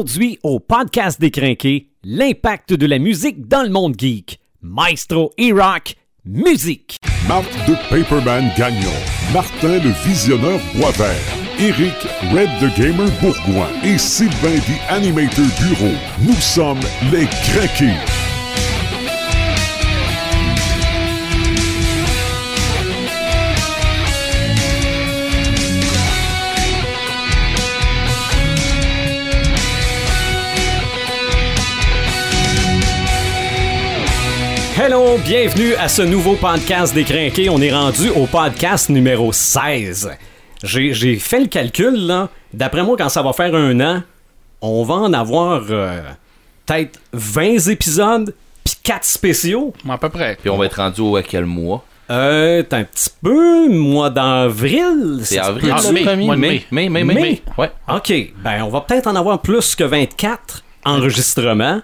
Aujourd'hui, 0.00 0.38
au 0.42 0.60
podcast 0.60 1.20
décrinqué, 1.20 1.90
l'impact 2.04 2.72
de 2.72 2.86
la 2.86 2.98
musique 2.98 3.46
dans 3.48 3.62
le 3.62 3.68
monde 3.68 3.96
geek. 3.98 4.40
Maestro 4.62 5.30
e-rock, 5.38 5.94
musique. 6.24 6.96
Marc 7.28 7.44
de 7.68 7.74
Paperman 7.90 8.50
Gagnon, 8.56 8.88
Martin 9.34 9.78
le 9.78 9.90
Visionneur 10.08 10.58
Boisvert, 10.74 11.20
Eric 11.58 11.92
Red 12.32 12.48
the 12.60 12.74
Gamer 12.78 13.10
Bourgoin 13.20 13.68
et 13.84 13.98
Sylvain 13.98 14.56
the 14.60 14.90
Animator 14.90 15.44
Bureau. 15.68 15.94
Nous 16.22 16.32
sommes 16.32 16.80
les 17.12 17.26
Craqués. 17.26 18.19
Hello, 34.82 35.18
bienvenue 35.18 35.74
à 35.74 35.88
ce 35.88 36.00
nouveau 36.00 36.36
podcast 36.36 36.94
décrinqué. 36.94 37.50
On 37.50 37.60
est 37.60 37.70
rendu 37.70 38.08
au 38.08 38.24
podcast 38.24 38.88
numéro 38.88 39.30
16. 39.30 40.10
J'ai 40.62 40.94
j'ai 40.94 41.16
fait 41.16 41.40
le 41.40 41.48
calcul, 41.48 42.06
là. 42.06 42.30
D'après 42.54 42.82
moi, 42.82 42.96
quand 42.96 43.10
ça 43.10 43.20
va 43.20 43.34
faire 43.34 43.54
un 43.54 43.78
an, 43.80 44.02
on 44.62 44.82
va 44.84 44.94
en 44.94 45.12
avoir 45.12 45.64
euh, 45.68 46.00
peut-être 46.64 46.98
20 47.12 47.68
épisodes, 47.68 48.34
puis 48.64 48.74
4 48.82 49.04
spéciaux. 49.04 49.74
À 49.86 49.98
peu 49.98 50.08
près. 50.08 50.38
Puis 50.40 50.48
on 50.48 50.56
va 50.56 50.64
être 50.64 50.76
rendu 50.76 51.02
au 51.02 51.16
à 51.16 51.22
quel 51.22 51.44
mois? 51.44 51.84
Euh, 52.10 52.62
t'es 52.62 52.76
un 52.76 52.84
petit 52.84 53.10
peu, 53.22 53.68
mois 53.68 54.08
d'avril. 54.08 55.20
C'est 55.24 55.38
avril, 55.38 55.74
Ah, 55.76 56.16
mois 56.16 56.36
de 56.36 56.40
mai, 56.40 56.64
mai, 56.70 56.88
mai, 56.88 57.04
Mai. 57.04 57.14
mai. 57.14 57.42
Ouais. 57.58 57.70
OK, 57.94 58.12
ben 58.42 58.62
on 58.62 58.68
va 58.70 58.80
peut-être 58.80 59.08
en 59.08 59.14
avoir 59.14 59.40
plus 59.42 59.74
que 59.74 59.84
24 59.84 60.64
enregistrements. 60.86 61.82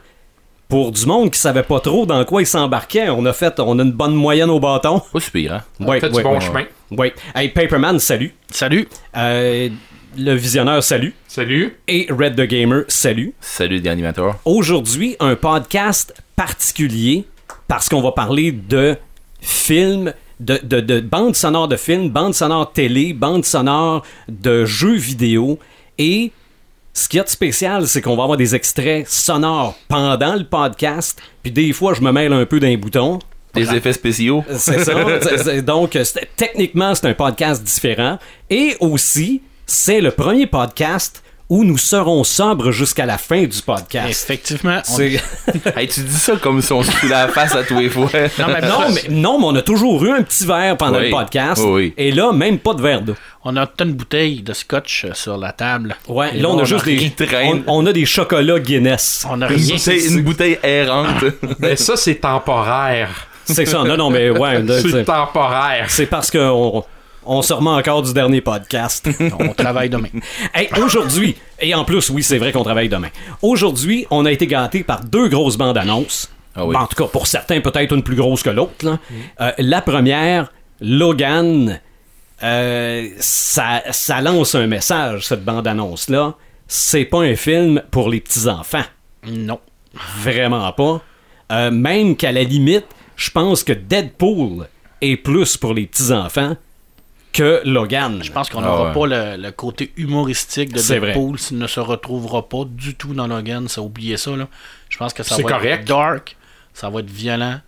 Pour 0.68 0.90
du 0.90 1.06
monde 1.06 1.30
qui 1.30 1.38
savait 1.38 1.62
pas 1.62 1.78
trop 1.78 2.06
dans 2.06 2.24
quoi 2.24 2.42
il 2.42 2.46
s'embarquait, 2.46 3.08
on 3.08 3.24
a 3.24 3.32
fait, 3.32 3.60
on 3.60 3.78
a 3.78 3.82
une 3.82 3.92
bonne 3.92 4.14
moyenne 4.14 4.50
au 4.50 4.58
bâton. 4.58 5.00
Pas 5.12 5.20
super, 5.20 5.52
hein? 5.54 5.62
Ouais, 5.78 6.00
fait 6.00 6.10
du 6.10 6.20
bon 6.20 6.34
ouais, 6.34 6.40
chemin. 6.40 6.64
Ouais. 6.90 7.14
Hey, 7.36 7.50
Paperman, 7.50 8.00
salut. 8.00 8.34
Salut. 8.50 8.88
Euh, 9.16 9.68
le 10.18 10.34
visionneur, 10.34 10.82
salut. 10.82 11.14
Salut. 11.28 11.76
Et 11.86 12.08
Red 12.10 12.34
the 12.34 12.48
Gamer, 12.48 12.82
salut. 12.88 13.32
Salut 13.40 13.86
animateurs. 13.86 14.38
Aujourd'hui, 14.44 15.16
un 15.20 15.36
podcast 15.36 16.14
particulier 16.34 17.26
parce 17.68 17.88
qu'on 17.88 18.02
va 18.02 18.10
parler 18.10 18.50
de 18.50 18.96
films, 19.40 20.12
de, 20.40 20.58
de, 20.64 20.80
de 20.80 20.98
bandes 20.98 21.36
sonores 21.36 21.68
de 21.68 21.76
films, 21.76 22.10
bandes 22.10 22.34
sonores 22.34 22.72
télé, 22.72 23.12
bandes 23.12 23.44
sonores 23.44 24.02
de 24.28 24.64
jeux 24.64 24.96
vidéo. 24.96 25.60
Et 25.98 26.32
ce 26.98 27.10
qu'il 27.10 27.18
y 27.18 27.20
a 27.20 27.24
de 27.24 27.28
spécial, 27.28 27.86
c'est 27.86 28.00
qu'on 28.00 28.16
va 28.16 28.22
avoir 28.22 28.38
des 28.38 28.54
extraits 28.54 29.06
sonores 29.06 29.74
pendant 29.86 30.34
le 30.34 30.44
podcast. 30.44 31.20
Puis 31.42 31.52
des 31.52 31.74
fois, 31.74 31.92
je 31.92 32.00
me 32.00 32.10
mêle 32.10 32.32
un 32.32 32.46
peu 32.46 32.58
d'un 32.58 32.74
bouton. 32.78 33.18
Des 33.52 33.70
effets 33.74 33.92
spéciaux. 33.92 34.42
C'est 34.56 34.82
ça. 34.82 34.92
C'est- 35.22 35.38
c'est- 35.44 35.62
donc, 35.62 35.90
c'est- 35.92 36.28
techniquement, 36.36 36.94
c'est 36.94 37.06
un 37.08 37.14
podcast 37.14 37.62
différent. 37.62 38.18
Et 38.48 38.76
aussi, 38.80 39.42
c'est 39.66 40.00
le 40.00 40.10
premier 40.10 40.46
podcast 40.46 41.22
où 41.48 41.64
nous 41.64 41.78
serons 41.78 42.24
sobres 42.24 42.70
jusqu'à 42.72 43.06
la 43.06 43.18
fin 43.18 43.44
du 43.44 43.62
podcast. 43.62 44.24
Effectivement. 44.24 44.80
on- 44.90 44.96
C'est- 44.96 45.20
hey, 45.76 45.86
tu 45.88 46.00
dis 46.00 46.16
ça 46.16 46.36
comme 46.36 46.60
si 46.60 46.72
on 46.72 46.82
se 46.82 46.90
fout 46.90 47.08
la 47.10 47.28
face 47.28 47.54
à 47.54 47.62
tous 47.62 47.78
les 47.78 47.88
fois. 47.90 48.10
Non, 48.38 48.46
mais 48.48 48.60
non, 48.62 48.78
mais, 48.92 49.02
non, 49.10 49.38
mais 49.38 49.44
on 49.46 49.54
a 49.54 49.62
toujours 49.62 50.04
eu 50.04 50.10
un 50.10 50.22
petit 50.22 50.44
verre 50.46 50.76
pendant 50.76 50.98
Oui. 50.98 51.04
le 51.04 51.10
podcast. 51.10 51.62
Oui. 51.64 51.94
Et 51.96 52.10
là, 52.10 52.32
même 52.32 52.58
pas 52.58 52.74
de 52.74 52.82
verre 52.82 53.02
d'eau. 53.02 53.14
On 53.48 53.56
a 53.56 53.68
une 53.78 53.92
bouteille 53.92 54.42
de 54.42 54.52
scotch 54.52 55.04
euh, 55.04 55.10
sur 55.14 55.38
la 55.38 55.52
table. 55.52 55.94
Ouais, 56.08 56.34
là, 56.34 56.48
on 56.48 56.58
a 56.58 56.64
juste 56.64 56.84
des. 56.84 57.10
traîne. 57.10 57.62
On, 57.68 57.84
on 57.84 57.86
a 57.86 57.92
des 57.92 58.04
chocolats 58.04 58.58
Guinness. 58.58 59.24
On 59.30 59.40
a 59.40 59.46
rien. 59.46 59.78
C'est 59.78 60.04
une 60.06 60.22
bouteille 60.22 60.58
errante. 60.64 61.24
Mais 61.60 61.76
ça, 61.76 61.96
c'est 61.96 62.16
temporaire. 62.16 63.28
C'est 63.44 63.64
ça. 63.64 63.84
Non, 63.84 63.96
non, 63.96 64.10
mais 64.10 64.30
ouais. 64.30 64.64
C'est 64.82 65.04
temporaire. 65.04 65.86
C'est 65.88 66.06
parce 66.06 66.32
qu'on 66.32 66.82
on 67.24 67.40
se 67.42 67.52
remet 67.52 67.70
encore 67.70 68.02
du 68.02 68.12
dernier 68.12 68.40
podcast. 68.40 69.08
On 69.38 69.54
travaille 69.54 69.88
demain. 69.90 70.08
Hey, 70.52 70.68
aujourd'hui, 70.82 71.36
et 71.60 71.72
en 71.72 71.84
plus, 71.84 72.10
oui, 72.10 72.24
c'est 72.24 72.38
vrai 72.38 72.50
qu'on 72.50 72.64
travaille 72.64 72.88
demain. 72.88 73.10
Aujourd'hui, 73.42 74.08
on 74.10 74.26
a 74.26 74.32
été 74.32 74.48
gâtés 74.48 74.82
par 74.82 75.04
deux 75.04 75.28
grosses 75.28 75.56
bandes 75.56 75.78
annonces. 75.78 76.28
Ah 76.56 76.66
oui. 76.66 76.74
Ben, 76.74 76.80
en 76.80 76.86
tout 76.88 76.96
cas, 76.96 77.08
pour 77.08 77.28
certains, 77.28 77.60
peut-être 77.60 77.94
une 77.94 78.02
plus 78.02 78.16
grosse 78.16 78.42
que 78.42 78.50
l'autre. 78.50 78.98
Euh, 79.40 79.52
la 79.58 79.80
première, 79.80 80.50
Logan, 80.80 81.80
euh, 82.42 83.08
ça, 83.18 83.82
ça 83.90 84.20
lance 84.20 84.54
un 84.54 84.66
message, 84.66 85.26
cette 85.26 85.44
bande 85.44 85.66
annonce-là. 85.66 86.34
C'est 86.68 87.04
pas 87.04 87.20
un 87.22 87.36
film 87.36 87.82
pour 87.90 88.08
les 88.10 88.20
petits-enfants. 88.20 88.84
Non. 89.26 89.60
Vraiment 90.20 90.72
pas. 90.72 91.00
Euh, 91.52 91.70
même 91.70 92.16
qu'à 92.16 92.32
la 92.32 92.42
limite, 92.42 92.86
je 93.16 93.30
pense 93.30 93.62
que 93.64 93.72
Deadpool 93.72 94.66
est 95.00 95.16
plus 95.16 95.56
pour 95.56 95.74
les 95.74 95.86
petits-enfants 95.86 96.56
que 97.32 97.62
Logan. 97.64 98.20
Je 98.22 98.32
pense 98.32 98.48
qu'on 98.50 98.60
Ah 98.60 98.66
n'aura 98.66 98.88
ouais. 98.88 98.94
pas 98.94 99.36
le, 99.36 99.42
le 99.42 99.50
côté 99.52 99.92
humoristique 99.96 100.72
de 100.72 100.78
C'est 100.78 100.98
vrai. 100.98 101.12
Deadpool. 101.12 101.38
Il 101.50 101.58
ne 101.58 101.66
se 101.66 101.80
retrouvera 101.80 102.48
pas 102.48 102.64
du 102.66 102.94
tout 102.94 103.14
dans 103.14 103.26
Logan. 103.26 103.68
Ça, 103.68 103.80
oubliez 103.82 104.16
ça. 104.16 104.34
Là. 104.36 104.48
Je 104.88 104.96
pense 104.98 105.12
que 105.12 105.22
ça 105.22 105.36
va 105.36 105.42
correct. 105.42 105.80
être 105.82 105.84
dark. 105.86 106.36
Ça 106.74 106.90
va 106.90 107.00
être 107.00 107.10
violent. 107.10 107.60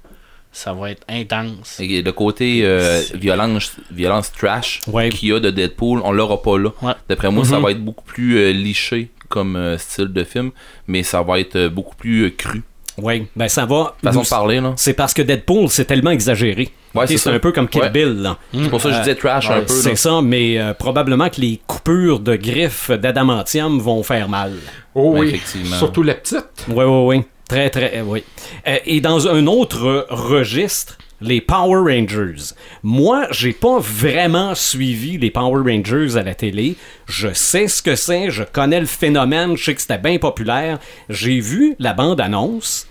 Ça 0.53 0.73
va 0.73 0.91
être 0.91 1.03
intense. 1.09 1.79
Et 1.81 2.03
le 2.03 2.13
côté 2.13 2.61
euh, 2.65 3.01
violence, 3.15 3.73
violence 3.93 4.33
trash 4.33 4.81
Ouais. 4.89 5.09
qu'il 5.11 5.29
y 5.29 5.33
a 5.33 5.41
de 5.41 5.51
Deadpool, 5.51 6.01
on 6.05 6.11
l'aura 6.13 6.43
pas 6.43 6.59
là. 6.59 6.71
Ouais. 6.83 6.93
D'après 7.09 7.31
moi, 7.31 7.45
ça 7.45 7.57
Mhm. 7.59 7.63
va 7.63 7.71
être 7.71 7.85
beaucoup 7.85 8.05
plus 8.05 8.39
euh, 8.39 8.53
liché 8.53 9.11
comme 9.29 9.57
euh, 9.57 9.77
style 9.79 10.09
de 10.09 10.25
film, 10.25 10.51
mais 10.87 11.03
ça 11.03 11.23
va 11.23 11.39
être 11.39 11.57
euh, 11.57 11.69
beaucoup 11.69 11.95
plus 11.95 12.25
euh, 12.27 12.31
cru. 12.31 12.63
Oui, 13.01 13.29
ben 13.37 13.47
ça 13.47 13.65
va. 13.65 13.95
Façon 14.03 14.23
de 14.23 14.29
parler, 14.29 14.61
là. 14.61 14.73
C'est 14.77 14.95
parce 14.95 15.15
que 15.15 15.23
Deadpool, 15.23 15.69
c'est 15.69 15.85
tellement 15.85 16.11
exagéré. 16.11 16.71
Ouais, 16.97 17.07
c'est 17.07 17.31
un 17.31 17.39
peu 17.39 17.53
comme 17.53 17.69
Kill 17.69 17.83
Ouais. 17.83 17.91
Bill. 17.91 18.23
là. 18.23 18.39
C'est 18.53 18.71
pour 18.71 18.81
ça 18.81 18.89
que 18.89 18.95
je 18.97 19.01
disais 19.01 19.15
trash 19.15 19.49
un 19.51 19.61
peu. 19.61 19.69
C'est 19.73 19.95
ça, 19.95 20.21
mais 20.21 20.59
euh, 20.59 20.75
probablement 20.75 21.29
que 21.29 21.41
les 21.41 21.61
coupures 21.69 22.19
de 22.19 22.35
griffes 22.35 22.91
d'adamantium 22.91 23.79
vont 23.79 24.03
faire 24.03 24.29
mal. 24.29 24.55
Oh 24.97 25.15
oui. 25.17 25.29
effectivement. 25.29 25.77
Surtout 25.77 26.03
la 26.03 26.15
petite. 26.15 26.43
Oui, 26.69 26.85
oui, 26.85 27.05
oui. 27.19 27.23
Très, 27.49 27.71
très, 27.71 27.99
euh, 27.99 28.03
oui. 28.03 28.25
Euh, 28.67 28.77
et 28.85 29.01
dans 29.01 29.27
un 29.27 29.47
autre 29.47 30.07
registre, 30.11 30.99
les 31.21 31.41
Power 31.41 31.93
Rangers. 31.93 32.55
Moi, 32.83 33.27
j'ai 33.31 33.53
pas 33.53 33.79
vraiment 33.79 34.55
suivi 34.55 35.19
les 35.19 35.31
Power 35.31 35.63
Rangers 35.63 36.17
à 36.17 36.23
la 36.23 36.35
télé. 36.35 36.77
Je 37.07 37.33
sais 37.33 37.67
ce 37.67 37.83
que 37.83 37.97
c'est, 37.97 38.31
je 38.31 38.45
connais 38.45 38.81
le 38.81 38.87
phénomène, 38.87 39.57
je 39.57 39.65
sais 39.65 39.75
que 39.75 39.81
c'était 39.81 39.99
bien 39.99 40.19
populaire. 40.19 40.79
J'ai 41.09 41.41
vu 41.41 41.75
la 41.79 41.95
bande-annonce 41.95 42.87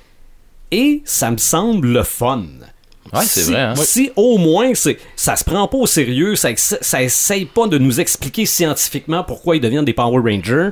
et 0.72 1.02
ça 1.06 1.32
me 1.32 1.38
semble 1.38 1.88
le 1.90 2.04
fun. 2.04 2.44
Ouais, 3.14 3.22
c'est 3.24 3.42
Si- 3.42 3.52
vrai, 3.52 3.62
hein. 3.62 3.76
Si 3.76 4.12
au 4.16 4.38
moins 4.38 4.74
c'est, 4.74 4.98
ça 5.16 5.36
se 5.36 5.44
prend 5.44 5.68
pas 5.68 5.78
au 5.78 5.88
sérieux, 5.88 6.36
ça, 6.36 6.50
ça 6.56 7.02
essaye 7.02 7.46
pas 7.46 7.68
de 7.68 7.78
nous 7.78 8.00
expliquer 8.00 8.46
scientifiquement 8.46 9.24
pourquoi 9.24 9.56
ils 9.56 9.62
deviennent 9.62 9.86
des 9.86 9.94
Power 9.94 10.20
Rangers, 10.20 10.70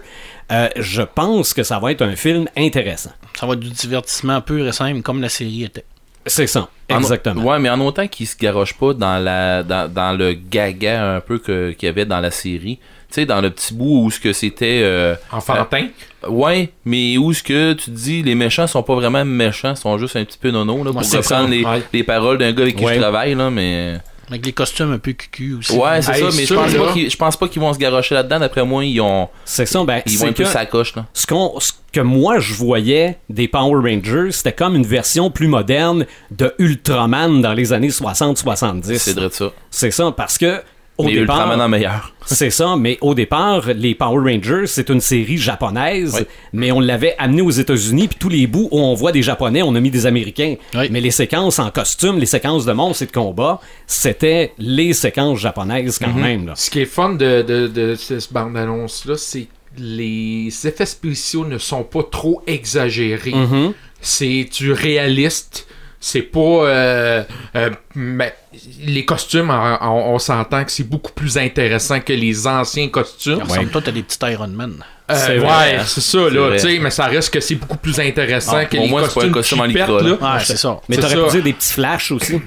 euh, 0.52 0.70
je 0.76 1.02
pense 1.02 1.54
que 1.54 1.64
ça 1.64 1.80
va 1.80 1.92
être 1.92 2.02
un 2.02 2.16
film 2.16 2.48
intéressant. 2.58 3.12
Ça 3.40 3.46
va 3.46 3.54
être 3.54 3.60
du 3.60 3.70
divertissement 3.70 4.42
pur 4.42 4.68
et 4.68 4.72
simple 4.72 5.02
comme 5.02 5.22
la 5.22 5.30
série 5.30 5.64
était. 5.64 5.86
C'est 6.28 6.48
ça, 6.48 6.70
En- 6.92 6.98
exactement. 6.98 7.44
Ouais, 7.44 7.60
mais 7.60 7.70
en 7.70 7.80
autant 7.82 8.08
qu'il 8.08 8.26
se 8.28 8.36
garoche 8.36 8.74
pas 8.74 8.94
dans 8.94 9.20
la 9.20 9.62
dans, 9.64 9.88
dans 9.92 10.12
le 10.18 10.34
gaga 10.34 11.16
un 11.18 11.22
peu 11.22 11.38
que- 11.38 11.72
qu'il 11.72 11.86
y 11.88 11.90
avait 11.90 12.06
dans 12.06 12.20
la 12.20 12.32
série. 12.32 12.80
Tu 13.16 13.22
sais, 13.22 13.26
dans 13.26 13.40
le 13.40 13.50
petit 13.50 13.74
bout 13.74 14.04
où 14.04 14.12
ce 14.12 14.20
que 14.20 14.34
c'était 14.34 14.82
euh, 14.84 15.16
Enfantin. 15.32 15.88
euh, 16.26 16.30
ouais, 16.30 16.70
mais 16.84 17.18
où 17.18 17.32
ce 17.32 17.42
que 17.44 17.72
tu 17.74 17.86
te 17.86 17.92
dis 17.92 18.22
les 18.24 18.36
méchants 18.36 18.68
sont 18.68 18.84
pas 18.84 18.96
vraiment 18.96 19.24
méchants, 19.24 19.72
ils 19.72 19.78
sont 19.78 19.98
juste 19.98 20.18
un 20.18 20.26
petit 20.26 20.38
peu 20.38 20.52
nono 20.52 20.84
là 20.84 20.92
pour 20.92 21.02
c'est 21.06 21.18
reprendre 21.18 21.46
ça, 21.46 21.50
les, 21.50 21.64
ouais. 21.64 21.82
les 21.94 22.04
paroles 22.04 22.38
d'un 22.40 22.52
gars 22.52 22.64
avec 22.64 22.76
qui 22.76 22.84
Ouais. 22.84 22.96
je 22.96 23.00
travaille 23.00 23.34
là, 23.36 23.50
mais 23.50 24.00
Avec 24.28 24.46
les 24.46 24.52
costumes 24.52 24.92
un 24.92 24.98
peu 24.98 25.14
cucu 25.14 25.54
aussi. 25.54 25.72
ouais, 25.78 26.02
c'est 26.02 26.12
Hey, 26.14 26.20
ça, 26.30 26.36
mais 26.36 26.46
je 26.46 26.54
pense 26.54 26.74
pas 26.74 26.92
qu'ils 26.94 27.10
je 27.10 27.16
pense 27.16 27.38
pas 27.38 27.48
qu'ils 27.48 27.62
vont 27.62 27.72
se 27.74 27.80
garocher 27.80 28.16
là-dedans 28.16 28.40
d'après 28.40 28.66
moi, 28.66 28.84
ils 28.84 29.00
ont 29.00 29.30
C'est 29.46 29.66
ça, 29.66 29.82
ben, 29.86 30.02
ils 30.06 30.18
vont 30.18 30.28
un 30.28 30.34
peu 30.34 30.44
que 30.44 30.50
sa 30.50 30.66
coche 30.66 30.94
là. 30.96 31.06
ce, 31.14 31.26
qu'on- 31.28 31.58
ce 31.60 31.72
que 31.94 32.02
moi 32.02 32.40
je 32.40 32.54
voyais 32.56 33.18
des 33.30 33.48
Power 33.48 33.76
Rangers, 33.90 34.32
c'était 34.32 34.52
comme 34.52 34.76
une 34.76 34.86
version 34.86 35.30
plus 35.32 35.48
moderne 35.48 36.06
de 36.32 36.54
Ultraman 36.60 37.42
dans 37.42 37.54
les 37.54 37.72
années 37.72 37.92
60-70. 37.92 38.98
C'est 38.98 39.14
vrai 39.14 39.30
de 39.30 39.34
ça. 39.34 39.52
C'est 39.70 39.92
ça, 39.92 40.12
parce 40.12 40.38
que 40.38 40.62
au 40.98 41.04
mais 41.06 41.14
départ, 41.14 41.38
Ultraman 41.38 41.62
en 41.62 41.70
meilleur. 41.70 42.14
C'est 42.26 42.50
ça, 42.50 42.76
mais 42.78 42.98
au 43.02 43.14
départ, 43.14 43.68
les 43.76 43.94
Power 43.96 44.32
Rangers, 44.32 44.66
c'est 44.68 44.90
une 44.90 45.02
série 45.02 45.38
japonaise, 45.38 46.16
Oui. 46.20 46.26
mais 46.54 46.72
on 46.72 46.80
l'avait 46.80 47.16
amené 47.20 47.42
aux 47.42 47.52
États-Unis, 47.52 48.08
puis 48.08 48.18
tous 48.20 48.30
les 48.30 48.48
bouts 48.48 48.68
où 48.72 48.80
on 48.80 48.94
voit 48.96 49.12
des 49.12 49.22
Japonais, 49.22 49.62
on 49.62 49.76
a 49.76 49.80
mis 49.80 49.92
des 49.92 50.06
Américains. 50.08 50.56
Oui. 50.74 50.88
Mais 50.90 51.02
les 51.02 51.12
séquences 51.12 51.60
en 51.60 51.70
costume, 51.70 52.18
les 52.18 52.26
séquences 52.26 52.66
de 52.66 52.72
monstres 52.74 53.04
et 53.04 53.06
de 53.06 53.12
combat, 53.12 53.60
c'était 53.86 54.54
les 54.58 54.94
séquences 54.94 55.40
japonaises 55.40 56.00
quand 56.00 56.14
même. 56.14 56.48
Là. 56.48 56.54
Ce 56.56 56.70
qui 56.72 56.80
est 56.82 56.86
fun 56.86 57.10
de, 57.14 57.42
de, 57.44 57.68
de 57.68 57.96
cette 57.96 58.34
bande-annonce-là, 58.34 59.16
c'est 59.18 59.42
que 59.44 59.48
les 59.78 60.48
effets 60.66 60.86
spéciaux 60.86 61.46
ne 61.46 61.58
sont 61.58 61.84
pas 61.84 62.04
trop 62.10 62.42
exagérés. 62.48 63.34
Mhm. 63.36 63.74
C'est 64.02 64.48
du 64.58 64.72
réaliste. 64.72 65.68
C'est 66.00 66.22
pas. 66.22 66.40
euh, 66.40 67.24
euh, 67.56 67.70
mais 67.96 68.36
les 68.84 69.06
costumes, 69.06 69.50
on, 69.50 69.78
on- 69.82 70.14
on 70.16 70.20
s'entend 70.20 70.64
que 70.64 70.72
c'est 70.72 70.84
beaucoup 70.88 71.12
plus 71.14 71.38
intéressant 71.38 72.00
que 72.00 72.14
les 72.14 72.46
anciens 72.48 72.90
costumes. 72.90 73.40
Comme 73.40 73.50
ça, 73.50 73.62
toi, 73.72 73.82
t'as 73.84 73.92
des 73.92 74.04
petits 74.04 74.18
Iron 74.32 74.48
Man. 74.48 74.84
Euh, 75.10 75.40
ouais, 75.40 75.80
c'est 75.86 76.02
ça, 76.02 76.18
là, 76.30 76.52
tu 76.54 76.60
sais, 76.60 76.80
mais 76.80 76.90
ça 76.90 77.06
reste 77.06 77.32
que 77.32 77.40
c'est 77.40 77.56
beaucoup 77.56 77.78
plus 77.78 78.00
intéressant 78.00 78.58
Ah, 78.58 78.66
que 78.66 78.76
pour 78.76 78.86
les 78.86 78.90
moi, 78.92 79.02
c'est 79.08 79.14
pas 79.20 79.26
un 79.26 79.32
costumes 79.32 79.60
costume 79.60 79.60
en 79.62 79.66
lycra, 79.66 80.02
là. 80.02 80.10
là. 80.20 80.34
Ouais, 80.36 80.44
c'est 80.44 80.58
ça. 80.58 80.80
Mais 80.90 80.98
t'aurais 80.98 81.16
pu 81.26 81.30
dire 81.32 81.44
des 81.44 81.54
petits 81.54 81.74
flashs 81.74 82.12
aussi. 82.12 82.34
Ouais, 82.34 82.42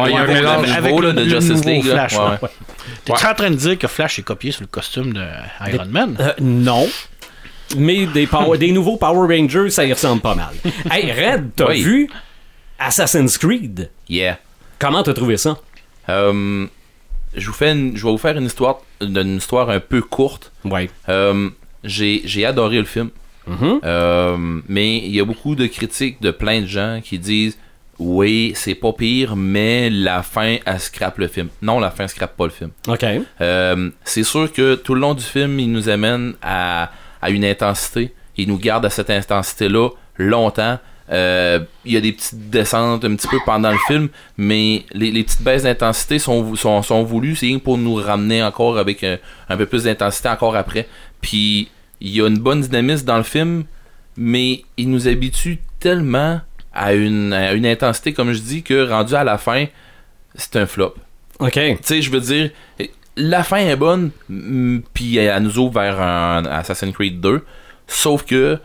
Ouais, 0.00 0.10
il 0.10 0.12
y 0.14 0.16
a 0.16 0.20
un 0.20 0.26
mélange 0.26 0.70
Avec 0.70 1.00
là, 1.00 1.12
de 1.12 1.24
Justice 1.28 1.64
League. 1.64 1.84
Flash. 1.84 2.12
Ouais, 2.14 2.18
ouais, 2.18 2.24
ouais. 2.30 2.38
ouais. 2.42 2.48
T'es-tu 3.04 3.26
en 3.26 3.34
train 3.34 3.50
de 3.50 3.56
dire 3.56 3.78
que 3.78 3.86
Flash 3.88 4.18
est 4.18 4.22
copié 4.22 4.52
sur 4.52 4.60
le 4.62 4.66
costume 4.68 5.12
de 5.12 5.24
Iron 5.72 5.86
Man? 5.90 6.16
Euh, 6.20 6.32
non. 6.40 6.86
Mais 7.76 8.06
des, 8.06 8.26
power- 8.26 8.56
des 8.58 8.70
nouveaux 8.72 8.96
Power 8.96 9.34
Rangers, 9.36 9.70
ça 9.70 9.84
y 9.84 9.92
ressemble 9.92 10.20
pas 10.22 10.34
mal. 10.34 10.50
Hey, 10.90 11.10
Red, 11.12 11.50
t'as 11.56 11.68
Oui. 11.68 11.82
vu 11.82 12.10
Assassin's 12.86 13.38
Creed? 13.38 13.90
Yeah. 14.08 14.38
Comment 14.78 15.02
t'as 15.02 15.14
trouvé 15.14 15.36
ça? 15.36 15.56
Euh, 16.08 16.66
je, 17.34 17.46
vous 17.46 17.52
fais 17.52 17.72
une- 17.72 17.96
je 17.96 18.04
vais 18.04 18.10
vous 18.10 18.18
faire 18.18 18.36
une 18.36 18.44
histoire, 18.46 18.78
une 19.00 19.36
histoire 19.36 19.70
un 19.70 19.80
peu 19.80 20.02
courte. 20.02 20.52
Ouais. 20.64 20.90
Euh, 21.08 21.48
j'ai 21.82 22.22
j'ai 22.24 22.44
adoré 22.44 22.78
le 22.78 22.84
film. 22.84 23.10
Mhm. 23.46 23.80
Euh, 23.84 24.60
mais 24.68 24.98
il 24.98 25.14
y 25.14 25.20
a 25.20 25.24
beaucoup 25.24 25.54
de 25.54 25.66
critiques 25.66 26.20
de 26.22 26.30
plein 26.30 26.60
de 26.62 26.66
gens 26.66 27.00
qui 27.02 27.18
disent 27.18 27.58
oui, 27.98 28.52
c'est 28.56 28.74
pas 28.74 28.92
pire, 28.92 29.36
mais 29.36 29.88
la 29.88 30.22
fin, 30.22 30.56
elle 30.66 30.80
scrape 30.80 31.18
le 31.18 31.28
film. 31.28 31.48
Non, 31.62 31.78
la 31.78 31.90
fin 31.92 32.08
scrape 32.08 32.36
pas 32.36 32.44
le 32.46 32.50
film. 32.50 32.70
OK. 32.88 33.04
Euh, 33.40 33.90
c'est 34.04 34.24
sûr 34.24 34.52
que 34.52 34.74
tout 34.74 34.94
le 34.94 35.00
long 35.00 35.14
du 35.14 35.22
film, 35.22 35.60
il 35.60 35.70
nous 35.70 35.88
amène 35.88 36.34
à, 36.42 36.90
à 37.22 37.30
une 37.30 37.44
intensité. 37.44 38.12
Il 38.36 38.48
nous 38.48 38.58
garde 38.58 38.84
à 38.84 38.90
cette 38.90 39.10
intensité-là 39.10 39.90
longtemps. 40.16 40.78
Euh, 41.10 41.60
il 41.84 41.92
y 41.92 41.96
a 41.96 42.00
des 42.00 42.12
petites 42.12 42.48
descentes 42.50 43.04
un 43.04 43.14
petit 43.14 43.28
peu 43.28 43.38
pendant 43.44 43.70
le 43.70 43.78
film, 43.86 44.08
mais 44.38 44.84
les, 44.92 45.10
les 45.10 45.22
petites 45.22 45.42
baisses 45.42 45.64
d'intensité 45.64 46.18
sont, 46.18 46.54
sont, 46.56 46.82
sont 46.82 47.02
voulues. 47.02 47.36
C'est 47.36 47.56
pour 47.58 47.78
nous 47.78 47.96
ramener 47.96 48.42
encore 48.42 48.78
avec 48.78 49.04
un, 49.04 49.18
un 49.48 49.56
peu 49.56 49.66
plus 49.66 49.84
d'intensité 49.84 50.28
encore 50.28 50.56
après. 50.56 50.88
Puis 51.20 51.68
il 52.00 52.10
y 52.10 52.20
a 52.20 52.26
une 52.26 52.38
bonne 52.38 52.60
dynamisme 52.62 53.04
dans 53.06 53.16
le 53.16 53.22
film, 53.22 53.64
mais 54.16 54.64
il 54.76 54.90
nous 54.90 55.08
habitue 55.08 55.58
tellement 55.80 56.40
à 56.72 56.94
une, 56.94 57.32
à 57.32 57.52
une 57.52 57.66
intensité, 57.66 58.12
comme 58.12 58.32
je 58.32 58.40
dis, 58.40 58.62
que 58.62 58.88
rendu 58.88 59.14
à 59.14 59.24
la 59.24 59.38
fin, 59.38 59.66
c'est 60.34 60.56
un 60.56 60.66
flop. 60.66 60.94
OK. 61.38 61.52
Tu 61.52 61.76
sais, 61.82 62.02
je 62.02 62.10
veux 62.10 62.20
dire, 62.20 62.50
la 63.16 63.42
fin 63.44 63.58
est 63.58 63.76
bonne, 63.76 64.10
puis 64.92 65.16
elle 65.16 65.42
nous 65.42 65.58
ouvre 65.58 65.80
vers 65.80 66.00
un 66.00 66.44
Assassin's 66.46 66.92
Creed 66.92 67.20
2. 67.20 67.44
Sauf 67.86 68.24
que, 68.24 68.58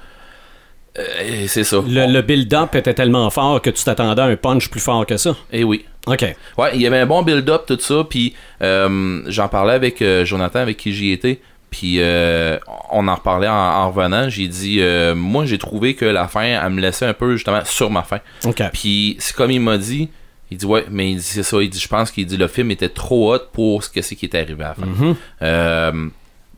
euh, 1.00 1.46
c'est 1.48 1.64
ça. 1.64 1.78
Le, 1.88 2.12
le 2.12 2.22
build-up 2.22 2.76
était 2.76 2.94
tellement 2.94 3.30
fort 3.30 3.62
que 3.62 3.70
tu 3.70 3.84
t'attendais 3.84 4.22
à 4.22 4.26
un 4.26 4.36
punch 4.36 4.70
plus 4.70 4.80
fort 4.80 5.06
que 5.06 5.18
ça. 5.18 5.36
Et 5.52 5.64
oui. 5.64 5.86
OK. 6.08 6.24
Ouais, 6.58 6.72
il 6.74 6.82
y 6.82 6.88
avait 6.88 7.00
un 7.00 7.06
bon 7.06 7.22
build-up, 7.24 7.64
tout 7.68 7.80
ça, 7.80 8.04
puis 8.10 8.34
euh, 8.62 9.22
j'en 9.28 9.48
parlais 9.48 9.74
avec 9.74 10.02
euh, 10.02 10.26
Jonathan, 10.26 10.60
avec 10.60 10.78
qui 10.78 10.94
j'y 10.94 11.12
étais, 11.12 11.40
puis 11.70 11.98
euh, 12.00 12.58
on 12.92 13.08
en 13.08 13.16
reparlait 13.16 13.48
en, 13.48 13.54
en 13.54 13.92
revenant. 13.92 14.30
J'ai 14.30 14.48
dit, 14.48 14.82
moi, 15.16 15.46
j'ai 15.46 15.58
trouvé 15.58 15.94
que 15.94 16.06
la 16.06 16.28
fin, 16.28 16.44
elle 16.44 16.70
me 16.72 16.82
laissait 16.82 17.06
un 17.06 17.14
peu, 17.14 17.36
justement, 17.36 17.64
sur 17.66 17.92
ma 17.92 18.04
fin. 18.04 18.20
OK. 18.46 18.64
Puis 18.74 19.18
c'est 19.20 19.36
comme 19.36 19.52
il 19.52 19.62
m'a 19.62 19.78
dit, 19.78 20.10
il 20.52 20.58
dit 20.58 20.66
ouais, 20.66 20.86
mais 20.90 21.12
il 21.12 21.18
dit 21.18 21.24
c'est 21.24 21.44
ça, 21.44 21.62
il 21.62 21.70
dit 21.70 21.80
je 21.80 21.88
pense 21.88 22.10
qu'il 22.10 22.26
dit 22.26 22.38
le 22.38 22.48
film 22.48 22.72
était 22.72 22.90
trop 22.90 23.36
hot 23.36 23.42
pour 23.54 23.84
ce 23.84 23.90
que 23.90 24.02
c'est 24.02 24.16
qui 24.16 24.26
est 24.26 24.36
arrivé 24.36 24.64
à 24.64 24.70
la 24.70 24.74
fin. 24.74 24.86
Mhm. 24.88 25.16
Euh, 25.44 26.10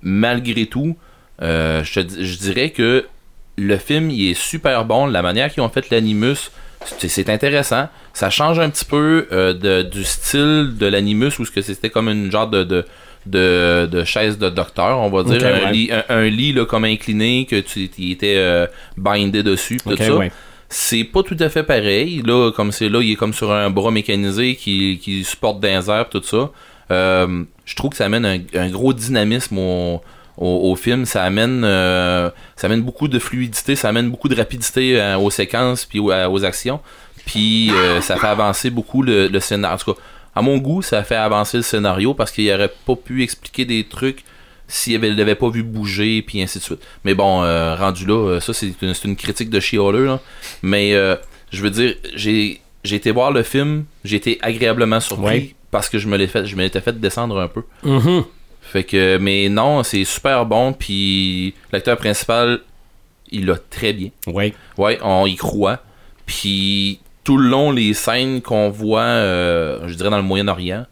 malgré 0.02 0.66
tout, 0.68 0.96
je, 1.42 2.00
te 2.00 2.24
je 2.24 2.38
dirais 2.38 2.70
que 2.70 3.06
le 3.58 3.78
film 3.78 4.10
il 4.10 4.32
est 4.32 4.34
super 4.34 4.86
bon, 4.86 5.06
la 5.08 5.22
manière 5.22 5.52
qu'ils 5.54 5.64
ont 5.64 5.70
fait 5.70 5.90
l'animus, 5.90 6.52
c'est 6.98 7.30
intéressant. 7.30 7.90
Ça 8.14 8.30
change 8.30 8.60
un 8.60 8.70
petit 8.70 8.86
peu 8.86 9.28
euh, 9.32 9.54
de- 9.54 9.84
du 9.88 10.04
style 10.04 10.74
de 10.78 10.86
l'animus 10.88 11.38
où 11.40 11.46
c'était 11.46 11.90
comme 11.90 12.10
une 12.10 12.32
genre 12.32 12.48
de, 12.50 12.64
de 12.64 12.86
de, 13.28 13.88
de 13.92 14.04
chaise 14.04 14.40
de 14.40 14.50
docteur, 14.50 14.98
on 14.98 15.10
va 15.12 15.22
dire, 15.24 15.46
un, 15.46 15.66
ouais. 15.66 15.72
lit, 15.72 15.92
un, 15.92 16.04
un 16.10 16.24
lit 16.28 16.54
là, 16.54 16.66
comme 16.66 16.86
incliné 16.86 17.46
que 17.46 17.60
tu 17.60 17.88
il 18.00 18.14
était 18.14 18.36
euh, 18.38 18.66
bindé 18.98 19.44
dessus, 19.44 19.78
tout 19.78 19.96
ça 19.96 20.16
ouais. 20.16 20.32
c'est 20.70 21.04
pas 21.04 21.22
tout 21.22 21.38
à 21.40 21.50
fait 21.50 21.62
pareil. 21.62 22.24
Là, 22.26 22.52
comme 22.52 22.72
c'est 22.72 22.90
là, 22.90 23.00
il 23.00 23.12
est 23.12 23.16
comme 23.16 23.34
sur 23.34 23.52
un 23.52 23.70
bras 23.70 23.92
mécanisé 23.92 24.56
qui, 24.56 25.00
qui 25.04 25.24
supporte 25.24 25.64
les 25.64 25.88
airs, 25.88 26.10
tout 26.10 26.24
ça. 26.24 26.50
Euh, 26.90 27.44
je 27.64 27.76
trouve 27.76 27.92
que 27.92 27.98
ça 27.98 28.06
amène 28.06 28.26
un, 28.26 28.40
un 28.56 28.70
gros 28.70 28.92
dynamisme 28.92 29.58
au, 29.60 30.02
au, 30.42 30.72
au 30.72 30.76
film. 30.76 31.06
Ça 31.06 31.24
amène, 31.24 31.64
euh, 31.64 32.30
ça 32.58 32.68
amène 32.68 32.82
beaucoup 32.82 33.08
de 33.08 33.20
fluidité, 33.20 33.76
ça 33.76 33.90
amène 33.90 34.10
beaucoup 34.10 34.28
de 34.28 34.36
rapidité 34.36 35.00
euh, 35.00 35.18
aux 35.18 35.32
séquences 35.32 35.86
puis 35.86 36.00
aux, 36.00 36.12
aux 36.12 36.44
actions. 36.44 36.82
Puis 37.26 37.72
euh, 37.72 38.02
ça 38.02 38.18
fait 38.18 38.28
avancer 38.28 38.70
beaucoup 38.70 39.04
le, 39.04 39.28
le 39.28 39.40
scénario. 39.40 39.76
En 39.76 39.78
tout 39.78 39.94
cas, 39.94 40.00
à 40.36 40.42
mon 40.42 40.58
goût, 40.58 40.82
ça 40.82 41.04
fait 41.04 41.16
avancer 41.16 41.58
le 41.58 41.64
scénario 41.64 42.14
parce 42.14 42.32
qu'il 42.32 42.52
aurait 42.52 42.72
pas 42.86 42.96
pu 42.96 43.24
expliquer 43.24 43.66
des 43.66 43.84
trucs 43.86 44.24
s'il 44.68 45.00
ne 45.00 45.10
l'avait 45.10 45.36
pas 45.36 45.50
vu 45.50 45.64
bouger, 45.64 46.22
puis 46.22 46.42
ainsi 46.42 46.60
de 46.60 46.64
suite. 46.64 46.80
Mais 47.04 47.14
bon, 47.14 47.44
euh, 47.44 47.76
rendu 47.76 48.06
là, 48.06 48.14
euh, 48.14 48.40
ça 48.40 48.54
c'est 48.54 48.74
une, 48.82 49.16
critique 49.18 49.50
de 49.50 49.60
chialeux, 49.60 50.06
là. 50.06 50.20
Mais 50.64 50.94
euh, 50.94 51.16
je 51.52 51.62
veux 51.62 51.70
dire, 51.70 51.96
j'ai 52.16 52.62
j'ai 52.84 52.96
été 52.96 53.12
voir 53.12 53.32
le 53.32 53.44
film, 53.44 53.84
j'ai 54.04 54.16
été 54.16 54.40
agréablement 54.42 55.00
surpris 55.00 55.26
Ouais. 55.26 55.56
parce 55.70 55.88
que 55.90 56.00
je 56.00 56.08
me 56.08 56.18
l'ai 56.18 56.28
fait, 56.28 56.48
fait 56.48 57.00
descendre 57.00 57.40
un 57.40 57.48
peu. 57.48 57.64
Mhm. 57.84 58.24
Fait 58.72 58.84
que, 58.84 59.18
mais 59.18 59.50
non, 59.50 59.84
c'est 59.84 60.06
super 60.06 60.46
bon, 60.46 60.72
puis 60.72 61.54
l'acteur 61.74 61.98
principal, 61.98 62.60
il 63.30 63.46
l'a 63.46 63.56
très 63.70 63.92
bien. 63.92 64.10
Ouais. 64.28 64.54
Ouais, 64.78 64.98
on 65.04 65.26
y 65.26 65.36
croit. 65.36 65.80
Puis 66.26 67.00
tout 67.24 67.38
le 67.38 67.50
long, 67.50 67.72
les 67.72 67.94
scènes 67.94 68.42
qu'on 68.42 68.70
voit, 68.70 69.02
euh, 69.02 69.88
je 69.88 69.96
dirais 69.96 70.10
dans 70.10 70.18
le 70.18 70.24
Moyen-Orient, 70.24 70.86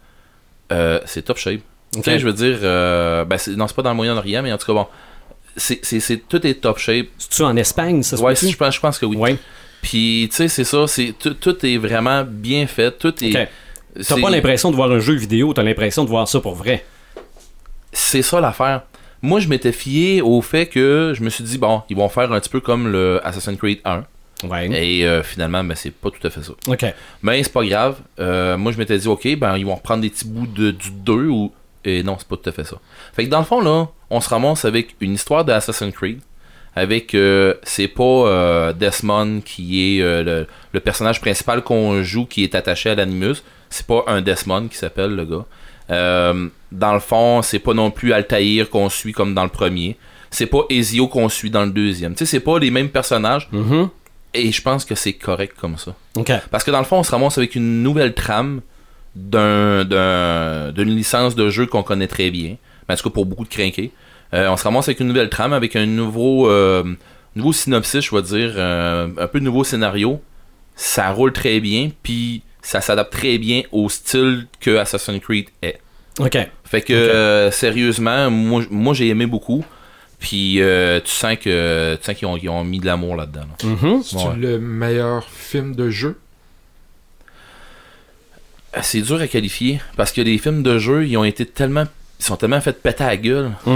euh, 0.72 1.00
c'est 1.06 1.22
top 1.24 1.38
shape. 1.38 1.62
OK. 1.96 2.04
Tu 2.04 2.12
sais, 2.12 2.20
je 2.20 2.26
veux 2.26 2.34
dire, 2.34 2.58
euh, 2.64 3.24
ben, 3.24 3.38
c'est- 3.38 3.52
non, 3.56 3.66
c'est 3.68 3.76
pas 3.76 3.82
dans 3.82 3.92
le 3.92 3.96
Moyen-Orient, 3.96 4.44
mais 4.44 4.52
en 4.52 4.58
tout 4.58 4.68
cas, 4.68 4.74
bon, 4.74 4.88
c'est, 5.56 5.80
c'est, 5.82 6.00
c'est- 6.02 6.18
tout 6.28 6.46
est 6.46 6.56
top 6.56 6.78
shape. 6.80 7.08
C'est-tu 7.18 7.42
en 7.44 7.56
Espagne, 7.56 8.04
ça 8.04 8.18
Ouais, 8.20 8.36
je 8.36 8.56
pense, 8.58 8.76
je 8.76 8.80
pense 8.80 9.00
que 9.00 9.06
oui. 9.06 9.16
Ouais. 9.18 9.38
Puis, 9.82 10.28
tu 10.30 10.36
sais, 10.36 10.48
c'est 10.50 10.66
ça, 10.66 10.86
c'est, 10.88 11.14
tout, 11.18 11.34
tout 11.34 11.66
est 11.66 11.78
vraiment 11.78 12.26
bien 12.28 12.68
fait. 12.68 12.92
Tout 12.98 13.14
est. 13.24 13.48
T'as 14.06 14.20
pas 14.22 14.30
l'impression 14.30 14.70
de 14.70 14.76
voir 14.76 14.92
un 14.92 15.00
jeu 15.00 15.14
vidéo, 15.16 15.54
t'as 15.54 15.64
l'impression 15.64 16.04
de 16.04 16.10
voir 16.10 16.28
ça 16.28 16.40
pour 16.42 16.54
vrai? 16.56 16.84
C'est 18.00 18.22
ça 18.22 18.40
l'affaire. 18.40 18.84
Moi, 19.22 19.40
je 19.42 19.48
m'étais 19.50 19.74
fié 19.74 20.22
au 20.22 20.42
fait 20.42 20.68
que 20.68 21.14
je 21.16 21.22
me 21.24 21.30
suis 21.30 21.44
dit, 21.44 21.58
bon, 21.58 21.82
ils 21.90 21.98
vont 21.98 22.08
faire 22.08 22.32
un 22.32 22.40
petit 22.40 22.50
peu 22.50 22.62
comme 22.62 22.88
le 22.90 23.20
Assassin's 23.26 23.58
Creed 23.58 23.80
1. 23.84 24.06
Ouais. 24.48 24.70
Et 24.72 25.06
euh, 25.06 25.22
finalement, 25.22 25.62
ben, 25.66 25.76
c'est 25.76 25.92
pas 25.92 26.10
tout 26.10 26.26
à 26.26 26.30
fait 26.30 26.42
ça. 26.42 26.54
OK. 26.68 26.86
Mais 27.22 27.44
c'est 27.44 27.52
pas 27.52 27.66
grave. 27.66 27.98
Euh, 28.20 28.58
moi, 28.58 28.72
je 28.72 28.78
m'étais 28.78 28.98
dit, 28.98 29.08
ok, 29.10 29.28
ben, 29.38 29.58
ils 29.58 29.66
vont 29.66 29.76
reprendre 29.76 30.02
des 30.02 30.10
petits 30.10 30.26
bouts 30.26 30.48
de, 30.48 30.72
du 30.72 30.92
2 30.92 31.14
ou. 31.28 31.52
Et 31.84 32.04
non, 32.04 32.16
c'est 32.18 32.28
pas 32.28 32.38
tout 32.38 32.50
à 32.50 32.54
fait 32.54 32.64
ça. 32.64 32.78
Fait 33.14 33.26
que 33.26 33.30
dans 33.30 33.40
le 33.40 33.46
fond, 33.46 33.60
là, 33.60 33.88
on 34.10 34.22
se 34.22 34.30
ramasse 34.30 34.64
avec 34.64 34.96
une 35.02 35.14
histoire 35.14 35.44
de 35.44 35.52
Assassin's 35.52 35.94
Creed. 35.94 36.20
Avec. 36.76 37.14
euh, 37.14 37.56
c'est 37.64 37.90
pas 37.90 38.72
Desmond 38.74 39.42
qui 39.44 39.98
est 39.98 40.02
le, 40.24 40.48
le 40.72 40.80
personnage 40.80 41.20
principal 41.20 41.62
qu'on 41.62 42.02
joue 42.04 42.26
qui 42.26 42.44
est 42.46 42.56
attaché 42.56 42.90
à 42.92 42.96
l'animus. 42.96 43.44
C'est 43.70 43.86
pas 43.86 44.04
un 44.08 44.22
Desmond 44.22 44.70
qui 44.70 44.78
s'appelle 44.78 45.16
le 45.16 45.26
gars. 45.26 45.46
Dans 46.72 46.94
le 46.94 47.00
fond, 47.00 47.42
c'est 47.42 47.60
pas 47.60 47.74
non 47.74 47.90
plus 47.92 48.14
Altaïr 48.14 48.70
qu'on 48.70 48.90
suit 48.90 49.12
comme 49.14 49.34
dans 49.34 49.44
le 49.44 49.50
premier. 49.50 49.98
C'est 50.32 50.46
pas 50.46 50.60
Ezio 50.70 51.08
qu'on 51.08 51.28
suit 51.30 51.50
dans 51.50 51.64
le 51.66 51.72
deuxième. 51.72 52.14
Tu 52.14 52.20
sais, 52.20 52.26
c'est 52.26 52.40
pas 52.40 52.60
les 52.60 52.70
mêmes 52.72 52.90
personnages. 52.90 53.48
Mhm. 53.52 53.90
Et 54.36 54.52
je 54.52 54.62
pense 54.62 54.86
que 54.86 54.94
c'est 54.94 55.14
correct 55.14 55.56
comme 55.60 55.78
ça. 55.78 55.96
Parce 56.52 56.64
que 56.64 56.70
dans 56.70 56.78
le 56.80 56.86
fond, 56.86 56.98
on 57.00 57.04
se 57.04 57.10
ramasse 57.12 57.38
avec 57.40 57.56
une 57.56 57.82
nouvelle 57.82 58.14
trame 58.14 58.62
d'un, 59.16 59.84
d'un- 59.86 60.72
d'une 60.72 60.96
licence 60.96 61.36
de 61.36 61.50
jeu 61.50 61.66
qu'on 61.66 61.82
connaît 61.84 62.08
très 62.08 62.30
bien. 62.30 62.58
Mais 62.88 62.94
en 62.94 62.98
tout 62.98 63.04
cas, 63.10 63.14
pour 63.14 63.26
beaucoup 63.26 63.44
de 63.44 63.50
crinqués. 63.50 63.92
Euh, 64.36 64.48
on 64.50 64.58
se 64.58 64.64
ramasse 64.64 64.88
avec 64.88 65.00
une 65.00 65.08
nouvelle 65.08 65.30
trame, 65.30 65.54
avec 65.54 65.76
un 65.76 65.88
nouveau, 65.88 66.48
euh, 66.50 66.84
nouveau 67.36 67.52
synopsis, 67.54 68.02
je 68.06 68.16
vais 68.16 68.22
dire, 68.22 68.54
euh, 68.56 69.08
un 69.18 69.28
peu 69.28 69.40
de 69.40 69.46
nouveau 69.46 69.64
scénario. 69.64 70.22
Ça 70.76 71.10
roule 71.12 71.34
très 71.34 71.60
bien, 71.60 71.90
puis 72.04 72.44
ça 72.62 72.80
s'adapte 72.82 73.12
très 73.12 73.40
bien 73.40 73.64
au 73.72 73.90
style 73.90 74.46
que 74.60 74.78
Assassin's 74.78 75.20
Creed 75.20 75.48
est. 75.64 75.80
OK. 76.20 76.38
Fait 76.66 76.82
que, 76.82 76.94
euh, 76.94 77.50
sérieusement, 77.52 78.30
moi, 78.30 78.64
moi 78.70 78.94
j'ai 78.94 79.08
aimé 79.08 79.26
beaucoup. 79.26 79.64
Puis 80.20 80.62
euh, 80.62 81.00
tu 81.04 81.12
sens 81.12 81.38
que 81.42 81.96
tu 81.96 82.04
sens 82.06 82.16
qu'ils 82.16 82.28
ont, 82.28 82.36
ils 82.36 82.50
ont 82.50 82.64
mis 82.66 82.80
de 82.80 82.86
l'amour 82.86 83.16
là-dedans. 83.16 83.46
là. 83.64 83.70
Mhm. 83.70 84.02
C'est 84.04 84.18
Ouais. 84.18 84.36
le 84.38 84.60
meilleur 84.60 85.24
film 85.30 85.74
de 85.76 85.90
jeu? 85.90 86.18
Euh, 88.76 88.80
C'est 88.84 89.02
dur 89.02 89.20
à 89.22 89.28
qualifier 89.28 89.80
parce 89.98 90.12
que 90.12 90.22
les 90.22 90.38
films 90.38 90.62
de 90.62 90.78
jeu, 90.78 91.08
ils 91.08 91.18
ont 91.18 91.24
été 91.24 91.46
tellement. 91.46 91.86
Ils 92.20 92.26
sont 92.26 92.36
tellement 92.36 92.60
fait 92.60 92.74
péter 92.74 93.04
à 93.06 93.08
la 93.08 93.18
gueule. 93.18 93.52
Tu 93.64 93.72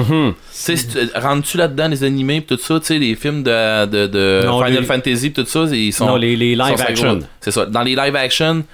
sais, 0.51 0.75
si 0.75 0.88
tu- 0.89 1.00
rentres-tu 1.15 1.55
là-dedans 1.57 1.88
les 1.88 2.03
animés 2.03 2.41
pis 2.41 2.57
tout 2.57 2.62
ça, 2.62 2.77
tu 2.81 2.88
sais, 2.88 3.00
les 3.00 3.15
films 3.15 3.41
de, 3.41 3.85
de, 3.85 4.05
de 4.07 4.43
Non, 4.45 4.62
Final 4.62 4.81
les- 4.81 4.85
Fantasy 4.85 5.29
pis 5.29 5.43
tout 5.43 5.50
ça, 5.50 5.62
ils 5.71 5.93
sont. 5.93 6.07
Non, 6.07 6.17
les, 6.17 6.35
live 6.35 6.62
action. 6.62 7.19
C'est 7.39 7.51
ça. 7.51 7.65
Dans 7.65 7.83
les 7.83 7.95
live 7.95 8.15
action, 8.17 8.65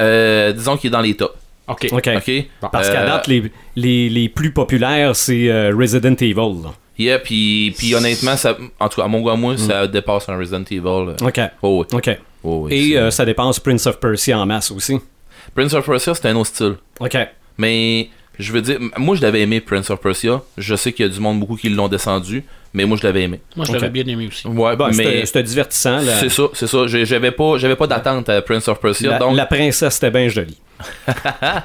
euh, 0.00 0.50
disons 0.52 0.78
qu'il 0.78 0.88
est 0.88 0.92
dans 0.92 1.02
les 1.02 1.14
tops. 1.14 1.34
Ok. 1.68 1.88
OK. 1.92 2.10
Parce 2.72 2.90
qu'à 2.90 3.02
Euh, 3.02 3.06
date, 3.06 3.26
les, 3.26 3.50
les, 3.74 4.08
les 4.08 4.28
plus 4.28 4.52
populaires, 4.52 5.14
c'est 5.16 5.48
euh, 5.50 5.74
Resident 5.76 6.14
Evil. 6.20 6.62
là. 6.62 6.72
Yeah, 6.98 7.18
puis, 7.18 7.74
puis 7.76 7.94
honnêtement, 7.94 8.36
ça, 8.36 8.56
en 8.80 8.88
tout 8.88 9.00
cas, 9.00 9.04
à 9.04 9.08
mon 9.08 9.20
goût, 9.20 9.28
à 9.30 9.36
moi, 9.36 9.58
ça 9.58 9.86
dépasse 9.86 10.28
un 10.30 10.38
Resident 10.38 10.64
Evil. 10.70 11.14
OK. 11.22 11.40
Oh, 11.62 11.84
oui. 11.92 11.96
OK. 11.98 12.18
Oh, 12.42 12.62
oui, 12.64 12.74
Et 12.74 12.88
c'est- 12.92 12.96
euh, 12.96 13.10
ça 13.10 13.24
dépense 13.26 13.60
Prince 13.60 13.86
of 13.86 14.00
Persia 14.00 14.38
en 14.38 14.46
masse 14.46 14.70
aussi. 14.70 14.96
Prince 15.54 15.74
of 15.74 15.84
Persia, 15.84 16.14
c'était 16.14 16.28
un 16.28 16.36
autre 16.36 16.48
style. 16.50 16.76
OK. 17.00 17.16
Mais 17.58 18.08
je 18.38 18.52
veux 18.52 18.62
dire, 18.62 18.78
moi 18.98 19.16
je 19.16 19.22
l'avais 19.22 19.40
aimé 19.42 19.60
Prince 19.60 19.90
of 19.90 20.00
Persia. 20.00 20.42
Je 20.58 20.74
sais 20.76 20.92
qu'il 20.92 21.06
y 21.06 21.08
a 21.08 21.12
du 21.12 21.20
monde 21.20 21.40
beaucoup 21.40 21.56
qui 21.56 21.68
l'ont 21.68 21.88
descendu, 21.88 22.44
mais 22.74 22.84
moi 22.84 22.96
je 23.00 23.06
l'avais 23.06 23.22
aimé. 23.22 23.40
Moi, 23.56 23.64
je 23.66 23.72
l'avais 23.72 23.88
bien 23.90 24.04
aimé 24.06 24.28
aussi. 24.28 24.46
Ouais, 24.46 24.76
Bon, 24.76 24.88
mais 24.94 25.24
c'était- 25.26 25.42
divertissant. 25.42 25.98
La, 25.98 26.18
c'est 26.20 26.28
ça, 26.28 26.44
c'est 26.52 26.66
ça. 26.66 26.86
J'avais 26.86 27.30
pas, 27.30 27.56
j'avais 27.58 27.76
pas 27.76 27.86
d'attente 27.86 28.28
à 28.28 28.42
Prince 28.42 28.68
of 28.68 28.80
Persia, 28.80 29.10
la, 29.12 29.18
donc. 29.18 29.36
la 29.36 29.46
princesse 29.46 29.96
était 29.96 30.10
bien 30.10 30.28
jolie. 30.28 30.58
mais 31.08 31.14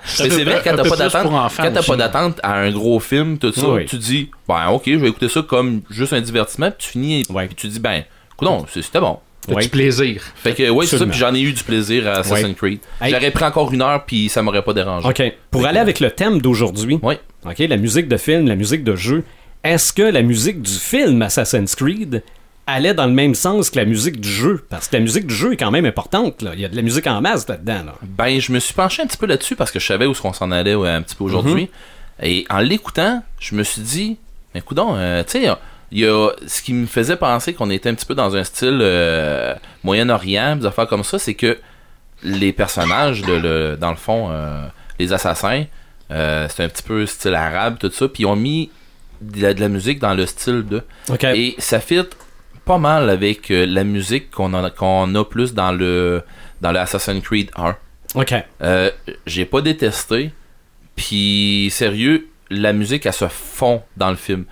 c'est 0.08 0.44
vrai 0.46 0.62
quand 0.64 0.76
t'as 0.76 0.88
pas 0.88 0.96
d'attente, 0.96 1.52
quand 1.58 1.72
t'as 1.74 1.84
pas 1.84 1.96
d'attente 1.98 2.40
à 2.44 2.56
un 2.56 2.72
gros 2.72 3.00
film, 3.02 3.38
tout 3.38 3.52
ça, 3.52 3.68
Oui. 3.70 3.86
tu 3.86 3.98
dis, 3.98 4.30
ben 4.48 4.68
ok, 4.70 4.84
je 4.86 4.96
vais 4.96 5.10
écouter 5.10 5.28
ça 5.28 5.42
comme 5.42 5.82
juste 5.90 6.14
un 6.14 6.22
divertissement, 6.22 6.72
puis 6.72 6.78
tu 6.86 6.90
finis, 6.92 7.24
Ouais. 7.30 7.48
puis 7.48 7.56
tu 7.56 7.68
dis, 7.68 7.80
ben, 7.80 8.04
non, 8.42 8.66
c'était 8.72 9.00
bon. 9.02 9.20
Ouais. 9.48 9.64
du 9.64 9.70
plaisir? 9.70 10.22
Fait 10.36 10.54
que 10.54 10.70
ouais, 10.70 10.86
c'est 10.86 10.98
ça, 10.98 11.06
puis 11.06 11.18
j'en 11.18 11.34
ai 11.34 11.42
eu 11.42 11.52
du 11.54 11.64
plaisir 11.64 12.08
à 12.08 12.20
Assassin's 12.20 12.50
Ouais. 12.50 12.54
Creed. 12.54 12.80
Hey. 13.02 13.12
J'aurais 13.12 13.32
pris 13.32 13.44
encore 13.44 13.74
une 13.74 13.82
heure, 13.82 14.04
puis 14.06 14.30
ça 14.30 14.42
m'aurait 14.42 14.62
pas 14.64 14.74
dérangé. 14.74 15.08
OK. 15.08 15.22
Pour 15.50 15.66
aller 15.66 15.80
avec 15.80 16.00
le 16.00 16.12
thème 16.12 16.40
d'aujourd'hui, 16.42 17.00
Ouais. 17.02 17.20
OK, 17.46 17.58
la 17.60 17.78
musique 17.78 18.08
de 18.08 18.18
film, 18.18 18.48
la 18.48 18.56
musique 18.56 18.84
de 18.84 18.96
jeu, 18.96 19.24
est-ce 19.64 19.94
que 19.94 20.04
la 20.04 20.22
musique 20.22 20.62
du 20.62 20.72
film 20.72 21.22
Assassin's 21.24 21.74
Creed 21.76 22.24
allait 22.68 22.94
dans 22.94 23.08
le 23.08 23.14
même 23.14 23.34
sens 23.34 23.70
que 23.72 23.78
la 23.80 23.86
musique 23.86 24.22
du 24.22 24.30
jeu? 24.30 24.64
Parce 24.70 24.88
que 24.88 24.96
la 24.98 25.02
musique 25.02 25.26
du 25.26 25.34
jeu 25.34 25.54
est 25.54 25.58
quand 25.58 25.72
même 25.72 25.86
importante. 25.86 26.42
Là. 26.44 26.52
Il 26.54 26.60
y 26.60 26.66
a 26.66 26.70
de 26.70 26.76
la 26.76 26.82
musique 26.84 27.08
en 27.08 27.20
masse 27.22 27.48
là-dedans. 27.48 27.84
Là. 27.88 27.96
Ben, 28.04 28.40
je 28.40 28.52
me 28.52 28.60
suis 28.60 28.74
penché 28.76 29.02
un 29.02 29.08
petit 29.08 29.18
peu 29.18 29.26
là-dessus 29.26 29.56
parce 29.56 29.72
que 29.72 29.80
je 29.80 29.86
savais 29.88 30.06
où 30.06 30.14
on 30.24 30.34
s'en 30.34 30.52
allait 30.52 30.76
ouais, 30.76 30.90
un 30.90 31.02
petit 31.02 31.16
peu 31.16 31.24
aujourd'hui. 31.24 31.70
Et 32.22 32.46
en 32.52 32.60
l'écoutant, 32.60 33.24
je 33.40 33.56
me 33.56 33.64
suis 33.64 33.82
dit, 33.82 34.18
mais 34.54 34.62
coudon, 34.62 34.94
euh, 34.96 35.24
tu 35.24 35.42
sais, 35.42 35.50
il 35.92 36.00
y 36.00 36.08
a 36.08 36.30
ce 36.48 36.62
qui 36.62 36.74
me 36.74 36.86
faisait 36.86 37.18
penser 37.18 37.54
qu'on 37.54 37.70
était 37.70 37.90
un 37.90 37.94
petit 37.94 38.06
peu 38.06 38.16
dans 38.16 38.36
un 38.36 38.44
style 38.44 38.80
euh, 38.82 39.54
Moyen-Orient, 39.84 40.58
des 40.58 40.66
affaires 40.66 40.88
comme 40.88 41.04
ça, 41.04 41.20
c'est 41.20 41.34
que 41.34 41.58
les 42.24 42.54
personnages, 42.54 43.22
de, 43.24 43.34
le, 43.34 43.78
dans 43.80 43.92
le 43.92 43.98
fond, 43.98 44.30
euh, 44.32 44.66
les 45.00 45.12
assassins, 45.12 45.66
euh, 46.12 46.48
c'est 46.50 46.64
un 46.64 46.70
petit 46.70 46.84
peu 46.84 47.06
style 47.06 47.34
arabe, 47.34 47.78
tout 47.80 47.92
ça, 47.92 48.08
puis 48.08 48.24
ils 48.24 48.26
ont 48.26 48.36
mis 48.36 48.70
de 49.22 49.42
la, 49.42 49.54
de 49.54 49.62
la 49.62 49.70
musique 49.70 50.00
dans 50.00 50.14
le 50.14 50.26
style 50.26 50.66
de. 50.66 50.84
Et 51.34 51.56
ça 51.58 51.80
fit 51.80 52.04
pas 52.66 52.78
mal 52.78 53.10
avec 53.10 53.50
euh, 53.52 53.66
la 53.66 53.84
musique 53.84 54.30
qu'on 54.32 54.54
a, 54.54 54.70
qu'on 54.70 55.14
a 55.16 55.26
plus 55.26 55.54
dans 55.54 55.72
le 55.72 56.22
dans 56.62 56.72
le 56.72 56.80
Assassin's 56.80 57.24
Creed 57.24 57.50
1. 57.56 57.76
OK. 58.16 58.34
Euh, 58.62 58.92
j'ai 59.26 59.46
pas 59.46 59.62
détesté. 59.62 60.32
Puis 60.96 61.70
sérieux, 61.72 62.28
la 62.50 62.74
musique 62.74 63.06
elle 63.06 63.14
se 63.14 63.28
fond 63.28 63.82
dans 63.98 64.10
le 64.10 64.16
film. 64.16 64.46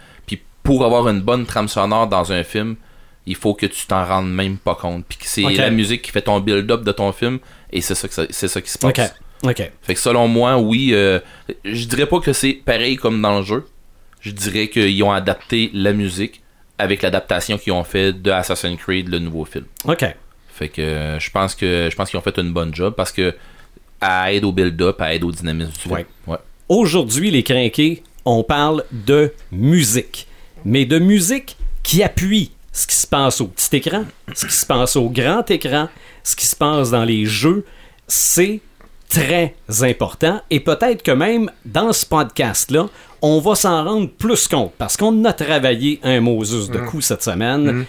Pour 0.69 0.85
avoir 0.85 1.07
une 1.09 1.21
bonne 1.21 1.45
trame 1.45 1.67
sonore 1.67 2.07
dans 2.07 2.31
un 2.31 2.43
film, 2.43 2.75
il 3.25 3.35
faut 3.35 3.53
que 3.53 3.65
tu 3.65 3.85
t'en 3.87 4.05
rendes 4.05 4.31
même 4.31 4.57
pas 4.57 4.75
compte. 4.75 5.05
Puis 5.07 5.17
que 5.17 5.25
c'est 5.27 5.41
la 5.57 5.69
musique 5.71 6.01
qui 6.01 6.11
fait 6.11 6.21
ton 6.21 6.39
build-up 6.39 6.83
de 6.83 6.91
ton 6.91 7.11
film 7.11 7.39
et 7.71 7.81
c'est 7.81 7.95
ça 7.95 8.07
que 8.07 8.13
ça- 8.13 8.61
qui 8.61 8.69
se 8.69 8.77
passe. 8.77 8.91
OK. 9.43 9.49
OK. 9.51 9.71
Fait 9.81 9.93
que 9.93 9.99
selon 9.99 10.27
moi, 10.27 10.57
oui, 10.57 10.89
euh, 10.93 11.19
je 11.63 11.85
dirais 11.85 12.05
pas 12.05 12.19
que 12.19 12.33
c'est 12.33 12.53
pareil 12.53 12.97
comme 12.97 13.21
dans 13.21 13.39
le 13.39 13.45
jeu. 13.45 13.65
Je 14.21 14.31
dirais 14.31 14.67
qu'ils 14.67 15.01
ont 15.03 15.11
adapté 15.11 15.69
la 15.73 15.93
musique 15.93 16.41
avec 16.77 17.01
l'adaptation 17.01 17.57
qu'ils 17.57 17.73
ont 17.73 17.83
fait 17.83 18.13
de 18.13 18.31
Assassin's 18.31 18.77
Creed, 18.77 19.07
le 19.09 19.19
nouveau 19.19 19.45
film. 19.45 19.65
OK. 19.85 20.05
Fait 20.49 20.67
que 20.69 20.81
euh, 20.81 21.19
je 21.19 21.31
pense 21.31 21.55
que 21.55 21.87
je 21.89 21.95
pense 21.95 22.09
qu'ils 22.09 22.19
ont 22.19 22.23
fait 22.23 22.37
une 22.37 22.51
bonne 22.51 22.75
job 22.75 22.93
parce 22.97 23.11
que 23.13 23.33
à 24.01 24.31
aide 24.33 24.43
au 24.43 24.51
build-up, 24.51 24.99
à 25.01 25.13
aide 25.13 25.23
au 25.23 25.31
dynamisme 25.31 25.71
du 25.71 25.77
film. 25.79 25.93
Ouais. 25.95 26.05
Ouais. 26.27 26.37
Aujourd'hui, 26.67 27.31
les 27.31 27.43
crinqués, 27.43 28.03
on 28.25 28.43
parle 28.43 28.83
de 28.91 29.33
musique. 29.51 30.27
Mais 30.65 30.85
de 30.85 30.99
musique 30.99 31.57
qui 31.83 32.03
appuie 32.03 32.51
ce 32.71 32.87
qui 32.87 32.95
se 32.95 33.07
passe 33.07 33.41
au 33.41 33.47
petit 33.47 33.77
écran, 33.77 34.05
ce 34.33 34.45
qui 34.45 34.55
se 34.55 34.65
passe 34.65 34.95
au 34.95 35.09
grand 35.09 35.49
écran, 35.49 35.89
ce 36.23 36.35
qui 36.35 36.45
se 36.45 36.55
passe 36.55 36.91
dans 36.91 37.03
les 37.03 37.25
jeux. 37.25 37.65
C'est 38.07 38.61
très 39.09 39.55
important. 39.81 40.41
Et 40.49 40.59
peut-être 40.59 41.03
que 41.03 41.11
même 41.11 41.51
dans 41.65 41.93
ce 41.93 42.05
podcast-là, 42.05 42.87
on 43.21 43.39
va 43.39 43.55
s'en 43.55 43.83
rendre 43.83 44.09
plus 44.09 44.47
compte. 44.47 44.73
Parce 44.77 44.95
qu'on 44.97 45.25
a 45.25 45.33
travaillé 45.33 45.99
un 46.03 46.21
Moses 46.21 46.69
de 46.69 46.79
coups 46.79 47.05
cette 47.05 47.23
semaine. 47.23 47.85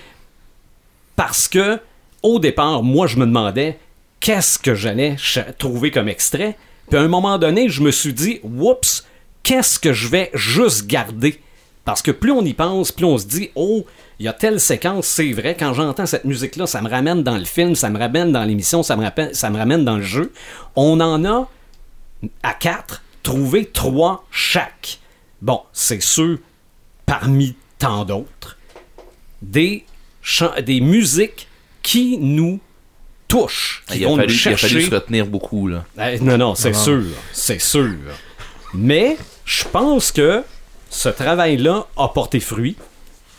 Parce 1.16 1.46
que, 1.48 1.78
au 2.22 2.38
départ, 2.38 2.82
moi, 2.82 3.06
je 3.06 3.16
me 3.16 3.26
demandais 3.26 3.78
qu'est-ce 4.20 4.58
que 4.58 4.74
j'allais 4.74 5.16
trouver 5.58 5.90
comme 5.90 6.08
extrait. 6.08 6.56
Puis 6.88 6.98
à 6.98 7.02
un 7.02 7.08
moment 7.08 7.38
donné, 7.38 7.68
je 7.68 7.82
me 7.82 7.90
suis 7.90 8.12
dit, 8.12 8.40
oups, 8.42 9.06
qu'est-ce 9.42 9.78
que 9.78 9.92
je 9.92 10.08
vais 10.08 10.30
juste 10.34 10.86
garder? 10.86 11.40
Parce 11.84 12.02
que 12.02 12.10
plus 12.10 12.30
on 12.32 12.44
y 12.44 12.52
pense, 12.54 12.92
plus 12.92 13.04
on 13.06 13.16
se 13.18 13.26
dit, 13.26 13.50
oh, 13.54 13.84
il 14.18 14.26
y 14.26 14.28
a 14.28 14.32
telle 14.32 14.60
séquence, 14.60 15.06
c'est 15.06 15.32
vrai, 15.32 15.56
quand 15.58 15.72
j'entends 15.72 16.06
cette 16.06 16.24
musique-là, 16.24 16.66
ça 16.66 16.82
me 16.82 16.88
ramène 16.90 17.22
dans 17.22 17.38
le 17.38 17.44
film, 17.46 17.74
ça 17.74 17.88
me 17.90 17.98
ramène 17.98 18.32
dans 18.32 18.44
l'émission, 18.44 18.82
ça 18.82 18.96
me, 18.96 19.02
rappelle- 19.02 19.34
ça 19.34 19.48
me 19.50 19.56
ramène 19.56 19.84
dans 19.84 19.96
le 19.96 20.02
jeu. 20.02 20.32
On 20.76 21.00
en 21.00 21.24
a 21.24 21.48
à 22.42 22.52
quatre, 22.54 23.02
trouvé 23.22 23.64
trois 23.64 24.26
chaque. 24.30 24.98
Bon, 25.40 25.62
c'est 25.72 26.02
sûr, 26.02 26.38
parmi 27.06 27.56
tant 27.78 28.04
d'autres, 28.04 28.58
des, 29.40 29.84
des 30.64 30.80
musiques 30.82 31.48
qui 31.82 32.18
nous 32.18 32.60
touchent, 33.26 33.84
qui 33.88 34.00
Il 34.00 34.04
a, 34.04 34.08
vont 34.08 34.16
fallu, 34.16 34.28
nous 34.34 34.34
il 34.34 34.48
a 34.52 34.56
fallu 34.56 34.72
chercher. 34.74 34.90
se 34.90 34.94
retenir 34.94 35.26
beaucoup 35.26 35.66
là. 35.66 35.84
Eh, 35.98 36.20
non, 36.20 36.36
non, 36.36 36.54
c'est 36.54 36.74
sûr, 36.74 37.04
c'est 37.32 37.60
sûr. 37.60 37.94
Mais 38.74 39.16
je 39.46 39.64
pense 39.64 40.12
que 40.12 40.42
ce 40.90 41.08
travail-là 41.08 41.86
a 41.96 42.08
porté 42.08 42.40
fruit. 42.40 42.76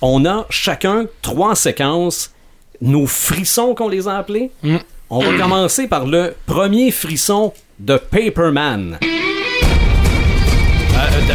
On 0.02 0.26
a 0.26 0.48
chacun 0.50 1.06
trois 1.22 1.56
séquences, 1.56 2.34
nos 2.82 3.06
frissons 3.06 3.76
qu'on 3.76 3.90
les 3.90 4.08
a 4.08 4.18
appelés. 4.18 4.50
On 5.10 5.20
va 5.20 5.38
commencer 5.38 5.88
par 5.88 6.08
le 6.08 6.34
premier 6.48 6.90
frisson 6.90 7.54
de 7.78 7.98
Paperman. 7.98 8.98
Euh, 9.04 9.08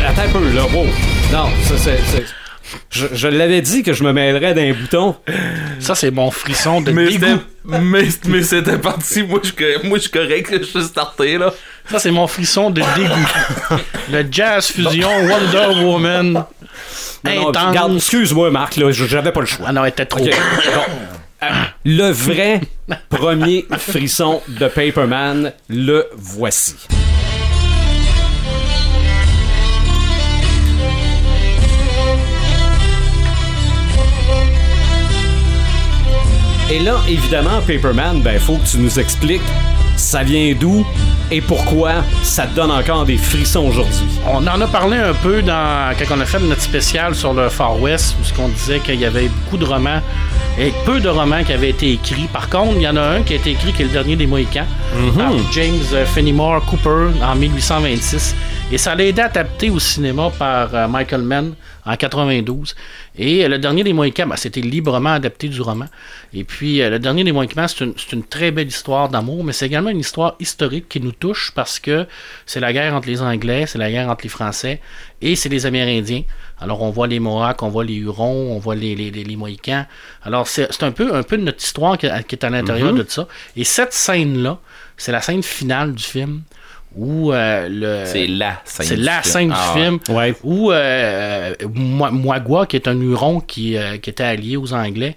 attends 0.08 0.22
un 0.22 0.28
peu, 0.28 0.50
là, 0.52 0.62
wow. 0.74 0.86
Non, 1.32 1.46
ça, 1.62 1.76
c'est... 1.76 2.00
Je, 2.90 3.06
je 3.12 3.28
l'avais 3.28 3.60
dit 3.60 3.82
que 3.82 3.92
je 3.92 4.02
me 4.04 4.12
mêlerais 4.12 4.54
d'un 4.54 4.72
bouton. 4.72 5.16
Ça, 5.78 5.94
c'est 5.94 6.10
mon 6.10 6.30
frisson 6.30 6.80
de 6.80 6.90
Mais 6.92 7.06
dégoût. 7.06 7.40
mais, 7.64 8.04
mais 8.26 8.42
c'était 8.42 8.78
parti. 8.78 9.22
Moi, 9.22 9.40
je, 9.42 9.48
suis- 9.48 9.88
moi, 9.88 9.98
je 9.98 10.02
suis 10.02 10.10
correct. 10.10 10.48
Je 10.60 10.64
suis 10.64 10.82
starté 10.84 11.38
là. 11.38 11.52
Ça, 11.90 11.98
c'est 11.98 12.10
mon 12.10 12.26
frisson 12.26 12.70
de 12.70 12.80
dégoût. 12.80 13.80
le 14.12 14.24
jazz 14.30 14.66
fusion 14.66 15.10
Wonder 15.26 15.80
Woman. 15.84 16.32
Non, 16.32 16.44
non, 17.24 17.48
intense. 17.48 17.68
regarde, 17.68 17.96
excuse-moi, 17.96 18.50
Marc, 18.50 18.76
là, 18.76 18.90
j'avais 18.92 19.32
pas 19.32 19.40
le 19.40 19.46
choix. 19.46 19.66
Ah 19.68 19.72
non, 19.72 19.84
elle 19.84 19.90
était 19.90 20.06
trop. 20.06 20.24
Euh, 21.42 21.48
Le 21.84 22.10
vrai 22.10 22.60
premier 23.10 23.66
frisson 23.78 24.40
de 24.48 24.68
Paperman, 24.68 25.52
le 25.68 26.06
voici. 26.16 26.76
Et 36.70 36.80
là, 36.80 36.96
évidemment, 37.08 37.60
Paperman, 37.66 38.22
ben, 38.22 38.38
faut 38.40 38.56
que 38.56 38.66
tu 38.66 38.78
nous 38.78 38.98
expliques 38.98 39.42
ça 39.96 40.22
vient 40.22 40.54
d'où 40.58 40.86
et 41.30 41.40
pourquoi 41.40 41.94
ça 42.22 42.46
te 42.46 42.54
donne 42.54 42.70
encore 42.70 43.04
des 43.04 43.16
frissons 43.16 43.66
aujourd'hui? 43.66 44.06
On 44.26 44.46
en 44.46 44.60
a 44.60 44.66
parlé 44.66 44.98
un 44.98 45.14
peu 45.14 45.42
dans, 45.42 45.92
quand 45.98 46.16
on 46.16 46.20
a 46.20 46.26
fait 46.26 46.38
notre 46.38 46.60
spécial 46.60 47.14
sur 47.14 47.34
le 47.34 47.48
Far 47.48 47.80
West, 47.80 48.14
où 48.20 48.42
on 48.42 48.48
disait 48.48 48.78
qu'il 48.78 49.00
y 49.00 49.04
avait 49.04 49.28
beaucoup 49.28 49.56
de 49.56 49.64
romans 49.64 50.00
et 50.58 50.72
peu 50.84 51.00
de 51.00 51.08
romans 51.08 51.42
qui 51.42 51.52
avaient 51.52 51.70
été 51.70 51.92
écrits. 51.92 52.28
Par 52.32 52.48
contre, 52.48 52.74
il 52.76 52.82
y 52.82 52.88
en 52.88 52.96
a 52.96 53.02
un 53.02 53.22
qui 53.22 53.32
a 53.32 53.36
été 53.36 53.50
écrit 53.50 53.72
qui 53.72 53.82
est 53.82 53.86
le 53.86 53.90
dernier 53.90 54.16
des 54.16 54.26
Mohicans, 54.26 54.66
par 55.16 55.32
James 55.52 55.74
euh, 55.92 56.06
Fenimore 56.06 56.64
Cooper 56.66 57.08
en 57.22 57.34
1826. 57.34 58.36
Et 58.72 58.78
ça 58.78 58.92
a 58.92 59.02
été 59.02 59.22
adapté 59.22 59.70
au 59.70 59.78
cinéma 59.78 60.30
par 60.38 60.68
euh, 60.74 60.88
Michael 60.88 61.22
Mann 61.22 61.52
en 61.86 61.96
92. 61.96 62.74
Et 63.16 63.44
euh, 63.44 63.48
le 63.48 63.58
dernier 63.58 63.84
des 63.84 63.92
Mohicans, 63.92 64.26
ben, 64.26 64.36
c'était 64.36 64.60
librement 64.60 65.12
adapté 65.12 65.48
du 65.48 65.60
roman. 65.60 65.86
Et 66.34 66.44
puis, 66.44 66.82
euh, 66.82 66.90
le 66.90 66.98
dernier 66.98 67.24
des 67.24 67.32
Mohicans, 67.32 67.68
c'est 67.68 67.84
une, 67.84 67.94
une 68.12 68.24
très 68.24 68.50
belle 68.50 68.68
histoire 68.68 69.08
d'amour, 69.08 69.44
mais 69.44 69.52
c'est 69.52 69.66
également 69.66 69.90
une 69.90 70.00
histoire 70.00 70.34
historique 70.40 70.88
qui 70.88 71.00
nous 71.00 71.12
touche 71.12 71.52
parce 71.54 71.78
que 71.78 72.06
c'est 72.44 72.60
la 72.60 72.72
guerre 72.72 72.94
entre 72.94 73.08
les 73.08 73.22
Anglais, 73.22 73.64
c'est 73.66 73.78
la 73.78 73.90
guerre 73.90 74.10
entre 74.10 74.24
les 74.24 74.28
Français 74.28 74.80
et 75.22 75.36
c'est 75.36 75.48
les 75.48 75.64
Amérindiens. 75.64 76.22
Alors, 76.60 76.82
on 76.82 76.90
voit 76.90 77.06
les 77.06 77.20
Mohawks, 77.20 77.62
on 77.62 77.68
voit 77.68 77.84
les 77.84 77.94
Hurons, 77.94 78.52
on 78.52 78.58
voit 78.58 78.74
les, 78.74 78.94
les, 78.94 79.10
les, 79.10 79.24
les 79.24 79.36
Mohicans. 79.36 79.84
Alors, 80.22 80.46
c'est 80.48 80.82
un 80.82 80.90
peu, 80.90 81.14
un 81.14 81.22
peu 81.22 81.36
de 81.36 81.42
notre 81.42 81.62
histoire 81.62 81.98
qui, 81.98 82.08
qui 82.28 82.34
est 82.34 82.44
à 82.44 82.50
l'intérieur 82.50 82.92
de 82.92 83.04
ça. 83.06 83.28
Et 83.56 83.64
cette 83.64 83.92
scène-là, 83.92 84.58
c'est 84.96 85.12
la 85.12 85.20
scène 85.20 85.42
finale 85.42 85.94
du 85.94 86.02
film 86.02 86.42
euh, 86.98 87.68
le... 87.70 88.04
C'est 88.06 88.26
la 88.26 88.60
scène. 88.64 88.86
C'est 88.86 88.96
du 88.96 89.02
la 89.02 89.22
film. 89.22 89.32
scène 89.32 89.52
Ah, 89.54 89.72
du 89.74 89.80
film 89.80 89.98
Ouais. 90.16 90.34
où 90.42 90.72
euh, 90.72 91.54
Mo- 91.74 92.10
Moigua, 92.10 92.66
qui 92.66 92.76
est 92.76 92.88
un 92.88 92.98
Huron 93.00 93.40
qui, 93.40 93.76
euh, 93.76 93.98
qui 93.98 94.10
était 94.10 94.24
allié 94.24 94.56
aux 94.56 94.72
Anglais, 94.72 95.16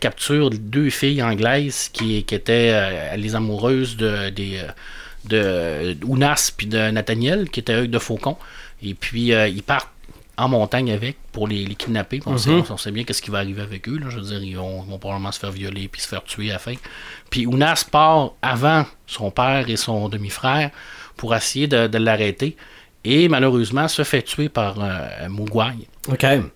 capture 0.00 0.48
deux 0.50 0.88
filles 0.90 1.22
anglaises 1.22 1.90
qui, 1.92 2.24
qui 2.24 2.34
étaient 2.34 3.16
les 3.18 3.34
amoureuses 3.34 3.98
de, 3.98 4.30
des, 4.30 4.62
de 5.26 5.96
Ounas 6.06 6.52
puis 6.56 6.66
de 6.66 6.90
Nathaniel, 6.90 7.50
qui 7.50 7.60
étaient 7.60 7.82
eux 7.82 7.88
de 7.88 7.98
Faucon. 7.98 8.36
Et 8.82 8.94
puis, 8.94 9.32
ils 9.32 9.62
partent 9.62 9.90
en 10.38 10.48
montagne 10.48 10.90
avec 10.92 11.16
pour 11.32 11.48
les, 11.48 11.64
les 11.66 11.74
kidnapper. 11.74 12.20
On, 12.24 12.38
sait, 12.38 12.50
on 12.70 12.76
sait 12.76 12.92
bien 12.92 13.02
qu'est-ce 13.04 13.20
qui 13.20 13.30
va 13.30 13.38
arriver 13.38 13.60
avec 13.60 13.88
eux. 13.88 13.98
Là. 13.98 14.06
Je 14.08 14.16
veux 14.16 14.22
dire, 14.22 14.42
ils 14.42 14.56
vont, 14.56 14.84
ils 14.86 14.90
vont 14.90 14.98
probablement 14.98 15.32
se 15.32 15.40
faire 15.40 15.50
violer 15.50 15.88
puis 15.88 16.00
se 16.00 16.06
faire 16.08 16.22
tuer 16.22 16.50
à 16.50 16.54
la 16.54 16.58
fin. 16.60 16.74
Puis 17.28 17.42
Unas 17.42 17.84
part 17.90 18.34
avant 18.40 18.86
son 19.06 19.30
père 19.32 19.68
et 19.68 19.76
son 19.76 20.08
demi-frère 20.08 20.70
pour 21.18 21.34
essayer 21.34 21.66
de, 21.66 21.86
de 21.86 21.98
l'arrêter. 21.98 22.56
Et 23.04 23.28
malheureusement, 23.28 23.86
se 23.88 24.02
fait 24.02 24.22
tuer 24.22 24.48
par 24.48 24.76
euh, 24.80 25.28
Mugwai. 25.28 25.74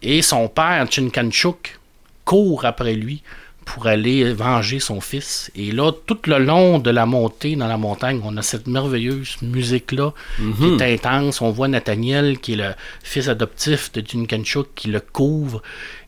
Et 0.02 0.23
son 0.23 0.49
père, 0.49 0.87
Chinkanchuk, 0.90 1.78
court 2.25 2.64
après 2.64 2.95
lui 2.95 3.23
pour 3.64 3.87
aller 3.87 4.33
venger 4.33 4.81
son 4.81 5.00
fils. 5.00 5.50
Et 5.54 5.71
là, 5.71 5.92
tout 5.92 6.19
le 6.26 6.38
long 6.38 6.78
de 6.78 6.90
la 6.90 7.07
montée 7.07 7.54
dans 7.54 7.69
la 7.69 7.76
montagne, 7.76 8.21
on 8.25 8.37
a 8.37 8.42
cette 8.42 8.66
merveilleuse 8.66 9.37
musique-là 9.40 10.12
qui 10.59 10.66
est 10.66 10.83
intense. 10.83 11.40
On 11.40 11.50
voit 11.50 11.69
Nathaniel, 11.69 12.38
qui 12.38 12.54
est 12.54 12.57
le 12.57 12.71
fils 13.02 13.28
adoptif 13.28 13.92
de 13.92 14.02
Chinkanchuk, 14.04 14.69
qui 14.75 14.88
le 14.88 15.00
couvre. 15.00 15.62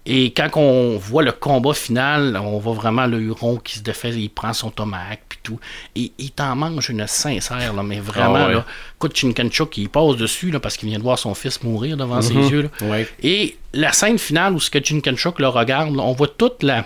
Et 0.06 0.32
quand 0.34 0.50
on 0.56 0.98
voit 0.98 1.22
le 1.22 1.32
combat 1.32 1.72
final, 1.72 2.36
on 2.42 2.58
voit 2.58 2.74
vraiment 2.74 3.06
le 3.06 3.18
Huron 3.20 3.56
qui 3.56 3.78
se 3.78 3.82
défait, 3.82 4.10
il 4.10 4.28
prend 4.28 4.52
son 4.52 4.70
tomahawk 4.70 5.20
puis 5.28 5.38
tout. 5.42 5.58
Et 5.96 6.12
il 6.18 6.30
t'en 6.30 6.54
mange 6.56 6.90
une 6.90 7.06
sincère, 7.06 7.72
là, 7.72 7.82
mais 7.82 8.00
vraiment, 8.00 8.34
Ah 8.36 8.46
ouais. 8.48 8.54
là. 8.54 8.66
Écoute, 8.96 9.16
Chinkanchuk, 9.16 9.78
il 9.78 9.88
passe 9.88 10.16
dessus 10.16 10.50
là, 10.50 10.60
parce 10.60 10.76
qu'il 10.76 10.90
vient 10.90 10.98
de 10.98 11.02
voir 11.02 11.18
son 11.18 11.32
fils 11.34 11.62
mourir 11.62 11.96
devant 11.96 12.20
ses 12.20 12.34
yeux. 12.34 12.62
là. 12.80 12.86
Ouais. 12.86 13.08
Et 13.22 13.56
la 13.72 13.92
scène 13.92 14.18
finale 14.18 14.52
où 14.52 14.60
ce 14.60 14.68
que 14.70 14.78
Chinkanchuk 14.84 15.38
le 15.40 15.48
regarde, 15.48 15.96
là, 15.96 16.02
on 16.02 16.12
voit 16.12 16.28
toute 16.28 16.62
la 16.62 16.84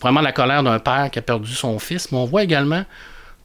vraiment 0.00 0.20
la 0.22 0.32
colère 0.32 0.62
d'un 0.62 0.78
père 0.78 1.10
qui 1.10 1.18
a 1.18 1.22
perdu 1.22 1.52
son 1.52 1.78
fils, 1.78 2.10
mais 2.12 2.18
on 2.18 2.24
voit 2.26 2.42
également 2.42 2.84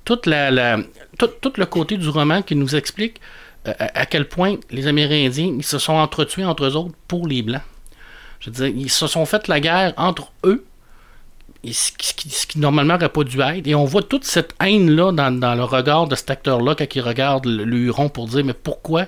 toute 0.05 0.25
la, 0.25 0.51
la- 0.51 0.77
tout, 1.17 1.27
tout 1.41 1.53
le 1.57 1.65
côté 1.65 1.97
du 1.97 2.07
roman 2.09 2.41
qui 2.41 2.55
nous 2.55 2.75
explique 2.75 3.19
euh, 3.67 3.73
à, 3.79 4.01
à 4.01 4.05
quel 4.05 4.27
point 4.27 4.55
les 4.69 4.87
Amérindiens 4.87 5.53
ils 5.57 5.63
se 5.65 5.79
sont 5.79 5.93
entretués 5.93 6.43
entre 6.45 6.65
eux 6.65 6.75
autres 6.75 6.95
pour 7.07 7.27
les 7.27 7.41
Blancs. 7.41 7.61
Je 8.41 8.49
veux 8.49 8.55
dire, 8.55 8.67
ils 8.75 8.89
se 8.89 9.07
sont 9.07 9.25
fait 9.25 9.47
la 9.47 9.59
guerre 9.61 9.93
entre 9.97 10.31
eux, 10.43 10.65
et 11.63 11.73
ce, 11.73 11.91
qui, 11.91 12.29
ce 12.29 12.57
normalement 12.57 12.95
n'aurait 12.95 13.09
pas 13.09 13.23
dû 13.23 13.39
être. 13.39 13.67
Et 13.67 13.75
on 13.75 13.85
voit 13.85 14.01
toute 14.01 14.25
cette 14.25 14.55
haine-là 14.59 15.11
dans, 15.11 15.31
dans 15.31 15.53
le 15.55 15.63
regard 15.63 16.07
de 16.07 16.15
cet 16.15 16.31
acteur-là 16.31 16.75
quand 16.75 16.95
il 16.95 17.01
regarde 17.01 17.45
le, 17.45 17.63
le 17.63 17.77
Huron 17.77 18.09
pour 18.09 18.27
dire 18.27 18.43
Mais 18.43 18.53
pourquoi 18.53 19.05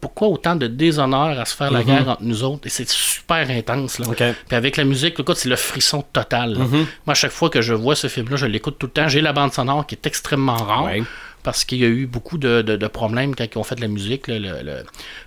pourquoi 0.00 0.28
autant 0.28 0.54
de 0.54 0.68
déshonneur 0.68 1.38
à 1.38 1.44
se 1.44 1.56
faire 1.56 1.70
la 1.72 1.82
guerre 1.82 2.08
entre 2.08 2.22
nous 2.22 2.44
autres? 2.44 2.66
Et 2.66 2.68
c'est 2.68 2.88
super 2.88 3.50
intense. 3.50 3.98
Là. 3.98 4.06
Puis 4.46 4.56
avec 4.56 4.76
la 4.76 4.84
musique, 4.84 5.16
c'est 5.34 5.48
le 5.48 5.56
frisson 5.56 6.04
total. 6.12 6.54
là. 6.56 6.64
Moi, 6.66 6.86
à 7.08 7.14
chaque 7.14 7.32
fois 7.32 7.50
que 7.50 7.60
je 7.60 7.74
vois 7.74 7.96
ce 7.96 8.06
film-là, 8.06 8.36
je 8.36 8.46
l'écoute 8.46 8.76
tout 8.78 8.86
le 8.86 8.92
temps. 8.92 9.08
J'ai 9.08 9.20
la 9.20 9.32
bande 9.32 9.52
sonore 9.52 9.86
qui 9.86 9.96
est 9.96 10.06
extrêmement 10.06 10.54
rare. 10.54 10.84
Ouais. 10.84 11.02
Parce 11.42 11.64
qu'il 11.64 11.78
y 11.78 11.84
a 11.84 11.88
eu 11.88 12.06
beaucoup 12.06 12.36
de, 12.36 12.60
de- 12.62 12.76
de 12.76 12.86
problèmes 12.86 13.34
quand 13.34 13.44
ils 13.52 13.58
ont 13.58 13.64
fait 13.64 13.74
de 13.76 13.80
la 13.80 13.88
musique. 13.88 14.28
là. 14.28 14.38
Le- 14.38 14.62
le- 14.62 14.84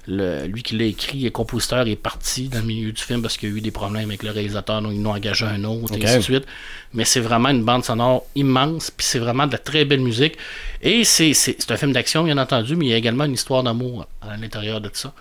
le- 0.08 0.46
lui 0.46 0.62
qui 0.62 0.78
l'a 0.78 0.86
écrit 0.86 1.26
et 1.26 1.32
compositeur 1.32 1.88
est 1.88 1.96
parti 1.96 2.50
dans 2.50 2.60
le 2.60 2.66
milieu 2.66 2.92
du 2.92 3.02
film 3.02 3.22
parce 3.22 3.36
qu'il 3.38 3.50
y 3.50 3.52
a 3.54 3.56
eu 3.56 3.62
des 3.62 3.72
problèmes 3.72 4.10
avec 4.10 4.22
le 4.24 4.30
réalisateur, 4.32 4.82
donc 4.82 4.92
ils 4.94 5.02
l'ont 5.02 5.12
engagé 5.16 5.46
un 5.46 5.64
autre, 5.64 5.94
et 5.96 6.06
ainsi 6.06 6.18
de 6.18 6.22
suite. 6.24 6.46
Mais 6.94 7.06
c'est 7.06 7.20
vraiment 7.20 7.50
une 7.50 7.64
bande 7.64 7.84
sonore 7.84 8.26
immense, 8.36 8.92
puis 8.92 9.06
c'est 9.08 9.20
vraiment 9.20 9.48
de 9.48 9.54
la 9.54 9.58
très 9.58 9.86
belle 9.86 10.02
musique. 10.02 10.38
Et 10.82 11.04
c'est, 11.04 11.32
un 11.70 11.78
film 11.78 11.94
d'action, 11.94 12.24
bien 12.24 12.38
entendu, 12.38 12.76
mais 12.76 12.86
il 12.86 12.90
y 12.90 12.94
a 12.94 12.98
également 12.98 13.26
une 13.26 13.34
histoire 13.34 13.64
d'amour 13.64 14.06
à 14.22 14.38
l'intérieur 14.38 14.82
de 14.82 14.92
ça. 14.94 15.14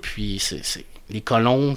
Puis 0.00 0.38
c'est, 0.38 0.84
les 1.10 1.20
colons, 1.22 1.76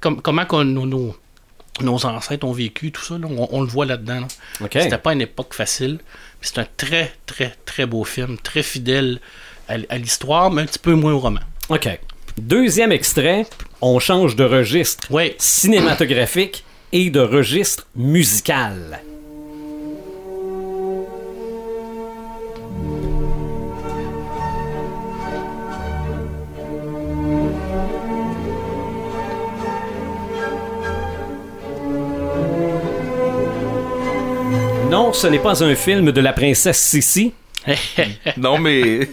comme, 0.00 0.20
comment 0.20 0.44
qu'on- 0.44 0.64
nos, 0.64 2.04
ancêtres 2.04 2.44
ont 2.46 2.52
vécu, 2.52 2.92
tout 2.92 3.02
ça, 3.02 3.16
là, 3.16 3.26
on, 3.30 3.48
on 3.52 3.62
le 3.62 3.66
voit 3.68 3.86
là-dedans. 3.86 4.20
là. 4.20 4.26
C'était 4.82 4.98
pas 4.98 5.12
une 5.14 5.22
époque 5.22 5.54
facile. 5.54 5.98
C'est 6.40 6.58
un 6.58 6.66
très, 6.76 7.12
très, 7.26 7.54
très 7.64 7.86
beau 7.86 8.04
film, 8.04 8.38
très 8.38 8.62
fidèle 8.62 9.20
à, 9.68 9.74
à 9.88 9.98
l'histoire, 9.98 10.50
mais 10.50 10.62
un 10.62 10.66
petit 10.66 10.78
peu 10.78 10.94
moins 10.94 11.12
au 11.12 11.18
roman. 11.18 11.40
OK. 11.68 11.88
Deuxième 12.38 12.92
extrait, 12.92 13.46
on 13.82 13.98
change 13.98 14.36
de 14.36 14.44
registre 14.44 15.06
Oui. 15.10 15.34
cinématographique 15.38 16.64
et 16.92 17.10
de 17.10 17.20
registre 17.20 17.86
musical. 17.94 19.00
Non, 34.90 35.12
ce 35.12 35.26
n'est 35.28 35.38
pas 35.38 35.62
un 35.62 35.74
film 35.74 36.10
de 36.12 36.20
la 36.20 36.32
princesse 36.32 36.78
Sissi. 36.80 37.32
Non, 38.36 38.58
mais. 38.58 39.08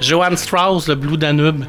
Johann 0.00 0.36
Strauss, 0.36 0.88
le 0.88 0.94
Blue 0.96 1.16
Danube, 1.16 1.64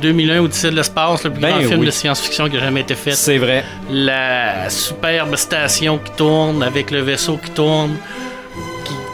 2001, 0.00 0.40
Odyssée 0.42 0.70
de 0.70 0.76
l'espace, 0.76 1.24
le 1.24 1.30
plus 1.30 1.40
Mm-hmm. 1.40 1.42
Ben 1.42 1.58
grand 1.58 1.68
film 1.68 1.80
oui. 1.80 1.86
de 1.86 1.90
science-fiction 1.90 2.48
qui 2.48 2.56
a 2.56 2.60
jamais 2.60 2.82
été 2.82 2.94
fait. 2.94 3.12
C'est 3.12 3.38
vrai. 3.38 3.64
La 3.90 4.70
superbe 4.70 5.34
station 5.36 5.98
qui 5.98 6.12
tourne 6.12 6.62
avec 6.62 6.90
le 6.92 7.00
vaisseau 7.00 7.38
qui 7.38 7.50
tourne, 7.50 7.96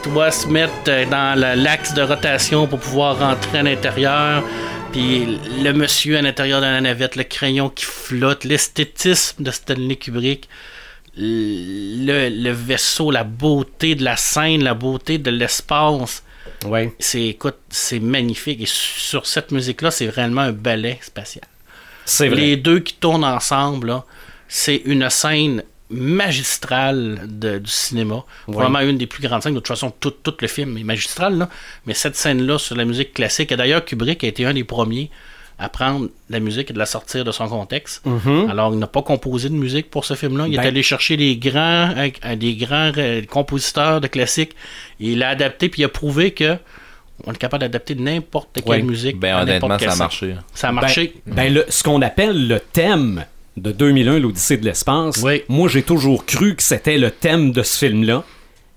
qui 0.02 0.10
doit 0.10 0.30
se 0.30 0.46
mettre 0.48 0.72
dans 1.10 1.38
la- 1.38 1.56
l'axe 1.56 1.94
de 1.94 2.02
rotation 2.02 2.66
pour 2.66 2.78
pouvoir 2.78 3.18
rentrer 3.18 3.58
à 3.58 3.62
l'intérieur. 3.62 4.42
Puis 4.92 5.38
le 5.62 5.72
monsieur 5.72 6.18
à 6.18 6.22
l'intérieur 6.22 6.60
de 6.60 6.66
la 6.66 6.80
navette, 6.82 7.16
le 7.16 7.24
crayon 7.24 7.70
qui 7.70 7.84
flotte, 7.86 8.44
l'esthétisme 8.44 9.42
de 9.42 9.50
Stanley 9.50 9.96
Kubrick, 9.96 10.46
le, 11.18 12.28
le 12.28 12.50
vaisseau, 12.52 13.10
la 13.10 13.24
beauté 13.24 13.94
de 13.94 14.04
la 14.04 14.16
scène, 14.16 14.62
la 14.64 14.74
beauté 14.74 15.18
de 15.18 15.30
l'espace 15.30 16.22
Ouais. 16.66 16.92
c'est 16.98 17.22
écoute, 17.26 17.56
c'est 17.68 18.00
magnifique. 18.00 18.60
Et 18.60 18.66
sur 18.66 19.26
cette 19.26 19.52
musique-là, 19.52 19.90
c'est 19.92 20.08
réellement 20.08 20.40
un 20.40 20.52
ballet 20.52 20.98
spatial. 21.02 21.44
C'est 22.04 22.28
vrai. 22.28 22.40
Les 22.40 22.56
deux 22.56 22.80
qui 22.80 22.94
tournent 22.94 23.22
ensemble, 23.24 23.88
là, 23.88 24.04
c'est 24.48 24.76
une 24.84 25.08
scène 25.10 25.62
magistrale 25.90 27.20
de- 27.28 27.58
du 27.58 27.70
cinéma. 27.70 28.24
Vraiment 28.48 28.80
une 28.80 28.98
des 28.98 29.06
plus 29.06 29.22
grandes 29.22 29.42
scènes. 29.42 29.54
De 29.54 29.60
toute 29.60 29.68
façon, 29.68 29.92
tout, 30.00 30.10
tout 30.10 30.34
le 30.40 30.48
film 30.48 30.76
est 30.78 30.84
magistral, 30.84 31.38
là. 31.38 31.48
mais 31.86 31.94
cette 31.94 32.16
scène-là 32.16 32.58
sur 32.58 32.74
la 32.76 32.84
musique 32.84 33.14
classique, 33.14 33.52
et 33.52 33.56
d'ailleurs, 33.56 33.84
Kubrick 33.84 34.24
a 34.24 34.26
été 34.26 34.44
un 34.44 34.54
des 34.54 34.64
premiers 34.64 35.10
à 35.58 35.68
prendre 35.68 36.08
la 36.30 36.38
musique 36.40 36.70
et 36.70 36.72
de 36.72 36.78
la 36.78 36.86
sortir 36.86 37.24
de 37.24 37.32
son 37.32 37.48
contexte. 37.48 38.02
Alors, 38.48 38.72
il 38.72 38.78
n'a 38.78 38.86
pas 38.86 39.02
composé 39.02 39.48
de 39.48 39.54
musique 39.54 39.90
pour 39.90 40.04
ce 40.04 40.14
film-là. 40.14 40.46
Il 40.48 40.56
Ben- 40.56 40.62
est 40.62 40.66
allé 40.68 40.82
chercher 40.82 41.16
des 41.16 41.36
grands, 41.36 41.92
euh, 41.96 42.36
des 42.36 42.54
grands 42.54 42.92
euh, 42.96 43.22
compositeurs 43.28 44.00
de 44.00 44.06
classiques. 44.06 44.52
Et 45.00 45.12
il 45.12 45.18
l'a 45.18 45.30
adapté, 45.30 45.68
puis 45.68 45.82
il 45.82 45.84
a 45.84 45.88
prouvé 45.88 46.30
que 46.32 46.56
on 47.24 47.32
est 47.32 47.36
capable 47.36 47.62
d'adapter 47.62 47.96
n'importe 47.96 48.50
quelle 48.54 48.64
Ouais. 48.68 48.82
musique. 48.82 49.18
Ben, 49.18 49.34
à 49.34 49.42
honnêtement, 49.42 49.68
n'importe 49.68 49.90
ça 49.90 49.94
a 49.94 49.96
marché. 49.96 50.34
Ça 50.54 50.68
a 50.68 50.70
Ben- 50.70 50.80
marché. 50.80 51.14
Ben, 51.26 51.52
le- 51.52 51.64
ce 51.68 51.82
qu'on 51.82 52.00
appelle 52.02 52.46
le 52.46 52.60
thème 52.60 53.24
de 53.56 53.72
2001, 53.72 54.20
l'Odyssée 54.20 54.56
de 54.58 54.64
l'espace, 54.64 55.20
Oui. 55.24 55.42
moi 55.48 55.68
j'ai 55.68 55.82
toujours 55.82 56.24
cru 56.24 56.54
que 56.54 56.62
c'était 56.62 56.98
le 56.98 57.10
thème 57.10 57.50
de 57.50 57.64
ce 57.64 57.78
film-là. 57.78 58.22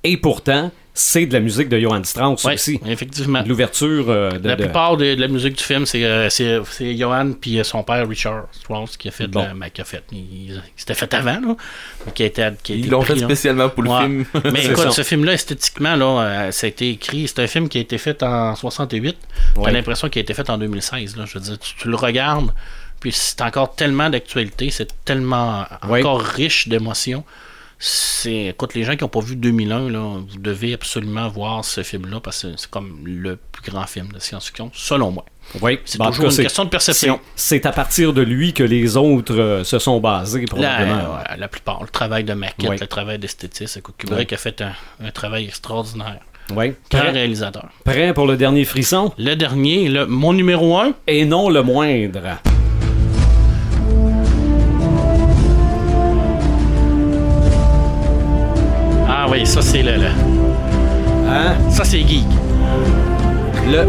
Et 0.04 0.18
pourtant, 0.18 0.72
c'est 0.94 1.26
de 1.26 1.34
la 1.34 1.40
musique 1.40 1.70
de 1.70 1.80
Johann 1.80 2.04
Strauss 2.04 2.44
aussi. 2.46 2.80
effectivement. 2.86 3.42
De 3.44 3.48
L'ouverture 3.50 4.06
euh, 4.10 4.32
de. 4.32 4.48
La 4.48 4.56
de- 4.56 4.64
plupart 4.66 4.98
de, 4.98 5.16
de 5.16 5.22
la 5.22 5.28
musique 5.30 5.58
du 5.58 5.64
film, 5.64 5.86
c'est 5.86 6.04
euh, 6.04 6.30
c'est 6.30 6.60
c'est 6.70 6.96
Johan 6.98 7.32
puis 7.40 7.60
euh, 7.60 7.64
son 7.64 7.82
père 7.84 8.08
Richard 8.08 8.48
Strauss 8.52 8.98
qui 8.98 9.08
a 9.08 9.12
fait. 9.12 9.28
Bon. 9.28 9.42
la- 9.44 9.54
ben, 9.54 9.70
qui 9.70 9.82
a 9.82 9.86
fait. 9.86 10.04
Il, 10.12 10.62
C'était 10.76 10.94
fait 10.94 11.14
avant, 11.14 11.40
là. 11.40 11.56
Qui 12.14 12.24
a 12.24 12.26
été, 12.26 12.42
qui 12.62 12.74
a 12.74 12.76
été 12.76 12.86
Ils 12.86 12.90
l'ont 12.90 13.02
fait 13.04 13.16
là. 13.16 13.24
spécialement 13.26 13.70
pour 13.70 13.84
le 13.84 13.90
Ouais. 13.90 14.00
film. 14.02 14.26
Mais 14.52 14.66
écoute, 14.66 14.78
ça. 14.84 14.92
ce 14.92 15.04
film-là, 15.04 15.34
esthétiquement, 15.34 15.96
là, 15.96 16.06
euh, 16.06 16.52
ça 16.52 16.68
a 16.68 16.70
été 16.70 16.90
écrit. 16.90 17.28
C'est 17.28 17.40
un 17.42 17.48
film 17.48 17.70
qui 17.70 17.78
a 17.78 17.82
été 17.82 17.98
fait 17.98 18.22
en 18.24 18.56
68. 18.56 19.18
T'as 19.56 19.62
Ouais. 19.62 19.72
l'impression 19.72 20.10
qu'il 20.10 20.20
a 20.20 20.24
été 20.24 20.34
fait 20.34 20.50
en 20.50 20.58
2016. 20.58 21.16
Là. 21.16 21.24
Je 21.26 21.34
veux 21.38 21.44
dire, 21.46 21.58
tu, 21.60 21.76
tu 21.78 21.88
le 21.88 21.96
regardes, 21.96 22.52
puis 23.00 23.12
c'est 23.14 23.42
encore 23.42 23.76
tellement 23.76 24.10
d'actualité, 24.10 24.70
c'est 24.72 24.90
tellement 25.06 25.66
Ouais. 25.88 26.02
encore 26.02 26.22
riche 26.22 26.68
d'émotions. 26.68 27.24
C'est, 27.84 28.46
écoute, 28.50 28.76
les 28.76 28.84
gens 28.84 28.96
qui 28.96 29.04
n'ont 29.04 29.08
pas 29.10 29.22
vu 29.22 29.36
2001, 29.36 29.90
là, 29.90 30.00
vous 30.00 30.38
devez 30.38 30.76
absolument 30.76 31.28
voir 31.30 31.66
ce 31.66 31.82
film-là 31.82 32.20
parce 32.20 32.44
que 32.44 32.50
c'est 32.56 32.70
comme 32.70 33.00
le 33.06 33.38
plus 33.52 33.72
grand 33.72 33.88
film 33.88 34.10
de 34.14 34.20
science-fiction, 34.20 34.70
selon 34.72 35.10
moi. 35.10 35.26
Oui, 35.64 35.80
C'est 35.84 35.98
ben, 35.98 36.12
toujours 36.12 36.30
une 36.30 36.38
question 36.38 36.64
de 36.66 36.70
perception. 36.70 37.20
c'est- 37.36 37.66
à 37.66 37.72
partir 37.72 38.14
de 38.14 38.22
lui 38.22 38.54
que 38.54 38.64
les 38.64 38.98
autres 38.98 39.34
euh, 39.36 39.64
se 39.64 39.80
sont 39.80 40.00
basés, 40.00 40.42
La, 40.42 40.46
probablement. 40.48 41.16
ouais, 41.16 41.38
la 41.38 41.48
plupart, 41.48 41.82
le 41.82 41.88
travail 41.90 42.24
de 42.24 42.34
maquette, 42.34 42.80
le 42.80 42.86
travail 42.88 43.18
d'esthétisme. 43.18 43.80
Écoute, 43.80 43.96
Kubrick 43.98 44.32
a 44.32 44.38
fait 44.38 44.62
un, 44.62 44.74
un 45.04 45.10
travail 45.10 45.46
extraordinaire. 45.46 46.20
Oui. 46.56 46.74
Prêt, 46.90 47.10
réalisateur. 47.10 47.70
prêt 47.84 48.14
pour 48.14 48.28
le 48.28 48.38
dernier 48.38 48.64
frisson? 48.66 49.12
Le 49.18 49.34
dernier, 49.36 49.90
le, 49.90 50.06
mon 50.06 50.34
numéro 50.34 50.78
1, 50.78 50.94
Et 51.08 51.26
non 51.26 51.50
le 51.50 51.64
moindre. 51.64 52.38
Oui, 59.32 59.46
ça 59.46 59.62
c'est 59.62 59.82
le, 59.84 59.94
le- 59.94 60.08
Hein? 61.28 61.54
ça 61.70 61.84
c'est 61.86 62.00
geek. 62.00 62.26
Le, 63.68 63.88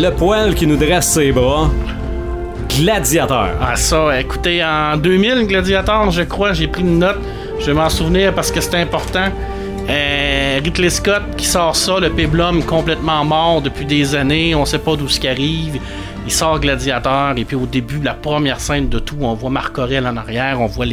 le 0.00 0.10
poil 0.10 0.54
qui 0.54 0.66
nous 0.66 0.76
dresse 0.76 1.08
ses 1.08 1.30
bras. 1.32 1.70
Gladiateur. 2.78 3.50
Ah 3.60 3.76
ça, 3.76 4.18
écoutez, 4.18 4.64
en 4.64 4.96
2000, 4.96 5.46
Gladiator, 5.46 6.10
je 6.10 6.22
crois, 6.22 6.54
j'ai 6.54 6.66
pris 6.68 6.80
une 6.82 6.98
note. 7.00 7.18
Je 7.60 7.66
vais 7.66 7.74
m'en 7.74 7.90
souvenir 7.90 8.32
parce 8.34 8.50
que 8.50 8.60
c'est 8.62 8.76
important. 8.76 9.26
Euh, 9.90 10.60
Ridley 10.64 10.88
Scott 10.88 11.22
qui 11.36 11.44
sort 11.44 11.76
ça, 11.76 11.98
le 12.00 12.08
péblum 12.08 12.62
complètement 12.62 13.24
mort 13.24 13.60
depuis 13.60 13.84
des 13.84 14.14
années, 14.14 14.54
on 14.54 14.64
sait 14.64 14.78
pas 14.78 14.96
d'où 14.96 15.08
ce 15.08 15.20
qui 15.20 15.28
arrive. 15.28 15.78
Il 16.24 16.30
sort 16.32 16.60
Gladiateur, 16.60 17.36
et 17.36 17.44
puis 17.44 17.56
au 17.56 17.66
début, 17.66 18.00
la 18.00 18.14
première 18.14 18.60
scène 18.60 18.88
de 18.88 18.98
tout, 19.00 19.16
on 19.20 19.34
voit 19.34 19.50
Marc 19.50 19.76
Aurèle 19.78 20.06
en 20.06 20.16
arrière, 20.16 20.60
on 20.60 20.66
voit 20.66 20.86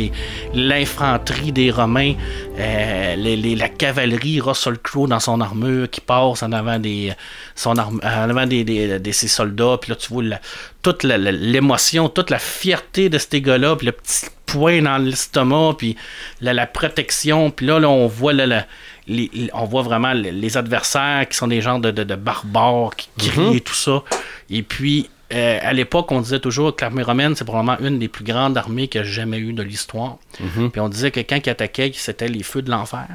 l'infanterie 0.53 1.51
des 1.51 1.69
Romains, 1.71 2.13
euh, 2.57 3.15
les, 3.15 3.35
les- 3.35 3.55
la 3.55 3.69
cavalerie, 3.69 4.41
Russell 4.41 4.77
Crowe 4.79 5.07
dans 5.07 5.19
son 5.19 5.39
armure 5.39 5.89
qui 5.89 6.01
passe 6.01 6.41
en 6.43 6.51
avant 6.51 6.79
des, 6.79 7.13
son 7.55 7.75
arme- 7.77 8.01
en 8.03 8.29
avant 8.29 8.47
des, 8.47 8.63
des- 8.63 8.99
de 8.99 9.11
ses 9.11 9.27
soldats, 9.27 9.77
puis 9.79 9.91
là, 9.91 9.95
tu 9.95 10.11
vois 10.11 10.23
la- 10.23 10.41
toute 10.81 11.03
l'émotion, 11.03 12.09
toute 12.09 12.31
la 12.31 12.39
fierté 12.39 13.09
de 13.09 13.17
ces 13.19 13.41
gars-là, 13.41 13.75
puis 13.75 13.85
le 13.85 13.91
petit 13.91 14.25
point 14.47 14.81
dans 14.81 14.97
l'estomac, 14.97 15.75
puis 15.77 15.95
la, 16.41 16.53
la 16.53 16.65
protection, 16.65 17.51
puis 17.51 17.67
là, 17.67 17.79
là, 17.79 17.87
on 17.87 18.07
voit 18.07 18.33
là, 18.33 18.47
la- 18.47 18.65
les- 19.07 19.29
les- 19.33 19.49
on 19.53 19.65
voit 19.65 19.83
vraiment 19.83 20.13
les, 20.13 20.57
adversaires 20.57 21.27
qui 21.29 21.37
sont 21.37 21.47
des 21.47 21.61
gens 21.61 21.77
de, 21.77 21.91
de- 21.91 22.03
de 22.03 22.15
barbares 22.15 22.95
qui 22.97 23.09
crient 23.17 23.57
et 23.57 23.61
tout 23.61 23.75
ça. 23.75 24.03
Et 24.49 24.63
puis, 24.63 25.07
euh, 25.31 25.59
à 25.61 25.73
l'époque, 25.73 26.11
on 26.11 26.21
disait 26.21 26.39
toujours 26.39 26.75
que 26.75 26.83
l'armée 26.83 27.03
romaine, 27.03 27.35
c'est 27.35 27.45
probablement 27.45 27.77
une 27.87 27.99
des 27.99 28.07
plus 28.07 28.23
grandes 28.23 28.57
armées 28.57 28.87
qu'il 28.87 29.01
y 29.01 29.03
a 29.03 29.07
jamais 29.07 29.37
eu 29.37 29.53
de 29.53 29.61
l'histoire. 29.61 30.17
Puis 30.69 30.81
on 30.81 30.89
disait 30.89 31.11
que 31.11 31.19
quand 31.19 31.39
ils 31.45 31.49
attaquaient, 31.49 31.91
c'était 31.93 32.27
les 32.27 32.43
feux 32.43 32.61
de 32.61 32.71
l'enfer. 32.71 33.07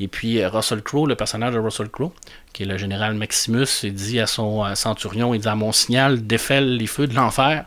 Et 0.00 0.08
puis 0.08 0.40
euh, 0.40 0.48
Russell 0.48 0.82
Crowe, 0.82 1.06
le 1.06 1.14
personnage 1.14 1.54
de 1.54 1.58
Russell 1.58 1.88
Crowe, 1.88 2.12
qui 2.52 2.64
est 2.64 2.66
le 2.66 2.78
général 2.78 3.14
Maximus, 3.14 3.66
il 3.84 3.94
dit 3.94 4.18
à 4.18 4.26
son 4.26 4.64
euh, 4.64 4.74
centurion, 4.74 5.34
il 5.34 5.40
dit 5.40 5.48
à 5.48 5.54
mon 5.54 5.70
signal, 5.70 6.26
défèle 6.26 6.76
les 6.76 6.86
feux 6.86 7.06
de 7.06 7.14
l'enfer. 7.14 7.66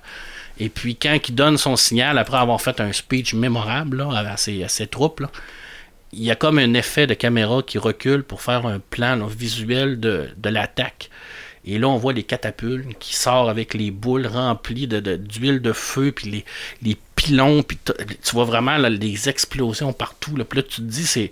Et 0.59 0.69
puis 0.69 0.95
quand 0.95 1.17
il 1.27 1.35
donne 1.35 1.57
son 1.57 1.75
signal, 1.75 2.17
après 2.17 2.37
avoir 2.37 2.61
fait 2.61 2.81
un 2.81 2.91
speech 2.91 3.33
mémorable 3.33 3.97
là, 3.97 4.31
à, 4.31 4.37
ses, 4.37 4.63
à 4.63 4.67
ses 4.67 4.87
troupes, 4.87 5.21
là, 5.21 5.29
il 6.11 6.23
y 6.23 6.31
a 6.31 6.35
comme 6.35 6.59
un 6.59 6.73
effet 6.73 7.07
de 7.07 7.13
caméra 7.13 7.61
qui 7.61 7.77
recule 7.77 8.23
pour 8.23 8.41
faire 8.41 8.65
un 8.65 8.79
plan 8.79 9.15
là, 9.15 9.27
visuel 9.27 9.99
de, 9.99 10.29
de 10.35 10.49
l'attaque. 10.49 11.09
Et 11.65 11.79
là, 11.79 11.87
on 11.87 11.97
voit 11.97 12.13
les 12.13 12.23
catapultes 12.23 12.97
qui 12.99 13.15
sortent 13.15 13.49
avec 13.49 13.73
les 13.73 13.89
boules 13.91 14.27
remplies 14.27 14.87
de, 14.87 14.99
de- 14.99 15.15
d'huile 15.15 15.61
de 15.61 15.73
feu, 15.73 16.11
puis 16.11 16.29
les, 16.29 16.45
les 16.83 16.97
pilons, 17.15 17.63
puis 17.63 17.77
tu 17.85 18.31
vois 18.33 18.45
vraiment 18.45 18.77
les 18.77 19.29
explosions 19.29 19.91
partout. 19.93 20.35
Là. 20.35 20.43
Puis 20.45 20.57
là, 20.59 20.63
tu 20.63 20.75
te 20.77 20.81
dis, 20.81 21.05
c'est, 21.07 21.31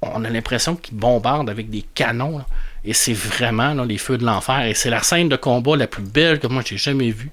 on 0.00 0.24
a 0.24 0.30
l'impression 0.30 0.74
qu'ils 0.76 0.96
bombardent 0.96 1.50
avec 1.50 1.68
des 1.70 1.82
canons. 1.94 2.42
Et 2.84 2.94
c'est 2.94 3.12
vraiment 3.12 3.74
là, 3.74 3.84
les 3.84 3.98
feux 3.98 4.16
de 4.16 4.24
l'enfer. 4.24 4.60
Et 4.64 4.72
c'est 4.74 4.88
la 4.90 5.02
scène 5.02 5.28
de 5.28 5.36
combat 5.36 5.76
la 5.76 5.86
plus 5.86 6.02
belle 6.02 6.38
que 6.38 6.46
moi 6.46 6.62
j'ai 6.64 6.78
jamais 6.78 7.10
vue. 7.10 7.30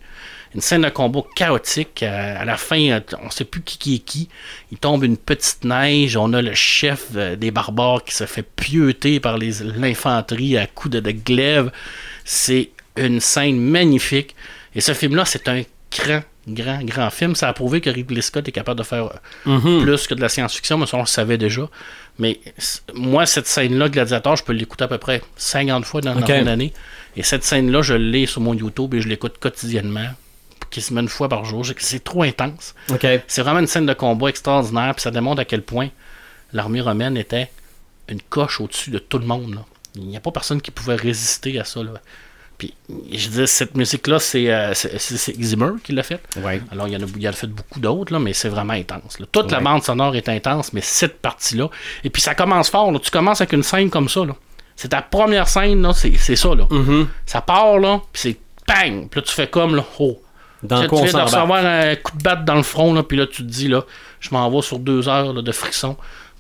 Une 0.56 0.62
scène 0.62 0.82
de 0.82 0.90
combat 0.90 1.22
chaotique. 1.36 2.02
euh, 2.02 2.36
à 2.42 2.46
la 2.46 2.58
fin, 2.58 2.80
euh, 2.90 3.00
on 3.24 3.30
sait 3.30 3.44
plus 3.46 3.62
qui, 3.62 3.78
qui 3.78 3.96
est 3.96 4.00
qui. 4.00 4.30
Il 4.72 4.78
tombe 4.78 5.04
une 5.04 5.18
petite 5.18 5.64
neige. 5.64 6.18
On 6.18 6.34
a 6.34 6.42
le 6.42 6.54
chef 6.56 7.08
euh, 7.16 7.36
des 7.36 7.52
barbares 7.52 8.04
qui 8.04 8.16
se 8.16 8.26
fait 8.26 8.42
pieuter 8.42 9.20
par 9.20 9.38
les- 9.38 9.62
l'infanterie 9.64 10.58
à 10.58 10.66
coups 10.66 10.96
de, 10.96 11.00
de 11.00 11.12
glaive. 11.12 11.72
C'est 12.26 12.72
une 12.98 13.22
scène 13.22 13.60
magnifique. 13.60 14.36
Et 14.74 14.82
ce 14.82 14.94
film-là, 14.94 15.24
c'est 15.26 15.48
un 15.48 15.62
grand, 15.98 16.24
grand, 16.48 16.84
grand 16.84 17.10
film. 17.10 17.36
Ça 17.36 17.48
a 17.48 17.54
prouvé 17.54 17.82
que 17.82 17.90
Ridley 17.90 18.22
Scott 18.22 18.48
est 18.48 18.52
capable 18.52 18.80
de 18.80 18.84
faire 18.84 19.12
euh, 19.46 19.82
plus 19.82 20.08
que 20.08 20.14
de 20.14 20.22
la 20.22 20.28
science-fiction, 20.28 20.78
mais 20.78 20.86
ça, 20.86 20.98
on 20.98 21.02
le 21.02 21.06
savait 21.06 21.38
déjà. 21.38 21.70
Mais 22.20 22.40
moi, 22.94 23.26
cette 23.26 23.48
scène-là, 23.48 23.90
Gladiator, 23.90 24.36
je 24.36 24.44
peux 24.44 24.54
l'écouter 24.54 24.86
à 24.86 24.88
peu 24.88 24.98
près 24.98 25.22
50 25.38 25.86
fois 25.86 26.02
dans, 26.02 26.16
une 26.16 26.48
année. 26.48 26.74
Et 27.16 27.24
cette 27.24 27.44
scène-là, 27.44 27.82
je 27.82 27.94
l'ai 27.94 28.26
sur 28.26 28.42
mon 28.42 28.54
YouTube 28.54 28.94
et 28.94 29.02
je 29.02 29.08
l'écoute 29.08 29.38
quotidiennement, 29.40 30.08
quasiment 30.70 31.02
une 31.02 31.10
fois 31.10 31.30
par 31.30 31.46
jour. 31.46 31.66
C'est 31.78 32.04
trop 32.04 32.24
intense. 32.24 32.74
C'est 33.28 33.42
vraiment 33.42 33.60
une 33.60 33.68
scène 33.68 33.86
de 33.86 33.94
combat 33.94 34.30
extraordinaire, 34.30 34.96
puis 34.96 35.04
ça 35.04 35.12
démontre 35.12 35.42
à 35.42 35.46
quel 35.46 35.62
point 35.62 35.90
l'armée 36.54 36.82
romaine 36.82 37.18
était 37.18 37.50
une 38.08 38.22
coche 38.22 38.62
au-dessus 38.62 38.92
de 38.92 39.00
tout 39.00 39.18
le 39.18 39.26
monde. 39.26 39.56
là. 39.56 39.66
Il 39.96 40.08
n'y 40.08 40.18
a 40.18 40.20
pas 40.20 40.32
personne 40.32 40.62
qui 40.62 40.72
pouvait 40.72 40.96
résister 40.96 41.60
à 41.60 41.64
ça. 41.64 41.84
Là. 41.84 41.92
Puis, 42.58 42.74
je 43.12 43.28
dis, 43.28 43.48
cette 43.48 43.76
musique-là, 43.76 44.20
c'est 44.20 44.50
euh, 44.52 44.74
Zimmer 44.74 45.72
qui 45.84 45.92
l'a 45.92 46.04
faite. 46.04 46.24
Ouais. 46.38 46.62
Alors, 46.72 46.88
il 46.88 46.94
y 46.94 46.98
en 46.98 47.02
a, 47.02 47.06
il 47.16 47.22
y 47.22 47.28
en 47.28 47.32
a 47.32 47.34
fait 47.34 47.48
beaucoup 47.48 47.80
d'autres, 47.80 48.14
là, 48.14 48.20
mais 48.20 48.34
c'est 48.34 48.50
vraiment 48.50 48.74
intense. 48.74 49.20
là. 49.20 49.26
Toute 49.32 49.52
la 49.52 49.60
bande 49.60 49.84
sonore 49.84 50.16
est 50.16 50.30
intense, 50.30 50.72
mais 50.72 50.82
cette 50.82 51.20
partie-là. 51.20 51.70
Et 52.04 52.10
puis, 52.10 52.22
ça 52.22 52.34
commence 52.34 52.70
fort. 52.70 52.92
là. 52.92 53.00
Tu 53.00 53.12
commences 53.12 53.42
avec 53.42 53.54
une 53.54 53.64
scène 53.64 53.90
comme 53.90 54.08
ça. 54.08 54.22
C'est 54.76 54.90
ta 54.90 55.02
première 55.02 55.48
scène, 55.48 55.88
c'est 55.94 56.36
ça. 56.36 56.56
Là. 56.56 56.66
Mm-hmm. 56.66 57.08
Ça 57.26 57.42
part, 57.42 57.80
là, 57.80 58.02
puis 58.12 58.22
c'est 58.22 58.38
bang! 58.68 59.10
Puis 59.10 59.20
là, 59.20 59.26
tu 59.26 59.34
fais 59.34 59.48
comme, 59.48 59.76
là, 59.76 59.84
oh. 60.00 60.22
Dans 60.64 60.82
tu 60.88 60.96
viens 60.96 61.12
de 61.12 61.18
recevoir 61.22 61.66
un 61.66 61.96
coup 61.96 62.18
de 62.18 62.24
batte 62.24 62.46
dans 62.46 62.56
le 62.56 62.64
front, 62.64 62.94
là, 62.94 63.04
puis 63.04 63.18
là, 63.18 63.28
tu 63.28 63.44
te 63.44 63.48
dis, 63.50 63.68
là, 63.68 63.84
je 64.20 64.30
m'en 64.32 64.50
vais 64.50 64.62
sur 64.62 64.80
deux 64.80 65.08
heures 65.08 65.34
là, 65.34 65.42
de 65.42 65.52
frisson. 65.52 65.96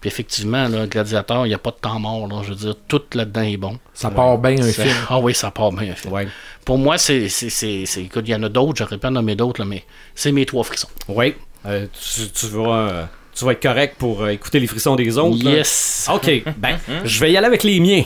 Puis 0.06 0.12
effectivement, 0.14 0.68
là, 0.68 0.86
Gladiator, 0.86 1.48
il 1.48 1.50
n'y 1.50 1.56
a 1.56 1.58
pas 1.58 1.72
de 1.72 1.78
temps 1.78 1.98
mort. 1.98 2.28
Là, 2.28 2.42
je 2.44 2.50
veux 2.50 2.56
dire, 2.56 2.76
tout 2.88 3.02
là-dedans 3.16 3.42
est 3.42 3.58
bon. 3.58 3.80
Ça 3.96 4.12
part 4.12 4.38
bien 4.38 4.52
un 4.62 4.72
film. 4.72 4.94
Ah 5.10 5.18
oui, 5.18 5.34
ça 5.34 5.50
part 5.50 5.72
bien 5.72 5.94
un 5.94 5.96
film. 5.96 6.14
Ouais. 6.14 6.28
Pour 6.64 6.78
moi, 6.78 7.00
c'est. 7.00 7.28
c'est- 7.28 7.50
c'est- 7.50 7.88
c'est- 7.88 8.04
Écoute, 8.04 8.24
il 8.28 8.32
y 8.32 8.36
en 8.36 8.44
a 8.44 8.50
d'autres, 8.50 8.76
j'aurais 8.78 9.00
pas 9.00 9.10
nommé 9.10 9.36
d'autres, 9.36 9.60
là, 9.62 9.66
mais 9.66 9.84
c'est 10.14 10.32
mes 10.32 10.46
trois 10.46 10.64
frissons. 10.64 10.90
Oui. 11.08 11.34
Euh, 11.66 11.88
tu, 11.92 12.30
tu 12.30 12.46
vas, 12.50 12.78
euh, 12.78 13.06
tu 13.34 13.46
vas 13.46 13.54
être 13.54 13.64
correct 13.64 13.96
pour 13.98 14.22
euh, 14.22 14.28
écouter 14.30 14.60
les 14.60 14.68
frissons 14.68 14.96
des 14.96 15.18
autres. 15.18 15.44
là? 15.44 15.50
Yes! 15.50 16.08
OK. 16.14 16.44
Ben, 16.58 16.78
je 17.04 17.20
vais 17.20 17.32
y 17.32 17.38
aller 17.38 17.48
avec 17.48 17.64
les 17.64 17.80
miens. 17.80 18.04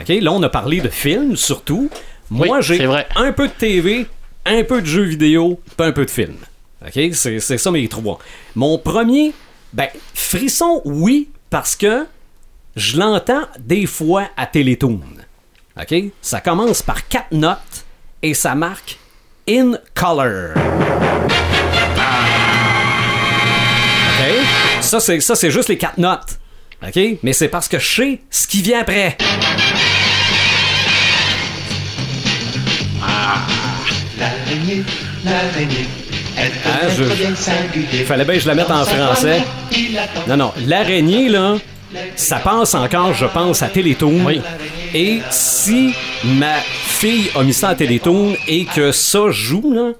OK. 0.00 0.08
Là, 0.08 0.32
on 0.32 0.42
a 0.42 0.48
parlé 0.48 0.80
de 0.80 0.88
films, 0.88 1.36
surtout. 1.36 1.90
Moi, 2.30 2.46
Oui, 2.50 2.58
j'ai 2.62 2.78
c'est 2.78 2.86
vrai. 2.86 3.06
un 3.16 3.32
peu 3.32 3.48
de 3.48 3.52
TV, 3.52 4.06
un 4.46 4.64
peu 4.64 4.80
de 4.80 4.86
jeux 4.86 5.02
vidéo, 5.04 5.60
puis 5.76 5.86
un 5.86 5.92
peu 5.92 6.06
de 6.06 6.10
films. 6.10 6.38
OK? 6.86 6.98
C'est 7.12 7.38
c'est 7.40 7.58
ça 7.58 7.70
mes 7.70 7.86
trois. 7.88 8.18
Mon 8.54 8.78
premier, 8.78 9.34
ben, 9.74 9.88
frisson, 10.14 10.80
oui, 10.84 11.28
parce 11.50 11.74
que 11.74 12.06
je 12.76 12.96
l'entends 12.96 13.42
des 13.58 13.86
fois 13.86 14.28
à 14.36 14.46
Télétoon. 14.46 15.00
OK? 15.76 15.94
Ça 16.22 16.40
commence 16.40 16.80
par 16.80 17.08
quatre 17.08 17.32
notes 17.32 17.84
et 18.22 18.34
ça 18.34 18.54
marque 18.54 18.98
In 19.48 19.72
Color. 19.92 20.54
OK? 24.06 24.46
Ça, 24.80 25.00
c'est, 25.00 25.18
ça, 25.18 25.34
c'est 25.34 25.50
juste 25.50 25.68
les 25.68 25.76
quatre 25.76 25.98
notes. 25.98 26.38
OK? 26.80 27.18
Mais 27.24 27.32
c'est 27.32 27.48
parce 27.48 27.66
que 27.66 27.80
je 27.80 27.94
sais 27.94 28.20
ce 28.30 28.46
qui 28.46 28.62
vient 28.62 28.80
après. 28.80 29.18
L'araignée, 35.24 35.88
je-. 36.36 37.02
Il 37.92 38.04
fallait 38.04 38.24
bien 38.24 38.34
que 38.34 38.40
je 38.40 38.48
la 38.48 38.54
mette 38.54 38.70
en 38.70 38.84
français. 38.84 39.42
Non, 40.28 40.36
non. 40.36 40.52
L'araignée, 40.66 41.28
là, 41.28 41.56
ça 42.16 42.38
passe 42.38 42.74
encore, 42.74 43.14
je 43.14 43.26
pense, 43.26 43.62
à 43.62 43.68
Télétoon. 43.68 44.24
Oui. 44.24 44.40
Et 44.94 45.20
si 45.30 45.94
ma 46.24 46.54
fille 46.58 47.30
a 47.34 47.42
mis 47.42 47.52
ça 47.52 47.70
à 47.70 47.74
Télétoon 47.74 48.34
et 48.48 48.64
que 48.64 48.92
ça 48.92 49.30
joue, 49.30 49.72
là, 49.72 49.92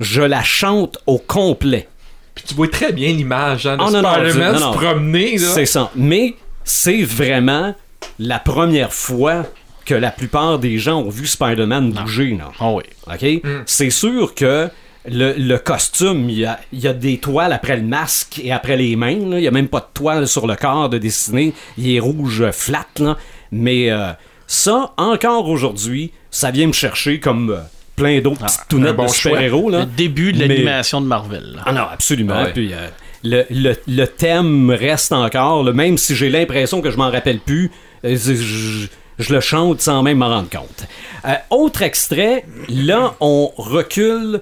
je 0.00 0.22
la 0.22 0.42
chante 0.42 0.98
au 1.06 1.18
complet. 1.18 1.88
Puis 2.34 2.44
tu 2.48 2.54
vois 2.54 2.68
très 2.68 2.92
bien 2.92 3.08
l'image 3.12 3.66
hein, 3.66 3.76
de 3.76 3.82
Oh, 3.82 3.90
non, 3.90 4.02
Spider-Man 4.02 4.58
non, 4.58 4.72
se 4.72 4.78
promener. 4.78 5.36
là. 5.38 5.48
C'est 5.54 5.66
ça. 5.66 5.90
Mais 5.94 6.34
c'est 6.64 7.02
vraiment 7.02 7.74
la 8.18 8.38
première 8.38 8.92
fois 8.92 9.44
que 9.84 9.94
la 9.94 10.10
plupart 10.10 10.58
des 10.58 10.78
gens 10.78 11.00
ont 11.02 11.10
vu 11.10 11.26
Spider-Man 11.26 11.92
bouger. 11.92 12.36
Là. 12.38 12.50
Ah 12.58 12.70
oui. 12.70 12.84
OK? 13.06 13.42
C'est 13.66 13.90
sûr 13.90 14.34
que 14.34 14.68
le, 15.08 15.32
le 15.36 15.58
costume, 15.58 16.30
il 16.30 16.38
y 16.38 16.44
a, 16.44 16.60
il 16.72 16.80
y 16.80 16.86
a 16.88 16.92
des 16.92 17.18
toiles 17.18 17.52
après 17.52 17.76
le 17.76 17.82
masque 17.82 18.40
et 18.42 18.52
après 18.52 18.76
les 18.76 18.94
mains. 18.96 19.16
là. 19.28 19.38
Il 19.38 19.42
n'y 19.42 19.48
a 19.48 19.52
même 19.52 19.68
pas 19.68 19.80
de 19.80 19.86
toile 19.94 20.28
sur 20.28 20.46
le 20.46 20.54
corps 20.56 20.88
de 20.88 20.98
dessiné. 20.98 21.52
Il 21.78 21.90
est 21.94 22.00
rouge 22.00 22.50
flat. 22.52 22.86
Là. 22.98 23.16
Mais 23.50 23.90
euh, 23.90 24.10
ça, 24.46 24.92
encore 24.96 25.48
aujourd'hui, 25.48 26.12
ça 26.30 26.50
vient 26.50 26.66
me 26.68 26.72
chercher 26.72 27.18
comme 27.20 27.50
euh, 27.50 27.58
plein 27.96 28.20
d'autres 28.20 28.44
petites 28.46 28.68
tounettes 28.68 28.96
bon 28.96 29.06
de 29.06 29.10
super-héros. 29.10 29.70
Le 29.70 29.84
début 29.86 30.32
de 30.32 30.38
Mais- 30.38 30.48
l'animation 30.48 31.00
de 31.00 31.06
Marvel. 31.06 31.52
là. 31.56 31.62
ah 31.66 31.72
non, 31.72 31.84
absolument. 31.92 32.34
Ah 32.36 32.44
ouais. 32.44 32.52
Puis, 32.52 32.72
euh, 32.72 32.88
le, 33.24 33.44
le- 33.50 33.76
le 33.88 34.06
thème 34.06 34.70
reste 34.70 35.12
encore, 35.12 35.62
là, 35.64 35.72
même 35.72 35.98
si 35.98 36.14
j'ai 36.14 36.28
l'impression 36.30 36.80
que 36.80 36.90
je 36.90 36.96
m'en 36.96 37.10
rappelle 37.10 37.38
plus, 37.40 37.70
euh, 38.04 38.16
je, 38.16 38.34
je- 38.34 38.86
je 39.18 39.32
le 39.34 39.40
chante 39.40 39.80
sans 39.80 40.02
même 40.02 40.18
m'en 40.18 40.28
rendre 40.28 40.48
compte. 40.48 40.86
Euh, 41.26 41.34
autre 41.50 41.82
extrait, 41.82 42.44
là, 42.68 43.14
on 43.20 43.52
recule 43.56 44.40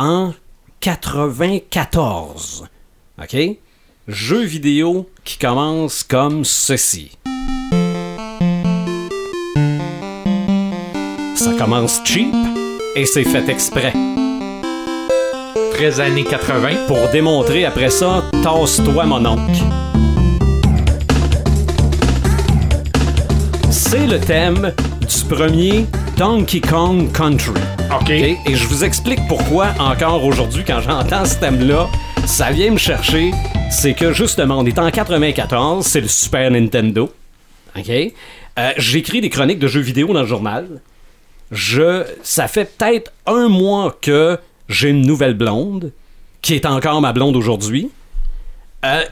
en 0.00 0.32
94. 0.80 2.66
OK? 3.22 3.36
Jeu 4.08 4.42
vidéo 4.44 5.10
qui 5.24 5.36
commence 5.36 6.02
comme 6.04 6.42
ceci. 6.42 7.18
Ça 11.36 11.52
commence 11.58 12.00
cheap 12.04 12.34
et 12.96 13.04
c'est 13.04 13.24
fait 13.24 13.46
exprès. 13.50 13.92
Très 15.72 16.00
années 16.00 16.24
80. 16.24 16.86
Pour 16.86 17.10
démontrer 17.12 17.66
après 17.66 17.90
ça, 17.90 18.24
tasse-toi 18.42 19.04
mon 19.04 19.26
oncle. 19.26 19.62
C'est 23.70 24.06
le 24.06 24.18
thème 24.18 24.72
du 25.00 25.24
premier 25.28 25.84
Donkey 26.20 26.60
Kong 26.60 27.10
Country. 27.12 27.62
OK. 27.90 28.02
OK? 28.02 28.10
Et 28.10 28.54
je 28.54 28.66
vous 28.66 28.84
explique 28.84 29.20
pourquoi 29.26 29.68
encore 29.78 30.22
aujourd'hui, 30.22 30.62
quand 30.66 30.82
j'entends 30.82 31.24
ce 31.24 31.36
thème-là, 31.36 31.88
ça 32.26 32.50
vient 32.50 32.72
me 32.72 32.76
chercher. 32.76 33.30
C'est 33.70 33.94
que 33.94 34.12
justement, 34.12 34.58
on 34.58 34.66
est 34.66 34.78
en 34.78 34.90
94, 34.90 35.82
c'est 35.86 36.02
le 36.02 36.08
Super 36.08 36.50
Nintendo. 36.50 37.10
OK? 37.74 37.88
Euh, 37.88 38.72
J'écris 38.76 39.22
des 39.22 39.30
chroniques 39.30 39.60
de 39.60 39.66
jeux 39.66 39.80
vidéo 39.80 40.12
dans 40.12 40.20
le 40.20 40.26
journal. 40.26 40.82
je, 41.50 42.04
ça 42.22 42.48
fait 42.48 42.66
peut-être 42.76 43.10
un 43.24 43.48
mois 43.48 43.96
que 44.02 44.38
j'ai 44.68 44.90
une 44.90 45.06
nouvelle 45.06 45.32
blonde, 45.32 45.90
qui 46.42 46.52
est 46.52 46.66
encore 46.66 47.00
ma 47.00 47.14
blonde 47.14 47.34
aujourd'hui. 47.34 47.90
Euh, 48.84 49.04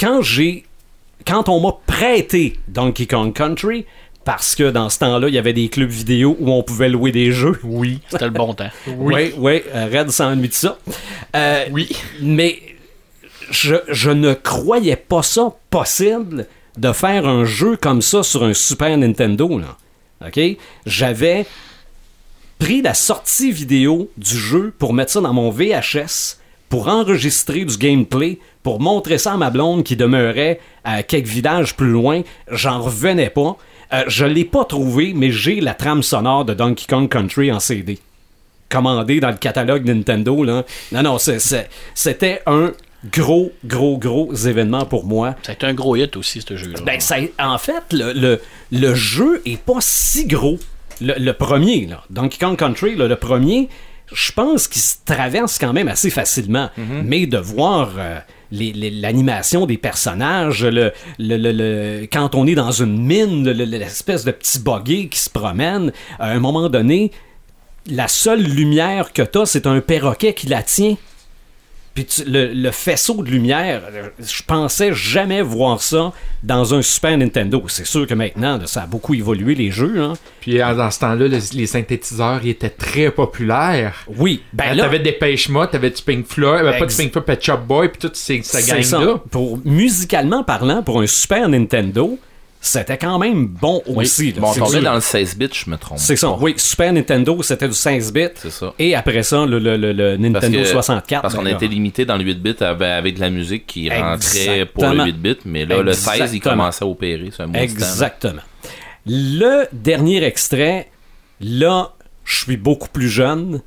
quand 0.00 0.20
j'ai, 0.20 0.64
quand 1.24 1.48
on 1.48 1.60
m'a 1.60 1.76
prêté 1.86 2.58
Donkey 2.66 3.06
Kong 3.06 3.32
Country, 3.32 3.86
parce 4.26 4.56
que 4.56 4.70
dans 4.70 4.90
ce 4.90 4.98
temps-là, 4.98 5.28
il 5.28 5.34
y 5.34 5.38
avait 5.38 5.52
des 5.52 5.68
clubs 5.68 5.88
vidéo 5.88 6.36
où 6.40 6.50
on 6.50 6.64
pouvait 6.64 6.88
louer 6.88 7.12
des 7.12 7.30
jeux. 7.30 7.58
Oui. 7.64 8.00
C'était 8.10 8.24
le 8.24 8.32
bon 8.32 8.54
temps. 8.54 8.70
Oui, 8.88 9.32
oui, 9.38 9.62
euh, 9.72 9.88
Red 9.90 10.10
s'ennuie 10.10 10.48
de 10.48 10.52
ça. 10.52 10.78
Euh, 11.36 11.64
Oui. 11.70 11.88
Mais 12.20 12.60
je, 13.50 13.76
je 13.88 14.10
ne 14.10 14.34
croyais 14.34 14.96
pas 14.96 15.22
ça 15.22 15.54
possible 15.70 16.46
de 16.76 16.92
faire 16.92 17.26
un 17.28 17.44
jeu 17.44 17.76
comme 17.76 18.02
ça 18.02 18.24
sur 18.24 18.42
un 18.42 18.52
Super 18.52 18.98
Nintendo. 18.98 19.58
Là. 19.58 19.76
OK? 20.26 20.40
J'avais 20.86 21.46
pris 22.58 22.82
la 22.82 22.94
sortie 22.94 23.52
vidéo 23.52 24.10
du 24.16 24.36
jeu 24.36 24.74
pour 24.76 24.92
mettre 24.92 25.12
ça 25.12 25.20
dans 25.20 25.34
mon 25.34 25.50
VHS, 25.50 26.38
pour 26.68 26.88
enregistrer 26.88 27.64
du 27.64 27.76
gameplay, 27.78 28.40
pour 28.64 28.80
montrer 28.80 29.18
ça 29.18 29.34
à 29.34 29.36
ma 29.36 29.50
blonde 29.50 29.84
qui 29.84 29.94
demeurait 29.94 30.58
à 30.82 31.04
quelques 31.04 31.26
villages 31.26 31.76
plus 31.76 31.90
loin. 31.90 32.22
J'en 32.50 32.80
revenais 32.80 33.30
pas. 33.30 33.56
Euh, 33.92 34.04
je 34.08 34.24
l'ai 34.24 34.44
pas 34.44 34.64
trouvé, 34.64 35.12
mais 35.14 35.30
j'ai 35.30 35.60
la 35.60 35.74
trame 35.74 36.02
sonore 36.02 36.44
de 36.44 36.54
Donkey 36.54 36.86
Kong 36.88 37.08
Country 37.08 37.52
en 37.52 37.60
CD. 37.60 37.98
Commandé 38.68 39.20
dans 39.20 39.30
le 39.30 39.36
catalogue 39.36 39.84
Nintendo. 39.86 40.42
Là. 40.42 40.64
Non, 40.92 41.02
non, 41.02 41.18
c'était 41.18 42.42
un 42.46 42.72
gros, 43.12 43.52
gros, 43.64 43.96
gros 43.96 44.34
événement 44.34 44.84
pour 44.86 45.04
moi. 45.04 45.36
Ça 45.42 45.52
a 45.52 45.54
été 45.54 45.66
un 45.66 45.74
gros 45.74 45.94
hit 45.94 46.16
aussi, 46.16 46.42
ce 46.42 46.56
jeu-là. 46.56 46.80
Ben, 46.84 46.98
ça, 46.98 47.16
en 47.38 47.58
fait, 47.58 47.84
le, 47.92 48.12
le, 48.12 48.40
le 48.72 48.94
jeu 48.94 49.40
est 49.46 49.60
pas 49.60 49.78
si 49.80 50.26
gros. 50.26 50.58
Le, 51.00 51.14
le 51.18 51.32
premier, 51.32 51.86
là, 51.86 52.02
Donkey 52.10 52.38
Kong 52.40 52.56
Country, 52.56 52.96
là, 52.96 53.06
le 53.06 53.16
premier, 53.16 53.68
je 54.12 54.32
pense 54.32 54.66
qu'il 54.66 54.82
se 54.82 54.96
traverse 55.04 55.58
quand 55.58 55.72
même 55.72 55.88
assez 55.88 56.10
facilement. 56.10 56.70
Mais 57.04 57.26
de 57.26 57.38
voir 57.38 57.90
euh, 57.98 58.18
l'animation 58.50 59.66
des 59.66 59.78
personnages, 59.78 60.64
le, 60.64 62.06
quand 62.12 62.34
on 62.34 62.46
est 62.46 62.54
dans 62.54 62.70
une 62.72 62.98
mine, 63.02 63.44
le- 63.44 63.52
le- 63.52 63.64
l'espèce 63.78 64.24
de 64.24 64.30
petit 64.30 64.58
buggy 64.60 65.08
qui 65.08 65.18
se 65.18 65.30
promène, 65.30 65.92
à 66.18 66.30
un 66.30 66.38
moment 66.40 66.68
donné, 66.68 67.10
la 67.88 68.08
seule 68.08 68.42
lumière 68.42 69.12
que 69.12 69.22
t'as, 69.22 69.46
c'est 69.46 69.66
un 69.66 69.80
perroquet 69.80 70.34
qui 70.34 70.46
la 70.48 70.62
tient. 70.62 70.96
Puis 71.96 72.04
tu- 72.04 72.24
le, 72.24 72.52
le 72.52 72.70
faisceau 72.70 73.22
de 73.24 73.28
lumière, 73.30 73.82
je 74.20 74.42
pensais 74.46 74.92
jamais 74.94 75.42
voir 75.42 75.80
ça 75.82 76.12
dans 76.44 76.74
un 76.74 76.82
Super 76.82 77.16
Nintendo. 77.18 77.64
C'est 77.66 77.86
sûr 77.86 78.06
que 78.06 78.14
maintenant, 78.14 78.58
là, 78.58 78.66
ça 78.66 78.82
a 78.82 78.86
beaucoup 78.86 79.14
évolué 79.14 79.56
les 79.56 79.70
jeux. 79.72 80.00
hein. 80.00 80.12
Puis 80.40 80.58
dans 80.58 80.90
ce 80.92 81.00
temps-là, 81.00 81.26
le- 81.26 81.38
les 81.54 81.66
synthétiseurs 81.66 82.40
ils 82.44 82.50
étaient 82.50 82.70
très 82.70 83.10
populaires. 83.10 84.04
Oui, 84.16 84.42
ben 84.52 84.74
là, 84.74 84.84
t'avais 84.84 84.98
des 85.00 85.12
Mode, 85.48 85.70
t'avais 85.70 85.90
du 85.90 86.02
Pink 86.02 86.26
Floyd, 86.26 86.64
euh, 86.64 86.78
pas 86.78 86.86
du 86.86 86.94
Pink 86.94 87.12
Floyd, 87.12 87.24
Pet 87.26 87.42
Shop 87.44 87.58
Boy, 87.66 87.88
puis 87.88 87.98
toute 87.98 88.16
ces, 88.16 88.42
cette 88.42 88.66
gang-là. 88.66 89.22
Pour 89.30 89.58
musicalement 89.64 90.44
parlant, 90.44 90.82
pour 90.82 91.00
un 91.00 91.06
Super 91.06 91.48
Nintendo, 91.48 92.18
c'était 92.66 92.98
quand 92.98 93.18
même 93.18 93.46
bon 93.46 93.82
aussi. 93.86 94.32
là. 94.32 94.40
Bon, 94.40 94.50
on 94.50 94.54
tombait 94.54 94.80
dans 94.80 94.94
le 94.94 95.00
16 95.00 95.36
bits, 95.36 95.48
je 95.52 95.70
me 95.70 95.76
trompe. 95.76 95.98
C'est 95.98 96.16
ça. 96.16 96.36
Oui, 96.40 96.54
Super 96.56 96.92
Nintendo, 96.92 97.42
c'était 97.42 97.68
du 97.68 97.74
16 97.74 98.12
bits. 98.12 98.28
C'est 98.36 98.50
ça. 98.50 98.74
Et 98.78 98.94
après 98.94 99.22
ça, 99.22 99.46
le, 99.46 99.58
le- 99.58 99.76
le- 99.76 99.92
le 99.92 100.06
Parce 100.32 100.44
Nintendo 100.44 100.58
que- 100.58 100.64
64. 100.64 101.22
Parce 101.22 101.34
qu'on 101.34 101.42
ben 101.42 101.54
était 101.56 101.66
limité 101.68 102.04
dans 102.04 102.16
le 102.16 102.24
8 102.24 102.42
bits 102.42 102.56
avec, 102.64 103.16
de 103.16 103.20
la 103.20 103.30
musique 103.30 103.66
qui 103.66 103.88
rentrait 103.90 104.66
pour 104.66 104.84
le 104.86 105.04
8 105.04 105.12
bits, 105.18 105.36
mais 105.44 105.64
là, 105.64 105.82
le 105.82 105.92
16, 105.92 106.34
il 106.34 106.40
commençait 106.40 106.84
à 106.84 106.88
opérer. 106.88 107.30
Un 107.38 107.52
Exactement. 107.52 108.42
Le 109.06 109.66
dernier 109.72 110.22
extrait, 110.24 110.88
là, 111.40 111.92
je 112.24 112.42
suis 112.44 112.56
beaucoup 112.56 112.88
plus 112.88 113.08
jeune. 113.08 113.60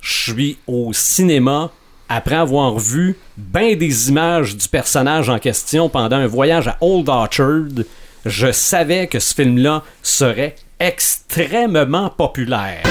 Je 0.00 0.30
suis 0.32 0.58
au 0.66 0.92
cinéma 0.92 1.70
après 2.08 2.36
avoir 2.36 2.78
vu 2.78 3.16
bien 3.36 3.74
des 3.76 4.08
images 4.08 4.56
du 4.56 4.66
personnage 4.68 5.28
en 5.28 5.38
question 5.38 5.88
pendant 5.90 6.16
un 6.16 6.26
voyage 6.26 6.66
à 6.68 6.78
Old 6.80 7.08
Orchard. 7.08 7.84
Je 8.26 8.52
savais 8.52 9.06
que 9.06 9.18
ce 9.18 9.34
film-là 9.34 9.82
serait 10.02 10.56
extrêmement 10.80 12.10
populaire. 12.10 12.82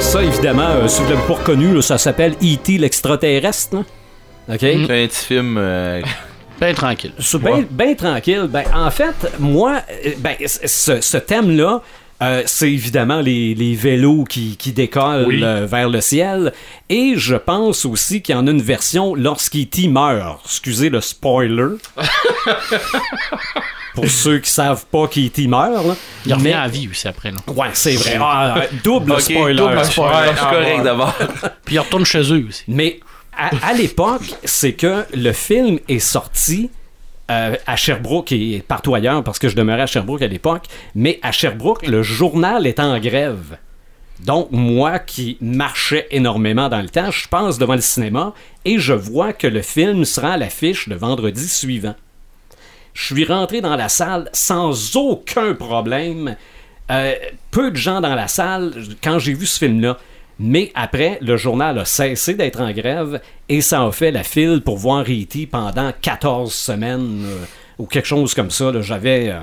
Ça, 0.00 0.22
évidemment, 0.24 0.62
euh, 0.70 0.88
si 0.88 1.02
vous 1.02 1.10
l'avez 1.10 1.22
pas 1.28 1.34
reconnu, 1.34 1.72
là, 1.74 1.82
ça 1.82 1.96
s'appelle 1.98 2.32
E.T. 2.42 2.78
l'extraterrestre. 2.78 3.76
OK? 3.76 4.58
C'est 4.58 4.74
un 4.74 4.86
petit 4.86 5.24
film. 5.26 5.56
euh, 5.58 6.00
Ben 6.60 6.74
tranquille. 6.74 7.12
C'est 7.18 7.38
bien 7.40 7.64
ben 7.70 7.96
tranquille. 7.96 8.46
Ben, 8.50 8.64
en 8.74 8.90
fait, 8.90 9.14
moi, 9.38 9.80
euh, 10.06 10.10
ben, 10.18 10.36
ce, 10.46 11.00
ce 11.00 11.16
thème-là, 11.16 11.80
euh, 12.22 12.42
c'est 12.44 12.70
évidemment 12.70 13.20
les, 13.20 13.54
les 13.54 13.74
vélos 13.74 14.24
qui, 14.24 14.56
qui 14.58 14.72
décollent 14.72 15.24
Oui. 15.26 15.40
euh, 15.42 15.64
vers 15.66 15.88
le 15.88 16.02
ciel. 16.02 16.52
Et 16.90 17.14
je 17.16 17.34
pense 17.34 17.86
aussi 17.86 18.20
qu'il 18.20 18.34
y 18.34 18.38
en 18.38 18.46
a 18.46 18.50
une 18.50 18.60
version 18.60 19.14
lorsqu'E.T. 19.14 19.88
meurt. 19.88 20.40
Excusez 20.44 20.90
le 20.90 21.00
spoiler. 21.00 21.76
Pour 23.94 24.06
ceux 24.08 24.38
qui 24.38 24.50
savent 24.50 24.84
pas 24.86 25.08
qu'E.T. 25.08 25.46
meurt. 25.48 25.84
là. 25.86 25.96
Il 26.26 26.32
revient 26.34 26.44
Mais- 26.44 26.52
à 26.52 26.68
vie 26.68 26.88
aussi 26.90 27.08
après. 27.08 27.30
Là. 27.32 27.38
Ouais, 27.48 27.68
c'est 27.72 27.94
vrai. 27.96 28.18
Ah, 28.20 28.62
double 28.84 29.20
spoiler. 29.20 29.54
double 29.56 29.84
spoiler, 29.84 30.28
Ouais, 30.28 30.32
je 30.32 30.36
suis 30.36 30.46
ah, 30.46 30.50
correct 30.52 30.78
ouais. 30.78 30.84
d'abord. 30.84 31.14
Puis 31.64 31.74
il 31.74 31.78
retourne 31.80 32.04
chez 32.04 32.20
eux 32.32 32.46
aussi. 32.48 32.62
Mais 32.68 33.00
à, 33.40 33.72
l'époque, 33.72 34.34
c'est 34.44 34.74
que 34.74 35.04
le 35.14 35.32
film 35.32 35.78
est 35.88 35.98
sorti 35.98 36.70
euh, 37.30 37.56
à 37.66 37.76
Sherbrooke 37.76 38.32
et 38.32 38.62
partout 38.66 38.94
ailleurs, 38.94 39.24
parce 39.24 39.38
que 39.38 39.48
je 39.48 39.56
demeurais 39.56 39.82
à 39.82 39.86
Sherbrooke 39.86 40.22
à 40.22 40.26
l'époque, 40.26 40.64
mais 40.94 41.18
à 41.22 41.32
Sherbrooke, 41.32 41.86
le 41.86 42.02
journal 42.02 42.66
est 42.66 42.80
en 42.80 42.98
grève. 42.98 43.56
Donc, 44.24 44.48
moi 44.50 44.98
qui 44.98 45.38
marchais 45.40 46.06
énormément 46.10 46.68
dans 46.68 46.82
le 46.82 46.88
temps, 46.88 47.10
je 47.10 47.26
passe 47.28 47.56
devant 47.56 47.74
le 47.74 47.80
cinéma 47.80 48.34
et 48.64 48.78
je 48.78 48.92
vois 48.92 49.32
que 49.32 49.46
le 49.46 49.62
film 49.62 50.04
sera 50.04 50.32
à 50.32 50.36
l'affiche 50.36 50.86
le 50.86 50.96
vendredi 50.96 51.48
suivant. 51.48 51.94
Je 52.92 53.14
suis 53.14 53.24
rentré 53.24 53.60
dans 53.60 53.76
la 53.76 53.88
salle 53.88 54.28
sans 54.32 54.96
aucun 54.96 55.54
problème. 55.54 56.36
Euh, 56.90 57.14
peu 57.50 57.70
de 57.70 57.76
gens 57.76 58.00
dans 58.00 58.14
la 58.14 58.28
salle 58.28 58.72
quand 59.02 59.18
j'ai 59.18 59.32
vu 59.32 59.46
ce 59.46 59.58
film-là. 59.58 59.96
Mais 60.42 60.72
après, 60.74 61.18
le 61.20 61.36
journal 61.36 61.78
a 61.78 61.84
cessé 61.84 62.32
d'être 62.32 62.62
en 62.62 62.72
grève 62.72 63.20
et 63.50 63.60
ça 63.60 63.84
a 63.84 63.92
fait 63.92 64.10
la 64.10 64.22
file 64.22 64.62
pour 64.64 64.78
voir 64.78 65.02
E.T. 65.02 65.46
pendant 65.46 65.92
14 66.00 66.50
semaines 66.50 67.24
euh, 67.26 67.44
ou 67.76 67.84
quelque 67.84 68.08
chose 68.08 68.32
comme 68.32 68.50
ça. 68.50 68.72
J'avais, 68.80 69.28
euh, 69.28 69.40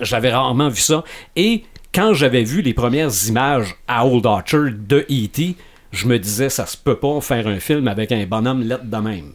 j'avais 0.00 0.30
rarement 0.30 0.68
vu 0.68 0.80
ça. 0.80 1.02
Et 1.34 1.64
quand 1.92 2.14
j'avais 2.14 2.44
vu 2.44 2.62
les 2.62 2.72
premières 2.72 3.10
images 3.26 3.74
à 3.88 4.06
Old 4.06 4.26
Orchard 4.26 4.70
de 4.78 5.04
E.T., 5.10 5.56
je 5.90 6.06
me 6.06 6.20
disais, 6.20 6.50
ça 6.50 6.66
se 6.66 6.76
peut 6.76 6.98
pas 6.98 7.20
faire 7.20 7.48
un 7.48 7.58
film 7.58 7.88
avec 7.88 8.12
un 8.12 8.24
bonhomme 8.24 8.62
lettre 8.62 8.84
de 8.84 8.96
même. 8.96 9.32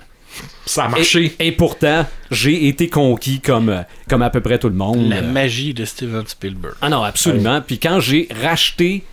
Ça 0.66 0.86
a 0.86 0.88
marché. 0.88 1.36
et 1.38 1.52
pourtant, 1.52 2.06
j'ai 2.32 2.70
été 2.70 2.88
conquis 2.88 3.42
comme, 3.42 3.84
comme 4.08 4.22
à 4.22 4.30
peu 4.30 4.39
près 4.39 4.58
tout 4.58 4.70
le 4.70 4.76
monde. 4.76 5.10
La 5.10 5.22
magie 5.22 5.74
de 5.74 5.84
Steven 5.84 6.26
Spielberg. 6.26 6.76
ah 6.82 6.88
non, 6.88 7.04
absolument. 7.04 7.60
Puis 7.60 7.78
quand 7.78 8.00
j'ai 8.00 8.30
racheté 8.42 9.04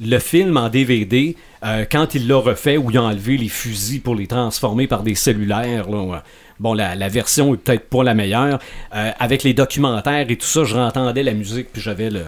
le 0.00 0.18
film 0.18 0.56
en 0.56 0.68
DVD, 0.68 1.36
euh, 1.64 1.84
quand 1.90 2.14
il 2.14 2.28
l'a 2.28 2.36
refait, 2.36 2.76
où 2.76 2.90
ils 2.90 2.98
ont 2.98 3.06
enlevé 3.06 3.36
les 3.36 3.48
fusils 3.48 4.00
pour 4.00 4.14
les 4.14 4.26
transformer 4.26 4.86
par 4.86 5.02
des 5.02 5.14
cellulaires, 5.14 5.88
là, 5.88 5.98
ouais. 6.02 6.18
bon, 6.60 6.74
la, 6.74 6.94
la 6.94 7.08
version 7.08 7.54
est 7.54 7.56
peut-être 7.56 7.88
pas 7.88 8.04
la 8.04 8.14
meilleure. 8.14 8.58
Euh, 8.94 9.10
avec 9.18 9.42
les 9.42 9.54
documentaires 9.54 10.30
et 10.30 10.36
tout 10.36 10.46
ça, 10.46 10.64
je 10.64 10.74
rentendais 10.76 11.22
la 11.22 11.32
musique, 11.32 11.72
puis 11.72 11.80
j'avais 11.80 12.10
le, 12.10 12.24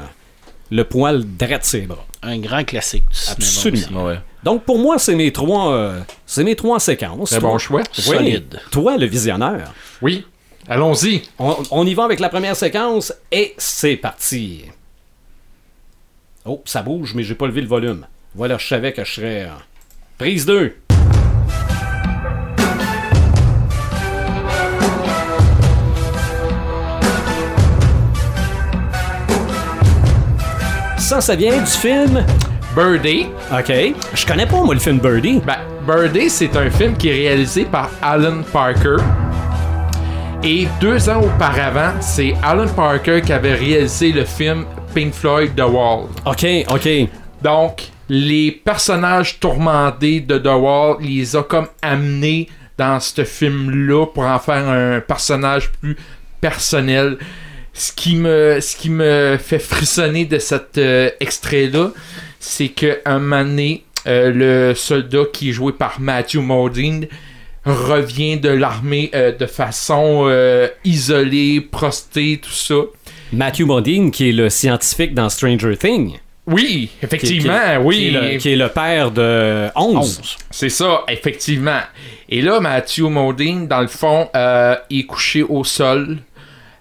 le 0.70 0.84
poil 0.84 1.24
droit 1.24 1.58
de 1.58 1.64
ses 1.64 1.82
bras. 1.82 2.04
Un 2.22 2.38
grand 2.38 2.64
classique 2.64 3.04
du 3.10 3.16
cinéma. 3.44 3.78
Absolument. 3.78 4.04
Ouais. 4.06 4.18
Donc 4.44 4.64
pour 4.64 4.78
moi, 4.78 4.98
c'est 4.98 5.14
mes 5.14 5.32
trois, 5.32 5.72
euh, 5.72 6.00
c'est 6.26 6.44
mes 6.44 6.56
trois 6.56 6.80
séquences. 6.80 7.30
Très 7.30 7.40
bon 7.40 7.58
choix. 7.58 7.82
Oui. 7.96 8.02
Solide. 8.02 8.60
Toi, 8.70 8.96
le 8.96 9.06
visionnaire. 9.06 9.72
Oui. 10.00 10.24
Allons-y. 10.68 11.22
On, 11.38 11.56
on 11.70 11.86
y 11.86 11.94
va 11.94 12.04
avec 12.04 12.20
la 12.20 12.28
première 12.28 12.56
séquence 12.56 13.12
et 13.32 13.54
c'est 13.56 13.96
parti. 13.96 14.64
Oh, 16.50 16.62
ça 16.64 16.82
bouge, 16.82 17.12
mais 17.14 17.22
j'ai 17.22 17.34
pas 17.34 17.46
levé 17.46 17.60
le 17.60 17.66
volume. 17.68 18.06
Voilà, 18.34 18.56
je 18.58 18.66
savais 18.66 18.92
que 18.92 19.04
je 19.04 19.12
serais. 19.12 19.42
euh, 19.44 19.48
Prise 20.16 20.46
2. 20.46 20.74
Ça, 30.98 31.20
ça 31.20 31.34
vient 31.34 31.58
du 31.58 31.66
film. 31.70 32.24
Birdie. 32.74 33.26
Ok. 33.52 33.72
Je 34.14 34.26
connais 34.26 34.46
pas, 34.46 34.62
moi, 34.62 34.74
le 34.74 34.80
film 34.80 34.98
Birdie. 34.98 35.40
Ben, 35.46 35.56
Birdie, 35.86 36.28
c'est 36.28 36.54
un 36.56 36.70
film 36.70 36.94
qui 36.96 37.08
est 37.08 37.12
réalisé 37.28 37.64
par 37.64 37.90
Alan 38.02 38.42
Parker. 38.52 38.96
Et 40.44 40.68
deux 40.80 41.08
ans 41.08 41.22
auparavant, 41.22 41.92
c'est 42.00 42.34
Alan 42.42 42.68
Parker 42.68 43.22
qui 43.22 43.32
avait 43.32 43.54
réalisé 43.54 44.12
le 44.12 44.24
film 44.24 44.66
Pink 44.98 45.14
Floyd 45.14 45.54
The 45.54 45.60
Wall. 45.60 46.08
Ok, 46.26 46.44
ok. 46.70 46.88
Donc, 47.40 47.82
les 48.08 48.50
personnages 48.50 49.38
tourmentés 49.38 50.18
de 50.18 50.38
The 50.38 50.46
Wall 50.46 50.96
les 51.00 51.36
a 51.36 51.44
comme 51.44 51.68
amenés 51.82 52.48
dans 52.76 52.98
ce 52.98 53.22
film-là 53.22 54.06
pour 54.06 54.24
en 54.24 54.40
faire 54.40 54.68
un 54.68 54.98
personnage 54.98 55.70
plus 55.70 55.96
personnel. 56.40 57.16
Ce 57.74 57.92
qui 57.92 58.16
me, 58.16 58.58
ce 58.60 58.74
qui 58.74 58.90
me 58.90 59.38
fait 59.40 59.60
frissonner 59.60 60.24
de 60.24 60.40
cet 60.40 60.78
euh, 60.78 61.10
extrait-là, 61.20 61.92
c'est 62.40 62.70
que 62.70 62.98
un 63.04 63.20
moment 63.20 63.44
donné, 63.44 63.84
euh, 64.08 64.32
le 64.34 64.74
soldat 64.74 65.26
qui 65.32 65.50
est 65.50 65.52
joué 65.52 65.70
par 65.74 66.00
Matthew 66.00 66.38
Modine 66.38 67.06
revient 67.64 68.36
de 68.36 68.48
l'armée 68.48 69.12
euh, 69.14 69.30
de 69.30 69.46
façon 69.46 70.28
isolée, 70.84 71.60
prostée, 71.60 72.40
tout 72.42 72.50
ça. 72.50 72.74
Matthew 73.32 73.62
Modine, 73.66 74.10
qui 74.10 74.30
est 74.30 74.32
le 74.32 74.48
scientifique 74.50 75.14
dans 75.14 75.28
Stranger 75.28 75.76
Things. 75.76 76.18
Oui, 76.46 76.88
effectivement, 77.02 77.52
qui- 77.58 77.84
oui. 77.84 77.96
Qui 77.96 78.06
est, 78.06 78.10
le, 78.32 78.38
qui 78.38 78.52
est 78.52 78.56
le 78.56 78.68
père 78.68 79.10
de 79.10 79.68
11. 79.76 80.36
C'est 80.50 80.70
ça, 80.70 81.02
effectivement. 81.08 81.80
Et 82.28 82.40
là, 82.40 82.58
Matthew 82.60 83.00
Modine, 83.02 83.66
dans 83.68 83.82
le 83.82 83.88
fond, 83.88 84.28
euh, 84.34 84.74
il 84.88 85.00
est 85.00 85.04
couché 85.04 85.42
au 85.42 85.62
sol. 85.64 86.18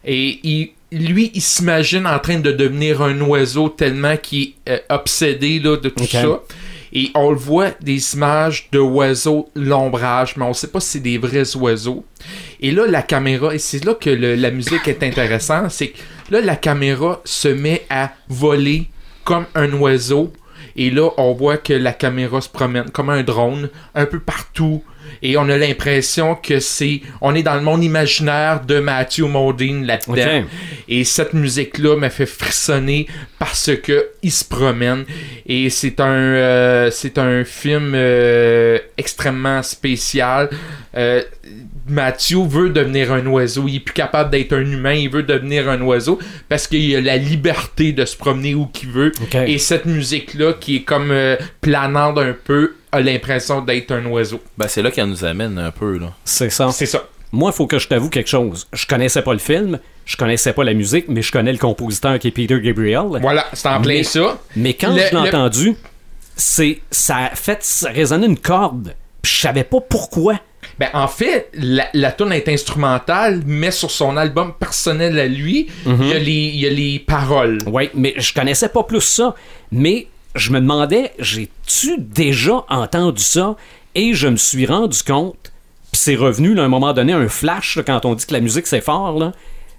Et 0.05 0.39
il, 0.43 0.69
lui, 0.93 1.31
il 1.33 1.41
s'imagine 1.41 2.07
en 2.07 2.17
train 2.19 2.39
de 2.39 2.51
devenir 2.53 3.01
un 3.01 3.19
oiseau 3.19 3.67
tellement 3.67 4.15
qu'il 4.15 4.53
est 4.65 4.69
euh, 4.69 4.77
obsédé 4.89 5.59
là, 5.59 5.75
de 5.75 5.89
tout 5.89 6.05
ça. 6.05 6.41
Et 6.93 7.11
on 7.15 7.31
le 7.31 7.37
voit 7.37 7.71
des 7.81 8.13
images 8.15 8.69
de 8.71 8.79
oiseaux 8.79 9.49
l'ombrage, 9.53 10.37
mais 10.37 10.45
on 10.45 10.53
sait 10.53 10.69
pas 10.69 10.79
si 10.79 10.87
c'est 10.91 10.99
des 11.01 11.17
vrais 11.17 11.55
oiseaux. 11.57 12.05
Et 12.61 12.71
là, 12.71 12.87
la 12.87 13.01
caméra, 13.01 13.53
et 13.53 13.59
c'est 13.59 13.83
là 13.83 13.93
que 13.93 14.09
le- 14.09 14.35
la 14.35 14.49
musique 14.51 14.87
est 14.87 15.03
intéressante, 15.03 15.71
c'est 15.71 15.89
que 15.89 15.97
là, 16.29 16.41
la 16.41 16.55
caméra 16.55 17.21
se 17.25 17.47
met 17.47 17.85
à 17.89 18.11
voler 18.29 18.89
comme 19.23 19.45
un 19.55 19.71
oiseau. 19.73 20.33
Et 20.75 20.91
là, 20.91 21.09
on 21.17 21.33
voit 21.33 21.57
que 21.57 21.73
la 21.73 21.91
caméra 21.91 22.39
se 22.39 22.49
promène 22.49 22.89
comme 22.91 23.09
un 23.09 23.23
drone 23.23 23.69
un 23.95 24.05
peu 24.05 24.19
partout. 24.19 24.83
Et 25.21 25.37
on 25.37 25.49
a 25.49 25.57
l'impression 25.57 26.35
que 26.35 26.59
c'est. 26.59 27.01
On 27.21 27.33
est 27.33 27.43
dans 27.43 27.55
le 27.55 27.61
monde 27.61 27.83
imaginaire 27.83 28.61
de 28.65 28.79
Matthew 28.79 29.21
Modine 29.21 29.85
là-dedans. 29.85 30.45
Et 30.87 31.03
cette 31.03 31.33
musique-là 31.33 31.97
m'a 31.97 32.09
fait 32.09 32.25
frissonner 32.25 33.07
parce 33.39 33.71
que 33.75 34.09
il 34.21 34.31
se 34.31 34.45
promène. 34.45 35.05
Et 35.45 35.69
c'est 35.69 35.99
un, 35.99 36.13
euh, 36.13 36.91
c'est 36.91 37.17
un 37.17 37.43
film 37.43 37.93
euh, 37.95 38.77
extrêmement 38.97 39.63
spécial. 39.63 40.49
Euh, 40.95 41.23
Matthew 41.89 42.45
veut 42.47 42.69
devenir 42.69 43.11
un 43.13 43.25
oiseau. 43.27 43.65
Il 43.67 43.75
est 43.77 43.79
plus 43.79 43.93
capable 43.93 44.29
d'être 44.31 44.53
un 44.53 44.61
humain. 44.65 44.93
Il 44.93 45.09
veut 45.09 45.23
devenir 45.23 45.69
un 45.69 45.81
oiseau 45.81 46.19
parce 46.49 46.67
qu'il 46.67 46.95
a 46.95 47.01
la 47.01 47.17
liberté 47.17 47.93
de 47.93 48.05
se 48.05 48.15
promener 48.15 48.55
où 48.55 48.65
qu'il 48.67 48.89
veut. 48.89 49.11
Et 49.45 49.57
cette 49.57 49.85
musique-là, 49.85 50.53
qui 50.59 50.77
est 50.77 50.81
comme 50.83 51.11
euh, 51.11 51.35
planante 51.61 52.17
un 52.17 52.33
peu, 52.43 52.75
a 52.91 53.01
l'impression 53.01 53.61
d'être 53.61 53.91
un 53.91 54.05
oiseau. 54.05 54.41
Ben, 54.57 54.67
c'est 54.67 54.81
là 54.81 54.91
qu'elle 54.91 55.05
nous 55.07 55.25
amène 55.25 55.57
un 55.59 55.71
peu, 55.71 55.97
là. 55.97 56.13
C'est 56.25 56.49
ça. 56.49 56.69
C'est 56.71 56.85
ça. 56.85 57.03
Moi, 57.31 57.51
il 57.53 57.55
faut 57.57 57.67
que 57.67 57.77
je 57.77 57.87
t'avoue 57.87 58.09
quelque 58.09 58.29
chose. 58.29 58.67
Je 58.71 58.85
connaissais 58.87 59.21
pas 59.21 59.33
le 59.33 59.39
film, 59.39 59.79
je 60.05 60.15
connaissais 60.15 60.53
pas 60.53 60.63
la 60.63 60.73
musique, 60.73 61.05
mais 61.09 61.21
je 61.21 61.31
connais 61.31 61.51
le 61.51 61.57
compositeur 61.57 62.17
qui 62.19 62.29
est 62.29 62.31
Peter 62.31 62.59
Gabriel. 62.61 63.03
Voilà, 63.21 63.45
c'est 63.53 63.67
en 63.67 63.81
plein 63.81 63.95
Mais- 63.95 64.03
ça. 64.03 64.39
Mais 64.55 64.73
quand 64.73 64.93
Le- 64.93 64.99
je 64.99 65.03
l'ai 65.03 65.11
le- 65.11 65.27
entendu, 65.27 65.75
c'est 66.35 66.79
ça 66.91 67.17
a 67.17 67.35
fait 67.35 67.61
résonner 67.93 68.27
une 68.27 68.37
corde. 68.39 68.93
Je 69.25 69.41
savais 69.41 69.65
pas 69.65 69.81
pourquoi. 69.81 70.39
Ben, 70.79 70.89
en 70.93 71.07
fait, 71.07 71.49
la, 71.53 71.87
la 71.93 72.11
tune 72.11 72.31
est 72.31 72.47
instrumentale, 72.49 73.41
mais 73.45 73.71
sur 73.71 73.89
son 73.89 74.15
album 74.15 74.53
personnel 74.59 75.17
à 75.19 75.25
lui, 75.27 75.67
il 75.85 76.07
y 76.07 76.13
a 76.13 76.19
les- 76.19 76.31
il 76.31 76.59
y, 76.59 76.67
a 76.67 76.69
les 76.69 76.99
paroles. 76.99 77.57
Oui, 77.65 77.89
mais 77.95 78.13
je 78.17 78.33
connaissais 78.33 78.69
pas 78.69 78.83
plus 78.83 79.01
ça. 79.01 79.33
Mais 79.71 80.07
je 80.35 80.51
me 80.51 80.59
demandais, 80.59 81.13
j'ai-tu 81.17 81.95
déjà 81.97 82.63
entendu 82.69 83.23
ça? 83.23 83.55
Et 83.95 84.13
je 84.13 84.27
me 84.27 84.35
suis 84.35 84.67
rendu 84.67 85.01
compte, 85.01 85.51
puis 85.91 85.99
c'est 85.99 86.15
revenu 86.15 86.53
là, 86.53 86.61
à 86.61 86.65
un 86.65 86.69
moment 86.69 86.93
donné, 86.93 87.13
un 87.13 87.27
flash, 87.27 87.77
là, 87.77 87.83
quand 87.83 88.05
on 88.05 88.13
dit 88.13 88.27
que 88.27 88.33
la 88.33 88.39
musique 88.41 88.67
c'est 88.67 88.81
fort, 88.81 89.17
là, 89.17 89.31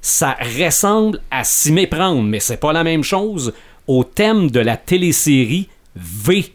ça 0.02 0.36
ressemble 0.60 1.20
à 1.30 1.44
s'y 1.44 1.70
méprendre, 1.70 2.22
mais 2.22 2.40
c'est 2.40 2.56
pas 2.56 2.72
la 2.72 2.82
même 2.82 3.04
chose 3.04 3.52
au 3.86 4.02
thème 4.02 4.50
de 4.50 4.58
la 4.58 4.76
télésérie 4.76 5.68
V. 5.94 6.52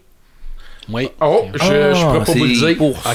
Oui. 0.91 1.09
Oh, 1.21 1.45
je, 1.53 1.59
je 1.59 2.03
pourrais 2.05 2.23
pas 2.23 2.31
vous 2.33 2.43
le 2.45 2.55
c'est 2.55 2.65
dire. 2.67 2.77
pour 2.77 3.01
ça. 3.01 3.13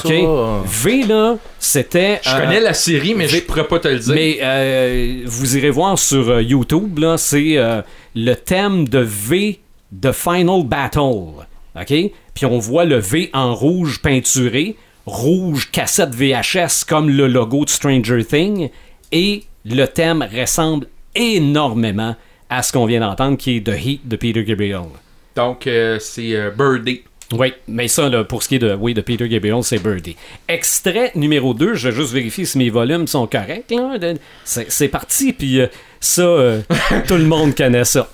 V, 0.65 1.03
là, 1.03 1.37
c'était. 1.59 2.19
Je 2.23 2.29
euh, 2.29 2.39
connais 2.39 2.59
la 2.59 2.73
série, 2.73 3.13
mais 3.13 3.27
je 3.27 3.39
pourrais 3.41 3.67
pas 3.67 3.79
te 3.79 3.87
le 3.87 3.99
dire. 3.99 4.13
Mais 4.15 4.37
euh, 4.41 5.21
vous 5.25 5.57
irez 5.57 5.69
voir 5.69 5.97
sur 5.99 6.29
euh, 6.29 6.41
YouTube, 6.41 6.97
là, 6.99 7.17
c'est 7.17 7.57
euh, 7.57 7.81
le 8.15 8.33
thème 8.33 8.87
de 8.87 8.99
V 8.99 9.59
de 9.91 10.11
Final 10.11 10.63
Battle. 10.65 11.45
OK? 11.79 12.11
Puis 12.33 12.45
on 12.45 12.57
voit 12.59 12.85
le 12.85 12.97
V 12.97 13.29
en 13.33 13.53
rouge 13.53 14.01
peinturé, 14.01 14.75
rouge 15.05 15.69
cassette 15.71 16.13
VHS 16.15 16.85
comme 16.87 17.09
le 17.09 17.27
logo 17.27 17.65
de 17.65 17.69
Stranger 17.69 18.23
Things, 18.23 18.69
et 19.11 19.43
le 19.65 19.85
thème 19.85 20.27
ressemble 20.35 20.87
énormément 21.15 22.15
à 22.49 22.63
ce 22.63 22.71
qu'on 22.73 22.85
vient 22.85 23.01
d'entendre, 23.01 23.37
qui 23.37 23.57
est 23.57 23.61
The 23.61 23.75
Heat 23.85 24.07
de 24.07 24.15
Peter 24.15 24.43
Gabriel. 24.43 24.85
Donc, 25.35 25.67
euh, 25.67 25.99
c'est 25.99 26.35
euh, 26.35 26.49
Birdie. 26.51 27.03
Oui, 27.31 27.53
mais 27.67 27.87
ça, 27.87 28.09
là, 28.09 28.23
pour 28.23 28.41
ce 28.41 28.47
qui 28.47 28.55
est 28.55 28.59
de, 28.59 28.73
oui, 28.73 28.95
de 28.95 29.01
Peter 29.01 29.29
Gabriel, 29.29 29.63
c'est 29.63 29.77
Birdie. 29.77 30.15
Extrait 30.47 31.11
numéro 31.13 31.53
2, 31.53 31.75
je 31.75 31.89
vais 31.89 31.95
juste 31.95 32.11
vérifier 32.11 32.45
si 32.45 32.57
mes 32.57 32.71
volumes 32.71 33.05
sont 33.05 33.27
corrects. 33.27 33.71
C'est 34.45 34.87
parti, 34.87 35.33
puis 35.33 35.61
euh, 35.61 35.67
ça, 35.99 36.23
euh, 36.23 36.61
tout 37.07 37.17
le 37.17 37.25
monde 37.25 37.55
connaît 37.55 37.85
ça. 37.85 38.09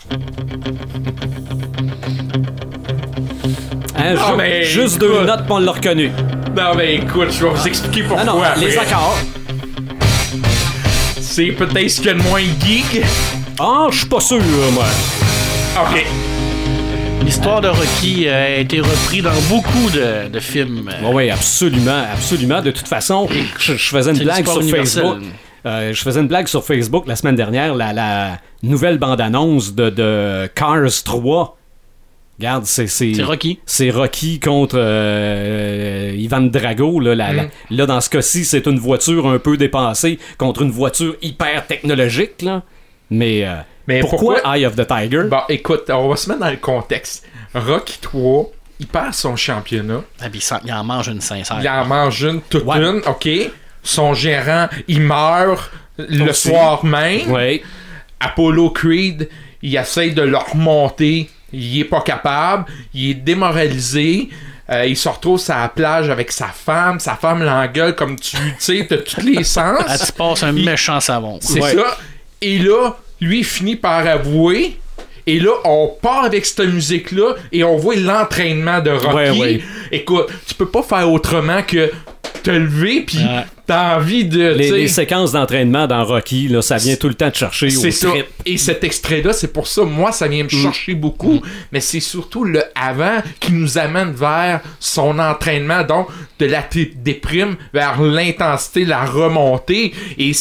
Hein, 3.97 4.15
mais 4.38 4.63
juste 4.63 4.97
écoute. 4.97 5.08
deux 5.08 5.25
notes, 5.25 5.45
on 5.49 5.60
l'a 5.60 5.71
reconnu. 5.71 6.12
Non, 6.56 6.75
mais 6.75 6.95
écoute, 6.95 7.32
je 7.32 7.45
vais 7.45 7.51
vous 7.51 7.67
expliquer 7.67 8.04
pourquoi. 8.04 8.25
non, 8.25 8.41
les 8.58 8.78
après. 8.78 8.93
accords. 8.93 9.17
C'est 11.21 11.51
peut-être 11.51 11.89
ce 11.89 11.97
qu'il 12.01 12.08
y 12.08 12.10
a 12.10 12.13
de 12.15 12.21
moins 12.21 12.41
geek. 12.41 13.01
Ah, 13.60 13.88
je 13.91 13.99
suis 13.99 14.08
pas 14.08 14.19
sûr, 14.19 14.41
moi. 14.73 14.86
Ok. 15.82 16.06
L'histoire 17.26 17.60
de 17.62 17.68
Rocky 17.68 18.28
euh, 18.28 18.46
a 18.58 18.60
été 18.60 18.80
reprise 18.80 19.24
dans 19.24 19.32
beaucoup 19.50 19.90
de, 19.92 20.30
de 20.30 20.40
films. 20.40 20.90
Oui, 21.04 21.10
oui, 21.14 21.30
absolument, 21.32 22.04
absolument. 22.14 22.62
De 22.62 22.72
toute 22.72 22.88
façon, 22.88 23.28
je, 23.60 23.74
je 23.74 23.90
faisais 23.90 24.12
une 24.12 24.20
blague 24.24 24.46
sur 24.48 24.62
universelle. 24.62 25.04
Facebook. 25.04 25.24
Euh, 25.66 25.94
je 25.94 26.02
faisais 26.02 26.20
une 26.20 26.28
blague 26.28 26.48
sur 26.48 26.64
Facebook 26.64 27.06
la 27.08 27.16
semaine 27.16 27.36
dernière, 27.36 27.74
la, 27.74 27.92
la 27.94 28.40
nouvelle 28.62 29.00
bande-annonce 29.00 29.74
de, 29.74 29.90
de 29.90 30.48
Cars 30.54 31.04
3. 31.04 31.58
Regarde, 32.38 32.66
c'est... 32.66 32.86
C'est 32.88 33.14
Rocky. 33.24 33.60
C'est 33.66 33.90
Rocky 33.90 34.40
contre 34.40 34.76
euh, 34.78 36.14
Ivan 36.16 36.42
Drago. 36.42 37.00
Là, 37.00 37.16
La- 37.16 37.34
la- 37.34 37.46
là, 37.72 37.86
dans 37.88 38.02
ce 38.02 38.10
cas-ci, 38.10 38.46
c'est 38.46 38.68
une 38.68 38.78
voiture 38.78 39.28
un 39.28 39.40
peu 39.40 39.58
dépassée 39.58 40.20
contre 40.38 40.62
une 40.62 40.72
voiture 40.72 41.16
hyper 41.24 41.66
technologique. 41.66 42.42
Là. 42.44 42.62
Mais, 43.10 43.46
euh, 43.46 43.56
Mais 43.88 44.00
pourquoi, 44.02 44.36
pourquoi- 44.36 44.58
Eye 44.58 44.65
of 44.65 44.76
the 44.76 44.88
Tiger? 44.88 45.24
Bon, 45.24 45.41
écoute, 45.50 45.89
on 45.89 46.08
va 46.10 46.15
se 46.15 46.28
mettre 46.30 46.41
dans 46.41 46.50
le 46.50 46.58
contexte. 46.58 47.26
Rocky 47.54 47.98
3, 48.02 48.52
il 48.80 48.88
perd 48.88 49.13
son 49.13 49.36
championnat. 49.36 50.02
Ah, 50.21 50.30
puis 50.30 50.39
il, 50.39 50.67
il 50.67 50.74
en 50.74 50.84
mange 50.84 51.08
une 51.08 51.21
sincère. 51.21 51.58
Il 51.62 51.69
en 51.69 51.86
mange 51.86 52.21
une, 52.24 52.41
toute 52.41 52.65
Ouais. 52.65 52.78
une, 52.78 53.02
ok. 53.06 53.30
Son 53.84 54.13
gérant, 54.13 54.67
il 54.88 55.02
meurt 55.02 55.71
le 55.98 56.30
Aussi. 56.32 56.50
soir 56.50 56.84
même. 56.84 57.32
Oui. 57.32 57.62
Apollo 58.19 58.71
Creed, 58.71 59.30
il 59.62 59.76
essaye 59.76 60.13
de 60.13 60.21
le 60.24 60.38
remonter. 60.38 61.30
Il 61.54 61.80
est 61.80 61.86
pas 61.86 62.02
capable. 62.02 62.65
Il 62.93 63.12
est 63.12 63.13
démoralisé. 63.13 64.30
Euh, 64.71 64.86
il 64.86 64.98
se 64.98 65.08
retrouve 65.08 65.39
sur 65.39 65.54
la 65.56 65.69
plage 65.69 66.10
avec 66.10 66.32
sa 66.32 66.48
femme. 66.48 67.00
Sa 67.00 67.15
femme 67.15 67.43
l'engueule 67.43 67.95
comme 67.95 68.19
tu 68.19 68.36
sais, 68.58 68.86
t'as 68.89 68.98
tous 68.98 69.21
les 69.21 69.43
sens. 69.43 69.84
Ah, 69.88 69.98
tu 69.98 70.12
passes 70.12 70.41
un 70.43 70.52
méchant 70.52 71.00
savon. 71.00 71.38
C'est 71.41 71.62
Ouais. 71.62 71.76
ça. 71.76 71.98
Et 72.41 72.58
là, 72.58 72.98
lui, 73.26 73.44
finit 73.44 73.76
par 73.76 74.06
avouer. 74.08 74.78
Et 75.28 75.40
là, 75.40 75.52
on 75.64 75.92
part 76.02 76.26
avec 76.26 76.46
cette 76.46 76.68
musique-là 76.68 77.36
et 77.52 77.64
on 77.64 77.78
voit 77.78 77.96
l'entraînement 77.96 78.80
de 78.80 78.92
Rocky. 78.92 79.16
Ouais, 79.16 79.30
ouais. 79.32 79.62
Écoute, 79.92 80.28
tu 80.46 80.54
peux 80.54 80.68
pas 80.68 80.84
faire 80.84 81.12
autrement 81.12 81.64
que 81.64 81.90
te 82.46 82.52
lever 82.52 83.02
puis 83.02 83.18
Ouais. 83.18 83.44
t'as 83.66 83.98
envie 83.98 84.26
de. 84.26 84.50
Les, 84.50 84.88
séquences 84.88 85.32
d'entraînement 85.32 85.88
dans 85.88 86.06
Rocky, 86.06 86.48
là, 86.48 86.62
ça 86.62 86.78
vient 86.78 86.96
tout 86.96 87.08
le 87.08 87.16
temps 87.16 87.32
te 87.32 87.38
chercher 87.38 87.72
c'est 87.72 87.92
ça. 87.92 88.10
trip. 88.10 88.28
Et 88.46 88.58
cet 88.58 88.84
extrait-là, 88.84 89.34
c'est 89.34 89.52
pour 89.52 89.68
ça, 89.68 89.84
moi, 89.84 90.12
ça 90.12 90.28
vient 90.28 90.44
me 90.44 90.50
chercher 90.50 90.94
beaucoup. 90.94 91.42
Mais 91.72 91.80
c'est 91.80 92.00
surtout 92.00 92.44
le 92.44 92.64
avant 92.76 93.18
qui 93.40 93.52
nous 93.52 93.80
amène 93.80 94.12
vers 94.12 94.62
son 94.80 95.18
entraînement, 95.18 95.84
donc 95.84 96.08
de 96.38 96.45
la 96.45 96.64
déprime 96.95 97.56
vers 97.74 97.99
l'intensité, 97.99 98.86
la 98.86 99.06
remontée. 99.06 99.93
Et 100.20 100.32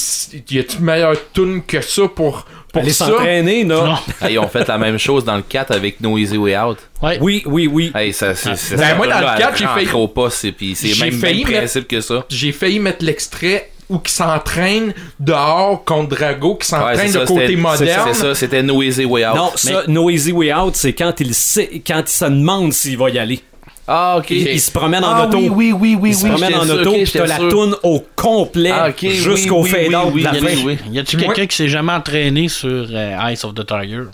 y 0.51 0.59
a-tu 0.59 0.79
meilleure 0.81 1.17
tune 1.33 1.63
que 1.67 1.81
ça 1.81 2.03
pour, 2.15 2.45
pour 2.75 2.83
Aller 2.83 2.93
ça? 2.93 3.07
s'entraîner, 3.07 3.65
là. 3.65 3.85
Non. 3.85 3.95
Ah, 4.21 4.31
ils 4.31 4.39
ont 4.39 4.49
fait 4.49 4.69
la 4.69 4.77
même 4.79 4.99
chose 4.99 5.25
dans 5.25 5.37
le 5.37 5.43
4 5.43 5.71
avec 5.73 6.01
No 6.01 6.19
Easy 6.19 6.37
Way 6.37 6.59
Out. 6.59 6.79
Ouais. 7.03 7.19
Oui, 7.21 7.43
oui, 7.47 7.67
oui. 7.73 7.93
Hey, 7.95 8.13
ça, 8.13 8.35
c'est, 8.35 8.55
c'est, 8.57 8.77
Ben, 8.77 8.89
ça, 8.91 8.95
moi, 8.97 9.07
dans 9.07 9.21
le 9.21 9.27
4, 9.39 9.41
elle 9.53 9.57
j'ai 9.59 9.65
failli- 9.67 9.93
au 9.95 10.09
poste, 10.09 10.45
et 10.45 10.53
puis 10.53 10.75
c'est 10.75 10.89
j'ai 10.89 11.05
même, 11.05 11.15
failli 11.21 11.45
même 11.45 11.53
mettre- 11.53 11.59
principe 11.63 11.89
que 11.89 12.01
ça. 12.01 12.25
J'ai 12.29 12.53
failli 12.53 12.79
mettre 12.81 13.05
l'extrait 13.05 13.71
où 13.89 13.99
qui 13.99 14.13
s'entraîne 14.13 14.95
dehors 15.21 15.85
contre 15.85 16.17
Drago, 16.17 16.55
qui 16.57 16.73
Ouais, 16.75 16.81
s'entraîne 16.81 17.09
c'est 17.13 17.21
de 17.21 17.25
côté 17.27 17.47
c'était- 17.49 17.57
moderne. 17.61 18.09
C'est 18.13 18.21
ça, 18.21 18.35
c'était 18.35 18.63
No 18.63 18.83
Easy 18.83 19.05
Way 19.05 19.27
Out. 19.27 19.37
Non, 19.37 19.51
ça, 19.55 19.83
No 19.89 20.11
Easy 20.11 20.33
Way 20.33 20.55
Out, 20.55 20.75
c'est 20.77 20.93
quand 20.95 21.13
il 21.21 21.35
sait, 21.35 21.83
quand 21.87 22.01
il 22.07 22.09
se 22.11 22.25
demande 22.25 22.73
s'il 22.73 22.97
va 22.99 23.11
y 23.11 23.19
aller. 23.19 23.41
Ah, 23.87 24.17
ok. 24.19 24.31
Il, 24.31 24.49
il 24.49 24.61
se 24.61 24.71
promène 24.71 25.05
en 25.05 25.09
Ah, 25.15 25.27
auto. 25.27 25.37
oui, 25.39 25.49
oui, 25.51 25.75
oui, 25.79 25.97
oui, 26.01 26.11
il 26.11 26.15
se 26.15 26.25
oui, 26.25 26.31
promène 26.31 26.55
en 26.55 26.65
sûr, 26.65 26.75
auto, 26.81 26.93
puis 26.93 27.11
t'as 27.13 27.27
la 27.27 27.37
toune 27.37 27.77
au 27.83 28.03
complet 28.17 28.71
Ah, 28.73 28.91
jusqu'au 28.99 29.63
oui, 29.63 29.69
fade-out 29.69 30.11
oui, 30.15 30.23
de 30.23 30.27
la 30.27 30.33
oui, 30.33 30.77
fin. 30.77 30.91
Y 30.91 30.99
a-tu 30.99 31.17
quelqu'un 31.17 31.47
qui 31.47 31.57
s'est 31.57 31.69
jamais 31.69 31.93
entraîné 31.93 32.49
sur 32.49 32.87
euh, 32.91 33.31
Ice 33.33 33.45
of 33.45 33.55
the 33.55 33.67
Tiger? 33.67 34.05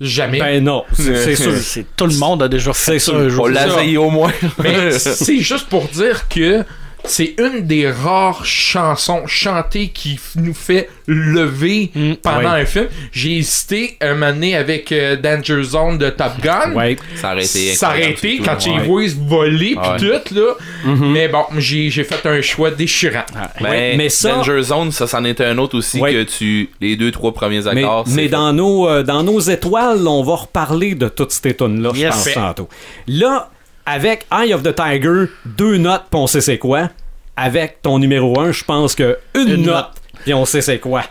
Jamais. 0.00 0.38
Ben 0.38 0.64
non, 0.64 0.84
c'est 0.92 1.36
sûr. 1.36 1.52
C'est 1.58 1.84
tout 1.94 2.06
le 2.06 2.14
monde 2.14 2.42
a 2.42 2.48
déjà 2.48 2.72
fait 2.72 2.98
C'est 2.98 3.10
ça 3.10 3.16
un 3.18 3.28
jour. 3.28 3.48
On 3.50 3.96
au 3.98 4.10
moins. 4.10 4.32
Mais 4.62 4.90
c'est 4.98 5.38
juste 5.40 5.68
pour 5.68 5.84
dire 5.88 6.26
que 6.28 6.64
c'est 7.04 7.34
une 7.38 7.66
des 7.66 7.90
rares 7.90 8.44
chansons 8.44 9.26
chantées 9.26 9.88
qui 9.88 10.18
nous 10.36 10.54
fait 10.54 10.88
lever 11.06 11.90
Mm, 11.94 12.14
pendant 12.22 12.38
ouais. 12.52 12.60
un 12.62 12.66
film. 12.66 12.86
J'ai 13.12 13.36
hésité 13.38 13.96
un 14.00 14.14
moment 14.14 14.32
donné 14.32 14.54
avec 14.56 14.92
euh, 14.92 15.16
Danger 15.16 15.62
Zone 15.62 15.98
de 15.98 16.10
Top 16.10 16.32
Gun. 16.42 16.72
Ouais. 16.74 16.96
Ça 17.16 17.32
aurait 17.32 17.44
été 17.44 17.74
Ça 17.74 17.88
aurait 17.88 17.96
incroyable, 18.10 18.18
été 18.18 18.36
surtout, 18.36 18.50
quand 18.50 18.78
ouais. 18.78 18.86
vois 18.86 19.08
se 19.08 19.14
voler 19.16 19.74
Ouais. 19.74 19.96
pis 19.96 20.04
tout 20.04 20.34
là. 20.34 20.54
Mais 20.96 21.28
bon, 21.28 21.44
j'ai 21.58 21.90
j'ai 21.90 22.04
fait 22.04 22.24
un 22.26 22.40
choix 22.42 22.70
déchirant. 22.70 23.24
Ben, 23.60 23.68
Ouais, 23.70 23.94
mais 23.96 24.08
ça- 24.08 24.30
Danger 24.36 24.62
Zone, 24.62 24.92
ça 24.92 25.06
c'en 25.06 25.24
était 25.24 25.44
un 25.44 25.58
autre 25.58 25.76
aussi 25.78 26.00
Ouais. 26.00 26.12
que 26.12 26.22
tu. 26.22 26.70
Les 26.80 26.96
deux, 26.96 27.10
trois 27.10 27.32
premiers 27.32 27.62
Mais, 27.72 27.82
accords. 27.82 28.04
mais 28.08 28.22
fait. 28.24 28.28
dans, 28.28 28.52
nos, 28.52 28.88
euh, 28.88 29.02
dans 29.02 29.22
nos 29.22 29.40
étoiles, 29.40 30.06
on 30.06 30.22
va 30.22 30.36
reparler 30.36 30.94
de 30.94 31.08
toutes 31.08 31.32
ces 31.32 31.54
tunes-là, 31.54 31.90
je 31.94 32.00
Yes. 32.00 32.14
pense, 32.14 32.24
Fait. 32.24 32.34
tantôt. 32.34 32.68
Là, 33.08 33.50
avec 33.86 34.26
Eye 34.32 34.52
of 34.54 34.62
the 34.62 34.74
Tiger, 34.74 35.24
deux 35.44 35.76
notes, 35.76 36.04
puis 36.10 36.20
on 36.20 36.26
sait 36.26 36.40
c'est 36.40 36.58
quoi. 36.58 36.88
Avec 37.36 37.80
ton 37.82 37.98
numéro 37.98 38.38
1, 38.38 38.52
je 38.52 38.64
pense 38.64 38.94
que 38.94 39.18
une, 39.34 39.48
Une 39.48 39.62
note, 39.62 39.74
note. 39.74 39.90
puis 40.24 40.34
on 40.34 40.44
sait 40.44 40.60
c'est 40.60 40.78
quoi. 40.78 41.02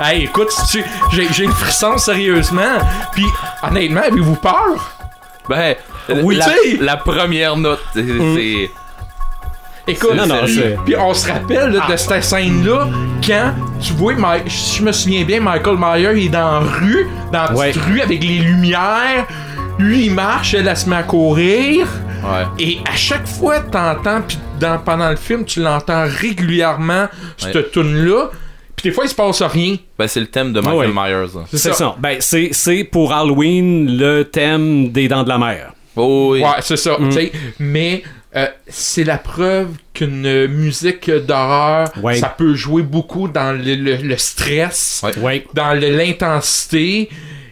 Hey, 0.00 0.24
écoute, 0.24 0.50
si 0.52 0.80
j'ai 1.12 1.26
j'ai 1.32 1.46
le 1.46 1.52
frisson 1.52 1.98
sérieusement. 1.98 2.78
Puis 3.12 3.24
honnêtement, 3.62 4.02
avez-vous 4.02 4.36
peur? 4.36 4.92
Ben, 5.48 5.74
Oui, 6.22 6.38
la, 6.80 6.96
première 6.96 7.56
note, 7.56 7.80
c'est. 7.94 8.04
c'est- 8.06 8.70
Écoute, 9.88 10.14
Non, 10.14 10.26
non, 10.26 10.44
puis- 10.44 10.54
c'est- 10.54 10.76
puis 10.84 10.96
on 10.96 11.14
se 11.14 11.30
rappelle 11.32 11.70
là, 11.70 11.86
de 11.90 11.96
cette 11.96 12.22
scène-là 12.22 12.88
quand 13.26 13.54
tu 13.80 13.92
vois, 13.94 14.14
si 14.46 14.78
je 14.78 14.82
me 14.84 14.92
souviens 14.92 15.24
bien, 15.24 15.40
Michael 15.40 15.76
Myers 15.78 16.12
il 16.20 16.26
est 16.26 16.28
dans 16.28 16.52
la 16.52 16.58
rue, 16.60 17.06
dans 17.32 17.42
la 17.42 17.48
petite 17.48 17.76
Ouais. 17.76 17.92
rue 17.92 18.00
avec 18.00 18.22
les 18.22 18.38
lumières. 18.38 19.26
Lui 19.78 20.06
il 20.06 20.12
marche, 20.14 20.54
elle, 20.54 20.66
elle 20.68 20.76
se 20.76 20.88
met 20.88 20.96
à 20.96 21.02
courir. 21.04 21.86
Ouais. 22.22 22.44
Et 22.58 22.78
à 22.90 22.96
chaque 22.96 23.26
fois, 23.28 23.60
t'entends, 23.60 24.20
puis 24.26 24.38
dans, 24.60 24.78
pendant 24.78 25.08
le 25.08 25.16
film, 25.16 25.44
tu 25.44 25.60
l'entends 25.60 26.04
régulièrement, 26.06 27.06
cette 27.36 27.54
Ouais. 27.54 27.66
tune-là. 27.72 28.30
Puis 28.74 28.90
des 28.90 28.94
fois, 28.94 29.04
il 29.04 29.08
se 29.08 29.14
passe 29.14 29.40
rien. 29.42 29.76
Ben, 29.98 30.06
c'est 30.08 30.20
le 30.20 30.26
thème 30.26 30.52
de 30.52 30.58
Ah 30.60 30.62
Michael 30.70 30.90
ouais. 30.90 31.10
Myers. 31.10 31.40
C'est 31.52 31.72
ça. 31.74 31.94
Ben, 31.98 32.16
c'est 32.20 32.84
pour 32.84 33.12
Halloween 33.12 33.96
le 33.96 34.24
thème 34.24 34.90
des 34.90 35.08
Dents 35.08 35.22
de 35.24 35.28
la 35.28 35.38
Mer. 35.38 35.72
Oh, 35.96 36.30
oui. 36.32 36.40
Ouais, 36.42 36.48
c'est 36.60 36.76
ça. 36.76 36.96
sais. 37.10 37.32
Mais 37.58 38.02
euh, 38.36 38.46
c'est 38.68 39.04
la 39.04 39.18
preuve 39.18 39.68
qu'une 39.94 40.46
musique 40.48 41.10
d'horreur, 41.10 41.90
Ouais. 42.02 42.16
ça 42.16 42.28
peut 42.28 42.54
jouer 42.54 42.82
beaucoup 42.82 43.28
dans 43.28 43.52
le, 43.52 43.74
le- 43.74 43.96
le 43.96 44.16
stress, 44.16 45.02
Ouais. 45.20 45.44
Dans 45.54 45.72
le- 45.74 45.96
l'intensité. 45.96 47.08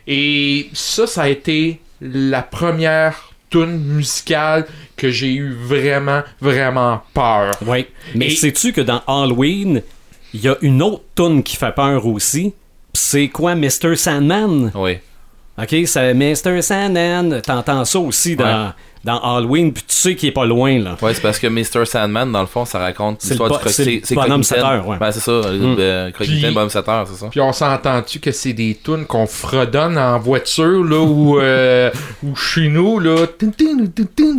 Et 0.06 0.68
ça, 0.72 1.06
ça 1.06 1.22
a 1.22 1.28
été 1.28 1.80
la 2.00 2.42
première 2.42 3.32
tune 3.50 3.78
musicale 3.78 4.66
que 4.96 5.10
j'ai 5.10 5.32
eu 5.34 5.52
vraiment, 5.52 6.22
vraiment 6.40 7.00
peur. 7.14 7.52
Ouais. 7.66 7.88
Mais 8.14 8.26
Et- 8.26 8.30
sais-tu 8.36 8.72
que 8.72 8.80
dans 8.80 9.02
Halloween, 9.06 9.82
il 10.34 10.40
y 10.40 10.48
a 10.48 10.56
une 10.62 10.82
autre 10.82 11.02
tune 11.16 11.42
qui 11.42 11.56
fait 11.56 11.74
peur 11.74 12.06
aussi? 12.06 12.52
C'est 12.92 13.28
quoi, 13.28 13.54
Mr. 13.54 13.96
Sandman? 13.96 14.70
Oui. 14.74 14.98
Ok, 15.58 15.74
c'est 15.86 16.12
Mr. 16.14 16.60
Sandman. 16.62 17.40
T'entends 17.42 17.84
ça 17.84 17.98
aussi 17.98 18.36
dans, 18.36 18.66
Ouais. 18.66 18.70
Dans 19.06 19.18
Halloween, 19.20 19.72
puis 19.72 19.84
tu 19.86 19.94
sais 19.96 20.14
qu'il 20.16 20.28
est 20.28 20.32
pas 20.32 20.44
loin, 20.44 20.78
là. 20.78 20.96
Ouais, 21.00 21.14
c'est 21.14 21.22
parce 21.22 21.38
que 21.38 21.46
Mr. 21.46 21.86
Sandman, 21.86 22.30
dans 22.32 22.40
le 22.42 22.46
fond, 22.46 22.64
ça 22.64 22.78
raconte 22.80 23.22
C'est 23.22 23.30
l'histoire 23.30 23.50
du 23.50 23.64
bo- 23.64 23.70
c'est 23.70 23.84
bonhomme 24.14 24.42
Croque-mitaine. 24.42 24.42
setteur, 24.42 24.88
ouais. 24.88 24.96
Ben, 24.98 25.12
c'est 25.12 25.20
ça. 25.20 25.30
euh, 25.30 26.10
Croque-mitaine, 26.10 26.42
Puis- 26.42 26.54
bonhomme 26.54 26.68
setteur, 26.70 27.06
c'est 27.08 27.14
ça. 27.20 27.28
Puis 27.30 27.40
on 27.40 27.52
s'entend-tu 27.52 28.18
que 28.20 28.32
c'est 28.32 28.52
des 28.52 28.76
tunes 28.84 29.06
qu'on 29.06 29.26
fredonne 29.26 29.96
en 29.96 30.18
voiture, 30.18 30.84
là, 30.84 31.00
ou, 31.00 31.38
euh, 31.38 31.90
ou 32.24 32.34
chez 32.36 32.68
nous, 32.68 32.98
là? 32.98 33.26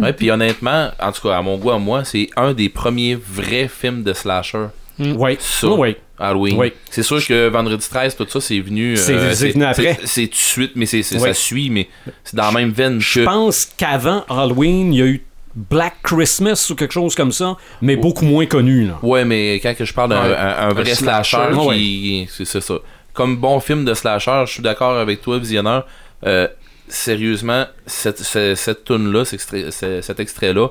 Ouais, 0.01 0.13
puis 0.13 0.29
honnêtement, 0.31 0.89
en 1.01 1.11
tout 1.11 1.27
cas, 1.27 1.37
à 1.37 1.41
mon 1.41 1.57
goût, 1.57 1.71
à 1.71 1.79
moi, 1.79 2.03
c'est 2.03 2.29
un 2.35 2.53
des 2.53 2.69
premiers 2.69 3.15
vrais 3.15 3.67
films 3.67 4.03
de 4.03 4.13
slasher. 4.13 4.65
Ouais. 4.99 5.37
Ça. 5.39 5.67
Ouais, 5.67 5.77
ouais. 5.77 5.97
Halloween. 6.19 6.57
Oui. 6.57 6.73
C'est 6.89 7.03
sûr 7.03 7.23
que 7.25 7.47
Vendredi 7.49 7.87
13, 7.87 8.15
tout 8.15 8.25
ça, 8.27 8.41
c'est 8.41 8.59
venu. 8.59 8.93
euh, 8.93 8.95
C'est- 8.95 9.35
c'est 9.35 9.49
venu 9.51 9.63
après. 9.65 9.99
C'est 10.05 10.23
tout 10.25 10.31
de 10.31 10.35
suite, 10.35 10.71
mais 10.75 10.85
c'est 10.87 10.97
Oui. 11.13 11.19
ça 11.19 11.33
suit, 11.33 11.69
mais 11.69 11.87
c'est 12.23 12.35
dans 12.35 12.45
la 12.45 12.51
même 12.51 12.71
veine 12.71 12.99
Je 12.99 13.19
que. 13.19 13.25
pense 13.25 13.65
qu'avant 13.77 14.25
Halloween, 14.27 14.93
il 14.93 14.99
y 14.99 15.01
a 15.03 15.05
eu 15.05 15.23
Black 15.55 15.95
Christmas 16.03 16.67
ou 16.71 16.75
quelque 16.75 16.93
chose 16.93 17.15
comme 17.15 17.31
ça, 17.31 17.55
mais 17.81 17.95
beaucoup 17.95 18.25
moins 18.25 18.45
connu, 18.45 18.85
là. 18.87 18.99
Ouais, 19.03 19.25
mais 19.25 19.55
quand 19.55 19.73
je 19.79 19.93
parle 19.93 20.09
d'un 20.11 20.21
Ouais. 20.29 20.35
un, 20.35 20.69
un 20.69 20.73
vrai 20.73 20.91
Un 20.91 20.95
slasher, 20.95 21.37
slasher, 21.37 21.69
qui. 21.77 22.27
C'est 22.31 22.45
c'est 22.45 22.61
ça. 22.61 22.75
Comme 23.13 23.37
bon 23.37 23.59
film 23.59 23.83
de 23.85 23.93
slasher, 23.93 24.43
je 24.47 24.51
suis 24.53 24.61
d'accord 24.63 24.97
avec 24.97 25.21
toi, 25.21 25.37
visionneur. 25.39 25.85
Euh, 26.25 26.47
sérieusement, 26.87 27.65
cette, 27.85 28.19
cette, 28.19 28.55
cette 28.55 28.89
extrait- 29.33 29.71
ce- 29.71 30.01
cet 30.01 30.19
extrait-là, 30.19 30.67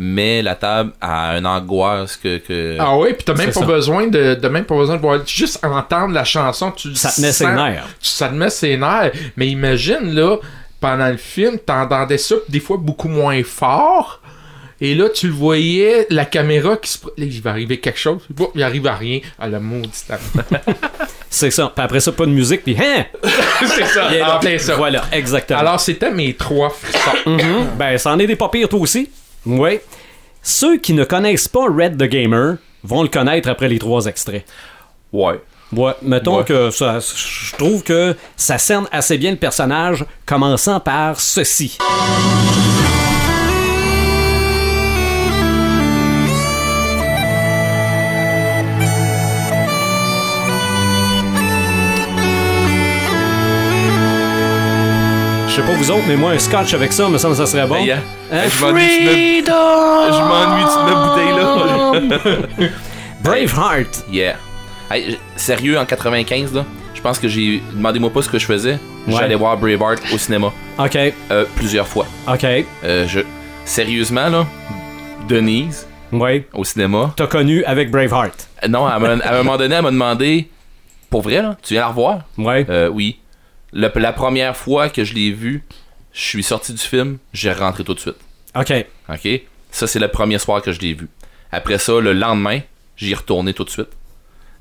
met 0.00 0.42
la 0.42 0.54
table 0.54 0.92
à 1.00 1.36
une 1.36 1.46
angoisse 1.46 2.16
que. 2.16 2.38
que... 2.38 2.76
Ah 2.78 2.96
ouais, 2.96 3.14
puis 3.14 3.24
t'as 3.24 3.34
même 3.34 3.46
pas 3.52 3.60
ça. 3.60 3.66
besoin 3.66 4.06
de, 4.06 4.34
de 4.34 4.48
même 4.48 4.64
pas 4.64 4.76
besoin 4.76 4.96
de 4.96 5.00
voir 5.02 5.18
juste 5.26 5.58
entendre 5.64 6.14
la 6.14 6.24
chanson, 6.24 6.70
tu 6.70 6.94
Ça 6.94 7.10
te 7.10 7.20
met 7.20 7.32
ses 7.32 7.46
nerfs. 7.46 7.84
tu- 8.00 8.08
Ça 8.08 8.28
te 8.28 8.34
met 8.34 8.50
ses 8.50 8.76
nerfs. 8.76 9.12
Mais 9.36 9.48
imagine 9.48 10.14
là, 10.14 10.36
pendant 10.80 11.08
le 11.08 11.16
film, 11.16 11.58
t'entendais 11.58 12.18
ça 12.18 12.36
pis 12.46 12.52
des 12.52 12.60
fois 12.60 12.76
beaucoup 12.78 13.08
moins 13.08 13.42
fort. 13.42 14.20
Et 14.80 14.94
là, 14.94 15.08
tu 15.08 15.26
le 15.26 15.32
voyais, 15.32 16.06
la 16.08 16.24
caméra 16.24 16.76
qui 16.76 16.88
se. 16.92 16.98
Là, 17.04 17.10
il 17.16 17.42
va 17.42 17.50
arriver 17.50 17.80
quelque 17.80 17.98
chose. 17.98 18.22
Bon, 18.30 18.52
il 18.54 18.62
arrive 18.62 18.86
à 18.86 18.94
rien. 18.94 19.18
À 19.36 19.48
la 19.48 19.58
maudite. 19.58 20.06
C'est 21.28 21.50
ça. 21.50 21.72
Puis 21.74 21.84
après 21.84 21.98
ça, 21.98 22.12
pas 22.12 22.26
de 22.26 22.30
musique, 22.30 22.62
puis 22.62 22.76
hein! 22.80 23.04
c'est 23.66 23.86
ça. 23.86 24.08
En 24.36 24.38
plein 24.38 24.56
ça. 24.58 24.76
Voilà, 24.76 25.02
exactement. 25.10 25.58
Alors, 25.58 25.80
c'était 25.80 26.12
mes 26.12 26.32
trois 26.34 26.70
frissons. 26.70 27.10
Mhm. 27.30 27.66
Ben, 27.76 27.98
c'en 27.98 28.16
est 28.20 28.26
des 28.28 28.36
pas 28.36 28.48
pires, 28.48 28.68
toi 28.68 28.78
aussi. 28.78 29.10
Oui. 29.48 29.80
Ceux 30.42 30.76
qui 30.78 30.92
ne 30.92 31.04
connaissent 31.04 31.48
pas 31.48 31.64
Red 31.68 31.96
the 31.98 32.04
Gamer 32.08 32.56
vont 32.84 33.02
le 33.02 33.08
connaître 33.08 33.48
après 33.48 33.68
les 33.68 33.78
trois 33.78 34.06
extraits. 34.06 34.44
Ouais. 35.12 35.40
Ouais, 35.72 35.92
mettons 36.02 36.38
Ouais. 36.38 36.44
que 36.44 36.70
ça, 36.70 36.98
je 37.00 37.54
trouve 37.56 37.82
que 37.82 38.14
ça 38.36 38.56
cerne 38.56 38.86
assez 38.92 39.18
bien 39.18 39.32
le 39.32 39.36
personnage, 39.36 40.04
commençant 40.24 40.80
par 40.80 41.20
ceci. 41.20 41.76
Sais 55.58 55.66
pas 55.66 55.74
vous 55.74 55.90
autres, 55.90 56.04
mais 56.06 56.16
moi, 56.16 56.30
un 56.32 56.38
scotch 56.38 56.72
avec 56.74 56.92
ça, 56.92 57.08
me 57.08 57.18
semble 57.18 57.34
que 57.34 57.38
ça 57.44 57.46
serait 57.46 57.66
bon. 57.66 57.76
Hey, 57.76 57.90
hein? 57.90 57.98
Hein? 58.30 58.42
Je 58.48 58.64
m'ennuie 58.64 59.42
de 59.42 59.46
de 60.64 60.70
cette 60.70 62.02
bouteille-là. 62.14 62.68
Braveheart. 63.24 64.04
Yeah. 64.10 64.36
Hey, 64.90 65.18
sérieux, 65.36 65.78
en 65.78 65.84
95, 65.84 66.54
là, 66.54 66.64
je 66.94 67.00
pense 67.00 67.18
que 67.18 67.26
j'ai. 67.26 67.60
Demandez-moi 67.74 68.10
pas 68.10 68.22
ce 68.22 68.28
que 68.28 68.38
je 68.38 68.46
faisais. 68.46 68.78
J'allais 69.08 69.34
voir 69.34 69.56
Braveheart 69.56 70.00
au 70.12 70.18
cinéma. 70.18 70.52
OK, 70.78 70.96
euh, 71.30 71.44
plusieurs 71.56 71.88
fois. 71.88 72.06
OK. 72.32 72.44
Euh, 72.44 73.08
je... 73.08 73.20
Sérieusement, 73.64 74.28
là, 74.28 74.46
Denise, 75.28 75.88
au 76.12 76.64
cinéma. 76.64 77.12
T'as 77.16 77.26
connu 77.26 77.64
avec 77.64 77.90
Braveheart. 77.90 78.48
Non, 78.68 78.86
à 78.86 78.94
un, 78.94 79.20
à 79.20 79.34
un 79.34 79.38
moment 79.38 79.56
donné, 79.56 79.74
elle 79.74 79.82
m'a 79.82 79.90
demandé 79.90 80.48
Pour 81.10 81.22
vrai, 81.22 81.42
là, 81.42 81.56
tu 81.62 81.74
viens 81.74 81.82
la 81.82 81.88
revoir? 81.88 82.20
Ouais. 82.36 82.64
Euh, 82.68 82.88
Oui. 82.88 83.18
Le- 83.72 83.90
la 83.96 84.12
première 84.12 84.56
fois 84.56 84.88
que 84.88 85.04
je 85.04 85.14
l'ai 85.14 85.30
vu, 85.30 85.62
je 86.12 86.20
suis 86.22 86.42
sorti 86.42 86.72
du 86.72 86.78
film, 86.82 87.18
j'ai 87.32 87.52
rentré 87.52 87.84
tout 87.84 87.94
de 87.94 88.00
suite. 88.00 88.16
OK. 88.54 88.72
OK? 89.10 89.28
Ça, 89.70 89.86
c'est 89.86 89.98
le 89.98 90.08
premier 90.08 90.38
soir 90.38 90.62
que 90.62 90.72
je 90.72 90.80
l'ai 90.80 90.94
vu. 90.94 91.08
Après 91.52 91.78
ça, 91.78 92.00
le 92.00 92.12
lendemain, 92.12 92.60
j'y 92.96 93.12
ai 93.12 93.14
retourné 93.14 93.52
tout 93.54 93.64
de 93.64 93.70
suite. 93.70 93.88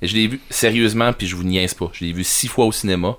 Et 0.01 0.07
je 0.07 0.15
l'ai 0.15 0.27
vu 0.27 0.39
sérieusement, 0.49 1.11
puis 1.13 1.25
je 1.27 1.35
vous 1.35 1.43
niaise 1.43 1.73
pas. 1.73 1.89
Je 1.93 2.05
l'ai 2.05 2.13
vu 2.13 2.23
six 2.23 2.47
fois 2.47 2.65
au 2.65 2.71
cinéma. 2.71 3.15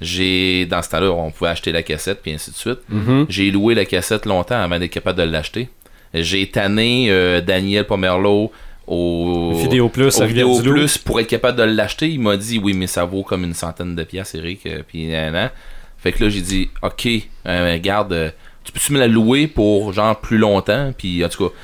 J'ai, 0.00 0.66
dans 0.66 0.82
ce 0.82 0.90
temps-là, 0.90 1.10
on 1.10 1.30
pouvait 1.30 1.50
acheter 1.50 1.72
la 1.72 1.82
cassette, 1.82 2.20
puis 2.22 2.32
ainsi 2.32 2.50
de 2.50 2.56
suite. 2.56 2.78
Mhm. 2.88 3.26
J'ai 3.28 3.50
loué 3.50 3.74
la 3.74 3.84
cassette 3.84 4.26
longtemps 4.26 4.60
avant 4.60 4.78
d'être 4.78 4.90
capable 4.92 5.18
de 5.18 5.24
l'acheter. 5.24 5.68
J'ai 6.12 6.48
tanné 6.50 7.06
euh, 7.10 7.40
Daniel 7.40 7.84
Pomerleau 7.86 8.52
au 8.86 9.52
Vidéo 9.54 9.88
Plus 9.88 10.20
au 10.20 10.26
Vidéo. 10.26 10.60
Plus 10.60 10.98
pour 10.98 11.20
être 11.20 11.26
capable 11.26 11.58
de 11.58 11.62
l'acheter. 11.64 12.08
Il 12.08 12.20
m'a 12.20 12.36
dit 12.36 12.58
oui, 12.58 12.72
mais 12.74 12.86
ça 12.86 13.04
vaut 13.04 13.22
comme 13.22 13.44
une 13.44 13.54
centaine 13.54 13.94
de 13.94 14.04
piastres, 14.04 14.36
Eric. 14.36 14.66
euh, 14.66 14.82
Puis 14.86 15.06
nan, 15.06 15.32
nan. 15.32 15.50
Fait 15.98 16.12
que 16.12 16.22
là, 16.22 16.28
j'ai 16.30 16.42
dit 16.42 16.70
ok, 16.82 17.08
euh, 17.46 17.72
regarde, 17.72 18.12
euh, 18.12 18.30
tu 18.62 18.72
peux-tu 18.72 18.92
me 18.92 18.98
la 18.98 19.08
louer 19.08 19.46
pour 19.46 19.92
genre 19.92 20.18
plus 20.20 20.38
longtemps? 20.38 20.92
Puis 20.96 21.24
en 21.24 21.28
tout 21.28 21.48
cas, 21.48 21.54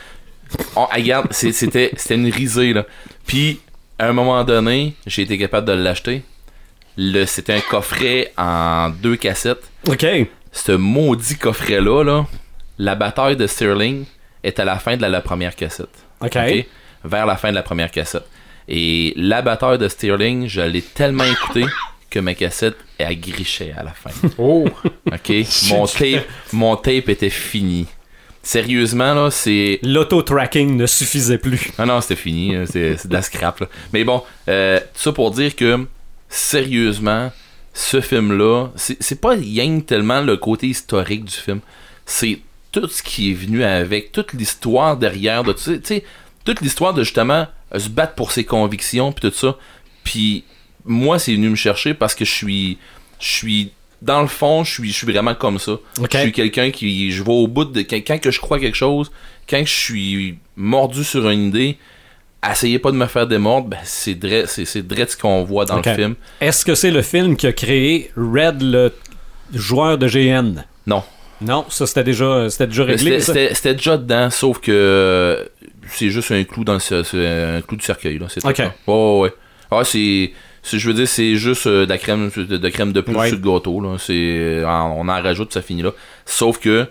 on, 0.76 0.86
regarde, 0.86 1.28
c'était 1.32 1.90
c'était 1.96 2.14
une 2.14 2.30
risée 2.30 2.72
là. 2.72 2.86
Puis 3.26 3.60
à 3.98 4.08
un 4.08 4.12
moment 4.12 4.42
donné, 4.44 4.94
j'ai 5.06 5.22
été 5.22 5.36
capable 5.36 5.66
de 5.66 5.72
l'acheter. 5.72 6.22
Le, 6.96 7.24
c'était 7.26 7.54
un 7.54 7.60
coffret 7.60 8.32
en 8.36 8.90
deux 8.90 9.16
cassettes. 9.16 9.70
OK. 9.86 10.06
Ce 10.52 10.72
maudit 10.72 11.36
coffret-là, 11.36 12.02
là, 12.02 12.26
la 12.78 12.94
bataille 12.94 13.36
de 13.36 13.46
Sterling 13.46 14.04
est 14.42 14.58
à 14.58 14.64
la 14.64 14.78
fin 14.78 14.96
de 14.96 15.02
la, 15.02 15.08
la 15.08 15.20
première 15.20 15.54
cassette. 15.54 15.88
OK. 16.20 16.36
OK? 16.36 16.66
Vers 17.04 17.26
la 17.26 17.36
fin 17.36 17.50
de 17.50 17.54
la 17.54 17.62
première 17.62 17.90
cassette. 17.90 18.26
Et 18.68 19.12
la 19.16 19.42
de 19.42 19.88
Sterling, 19.88 20.46
je 20.46 20.60
l'ai 20.60 20.82
tellement 20.82 21.24
écouté 21.24 21.64
que 22.08 22.18
ma 22.18 22.34
cassette 22.34 22.76
est 22.98 23.16
grichée 23.16 23.72
à 23.76 23.82
la 23.82 23.92
fin. 23.92 24.10
Oh! 24.38 24.68
OK? 25.06 25.32
mon, 25.70 25.86
tape, 25.86 26.26
mon 26.52 26.76
tape 26.76 27.08
était 27.08 27.30
fini. 27.30 27.86
Sérieusement, 28.42 29.14
là, 29.14 29.30
c'est. 29.30 29.80
L'auto-tracking 29.82 30.76
ne 30.76 30.86
suffisait 30.86 31.38
plus. 31.38 31.70
Ah 31.78 31.84
non, 31.84 32.00
c'était 32.00 32.16
fini. 32.16 32.54
C'est 32.66 33.06
de 33.06 33.12
la 33.12 33.22
scrap. 33.22 33.60
là. 33.60 33.66
Mais 33.92 34.02
bon, 34.04 34.22
euh, 34.48 34.78
tout 34.78 35.00
ça 35.00 35.12
pour 35.12 35.30
dire 35.30 35.54
que, 35.54 35.86
sérieusement, 36.28 37.32
ce 37.74 38.00
film-là, 38.00 38.68
c'est 38.76 39.20
pas 39.20 39.30
rien 39.30 39.80
tellement 39.80 40.20
le 40.22 40.36
côté 40.36 40.68
historique 40.68 41.24
du 41.24 41.34
film. 41.34 41.60
C'est 42.06 42.40
tout 42.72 42.88
ce 42.88 43.02
qui 43.02 43.30
est 43.30 43.34
venu 43.34 43.62
avec, 43.62 44.12
toute 44.12 44.32
l'histoire 44.32 44.96
derrière 44.96 45.44
de 45.44 45.52
tout 45.52 45.58
ça. 45.60 45.72
Tu 45.74 45.80
sais, 45.84 46.04
toute 46.44 46.60
l'histoire 46.60 46.94
de 46.94 47.02
justement 47.02 47.46
euh, 47.74 47.78
se 47.78 47.88
battre 47.88 48.14
pour 48.14 48.32
ses 48.32 48.44
convictions, 48.44 49.12
puis 49.12 49.28
tout 49.30 49.36
ça. 49.36 49.56
Puis 50.04 50.44
moi, 50.84 51.18
c'est 51.18 51.34
venu 51.34 51.50
me 51.50 51.56
chercher 51.56 51.94
parce 51.94 52.14
que 52.14 52.24
je 52.24 52.32
suis. 52.32 52.78
Je 53.18 53.28
suis. 53.28 53.72
Dans 54.02 54.22
le 54.22 54.28
fond, 54.28 54.64
je 54.64 54.72
suis, 54.72 54.88
je 54.90 54.96
suis 54.96 55.06
vraiment 55.06 55.34
comme 55.34 55.58
ça. 55.58 55.72
Je 56.10 56.18
suis 56.18 56.32
quelqu'un 56.32 56.70
qui. 56.70 57.12
Je 57.12 57.22
vais 57.22 57.32
au 57.32 57.46
bout 57.46 57.66
de. 57.66 57.82
Quand, 57.82 57.96
quand 57.96 58.18
que 58.18 58.30
je 58.30 58.40
crois 58.40 58.58
quelque 58.58 58.76
chose, 58.76 59.10
quand 59.48 59.62
je 59.64 59.72
suis 59.72 60.38
mordu 60.56 61.04
sur 61.04 61.28
une 61.28 61.48
idée, 61.48 61.76
essayez 62.50 62.78
pas 62.78 62.92
de 62.92 62.96
me 62.96 63.06
faire 63.06 63.26
démordre, 63.26 63.68
ben 63.68 63.78
c'est 63.84 64.14
vrai 64.18 64.44
c'est 64.46 64.64
c'est 64.64 64.82
ce 65.10 65.16
qu'on 65.16 65.44
voit 65.44 65.66
dans 65.66 65.76
le 65.76 65.82
film. 65.82 66.14
Est-ce 66.40 66.64
que 66.64 66.74
c'est 66.74 66.90
le 66.90 67.02
film 67.02 67.36
qui 67.36 67.46
a 67.46 67.52
créé 67.52 68.10
Red, 68.16 68.62
le 68.62 68.92
joueur 69.52 69.98
de 69.98 70.08
GN? 70.08 70.64
Non. 70.86 71.02
Non, 71.42 71.64
ça 71.70 71.86
c'était 71.86 72.04
déjà, 72.04 72.48
c'était 72.50 72.66
déjà 72.66 72.84
réglé. 72.84 72.98
C'était- 72.98 73.20
ça? 73.20 73.32
C'était 73.32 73.54
c'était 73.54 73.74
déjà 73.74 73.96
dedans, 73.96 74.30
sauf 74.30 74.60
que 74.60 74.70
euh, 74.72 75.44
c'est 75.92 76.10
juste 76.10 76.30
un 76.32 76.44
clou 76.44 76.64
dans 76.64 76.74
le 76.74 77.56
un 77.58 77.60
clou 77.62 77.76
du 77.76 77.84
cercueil 77.84 78.18
là, 78.18 78.26
c'est. 78.28 78.44
Ok. 78.44 78.58
là. 78.58 78.72
Ouais 78.86 78.94
ouais 78.94 79.20
ouais. 79.22 79.32
Ah 79.70 79.82
c'est 79.84 80.32
je 80.78 80.86
veux 80.88 80.94
dire 80.94 81.08
c'est 81.08 81.36
juste 81.36 81.66
euh, 81.66 81.84
de 81.86 81.90
la 81.90 81.98
crème 81.98 82.30
de, 82.36 82.56
de 82.56 82.68
crème 82.68 82.92
de 82.92 83.00
plus 83.00 83.14
Ouais. 83.16 83.28
sur 83.28 83.38
le 83.38 83.42
gâteau 83.42 83.80
là, 83.80 83.96
c'est 83.98 84.62
on 84.66 85.08
en 85.08 85.22
rajoute 85.22 85.52
ça 85.52 85.62
finit 85.62 85.82
là. 85.82 85.90
Sauf 86.26 86.58
que 86.58 86.86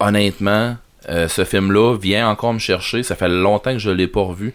honnêtement, 0.00 0.76
euh, 1.08 1.28
ce 1.28 1.44
film 1.44 1.72
là 1.72 1.96
vient 1.96 2.28
encore 2.28 2.52
me 2.52 2.58
chercher, 2.58 3.02
ça 3.02 3.14
fait 3.16 3.28
longtemps 3.28 3.72
que 3.72 3.78
je 3.78 3.90
l'ai 3.90 4.06
pas 4.08 4.20
revu. 4.22 4.54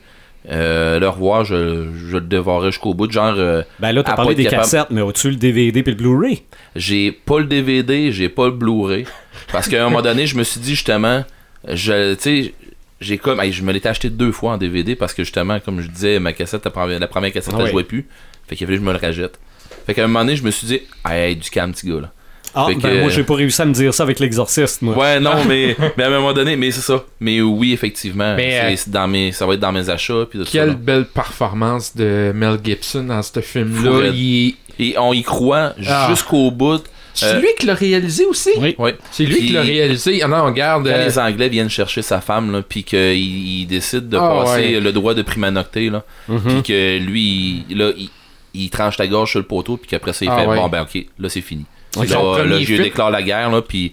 Euh, 0.49 0.99
le 0.99 1.07
revoir, 1.07 1.45
je, 1.45 1.87
je 2.07 2.17
le 2.17 2.21
dévorerai 2.21 2.71
jusqu'au 2.71 2.95
bout. 2.95 3.11
Genre, 3.11 3.35
euh, 3.37 3.61
Ben 3.79 3.91
là, 3.91 4.01
t'as 4.01 4.15
parlé 4.15 4.33
des 4.33 4.45
capable- 4.45 4.63
cassettes, 4.63 4.87
mais 4.89 5.01
au-dessus 5.01 5.29
le 5.29 5.35
DVD 5.35 5.83
puis 5.83 5.91
le 5.93 5.97
Blu-ray? 5.97 6.41
j'ai 6.75 7.11
pas 7.11 7.37
le 7.39 7.45
DVD, 7.45 8.11
j'ai 8.11 8.27
pas 8.29 8.45
le 8.45 8.51
Blu-ray. 8.51 9.05
Parce 9.51 9.67
qu'à 9.67 9.81
un 9.85 9.89
moment 9.89 10.01
donné, 10.01 10.25
je 10.25 10.35
me 10.35 10.43
suis 10.43 10.59
dit 10.59 10.71
justement, 10.71 11.23
je, 11.67 12.15
j'ai 13.01 13.17
comme, 13.17 13.39
hey, 13.41 13.51
je 13.51 13.63
me 13.63 13.73
l'étais 13.73 13.89
acheté 13.89 14.09
deux 14.09 14.31
fois 14.31 14.53
en 14.53 14.57
DVD 14.57 14.95
parce 14.95 15.13
que 15.13 15.23
justement, 15.23 15.59
comme 15.59 15.81
je 15.81 15.87
disais, 15.89 16.19
ma 16.19 16.31
cassette, 16.33 16.63
la 16.63 16.71
première, 16.71 16.99
la 16.99 17.07
première 17.07 17.33
cassette, 17.33 17.53
Ah 17.53 17.57
elle 17.59 17.65
ouais. 17.65 17.71
jouait 17.71 17.83
plus. 17.83 18.07
Fait 18.47 18.55
qu'il 18.55 18.65
fallait 18.67 18.77
que 18.77 18.83
je 18.83 18.87
me 18.87 18.93
le 18.93 18.99
rajette. 18.99 19.39
Fait 19.85 19.93
qu'à 19.93 20.03
un 20.03 20.07
moment 20.07 20.19
donné, 20.23 20.35
je 20.35 20.43
me 20.43 20.51
suis 20.51 20.67
dit, 20.67 20.79
hey, 21.09 21.35
du 21.35 21.49
calme, 21.49 21.73
petit 21.73 21.87
gars, 21.87 22.01
là. 22.01 22.11
Ah, 22.53 22.65
Fait 22.67 22.75
ben 22.75 22.81
que- 22.81 22.99
moi 23.01 23.09
j'ai 23.09 23.23
pas 23.23 23.35
réussi 23.35 23.61
à 23.61 23.65
me 23.65 23.73
dire 23.73 23.93
ça 23.93 24.03
avec 24.03 24.19
l'exorciste, 24.19 24.81
moi. 24.81 24.97
Ouais, 24.97 25.19
non, 25.21 25.45
mais, 25.47 25.73
mais 25.97 26.03
à 26.03 26.07
un 26.07 26.09
moment 26.09 26.33
donné, 26.33 26.57
mais 26.57 26.69
c'est 26.71 26.81
ça. 26.81 27.05
Mais 27.21 27.39
oui, 27.39 27.71
effectivement, 27.71 28.35
Mais, 28.35 28.51
c'est- 28.51 28.73
euh, 28.73 28.75
c'est 28.75 28.89
dans 28.91 29.07
mes, 29.07 29.31
ça 29.31 29.45
va 29.45 29.53
être 29.53 29.61
dans 29.61 29.71
mes 29.71 29.89
achats, 29.89 30.25
puis 30.29 30.37
tout 30.39 30.45
ça. 30.45 30.51
Quelle 30.51 30.67
là. 30.67 30.73
belle 30.73 31.05
performance 31.05 31.95
de 31.95 32.31
Mel 32.35 32.57
Gibson 32.61 33.05
dans 33.05 33.21
ce 33.21 33.39
film-là. 33.39 33.97
raide. 33.99 34.15
Il... 34.15 34.55
Et 34.79 34.95
on 34.97 35.13
y 35.13 35.23
croit 35.23 35.73
Ah. 35.87 36.07
jusqu'au 36.09 36.51
bout. 36.51 36.83
C'est 37.13 37.25
Euh, 37.25 37.39
lui 37.39 37.47
qui 37.59 37.65
l'a 37.65 37.73
réalisé 37.73 38.25
aussi? 38.25 38.51
Oui. 38.57 38.75
Ouais. 38.77 38.95
C'est 39.11 39.25
lui 39.25 39.35
Puis- 39.35 39.47
qui 39.47 39.53
l'a 39.53 39.61
réalisé. 39.61 40.21
Ah 40.23 40.27
non, 40.27 40.45
regarde. 40.45 40.85
Quand 40.87 40.93
euh, 40.93 41.05
les 41.05 41.19
Anglais 41.19 41.49
viennent 41.49 41.69
chercher 41.69 42.01
sa 42.01 42.21
femme, 42.21 42.51
là, 42.51 42.61
puis 42.67 42.83
qu'il 42.83 42.99
il 43.17 43.65
décide 43.67 44.07
de 44.09 44.17
Ah, 44.17 44.41
passer 44.43 44.75
ouais. 44.75 44.79
le 44.79 44.91
droit 44.91 45.13
de 45.13 45.21
prima 45.21 45.51
nocté, 45.51 45.89
là, 45.89 46.03
Mhm. 46.27 46.39
puis 46.39 46.63
que 46.63 46.97
lui, 46.99 47.65
il, 47.69 47.77
là, 47.77 47.91
il, 47.97 48.09
il 48.53 48.69
tranche 48.69 48.97
la 48.97 49.07
gorge 49.07 49.31
sur 49.31 49.39
le 49.39 49.45
poteau, 49.45 49.77
puis 49.77 49.87
qu'après 49.89 50.13
ça, 50.13 50.25
il 50.25 50.29
Ah, 50.31 50.39
fait 50.39 50.47
ouais. 50.47 50.55
bon, 50.55 50.67
ben 50.69 50.81
ok, 50.83 51.05
là, 51.19 51.29
c'est 51.29 51.41
fini. 51.41 51.65
Là, 51.97 52.59
film. 52.63 52.83
déclare 52.83 53.11
la 53.11 53.21
guerre, 53.21 53.49
là, 53.51 53.61
puis 53.61 53.91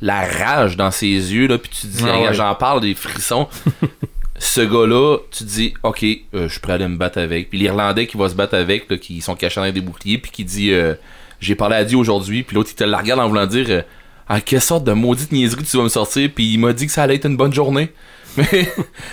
la 0.00 0.22
rage 0.26 0.76
dans 0.78 0.90
ses 0.90 1.06
yeux, 1.06 1.46
là, 1.46 1.58
puis 1.58 1.70
tu 1.70 1.86
te 1.86 1.96
dis, 1.98 2.04
Ah, 2.08 2.20
ouais. 2.22 2.34
j'en 2.34 2.54
parle, 2.54 2.80
des 2.80 2.94
frissons. 2.94 3.48
Ce 4.38 4.60
gars-là, 4.60 5.18
tu 5.30 5.44
te 5.44 5.48
dis, 5.48 5.74
ok, 5.82 6.02
euh, 6.02 6.46
je 6.46 6.48
suis 6.48 6.60
prêt 6.60 6.72
à 6.72 6.74
aller 6.76 6.88
me 6.88 6.96
battre 6.96 7.18
avec. 7.18 7.48
Puis 7.48 7.58
l'Irlandais 7.58 8.06
qui 8.06 8.16
va 8.18 8.28
se 8.28 8.34
battre 8.34 8.54
avec, 8.54 8.90
là, 8.90 8.98
qui 8.98 9.20
sont 9.22 9.34
cachés 9.34 9.60
dans 9.60 9.70
des 9.70 9.80
boucliers, 9.80 10.18
puis 10.18 10.30
qui 10.30 10.44
dit, 10.44 10.72
euh, 10.72 10.94
j'ai 11.40 11.54
parlé 11.54 11.76
à 11.76 11.84
Dieu 11.84 11.96
aujourd'hui, 11.98 12.42
puis 12.42 12.54
l'autre, 12.56 12.70
il 12.72 12.76
te 12.76 12.84
la 12.84 12.98
regarde 12.98 13.20
en 13.20 13.28
voulant 13.28 13.46
dire, 13.46 13.84
ah, 14.28 14.40
quelle 14.40 14.60
sorte 14.60 14.84
de 14.84 14.92
maudite 14.92 15.32
niaiserie 15.32 15.64
tu 15.64 15.76
vas 15.76 15.82
me 15.84 15.88
sortir, 15.88 16.30
puis 16.34 16.52
il 16.52 16.58
m'a 16.58 16.72
dit 16.72 16.86
que 16.86 16.92
ça 16.92 17.02
allait 17.02 17.16
être 17.16 17.26
une 17.26 17.36
bonne 17.36 17.52
journée. 17.52 17.90
Mais, 18.36 18.46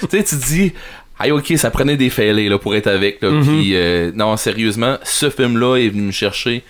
tu 0.02 0.08
sais, 0.10 0.24
tu 0.24 0.36
dis, 0.36 0.74
ah, 1.20 1.30
ok, 1.34 1.54
ça 1.58 1.70
prenait 1.72 1.96
des 1.98 2.10
fêlés, 2.10 2.50
là, 2.50 2.58
pour 2.58 2.76
être 2.76 2.88
avec, 2.88 3.22
là, 3.22 3.30
Mhm. 3.32 3.44
puis, 3.44 3.76
euh, 3.76 4.12
non, 4.16 4.36
sérieusement, 4.38 4.98
ce 5.04 5.30
film-là 5.30 5.78
est 5.78 5.90
venu 5.90 6.04
me 6.04 6.12
chercher 6.12 6.64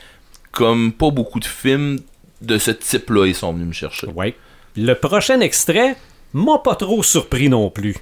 comme 0.52 0.92
pas 0.92 1.10
beaucoup 1.10 1.40
de 1.40 1.46
films 1.46 2.00
de 2.42 2.58
ce 2.58 2.72
type-là, 2.72 3.26
ils 3.26 3.34
sont 3.36 3.54
venus 3.54 3.68
me 3.68 3.74
chercher. 3.74 4.08
Ouais. 4.08 4.36
Le 4.76 4.94
prochain 4.94 5.40
extrait 5.40 5.96
m'a 6.34 6.58
pas 6.64 6.76
trop 6.76 7.02
surpris 7.04 7.48
non 7.50 7.70
plus. 7.70 7.96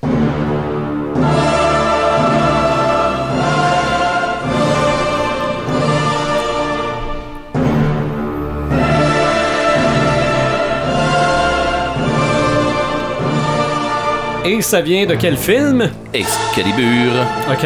Et 14.51 14.61
ça 14.61 14.81
vient 14.81 15.05
de 15.05 15.15
quel 15.15 15.37
film? 15.37 15.89
Excalibur. 16.13 17.13
OK. 17.49 17.65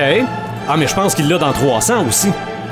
Ah, 0.68 0.78
mais 0.78 0.86
je 0.88 0.94
pense 0.94 1.16
qu'il 1.16 1.28
l'a 1.28 1.40
dans 1.40 1.52
300 1.52 2.06
aussi. 2.08 2.28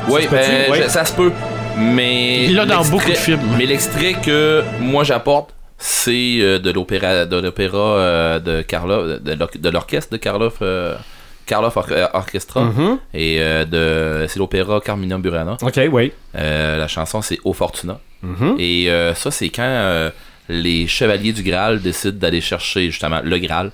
Oui, 0.07 0.22
se 0.24 0.28
ben, 0.30 0.74
je- 0.84 0.88
ça 0.89 1.03
se 1.03 1.14
peut. 1.14 1.32
Mais. 1.78 2.43
Il 2.45 2.53
l'a 2.55 2.68
dans 2.68 2.84
beaucoup 2.86 3.09
de 3.09 3.16
films. 3.16 3.39
Mais 3.57 3.66
l'extrait 3.66 4.14
que 4.14 4.61
moi 4.80 5.03
j'apporte, 5.03 5.49
c'est 5.80 6.38
euh, 6.41 6.59
de 6.59 6.70
l'opéra 6.70 7.26
de 7.26 7.38
l'opéra 7.38 7.78
euh, 7.80 8.39
de 8.39 8.61
Karloff, 8.61 9.20
de, 9.24 9.34
l'or- 9.34 9.49
de 9.57 9.70
l'orchestre 9.70 10.11
de 10.11 10.18
Karloff, 10.18 10.57
euh, 10.61 10.95
Karloff 11.47 11.76
Or- 11.76 11.88
euh, 11.89 12.05
Orchestra. 12.14 12.61
Mhm. 12.66 12.99
Et 13.16 13.38
euh, 13.39 13.66
de, 13.66 14.28
c'est 14.28 14.38
l'opéra 14.38 14.80
Carmina 14.80 15.18
Burana. 15.18 15.57
OK, 15.59 15.80
oui. 15.91 16.11
Euh, 16.38 16.78
la 16.78 16.88
chanson 16.88 17.24
c'est 17.24 17.39
O 17.45 17.53
Fortuna. 17.53 17.97
Mhm. 18.22 18.57
Et 18.59 18.91
euh, 18.91 19.16
ça, 19.16 19.32
c'est 19.32 19.49
quand 19.49 19.64
euh, 19.64 20.11
les 20.49 20.86
chevaliers 20.88 21.34
du 21.34 21.41
Graal 21.41 21.82
décident 21.82 22.18
d'aller 22.20 22.41
chercher 22.41 22.91
justement 22.91 23.22
le 23.24 23.38
Graal. 23.39 23.72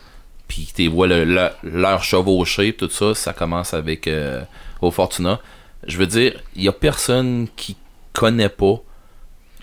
Puis 0.50 0.68
tu 0.76 0.88
vois 0.90 1.08
le, 1.08 1.24
le- 1.24 1.52
leur 1.64 2.04
chevaucher, 2.04 2.74
tout 2.74 2.90
ça, 2.90 3.16
ça 3.16 3.32
commence 3.32 3.74
avec 3.74 4.08
euh, 4.08 4.42
Au 4.82 4.92
Fortuna. 4.92 5.40
Je 5.88 5.98
veux 5.98 6.08
dire, 6.08 6.34
il 6.58 6.64
y 6.64 6.68
a 6.68 6.74
personne 6.74 7.48
qui 7.56 7.78
connaît 8.12 8.50
pas 8.50 8.82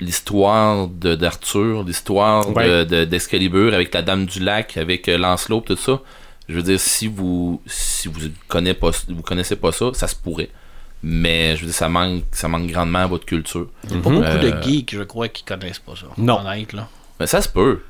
l'histoire 0.00 0.88
de 0.88 1.14
d'Arthur, 1.14 1.82
l'histoire 1.84 2.46
de- 2.46 2.52
Ouais. 2.54 2.86
de- 2.86 3.04
d'Excalibur 3.04 3.74
avec 3.74 3.92
la 3.94 4.02
Dame 4.02 4.26
du 4.26 4.40
Lac, 4.40 4.76
avec 4.76 5.08
euh, 5.08 5.18
Lancelot, 5.18 5.60
tout 5.60 5.76
ça. 5.76 6.00
Je 6.48 6.54
veux 6.54 6.62
dire, 6.62 6.78
si 6.78 7.08
vous 7.08 7.60
si 7.66 8.08
vous 8.08 8.20
connaissez 8.48 8.74
pas 8.78 8.90
vous 9.08 9.22
connaissez 9.22 9.56
pas 9.56 9.72
ça, 9.72 9.86
ça 9.94 10.06
se 10.06 10.14
pourrait. 10.14 10.50
Mais 11.02 11.56
je 11.56 11.60
veux 11.62 11.66
dire, 11.66 11.74
ça 11.74 11.88
manque 11.88 12.22
ça 12.32 12.48
manque 12.48 12.68
grandement 12.68 13.00
à 13.00 13.06
votre 13.06 13.26
culture. 13.26 13.68
Il 13.84 13.90
y 13.90 13.94
a 13.94 13.96
pas 14.00 14.10
beaucoup 14.10 14.22
Euh, 14.22 14.38
de 14.58 14.62
geeks, 14.62 14.94
je 14.94 15.02
crois, 15.02 15.28
qui 15.28 15.42
connaissent 15.44 15.78
pas 15.80 15.96
ça. 15.96 16.06
Non. 16.18 16.40
Honnête, 16.40 16.72
là. 16.72 16.88
Mais 17.18 17.26
ça 17.26 17.40
se 17.42 17.48
peut. 17.48 17.82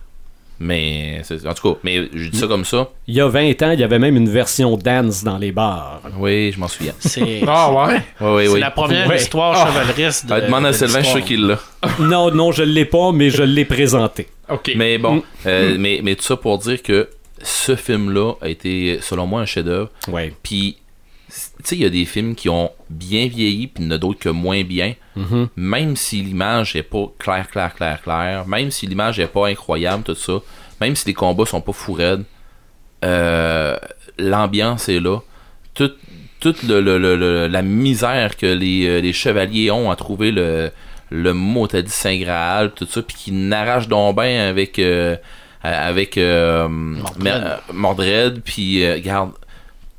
Mais 0.59 1.21
en 1.47 1.53
tout 1.55 1.73
cas, 1.75 1.79
mais 1.83 2.09
je 2.15 2.29
dis 2.31 2.39
ça 2.39 2.47
comme 2.47 2.65
ça. 2.65 2.89
Il 3.07 3.15
y 3.15 3.21
a 3.21 3.29
20 3.29 3.63
ans, 3.63 3.71
il 3.73 3.81
y 3.81 3.85
avait 3.85 3.99
même 3.99 4.17
une 4.17 4.29
version 4.31 4.77
dance 4.77 5.23
dans 5.23 5.37
les 5.39 5.53
bars. 5.53 6.01
Oui, 6.19 6.51
je 6.53 6.59
m'en 6.59 6.69
souviens. 6.69 6.95
C'est 6.99 7.43
Ah 7.47 7.71
ouais? 7.73 8.01
Oui, 8.21 8.49
oui, 8.55 8.61
la 8.61 8.71
première 8.71 9.07
Ouais. 9.09 9.17
histoire 9.17 9.55
Ah. 9.57 9.67
chevaleresque 9.71 10.27
de. 10.27 10.33
Ah, 10.33 10.41
demande 10.41 10.65
à 10.67 10.73
de 10.73 10.77
Sylvain, 10.77 11.03
je 11.03 11.09
suis 11.09 11.23
qu'il 11.23 11.47
l'a. 11.47 11.59
Non, 12.01 12.31
non, 12.31 12.53
je 12.53 12.63
l'ai 12.63 12.85
pas, 12.87 13.13
mais 13.13 13.29
je 13.31 13.43
l'ai 13.43 13.65
présenté. 13.67 14.29
Ok. 14.49 14.73
Mais 14.77 14.97
Mm. 14.99 15.03
bon, 15.03 15.23
euh, 15.47 15.77
mais, 15.79 16.01
mais 16.03 16.15
tout 16.15 16.23
ça 16.25 16.37
pour 16.37 16.57
dire 16.59 16.83
que 16.83 17.09
ce 17.43 17.77
film-là 17.77 18.33
a 18.41 18.49
été, 18.49 18.99
selon 19.03 19.27
moi, 19.27 19.43
un 19.43 19.47
chef-d'œuvre. 19.47 19.91
Ouais. 20.09 20.33
Puis, 20.43 20.79
il 21.73 21.79
y 21.79 21.85
a 21.85 21.91
des 21.91 22.05
films 22.05 22.35
qui 22.35 22.49
ont 22.49 22.71
bien 22.91 23.27
vieilli, 23.27 23.67
puis 23.67 23.83
il 23.83 23.87
y 23.87 23.89
en 23.89 23.97
a 23.97 23.99
d'autres 23.99 24.19
que 24.21 24.29
moins 24.29 24.63
bien. 24.63 24.95
Mhm. 25.17 25.49
Même 25.57 25.97
si 25.97 26.23
l'image 26.23 26.77
est 26.77 26.83
pas 26.83 27.07
claire, 27.19 27.49
claire, 27.51 27.75
claire, 27.75 28.01
claire, 28.03 28.47
même 28.47 28.71
si 28.71 28.87
l'image 28.87 29.19
est 29.19 29.27
pas 29.27 29.49
incroyable, 29.49 30.03
tout 30.05 30.15
ça, 30.15 30.35
même 30.81 30.95
si 30.95 31.07
les 31.07 31.15
combats 31.15 31.47
sont 31.47 31.61
pas 31.61 31.73
fou 31.73 31.95
raides, 31.95 32.25
euh, 33.05 33.77
l'ambiance 34.19 34.89
est 34.89 35.01
là. 35.01 35.19
Toute, 35.75 35.97
toute 36.41 36.63
le- 36.63 36.81
le- 36.81 36.99
le- 36.99 37.47
la 37.49 37.63
misère 37.63 38.37
que 38.37 38.47
les, 38.47 38.87
euh, 38.87 39.01
les 39.01 39.13
chevaliers 39.13 39.71
ont 39.71 39.91
à 39.91 39.97
trouver 39.97 40.31
le, 40.31 40.71
le 41.11 41.33
mot 41.33 41.67
t'as 41.67 41.83
dit 41.83 41.91
Saint 41.91 42.17
Graal, 42.19 42.73
tout 42.73 42.87
ça, 42.87 43.03
puis 43.03 43.17
qui 43.17 43.33
n'arrache 43.33 43.89
donc 43.89 44.17
bien 44.21 44.49
avec 44.49 44.79
euh, 44.79 45.17
avec 45.63 46.17
euh, 46.19 46.69
euh, 47.27 47.57
Mordred, 47.73 48.41
puis 48.45 48.85
euh, 48.85 48.95
regarde 48.95 49.33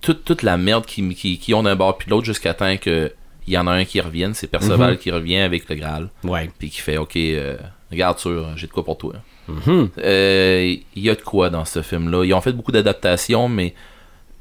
toute, 0.02 0.24
toute 0.26 0.44
la 0.44 0.58
merde 0.58 0.86
qui, 0.86 1.08
qui, 1.16 1.38
qui 1.40 1.54
ont 1.54 1.64
d'un 1.64 1.76
bord 1.76 1.98
puis 1.98 2.06
de 2.06 2.12
l'autre 2.12 2.26
jusqu'à 2.26 2.54
temps 2.54 2.78
que 2.78 3.12
il 3.48 3.54
y 3.54 3.58
en 3.58 3.66
a 3.66 3.72
un 3.72 3.86
qui 3.86 4.02
revienne, 4.02 4.34
c'est 4.34 4.48
Perceval 4.48 4.92
Mhm. 4.92 4.98
qui 4.98 5.10
revient 5.12 5.38
avec 5.38 5.70
le 5.70 5.76
Graal, 5.76 6.10
Ouais. 6.26 6.50
puis 6.60 6.70
qui 6.70 6.82
fait 6.82 6.98
ok, 6.98 7.16
euh, 7.16 7.56
regarde 7.92 8.20
sûr, 8.20 8.46
j'ai 8.58 8.68
de 8.68 8.72
quoi 8.74 8.84
pour 8.84 8.98
toi. 8.98 9.14
Mhm. 9.48 9.90
Euh, 10.00 10.76
Il 10.96 11.02
y 11.02 11.10
a 11.10 11.16
de 11.16 11.22
quoi 11.22 11.50
dans 11.50 11.64
ce 11.64 11.82
film-là. 11.82 12.26
Ils 12.26 12.34
ont 12.34 12.42
fait 12.42 12.52
beaucoup 12.52 12.74
d'adaptations, 12.74 13.48
mais 13.48 13.74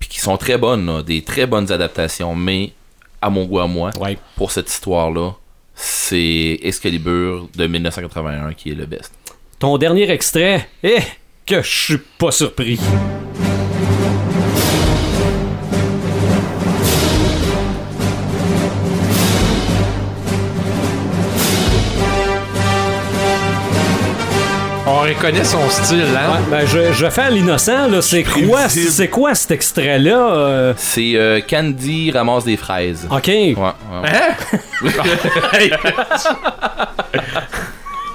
puis 0.00 0.09
qui 0.09 0.18
sont 0.18 0.36
très 0.36 0.59
bonnes, 0.59 0.86
là, 0.86 1.02
des 1.04 1.22
très 1.22 1.46
bonnes 1.46 1.70
adaptations, 1.70 2.34
mais 2.34 2.72
à 3.22 3.30
mon 3.30 3.44
goût 3.46 3.61
à 3.61 3.68
moi, 3.68 3.90
Ouais. 4.00 4.18
pour 4.34 4.50
cette 4.50 4.68
histoire-là, 4.68 5.34
c'est 5.74 6.59
Excalibur 6.62 7.48
de 7.57 7.66
1981 7.68 8.52
qui 8.54 8.70
est 8.72 8.74
le 8.74 8.86
best. 8.86 9.12
Ton 9.61 9.78
dernier 9.78 10.11
extrait, 10.11 10.68
eh, 10.82 10.98
que 11.46 11.62
je 11.62 11.70
suis 11.84 11.98
pas 12.18 12.32
surpris. 12.32 12.78
Reconnaît 25.07 25.44
son 25.44 25.68
style, 25.68 26.04
hein? 26.16 26.32
Ouais, 26.32 26.40
ben 26.50 26.66
je, 26.66 26.92
je 26.92 27.11
fais 27.11 27.22
à 27.22 27.30
l'innocent, 27.30 27.88
là. 27.88 28.02
C'est 28.02 28.22
quoi, 28.24 28.68
c'est 28.68 29.09
quoi 29.09 29.34
cet 29.34 29.50
extrait-là? 29.52 30.30
euh? 30.34 30.74
C'est 30.76 31.12
euh, 31.14 31.40
Candy 31.48 32.11
ramasse 32.11 32.44
des 32.44 32.57
fraises. 32.57 33.07
Ok. 33.11 33.26
Ouais, 33.28 33.54
ouais. 33.54 33.72
Hein? 34.04 34.34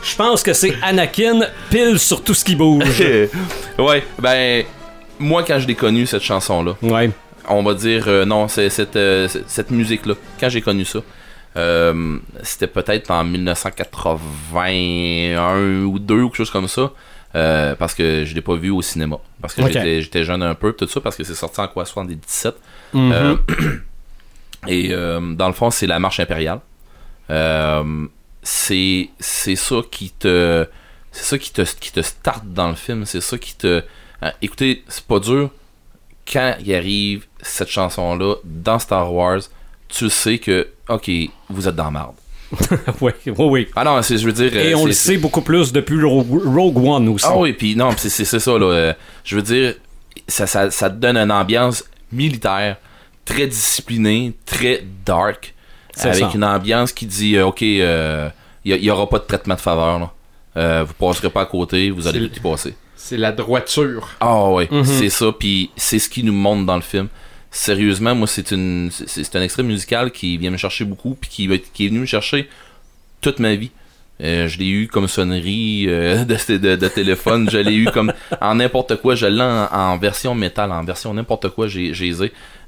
Je 0.04 0.16
pense 0.16 0.42
que 0.42 0.54
c'est 0.54 0.74
Anakin 0.82 1.42
pile 1.70 2.00
sur 2.00 2.24
tout 2.24 2.34
ce 2.34 2.44
qui 2.44 2.56
bouge. 2.56 3.04
ouais, 3.80 4.04
ben 4.20 4.64
moi 5.20 5.44
quand 5.46 5.60
je 5.60 5.68
l'ai 5.68 5.76
connu 5.76 6.08
cette 6.08 6.24
chanson-là, 6.24 6.76
Ouais. 6.82 7.12
on 7.48 7.62
va 7.62 7.76
dire 7.76 8.06
euh, 8.08 8.26
non, 8.26 8.48
c'est 8.48 8.70
cette, 8.72 8.96
euh, 8.96 9.28
cette 9.46 9.70
musique-là. 9.70 10.16
Quand 10.40 10.50
j'ai 10.50 10.62
connu 10.62 10.86
ça, 10.86 11.00
euh, 11.58 12.18
c'était 12.44 12.68
peut-être 12.68 13.10
en 13.12 13.24
1981 13.24 15.84
ou 15.86 16.00
2 16.00 16.22
ou 16.22 16.28
quelque 16.30 16.38
chose 16.38 16.52
comme 16.52 16.68
ça. 16.68 16.92
euh, 17.34 17.76
parce 17.76 17.94
que 17.94 18.26
je 18.26 18.36
l'ai 18.36 18.42
pas 18.42 18.56
vu 18.56 18.72
au 18.72 18.82
cinéma. 18.82 19.18
Parce 19.42 19.54
que 19.54 19.62
j'étais- 19.72 20.24
jeune 20.26 20.44
un 20.44 20.54
peu, 20.54 20.74
tout 20.74 20.86
ça, 20.88 21.00
parce 21.00 21.16
que 21.16 21.24
c'est 21.24 21.34
sorti 21.34 21.62
en 21.62 21.68
quoi, 21.70 21.86
77. 21.86 22.56
Mhm. 22.94 23.12
Euh, 23.14 23.38
et 24.68 24.90
euh, 24.92 25.22
dans 25.34 25.48
le 25.48 25.54
fond, 25.54 25.72
c'est 25.72 25.88
la 25.88 25.98
marche 26.00 26.20
impériale. 26.20 26.60
C'est 28.44 29.10
c'est 29.20 29.56
ça 29.56 29.76
qui 29.90 30.10
te 30.12 30.66
c'est 31.12 31.24
ça 31.24 31.38
qui 31.38 31.52
te 31.54 31.62
qui 31.80 31.92
te 31.92 32.02
starte 32.02 32.46
dans 32.48 32.70
le 32.70 32.76
film, 32.76 33.06
c'est 33.06 33.22
ça 33.22 33.38
qui 33.38 33.56
te 33.56 33.84
hein, 34.22 34.32
écoutez, 34.42 34.84
c'est 34.88 35.06
pas 35.06 35.20
dur 35.20 35.52
quand 36.32 36.56
il 36.60 36.74
arrive 36.74 37.26
cette 37.42 37.70
chanson 37.70 38.16
là 38.16 38.36
dans 38.44 38.80
Star 38.80 39.14
Wars, 39.14 39.42
tu 39.90 40.10
sais 40.10 40.40
que 40.40 40.68
OK, 40.92 41.10
vous 41.50 41.68
êtes 41.68 41.76
dans 41.76 41.86
la 41.86 41.92
merde. 41.92 42.16
ouais, 43.02 43.16
oui, 43.26 43.34
oui. 43.38 43.68
Ah 43.76 43.84
non, 43.86 44.02
je 44.02 44.16
veux 44.26 44.34
dire 44.34 44.54
Et 44.56 44.74
euh, 44.74 44.78
on 44.78 44.86
le 44.86 44.92
sait 44.92 45.18
beaucoup 45.18 45.42
plus 45.42 45.72
depuis 45.72 46.02
Rogue 46.04 46.78
One 46.86 47.08
aussi. 47.10 47.26
Ah 47.28 47.38
oui, 47.38 47.54
puis 47.54 47.76
non, 47.76 47.92
c'est 47.98 48.26
ça, 48.26 48.52
là. 48.58 48.66
euh, 48.66 48.94
je 49.24 49.36
veux 49.38 49.42
dire, 49.42 49.76
ça, 50.28 50.46
ça, 50.70 50.90
donne 50.90 51.16
une 51.18 51.32
ambiance 51.32 51.86
militaire, 52.12 52.76
très 53.24 53.48
disciplinée, 53.48 54.34
très 54.46 54.84
dark, 55.06 55.54
avec 55.98 56.16
ça. 56.16 56.32
une 56.34 56.44
ambiance 56.44 56.92
qui 56.92 57.06
dit, 57.06 57.38
euh, 57.38 57.48
OK, 57.48 57.62
il 57.62 58.32
n'y 58.66 58.90
aura 58.90 59.08
pas 59.08 59.20
de 59.20 59.24
traitement 59.24 59.56
de 59.56 59.62
faveur, 59.62 60.00
là. 60.00 60.12
Euh, 60.58 60.84
vous 60.86 60.94
passerez 60.94 61.30
pas 61.30 61.42
à 61.44 61.46
côté, 61.46 61.90
vous 61.92 62.08
allez 62.08 62.26
y 62.26 62.40
passer. 62.42 62.74
C'est 62.98 63.16
la 63.16 63.32
droiture. 63.32 64.10
Ah 64.20 64.50
ouais, 64.50 64.68
Mhm. 64.70 64.84
c'est 64.84 65.10
ça, 65.10 65.28
puis 65.32 65.72
c'est 65.78 66.00
ce 66.00 66.10
qui 66.10 66.24
nous 66.24 66.34
montre 66.34 66.66
dans 66.66 66.76
le 66.76 66.82
film. 66.82 67.08
Sérieusement, 67.54 68.16
moi, 68.16 68.28
c'est 68.28 68.52
une 68.52 68.90
c'est 68.92 69.36
un 69.36 69.42
extrait 69.42 69.64
musical 69.64 70.12
qui 70.12 70.38
vient 70.38 70.52
me 70.52 70.58
chercher 70.58 70.86
beaucoup, 70.86 71.18
puis 71.20 71.30
qui, 71.30 71.48
va- 71.48 71.58
qui 71.58 71.86
est 71.86 71.90
venu 71.90 72.00
me 72.00 72.06
chercher 72.06 72.48
toute 73.20 73.40
ma 73.40 73.56
vie. 73.56 73.72
Euh, 74.24 74.48
je 74.48 74.60
l'ai 74.60 74.70
eu 74.70 74.88
comme 74.88 75.08
sonnerie 75.08 75.86
euh, 75.90 76.24
de, 76.26 76.58
de, 76.58 76.76
de 76.76 76.88
téléphone, 76.88 77.50
je 77.52 77.58
l'ai 77.58 77.74
eu 77.74 77.86
comme 77.86 78.14
en 78.40 78.56
n'importe 78.56 78.98
quoi, 79.02 79.16
je 79.16 79.26
l'ai 79.26 79.42
en, 79.42 79.68
en 79.72 79.98
version 79.98 80.34
métal, 80.36 80.72
en 80.72 80.84
version 80.84 81.14
n'importe 81.14 81.50
quoi, 81.50 81.68
j'ai. 81.68 81.92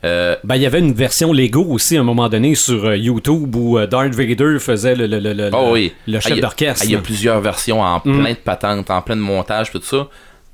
Euh, 0.03 0.35
Ben, 0.43 0.55
il 0.57 0.63
y 0.63 0.65
avait 0.65 0.79
une 0.79 0.93
version 0.93 1.31
Lego 1.31 1.63
aussi 1.63 1.95
à 1.95 2.01
un 2.01 2.03
moment 2.03 2.27
donné 2.27 2.55
sur 2.55 2.83
euh, 2.85 2.97
YouTube 2.97 3.55
où 3.55 3.77
euh, 3.77 3.87
Darth 3.87 4.13
Vader 4.15 4.57
faisait 4.59 4.95
le, 4.95 5.05
le, 5.07 5.19
le, 5.19 5.31
le, 5.33 5.49
Oh 5.53 5.69
oui. 5.73 5.93
le 6.07 6.17
Ah, 6.17 6.21
chef 6.21 6.37
il 6.37 6.41
d'orchestre. 6.41 6.81
ah, 6.81 6.85
Il 6.85 6.91
y 6.91 6.95
a 6.95 6.99
plusieurs 6.99 7.39
versions 7.39 7.81
en 7.81 8.01
Mm. 8.03 8.19
plein 8.21 8.31
de 8.31 8.37
patentes, 8.37 8.89
en 8.89 9.01
plein 9.01 9.15
de 9.15 9.21
montage, 9.21 9.71
tout 9.71 9.81
ça. 9.81 10.09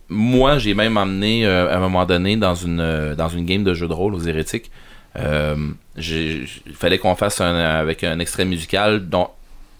Moi, 0.10 0.58
j'ai 0.58 0.74
même 0.74 0.98
emmené 0.98 1.46
euh, 1.46 1.72
à 1.72 1.78
un 1.78 1.80
moment 1.80 2.06
donné 2.06 2.36
dans 2.36 2.56
une 2.56 2.80
euh, 2.80 3.16
dans 3.16 3.30
une 3.30 3.46
game 3.46 3.64
de 3.64 3.76
jeu 3.76 3.88
de 3.88 3.94
rôle 3.94 4.16
aux 4.16 4.22
hérétiques. 4.22 4.72
Euh, 5.18 5.56
il 5.98 6.48
fallait 6.74 6.98
qu'on 6.98 7.16
fasse 7.16 7.42
un, 7.42 7.56
avec 7.56 8.04
un 8.04 8.20
extrait 8.20 8.46
musical. 8.46 9.08
dont 9.08 9.30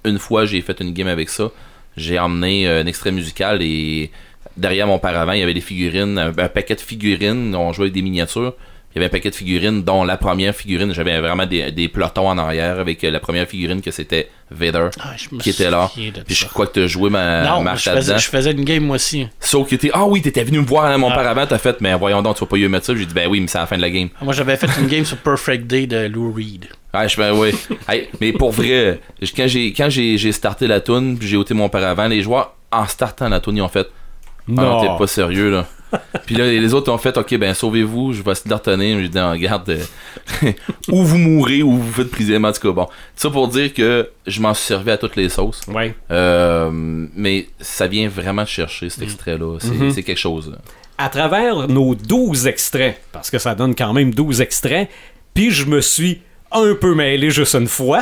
une 0.06 0.20
fois, 0.20 0.46
j'ai 0.46 0.62
fait 0.62 0.80
une 0.82 0.94
game 0.94 1.08
avec 1.08 1.30
ça. 1.30 1.50
J'ai 1.98 2.20
emmené 2.20 2.68
un 2.68 2.86
extrait 2.86 3.12
musical 3.12 3.62
et 3.62 4.12
derrière 4.56 4.88
mon 4.88 5.00
paravent, 5.00 5.34
il 5.34 5.40
y 5.40 5.44
avait 5.44 5.54
des 5.54 5.62
figurines, 5.62 6.18
un 6.18 6.48
paquet 6.48 6.76
de 6.76 6.82
figurines. 6.82 7.56
On 7.56 7.74
jouait 7.74 7.86
avec 7.86 7.94
des 7.94 8.02
miniatures. 8.02 8.54
Il 8.92 8.96
y 8.96 8.98
avait 9.00 9.06
un 9.06 9.10
paquet 9.10 9.30
de 9.30 9.36
figurines, 9.36 9.84
dont 9.84 10.04
la 10.04 10.18
première 10.18 10.56
figurine, 10.56 10.94
j'avais 10.96 11.20
vraiment 11.20 11.46
des, 11.46 11.72
des 11.72 11.88
pelotons 11.88 12.28
en 12.28 12.38
arrière 12.40 12.80
avec 12.80 13.04
euh, 13.04 13.12
la 13.12 13.20
première 13.20 13.48
figurine 13.48 13.82
que 13.82 13.92
c'était 13.92 14.30
Vader 14.50 14.90
Ah, 15.00 15.14
qui 15.40 15.52
était 15.52 15.70
là. 15.70 15.92
Puis 16.26 16.34
je 16.34 16.48
crois 16.48 16.66
que 16.66 16.74
t'as 16.80 16.88
joué 16.88 17.12
ma 17.12 17.44
non, 17.44 17.62
marche 17.62 17.84
je 17.86 17.92
faisais, 17.92 18.18
je 18.18 18.28
faisais 18.28 18.52
une 18.52 18.64
game 18.64 18.84
moi 18.84 18.96
aussi. 18.96 19.28
Sauf 19.40 19.70
que 19.70 19.76
t'es. 19.76 19.92
Ah 19.94 20.06
oui, 20.06 20.24
t'étais 20.24 20.44
venu 20.44 20.60
me 20.60 20.66
voir 20.66 20.86
à 20.86 20.98
mon 20.98 21.12
Ah. 21.12 21.16
paravent, 21.16 21.46
t'as 21.46 21.60
fait, 21.60 21.80
mais 21.82 21.94
voyons 21.94 22.24
donc, 22.24 22.36
tu 22.38 22.40
vas 22.40 22.48
pas 22.48 22.58
y 22.58 22.68
mettre 22.68 22.88
ça. 22.88 22.96
J'ai 22.96 23.06
dit, 23.06 23.14
ben 23.14 23.28
oui, 23.30 23.40
mais 23.42 23.48
c'est 23.48 23.60
à 23.60 23.62
la 23.62 23.68
fin 23.68 23.78
de 23.78 23.82
la 23.84 23.92
game. 23.92 24.10
Moi, 24.24 24.34
j'avais 24.34 24.56
fait 24.58 24.70
une 24.80 24.88
game 24.88 25.06
sur 25.06 25.18
Perfect 25.18 25.68
Day 25.68 25.86
de 25.86 26.08
Lou 26.08 26.34
Reed. 26.34 26.66
Ah, 26.92 27.06
je 27.08 27.14
fais, 27.14 27.30
oui. 27.30 27.52
Hey, 27.88 28.10
mais 28.20 28.34
pour 28.34 28.52
vrai, 28.52 29.00
quand 29.38 29.48
j'ai 29.48 29.72
quand 29.72 29.92
j'ai 29.92 30.18
j'ai 30.18 30.32
starté 30.32 30.66
la 30.66 30.82
tune, 30.82 31.16
puis 31.16 31.28
j'ai 31.28 31.38
ôté 31.38 31.54
mon 31.54 31.70
paravent, 31.70 32.08
les 32.08 32.24
joueurs, 32.24 32.56
en 32.72 32.88
startant 32.88 33.30
la 33.30 33.40
tune, 33.40 33.58
ils 33.58 33.62
ont 33.62 33.70
fait, 33.70 33.86
ah 33.88 34.42
non, 34.48 34.62
Non. 34.64 34.82
t'es 34.82 34.98
pas 34.98 35.06
sérieux, 35.08 35.52
là. 35.52 35.68
Puis 36.26 36.36
là, 36.36 36.46
les 36.46 36.74
autres 36.74 36.92
ont 36.92 36.98
fait, 36.98 37.18
ok, 37.18 37.38
ben 37.38 37.54
sauvez-vous, 37.54 38.14
je 38.14 38.22
vais 38.22 38.32
essayer 38.32 38.46
de 38.46 38.50
leur 38.52 38.62
tenir. 38.62 39.00
J'ai 39.00 39.10
dit, 39.10 39.18
non, 39.18 39.32
regarde, 39.32 39.70
euh, 39.70 40.52
ou 40.90 41.04
vous 41.04 41.18
mourrez, 41.18 41.64
ou 41.64 41.72
vous 41.78 41.92
faites 41.92 42.20
mais 42.20 42.48
en 42.48 42.52
tout 42.52 42.62
cas, 42.62 42.72
bon. 42.72 42.88
Ça 43.16 43.30
pour 43.30 43.48
dire 43.48 43.74
que 43.74 44.10
je 44.28 44.40
m'en 44.42 44.54
suis 44.54 44.66
servi 44.68 44.92
à 44.92 44.98
toutes 44.98 45.16
les 45.16 45.30
sauces. 45.30 45.62
Ouais. 45.68 45.96
Euh, 46.12 46.70
mais 46.72 47.48
ça 47.60 47.88
vient 47.88 48.08
vraiment 48.10 48.44
de 48.44 48.48
chercher 48.48 48.90
cet 48.90 49.04
extrait-là. 49.04 49.58
C'est 49.60 49.70
Mhm. 49.72 49.92
c'est 49.92 50.04
quelque 50.04 50.18
chose. 50.20 50.52
là. 50.52 50.58
à 51.02 51.08
travers 51.08 51.68
nos 51.70 51.96
12 51.96 52.46
extraits, 52.46 53.00
parce 53.14 53.30
que 53.32 53.40
ça 53.40 53.56
donne 53.56 53.74
quand 53.74 53.94
même 53.94 54.14
12 54.14 54.42
extraits, 54.42 54.90
puis 55.34 55.50
je 55.50 55.66
me 55.66 55.80
suis 55.80 56.20
un 56.52 56.76
peu 56.76 56.94
mêlé 56.94 57.32
juste 57.32 57.56
une 57.56 57.68
fois. 57.68 58.02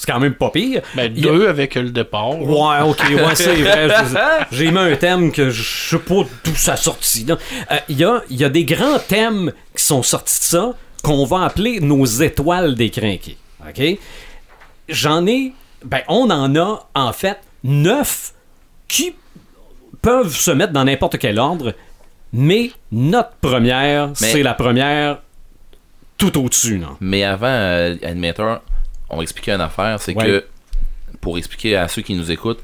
C'est 0.00 0.10
quand 0.12 0.20
même 0.20 0.34
pas 0.34 0.50
pire. 0.50 0.80
Ben, 0.94 1.06
a- 1.06 1.08
deux 1.20 1.48
avec 1.48 1.74
le 1.74 1.90
départ. 1.90 2.40
Ouais, 2.40 2.80
ok, 2.84 3.02
ouais, 3.10 3.34
c'est 3.34 3.52
vrai. 3.56 3.88
J'ai 4.52 4.70
mis 4.70 4.78
un 4.78 4.94
thème 4.94 5.32
que 5.32 5.50
je 5.50 5.62
sais 5.90 5.98
pas 5.98 6.22
d'où 6.44 6.54
ça 6.54 6.76
sorti. 6.76 7.24
là. 7.24 7.36
Euh, 7.72 7.76
Il 7.88 7.98
y, 7.98 8.04
a, 8.04 8.22
il 8.30 8.36
y 8.36 8.44
a 8.44 8.48
des 8.48 8.64
grands 8.64 9.00
thèmes 9.00 9.52
qui 9.76 9.82
sont 9.84 10.04
sortis 10.04 10.38
de 10.38 10.44
ça 10.44 10.72
qu'on 11.02 11.24
va 11.24 11.44
appeler 11.46 11.80
nos 11.80 12.04
étoiles 12.06 12.76
des 12.76 12.90
crinqués. 12.90 13.36
Ok? 13.68 13.98
J'en 14.88 15.26
ai. 15.26 15.52
Ben, 15.84 16.00
on 16.08 16.30
en 16.30 16.54
a, 16.56 16.88
en 16.94 17.12
fait, 17.12 17.38
neuf 17.64 18.32
qui 18.86 19.14
peuvent 20.00 20.32
se 20.34 20.50
mettre 20.52 20.72
dans 20.72 20.84
n'importe 20.84 21.18
quel 21.18 21.38
ordre, 21.40 21.74
mais 22.32 22.70
notre 22.92 23.32
première, 23.40 24.10
c'est 24.14 24.42
la 24.44 24.54
première 24.54 25.18
tout 26.16 26.36
au-dessus, 26.38 26.78
non? 26.78 26.96
Mais 27.00 27.22
avant, 27.24 27.46
euh, 27.48 27.94
Animator, 28.02 28.60
on 29.10 29.16
va 29.16 29.22
expliquer 29.22 29.52
une 29.52 29.60
affaire. 29.60 29.98
C'est 30.00 30.14
Ouais. 30.16 30.24
que, 30.24 30.44
pour 31.20 31.38
expliquer 31.38 31.76
à 31.76 31.88
ceux 31.88 32.02
qui 32.02 32.14
nous 32.14 32.30
écoutent, 32.30 32.60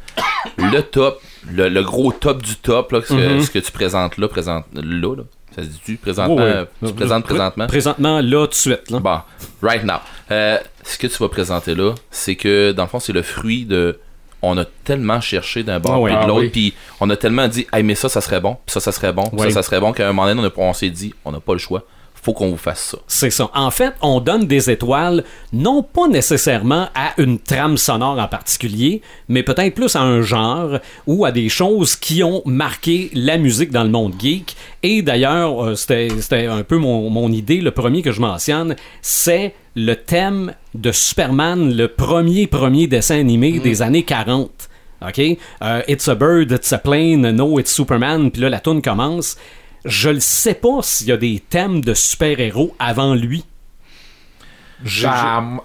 le 0.59 0.81
top, 0.83 1.21
le, 1.51 1.69
le 1.69 1.83
gros 1.83 2.13
top 2.13 2.43
du 2.43 2.57
top, 2.57 2.93
là, 2.93 3.01
ce, 3.03 3.09
que, 3.15 3.35
Mhm. 3.37 3.41
ce 3.43 3.51
que 3.51 3.59
tu 3.59 3.73
présentes 3.73 4.19
là, 4.19 4.29
présente 4.29 4.65
là, 4.75 4.83
là, 4.83 5.23
ça 5.55 5.63
se 5.63 5.69
dit-tu? 5.69 5.97
Présentement, 5.97 6.65
tu 6.85 6.93
présentes 6.93 7.25
présentement? 7.25 7.67
Présentement, 7.67 8.21
là, 8.21 8.47
tout 8.47 8.51
de 8.51 8.55
suite. 8.55 8.91
Là. 8.91 8.99
Bon, 9.01 9.19
right 9.63 9.85
now. 9.85 9.95
Euh, 10.31 10.59
ce 10.83 10.99
que 10.99 11.07
tu 11.07 11.17
vas 11.19 11.29
présenter 11.29 11.75
là, 11.75 11.95
c'est 12.11 12.37
que 12.37 12.73
dans 12.73 12.83
le 12.85 12.89
fond, 12.89 13.01
c'est 13.01 13.13
le 13.13 13.23
fruit 13.23 13.65
de. 13.65 13.99
On 14.47 14.59
a 14.59 14.67
tellement 14.67 15.23
cherché 15.23 15.63
d'un 15.63 15.81
bord 15.81 15.95
Ah 15.95 16.01
ouais. 16.01 16.11
puis 16.11 16.19
de 16.19 16.23
Ah 16.25 16.27
l'autre, 16.27 16.41
oui. 16.43 16.49
puis 16.51 16.75
on 17.01 17.09
a 17.09 17.17
tellement 17.17 17.49
dit, 17.49 17.67
hey, 17.73 17.83
mais 17.83 17.95
ça, 17.95 18.11
ça 18.11 18.21
serait 18.21 18.41
bon, 18.41 18.59
puis 18.67 18.75
ça, 18.75 18.81
ça 18.81 18.93
serait 18.93 19.13
bon, 19.15 19.23
puis 19.25 19.41
ça, 19.41 19.51
ça 19.51 19.63
serait 19.63 19.81
bon, 19.81 19.93
qu'à 19.95 20.05
un 20.07 20.13
moment 20.13 20.27
donné, 20.27 20.43
on, 20.43 20.45
a- 20.63 20.69
on 20.69 20.75
s'est 20.75 20.91
dit, 20.91 21.15
on 21.25 21.33
n'a 21.33 21.41
pas 21.41 21.55
le 21.55 21.59
choix. 21.59 21.85
Faut 22.25 22.33
qu'on 22.33 22.51
vous 22.51 22.57
fasse 22.57 22.91
ça. 22.91 22.99
C'est 23.07 23.31
ça. 23.31 23.51
En 23.55 23.71
fait, 23.71 23.93
on 24.01 24.21
donne 24.21 24.47
des 24.47 24.71
étoiles, 24.71 25.25
non 25.53 25.83
pas 25.83 26.09
nécessairement 26.09 26.89
à 26.95 27.13
une 27.19 27.39
trame 27.39 27.77
sonore 27.77 28.19
en 28.19 28.29
particulier, 28.29 29.03
mais 29.29 29.43
peut-être 29.43 29.75
plus 29.75 29.95
à 29.95 30.01
un 30.01 30.23
genre 30.23 30.79
ou 31.07 31.27
à 31.27 31.33
des 31.33 31.51
choses 31.51 31.97
qui 31.97 32.23
ont 32.23 32.43
marqué 32.47 33.11
la 33.13 33.37
musique 33.37 33.71
dans 33.71 33.85
le 33.85 33.91
monde 33.91 34.15
geek. 34.19 34.57
Et 34.83 35.03
d'ailleurs, 35.03 35.63
euh, 35.63 35.75
c'était 35.75 36.47
un 36.47 36.63
peu 36.63 36.79
mon, 36.79 37.11
mon 37.11 37.31
idée, 37.31 37.61
le 37.61 37.73
premier 37.73 38.01
que 38.01 38.13
je 38.13 38.21
mentionne, 38.21 38.75
c'est 39.03 39.55
le 39.77 39.95
thème 39.95 40.55
de 40.75 40.93
Superman, 40.93 41.77
le 41.77 41.89
premier 41.89 42.47
premier 42.47 42.87
dessin 42.87 43.19
animé 43.19 43.59
des 43.59 43.83
années 43.83 44.05
40. 44.05 44.51
OK? 45.07 45.19
Euh, 45.19 45.83
it's 45.89 46.09
a 46.09 46.15
bird, 46.15 46.53
it's 46.53 46.73
a 46.73 46.79
plane, 46.79 47.31
no, 47.33 47.59
it's 47.59 47.73
Superman, 47.73 48.31
puis 48.31 48.41
là, 48.41 48.49
la 48.49 48.61
tune 48.61 48.81
commence. 48.81 49.37
Je 49.85 50.11
ne 50.11 50.19
sais 50.21 50.55
pas 50.55 50.79
s'il 50.83 51.09
y 51.09 51.13
a 51.13 51.17
des 51.17 51.41
thèmes 51.49 51.81
de 51.83 51.95
super-héros 51.95 52.75
avant 52.79 53.15
lui. 53.15 53.45
Je- 54.85 55.05
Ben, 55.07 55.13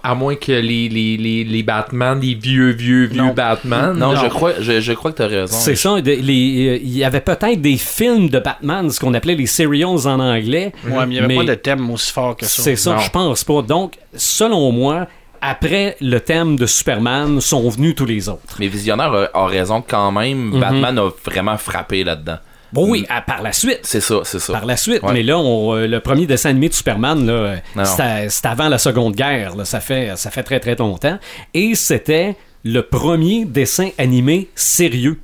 à, 0.04 0.10
à 0.10 0.14
moins 0.14 0.34
que 0.36 0.52
les, 0.52 0.88
les, 0.88 1.16
les, 1.16 1.44
les 1.44 1.62
Batman, 1.62 2.18
les 2.20 2.34
vieux, 2.34 2.70
vieux, 2.70 3.04
vieux 3.06 3.20
Non. 3.22 3.34
Batman. 3.34 3.94
Non, 3.98 4.14
je 4.16 4.26
crois, 4.28 4.52
je, 4.60 4.80
je 4.80 4.92
crois 4.92 5.10
que 5.12 5.18
t'as 5.18 5.26
raison. 5.26 5.56
C'est 5.58 5.74
ça. 5.74 5.90
euh, 5.96 6.00
Il 6.06 6.96
y 6.96 7.04
avait 7.04 7.20
peut-être 7.20 7.60
des 7.60 7.76
films 7.76 8.28
de 8.30 8.38
Batman, 8.38 8.88
ce 8.88 9.00
qu'on 9.00 9.12
appelait 9.12 9.34
les 9.34 9.46
serials 9.46 10.06
en 10.06 10.20
anglais. 10.20 10.72
Ouais, 10.86 10.90
mais 11.00 11.02
il 11.06 11.08
n'y 11.08 11.18
avait 11.18 11.26
Mais- 11.28 11.36
pas 11.36 11.44
de 11.44 11.54
thème 11.54 11.90
aussi 11.90 12.12
fort 12.12 12.36
que 12.36 12.46
ça. 12.46 12.62
C'est 12.62 12.76
ça, 12.76 12.96
je 12.98 13.10
pense 13.10 13.42
pas. 13.44 13.62
Donc, 13.62 13.94
selon 14.14 14.70
moi, 14.72 15.06
après 15.42 15.96
le 16.00 16.18
thème 16.20 16.56
de 16.56 16.64
Superman, 16.66 17.40
sont 17.40 17.68
venus 17.68 17.96
tous 17.96 18.06
les 18.06 18.28
autres. 18.28 18.56
Mais 18.58 18.68
Visionnaire 18.68 19.12
a, 19.12 19.28
a 19.34 19.46
raison 19.46 19.82
quand 19.86 20.12
même. 20.12 20.50
Mhm. 20.52 20.60
Batman 20.60 20.98
a 20.98 21.10
vraiment 21.24 21.58
frappé 21.58 22.04
là-dedans. 22.04 22.38
Bon, 22.72 22.88
oui, 22.88 23.04
à- 23.08 23.20
par 23.22 23.42
la 23.42 23.52
suite. 23.52 23.80
C'est 23.82 24.00
ça, 24.00 24.20
c'est 24.24 24.38
ça. 24.38 24.52
Par 24.52 24.64
la 24.66 24.76
suite, 24.76 25.02
Ouais. 25.02 25.12
mais 25.12 25.22
là, 25.22 25.38
on, 25.38 25.74
euh, 25.74 25.86
le 25.86 26.00
premier 26.00 26.26
dessin 26.26 26.50
animé 26.50 26.68
de 26.68 26.74
Superman, 26.74 27.26
là, 27.26 27.56
c'était 27.84 28.48
avant 28.48 28.68
la 28.68 28.78
Seconde 28.78 29.14
Guerre, 29.14 29.56
là, 29.56 29.64
ça, 29.64 29.80
fait, 29.80 30.12
ça 30.16 30.30
fait 30.30 30.42
très 30.42 30.60
très 30.60 30.76
longtemps, 30.76 31.18
et 31.54 31.74
c'était 31.74 32.36
le 32.64 32.82
premier 32.82 33.44
dessin 33.44 33.88
animé 33.98 34.48
sérieux. 34.54 35.18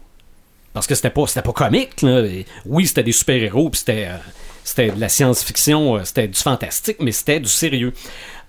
Parce 0.72 0.86
que 0.86 0.94
c'était 0.94 1.10
pas, 1.10 1.26
c'était 1.26 1.42
pas 1.42 1.52
comique. 1.52 2.02
là. 2.02 2.22
Oui, 2.66 2.86
c'était 2.86 3.02
des 3.02 3.12
super-héros, 3.12 3.70
puis 3.70 3.78
c'était, 3.78 4.06
euh, 4.10 4.16
c'était 4.64 4.90
de 4.90 5.00
la 5.00 5.08
science-fiction, 5.08 5.96
euh, 5.96 6.00
c'était 6.04 6.28
du 6.28 6.38
fantastique, 6.38 6.96
mais 7.00 7.12
c'était 7.12 7.40
du 7.40 7.48
sérieux. 7.48 7.92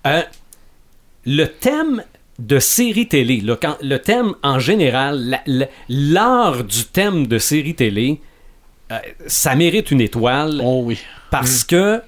Euh, 0.06 0.22
le 1.24 1.46
thème 1.46 2.02
de 2.38 2.58
série 2.58 3.08
télé, 3.08 3.40
là, 3.40 3.56
quand, 3.60 3.76
le 3.82 3.98
thème 3.98 4.34
en 4.42 4.58
général, 4.58 5.18
la- 5.20 5.42
la- 5.46 5.68
l'art 5.88 6.64
du 6.64 6.84
thème 6.84 7.26
de 7.26 7.38
série 7.38 7.74
télé, 7.74 8.20
euh, 8.92 8.98
ça 9.26 9.54
mérite 9.54 9.90
une 9.90 10.00
étoile 10.00 10.60
Oh 10.64 10.82
oui. 10.84 10.98
parce 11.30 11.64
que 11.64 12.00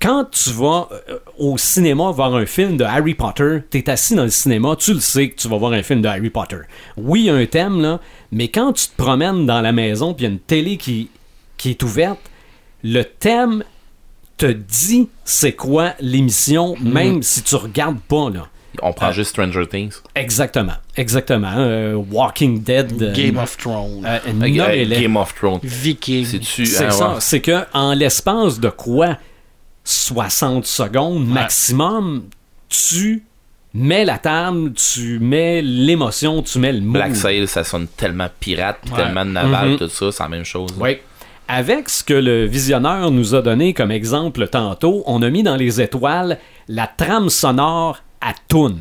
quand 0.00 0.26
tu 0.30 0.50
vas 0.50 0.88
euh, 1.08 1.18
au 1.38 1.56
cinéma 1.56 2.10
voir 2.10 2.34
un 2.34 2.44
film 2.46 2.76
de 2.76 2.84
Harry 2.84 3.14
Potter, 3.14 3.60
t'es 3.70 3.88
assis 3.88 4.14
dans 4.14 4.24
le 4.24 4.28
cinéma, 4.30 4.76
tu 4.76 4.92
le 4.92 5.00
sais 5.00 5.30
que 5.30 5.36
tu 5.36 5.48
vas 5.48 5.56
voir 5.56 5.72
un 5.72 5.82
film 5.82 6.02
de 6.02 6.08
Harry 6.08 6.30
Potter. 6.30 6.58
Oui, 6.96 7.20
il 7.22 7.26
y 7.26 7.30
a 7.30 7.34
un 7.34 7.46
thème, 7.46 7.80
là, 7.80 8.00
mais 8.30 8.48
quand 8.48 8.72
tu 8.74 8.88
te 8.88 8.96
promènes 8.96 9.46
dans 9.46 9.60
la 9.62 9.72
maison 9.72 10.12
puis 10.12 10.24
il 10.24 10.28
y 10.28 10.30
a 10.30 10.32
une 10.34 10.40
télé 10.40 10.76
qui, 10.76 11.08
qui 11.56 11.70
est 11.70 11.82
ouverte, 11.82 12.20
le 12.82 13.02
thème 13.02 13.64
te 14.36 14.46
dit 14.46 15.08
c'est 15.24 15.52
quoi 15.54 15.94
l'émission, 16.00 16.74
même 16.82 17.22
si 17.22 17.42
tu 17.42 17.54
regardes 17.54 18.00
pas, 18.00 18.28
là. 18.30 18.48
On 18.82 18.92
prend 18.92 19.08
Euh, 19.08 19.12
juste 19.12 19.30
Stranger 19.30 19.66
Things. 19.66 19.94
Exactement, 20.14 20.74
exactement. 20.96 21.52
Euh, 21.56 21.94
Walking 22.10 22.62
Dead. 22.62 23.00
euh, 23.02 23.12
Game 23.14 23.36
of 23.38 23.56
Thrones. 23.56 24.04
euh, 24.04 24.18
Euh. 24.26 24.86
Game 25.00 25.16
of 25.16 25.34
Thrones. 25.34 25.60
Viking. 25.62 26.24
C'est 26.42 26.84
ah, 26.86 26.90
ça. 26.90 27.08
ouais. 27.10 27.14
C'est 27.20 27.40
que 27.40 27.64
en 27.72 27.94
l'espace 27.94 28.58
de 28.60 28.68
quoi? 28.70 29.16
60 29.84 30.64
secondes 30.66 31.26
maximum, 31.26 32.24
tu 32.68 33.22
mets 33.74 34.04
la 34.04 34.18
table, 34.18 34.72
tu 34.72 35.18
mets 35.18 35.60
l'émotion, 35.62 36.42
tu 36.42 36.58
mets 36.58 36.72
le 36.72 36.80
mot. 36.80 36.92
Black 36.92 37.16
Sail, 37.16 37.46
ça 37.46 37.64
sonne 37.64 37.86
tellement 37.88 38.28
pirate, 38.40 38.78
puis 38.82 38.94
tellement 38.94 39.24
naval, 39.24 39.70
Mhm. 39.70 39.78
tout 39.78 39.88
ça, 39.88 40.10
c'est 40.12 40.22
la 40.22 40.28
même 40.28 40.44
chose. 40.44 40.70
Oui. 40.80 40.98
Avec 41.48 41.90
ce 41.90 42.02
que 42.02 42.14
le 42.14 42.46
visionneur 42.46 43.10
nous 43.10 43.34
a 43.34 43.42
donné 43.42 43.74
comme 43.74 43.90
exemple 43.90 44.48
tantôt, 44.48 45.02
on 45.06 45.20
a 45.22 45.28
mis 45.28 45.42
dans 45.42 45.56
les 45.56 45.80
étoiles 45.82 46.38
la 46.68 46.86
trame 46.86 47.28
sonore 47.28 47.98
à 48.20 48.32
Toon. 48.48 48.76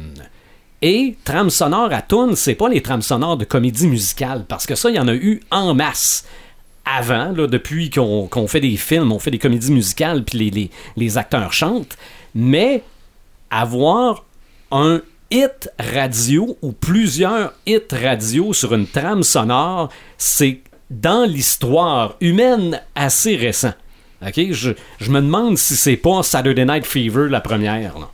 Et 0.82 1.16
trame 1.24 1.50
sonore 1.50 1.94
à 1.94 2.02
Toon, 2.02 2.36
c'est 2.36 2.56
pas 2.56 2.68
les 2.70 2.82
trames 2.82 3.02
sonores 3.02 3.38
de 3.38 3.46
comédie 3.46 3.88
musicale, 3.88 4.46
parce 4.48 4.66
que 4.66 4.76
ça, 4.76 4.90
il 4.90 4.96
y 4.96 5.00
en 5.00 5.08
a 5.08 5.14
eu 5.14 5.42
en 5.50 5.74
masse. 5.74 6.26
Avant, 6.86 7.32
là, 7.32 7.48
depuis 7.48 7.90
qu'on 7.90 8.48
fait 8.48 8.60
des 8.60 8.76
films, 8.76 9.12
on 9.14 9.20
fait 9.20 9.32
des 9.32 9.40
comédies 9.40 9.72
musicales, 9.72 10.24
puis 10.26 10.38
les, 10.38 10.50
les- 10.50 10.72
les 10.98 11.18
acteurs 11.18 11.54
chantent. 11.54 11.96
Mais 12.36 12.84
avoir 13.50 14.26
un 14.72 15.02
hit 15.32 15.70
radio 15.80 16.58
ou 16.62 16.74
plusieurs 16.74 17.54
hits 17.66 17.80
radio 17.92 18.52
sur 18.52 18.74
une 18.74 18.88
trame 18.88 19.24
sonore, 19.24 19.90
c'est 20.18 20.60
dans 20.90 21.24
l'histoire 21.26 22.16
humaine 22.20 22.82
assez 22.96 23.36
récent. 23.38 23.74
Je, 24.36 24.72
je 25.00 25.12
me 25.12 25.22
demande 25.22 25.58
si 25.58 25.76
c'est 25.76 25.98
pas 25.98 26.22
Saturday 26.24 26.66
Night 26.66 26.86
Fever 26.86 27.28
la 27.30 27.42
première. 27.42 27.98
là. 28.00 28.10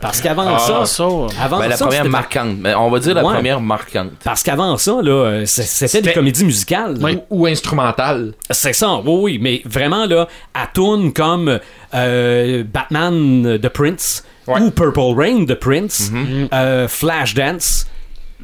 Parce 0.00 0.20
qu'avant 0.20 0.54
Ah, 0.54 0.58
ça, 0.58 0.84
ça. 0.86 1.04
avant 1.40 1.58
Ben, 1.58 1.68
la 1.68 1.76
ça, 1.76 1.86
première 1.86 2.04
marquante. 2.04 2.56
Mais 2.60 2.74
on 2.74 2.90
va 2.90 2.98
dire 2.98 3.14
la 3.14 3.24
Ouais. 3.24 3.34
première 3.34 3.60
marquante. 3.60 4.10
parce 4.22 4.42
qu'avant 4.42 4.76
ça, 4.76 4.92
là, 5.02 5.10
euh, 5.10 5.42
c'était 5.46 6.02
des 6.02 6.12
comédies 6.12 6.44
musicales. 6.44 6.96
Ou, 7.30 7.40
ou 7.42 7.46
instrumental. 7.46 8.32
C'est 8.50 8.72
ça, 8.74 8.96
oui, 9.04 9.18
oui, 9.22 9.38
mais 9.40 9.62
vraiment, 9.64 10.06
là, 10.06 10.28
à 10.54 10.66
tune 10.72 11.12
comme 11.12 11.58
euh, 11.94 12.64
Batman 12.64 13.58
The 13.60 13.68
Prince 13.68 14.24
Ouais. 14.46 14.60
ou 14.60 14.70
Purple 14.70 15.14
Rain 15.14 15.44
The 15.46 15.54
Prince, 15.54 16.10
euh, 16.54 16.88
Flashdance, 16.88 17.86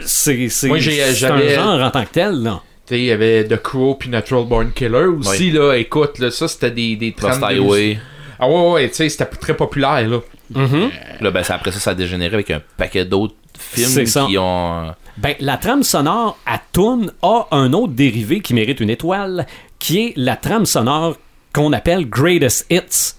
c'est 0.00 0.48
un 0.70 0.78
genre 0.78 1.80
en 1.82 1.90
tant 1.90 2.04
que 2.04 2.10
tel, 2.12 2.42
là. 2.42 2.60
Tu 2.86 2.94
sais, 2.94 3.00
il 3.00 3.04
y 3.06 3.10
avait 3.12 3.44
The 3.48 3.56
Crow 3.62 3.94
puis 3.94 4.10
Natural 4.10 4.44
Born 4.44 4.72
Killer 4.72 5.06
aussi, 5.18 5.50
là. 5.50 5.74
Écoute, 5.74 6.18
là, 6.18 6.30
ça, 6.30 6.48
c'était 6.48 6.70
des, 6.70 6.96
des 6.96 7.12
de 7.12 7.44
Highway. 7.44 7.98
Ah 8.38 8.48
ouais, 8.48 8.70
ouais, 8.72 8.88
tu 8.90 8.96
sais, 8.96 9.08
c'était 9.08 9.24
très 9.24 9.54
populaire, 9.54 10.06
là. 10.06 10.18
Là, 10.50 11.30
ben, 11.30 11.42
après 11.48 11.72
ça, 11.72 11.80
ça 11.80 11.90
a 11.90 11.94
dégénéré 11.94 12.34
avec 12.34 12.50
un 12.50 12.60
paquet 12.76 13.04
d'autres 13.04 13.34
films 13.58 14.06
ça. 14.06 14.26
qui 14.26 14.36
ont. 14.38 14.88
euh, 14.88 14.90
Ben, 15.16 15.34
la 15.40 15.56
trame 15.56 15.82
sonore 15.82 16.38
à 16.46 16.60
tune 16.72 17.12
a 17.22 17.46
un 17.52 17.72
autre 17.72 17.92
dérivé 17.92 18.40
qui 18.40 18.54
mérite 18.54 18.80
une 18.80 18.90
étoile, 18.90 19.46
qui 19.78 19.98
est 20.06 20.12
la 20.16 20.36
trame 20.36 20.66
sonore 20.66 21.16
qu'on 21.52 21.72
appelle 21.72 22.08
Greatest 22.08 22.66
Hits. 22.68 23.14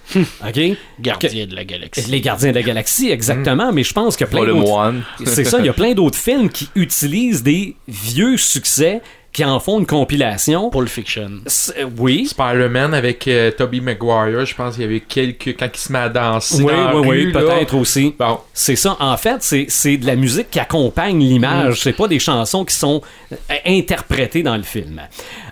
OK? 0.45 0.77
Gardien 0.99 1.45
de 1.47 1.55
la 1.55 1.63
galaxie. 1.63 2.11
Les 2.11 2.19
Gardiens 2.19 2.49
de 2.51 2.55
la 2.55 2.63
Galaxie, 2.63 3.09
exactement, 3.09 3.71
mais 3.71 3.83
je 3.83 3.93
pense 3.93 4.17
que 4.17 4.25
plein 4.25 4.45
d'autres... 4.45 4.93
C'est 5.23 5.45
ça, 5.45 5.59
il 5.59 5.65
y 5.65 5.69
a 5.69 5.73
plein 5.73 5.93
d'autres 5.93 6.17
films 6.17 6.49
qui 6.49 6.69
utilisent 6.75 7.43
des 7.43 7.77
vieux 7.87 8.35
succès, 8.35 9.01
qui 9.35 9.43
en 9.45 9.59
font 9.59 9.79
une 9.79 9.85
compilation. 9.85 10.69
Pulp 10.69 10.87
Fiction. 10.87 11.29
C'est- 11.45 11.79
euh, 11.81 11.89
Oui. 11.99 12.25
Spider-Man 12.27 12.93
avec 12.93 13.27
euh, 13.27 13.51
Tobey 13.51 13.79
Maguire, 13.81 14.45
je 14.45 14.55
pense 14.55 14.75
qu'il 14.75 14.83
y 14.83 14.85
avait 14.87 15.01
quelques. 15.01 15.55
Quand 15.59 15.67
il 15.73 15.77
se 15.79 15.91
met 15.91 15.99
à 15.99 16.09
danser. 16.09 16.63
Oui, 16.63 16.71
dans 16.71 16.85
la 16.87 16.95
oui, 16.95 17.07
oui, 17.07 17.23
rue, 17.25 17.31
là. 17.31 17.39
peut-être 17.41 17.75
aussi. 17.75 18.15
Bon. 18.17 18.39
C'est 18.53 18.75
ça. 18.75 18.95
En 18.99 19.17
fait, 19.17 19.43
c'est- 19.43 19.65
c'est 19.69 19.97
de 19.97 20.05
la 20.07 20.15
musique 20.15 20.49
qui 20.49 20.59
accompagne 20.59 21.19
l'image. 21.19 21.81
C'est 21.81 21.93
pas 21.93 22.07
des 22.07 22.19
chansons 22.19 22.63
qui 22.65 22.75
sont 22.75 23.01
euh, 23.31 23.35
interprétées 23.65 24.41
dans 24.43 24.57
le 24.57 24.63
film. 24.63 25.01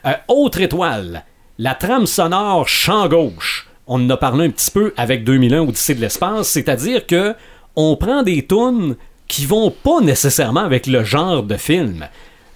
Euh, 0.06 0.12
autre 0.28 0.62
étoile, 0.62 1.24
la 1.60 1.76
trame 1.76 2.06
sonore 2.08 2.68
champ 2.68 3.08
gauche. 3.08 3.68
On 3.86 3.96
en 4.06 4.10
a 4.12 4.18
parlé 4.18 4.46
un 4.46 4.50
petit 4.50 4.72
peu 4.72 4.94
avec 4.96 5.24
2001 5.26 5.60
Odyssée 5.62 5.94
de 5.96 6.02
l'espace, 6.02 6.48
c'est-à-dire 6.48 7.06
que 7.06 7.36
on 7.76 7.98
prend 7.98 8.24
des 8.24 8.46
tunes 8.46 8.96
qui 9.28 9.46
vont 9.46 9.72
pas 9.72 10.00
nécessairement 10.02 10.62
avec 10.64 10.88
le 10.88 11.04
genre 11.04 11.44
de 11.44 11.58
film. 11.58 12.08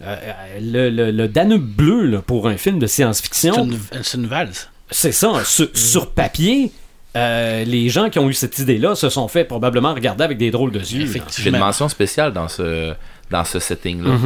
Euh, 0.04 0.16
le, 0.62 0.90
le- 0.90 1.12
le 1.12 1.28
Danube 1.28 1.64
bleu 1.66 2.06
là, 2.06 2.22
pour 2.22 2.48
un 2.48 2.58
film 2.58 2.78
de 2.80 2.86
C'est 2.88 2.98
science-fiction, 3.04 3.66
une, 3.66 3.80
c'est 4.04 4.18
une 4.18 4.28
valse. 4.28 4.70
c'est 4.92 5.12
ça. 5.12 5.44
Sur, 5.44 5.70
sur 5.74 6.12
papier, 6.12 6.72
euh, 7.16 7.64
les 7.64 7.90
gens 7.90 8.10
qui 8.10 8.20
ont 8.20 8.30
eu 8.30 8.34
cette 8.34 8.60
idée-là 8.60 8.94
se 8.96 9.10
sont 9.10 9.28
fait 9.28 9.44
probablement 9.44 9.94
regarder 9.96 10.24
avec 10.24 10.38
des 10.38 10.52
drôles 10.52 10.72
de 10.72 10.80
yeux. 10.80 11.12
J'ai 11.40 11.50
une 11.50 11.58
mention 11.58 11.90
spéciale 11.90 12.32
dans 12.32 12.48
ce, 12.48 12.94
dans 13.32 13.44
ce 13.44 13.58
setting-là. 13.60 14.18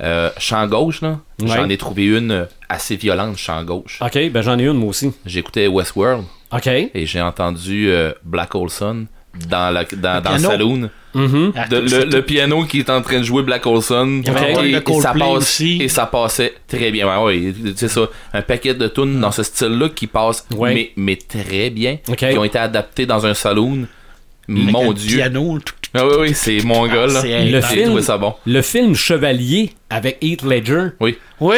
Euh, 0.00 0.30
champ 0.38 0.64
gauche, 0.68 1.00
là, 1.00 1.18
Ouais. 1.42 1.48
j'en 1.48 1.68
ai 1.68 1.76
trouvé 1.76 2.06
une 2.06 2.30
euh, 2.30 2.44
assez 2.68 2.94
violente, 2.94 3.36
champ 3.36 3.64
gauche. 3.64 3.98
Ok, 4.00 4.30
ben 4.30 4.42
j'en 4.42 4.56
ai 4.56 4.62
une 4.62 4.74
moi 4.76 4.90
aussi. 4.90 5.12
J'écoutais 5.26 5.66
Westworld 5.66 6.24
Ok. 6.52 6.68
et 6.68 7.04
j'ai 7.06 7.20
entendu 7.20 7.88
euh, 7.90 8.12
Black 8.22 8.54
Olson 8.54 9.06
dans, 9.48 9.74
la, 9.74 9.82
dans, 9.84 10.22
dans 10.22 10.32
le 10.34 10.38
saloon. 10.38 10.90
Mhm. 11.18 11.52
Ah, 11.56 11.66
De- 11.68 11.76
le, 11.78 12.20
piano 12.22 12.64
qui 12.64 12.78
est 12.80 12.90
en 12.90 13.02
train 13.02 13.18
de 13.18 13.24
jouer 13.24 13.42
Black 13.42 13.66
Olson. 13.66 14.20
Il 14.22 14.26
y 14.26 14.30
avait 14.30 14.54
Ok. 14.54 14.62
le 14.62 14.68
Et, 14.68 14.70
et 14.76 15.00
ça 15.00 15.12
passe, 15.12 15.28
aussi. 15.36 15.78
et 15.82 15.88
ça 15.88 16.06
passait 16.06 16.54
très 16.68 16.90
bien. 16.90 17.06
Ouais, 17.08 17.24
ouais, 17.46 17.54
c'est 17.76 17.88
ça. 17.88 18.02
Un 18.32 18.42
paquet 18.42 18.74
de 18.74 18.86
tunes 18.88 19.20
dans 19.20 19.32
ce 19.32 19.42
style-là 19.42 19.88
qui 19.90 20.06
passe, 20.06 20.46
Ouais. 20.54 20.74
mais, 20.74 20.90
mais 20.96 21.16
très 21.16 21.70
bien. 21.70 21.98
Qui 22.16 22.38
ont 22.38 22.44
été 22.44 22.58
adaptés 22.58 23.06
dans 23.06 23.26
un 23.26 23.34
saloon. 23.34 23.86
Mon 24.50 24.92
Dieu. 24.92 25.16
Piano. 25.18 25.58
tout- 25.58 25.74
Ah 25.94 26.06
oui, 26.06 26.12
oui, 26.20 26.30
c'est 26.34 26.62
mon 26.64 26.86
gars, 26.86 27.06
là. 27.06 27.22
c'est 27.22 27.44
Le 27.46 27.60
J'ai 27.60 27.66
film- 27.66 27.86
trouvé 27.86 28.02
ça 28.02 28.18
bon. 28.18 28.34
Le 28.46 28.60
film 28.62 28.94
Chevalier 28.94 29.70
avec 29.88 30.18
Heath 30.22 30.42
Ledger. 30.42 30.88
Oui. 31.00 31.16
Oui. 31.40 31.56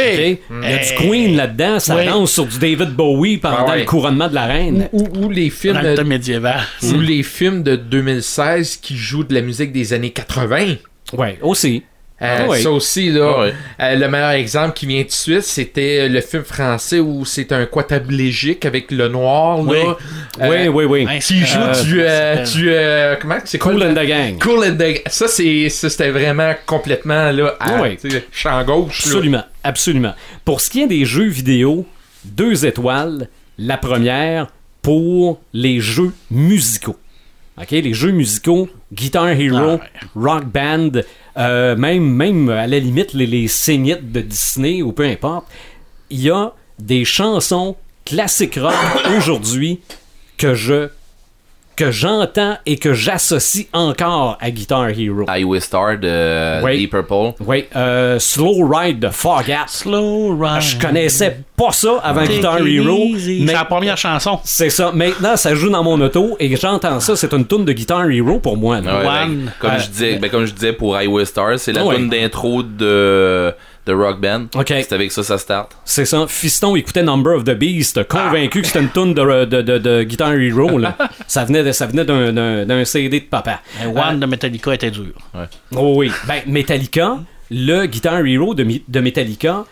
Il 0.50 0.70
y 0.70 0.72
a 0.72 0.78
du 0.78 0.94
Queen 0.96 1.36
là-dedans, 1.36 1.80
ça 1.80 1.96
Oui. 1.96 2.06
danse 2.06 2.30
sur 2.32 2.46
du 2.46 2.58
David 2.58 2.90
Bowie 2.90 3.38
pendant 3.38 3.64
Ah 3.66 3.70
ouais. 3.70 3.78
le 3.80 3.84
couronnement 3.86 4.28
de 4.28 4.34
la 4.34 4.46
reine. 4.46 4.88
Ou, 4.92 5.02
ou- 5.02 5.24
ou 5.24 5.30
les 5.30 5.50
films 5.50 5.74
Dans 5.74 5.82
le 5.82 5.94
temps 5.96 6.02
de, 6.04 6.08
médiéval. 6.08 6.60
ou 6.84 7.00
les 7.00 7.22
films 7.24 7.62
de 7.64 7.74
2016 7.76 8.76
qui 8.76 8.96
jouent 8.96 9.24
de 9.24 9.34
la 9.34 9.40
musique 9.40 9.72
des 9.72 9.92
années 9.92 10.10
80. 10.10 10.76
Ouais, 11.12 11.38
aussi. 11.42 11.82
Euh, 12.22 12.36
Ah 12.40 12.46
ouais. 12.48 12.60
Ça 12.60 12.70
aussi, 12.70 13.10
là, 13.10 13.46
Ah 13.78 13.84
euh, 13.84 13.96
le 13.96 14.08
meilleur 14.08 14.30
exemple 14.32 14.74
qui 14.74 14.84
vient 14.86 15.00
tout 15.02 15.08
de 15.08 15.12
suite, 15.12 15.42
c'était 15.42 16.06
le 16.08 16.20
film 16.20 16.42
français 16.44 17.00
où 17.00 17.24
c'est 17.24 17.50
un 17.52 17.64
quatablégique 17.66 18.66
avec 18.66 18.90
le 18.90 19.08
noir, 19.08 19.60
Oui. 19.60 19.78
là. 19.78 19.96
oui, 20.40 20.46
Euh, 20.48 20.68
oui, 20.68 20.84
oui. 20.84 21.18
Qui 21.20 21.46
joue 21.46 21.58
Euh, 21.60 21.82
du, 21.82 22.00
euh, 22.02 22.44
du, 22.44 22.70
euh, 22.70 23.16
comment 23.20 23.38
c'est 23.44 23.58
quoi 23.58 23.72
Cool 23.72 23.82
and 23.84 23.94
the 23.94 24.06
Gang. 24.06 24.38
Cool 24.38 24.64
and 24.64 24.76
the 24.76 25.08
Ça, 25.08 25.28
c'est, 25.28 25.68
ça, 25.70 25.88
c'était 25.88 26.10
vraiment 26.10 26.54
complètement, 26.66 27.30
là, 27.32 27.56
à, 27.58 27.82
champ 28.32 28.62
gauche, 28.64 29.06
là. 29.06 29.12
Absolument, 29.12 29.44
absolument. 29.64 30.14
Pour 30.44 30.60
ce 30.60 30.68
qui 30.68 30.82
est 30.82 30.86
des 30.88 31.04
jeux 31.06 31.28
vidéo, 31.28 31.86
deux 32.24 32.66
étoiles. 32.66 33.28
La 33.58 33.76
première 33.76 34.46
pour 34.82 35.40
les 35.52 35.80
jeux 35.80 36.12
musicaux. 36.30 36.96
OK, 37.60 37.70
les 37.72 37.92
jeux 37.92 38.10
musicaux, 38.12 38.70
Guitar 38.90 39.28
Hero, 39.28 39.56
Ah 39.58 39.66
ouais. 39.74 39.80
Rock 40.16 40.44
Band, 40.46 40.90
euh, 41.36 41.76
même, 41.76 42.04
même 42.04 42.48
à 42.48 42.66
la 42.66 42.78
limite 42.78 43.12
les, 43.12 43.26
les 43.26 43.46
de 43.46 44.20
Disney 44.20 44.82
ou 44.82 44.92
peu 44.92 45.04
importe. 45.04 45.46
Il 46.10 46.20
y 46.20 46.30
a 46.30 46.54
des 46.78 47.04
chansons 47.04 47.76
classiques 48.04 48.58
rock 48.60 48.74
aujourd'hui 49.16 49.80
que 50.36 50.54
je 50.54 50.88
que 51.80 51.90
j'entends 51.90 52.58
et 52.66 52.76
que 52.76 52.92
j'associe 52.92 53.66
encore 53.72 54.36
à 54.38 54.50
Guitar 54.50 54.90
Hero. 54.90 55.24
Highway 55.28 55.60
Star 55.60 55.96
de 55.98 56.62
Oui. 56.62 56.76
Deep 56.76 56.90
Purple. 56.90 57.32
Oui, 57.40 57.64
euh, 57.74 58.18
Slow 58.18 58.68
Ride 58.68 58.98
de 58.98 59.08
Fogat. 59.08 59.64
Slow 59.68 60.36
ride. 60.38 60.60
Je 60.60 60.78
connaissais 60.78 61.38
pas 61.56 61.72
ça 61.72 61.98
avant 62.02 62.20
Take 62.20 62.34
Guitar 62.36 62.60
it 62.60 62.66
Hero. 62.66 62.96
easy. 62.98 63.38
mais 63.40 63.46
C'est 63.48 63.52
la 63.54 63.64
première 63.64 63.96
chanson. 63.96 64.38
c'est 64.44 64.68
ça. 64.68 64.92
Maintenant, 64.92 65.36
ça 65.36 65.54
joue 65.54 65.70
dans 65.70 65.82
mon 65.82 65.98
auto 66.02 66.36
et 66.38 66.54
j'entends 66.54 67.00
ça. 67.00 67.16
C'est 67.16 67.32
une 67.32 67.46
tune 67.46 67.64
de 67.64 67.72
Guitar 67.72 68.10
Hero 68.10 68.38
pour 68.40 68.58
moi. 68.58 68.80
là. 68.82 69.00
Ouais, 69.00 69.06
One. 69.24 69.36
ben, 69.46 69.52
comme, 69.58 69.70
Euh, 69.70 69.78
je 69.78 69.88
disais, 69.88 70.18
ben, 70.18 70.28
comme 70.30 70.44
je 70.44 70.52
disais 70.52 70.74
pour 70.74 70.94
Highway 70.96 71.24
Star, 71.24 71.58
c'est 71.58 71.72
la 71.72 71.82
Ouais. 71.84 71.96
tune 71.96 72.10
d'intro 72.10 72.62
de, 72.62 73.54
de 73.90 73.94
Rock 73.96 74.20
Band. 74.20 74.46
Ok. 74.54 74.68
C'est 74.68 74.92
avec 74.92 75.10
ça 75.12 75.22
ça 75.22 75.36
start. 75.38 75.72
C'est 75.84 76.04
ça. 76.04 76.26
Fiston 76.28 76.76
écoutait 76.76 77.02
Number 77.02 77.34
of 77.36 77.44
the 77.44 77.54
Beast, 77.54 78.06
convaincu 78.08 78.60
que 78.62 78.66
c'était 78.66 78.80
une 78.80 78.90
tune 78.90 79.14
de, 79.14 79.44
de, 79.44 79.62
de, 79.62 79.78
de 79.78 80.02
Guitar 80.04 80.32
Hero. 80.34 80.78
Là. 80.78 80.96
ça 81.26 81.44
venait, 81.44 81.62
de- 81.64 81.72
ça 81.72 81.86
venait 81.86 82.04
d'un, 82.04 82.32
d'un, 82.32 82.64
d'un 82.66 82.84
CD 82.84 83.20
de 83.20 83.24
papa. 83.24 83.60
Un 83.84 83.88
One 83.88 84.20
de 84.20 84.26
Metallica 84.26 84.72
était 84.74 84.90
dur. 84.90 85.12
Oh 85.74 85.94
oui. 85.96 86.10
Ben, 86.26 86.40
Metallica, 86.46 87.18
le 87.50 87.86
Guitar 87.86 88.24
Hero 88.24 88.54
de 88.54 89.00
Metallica, 89.00 89.64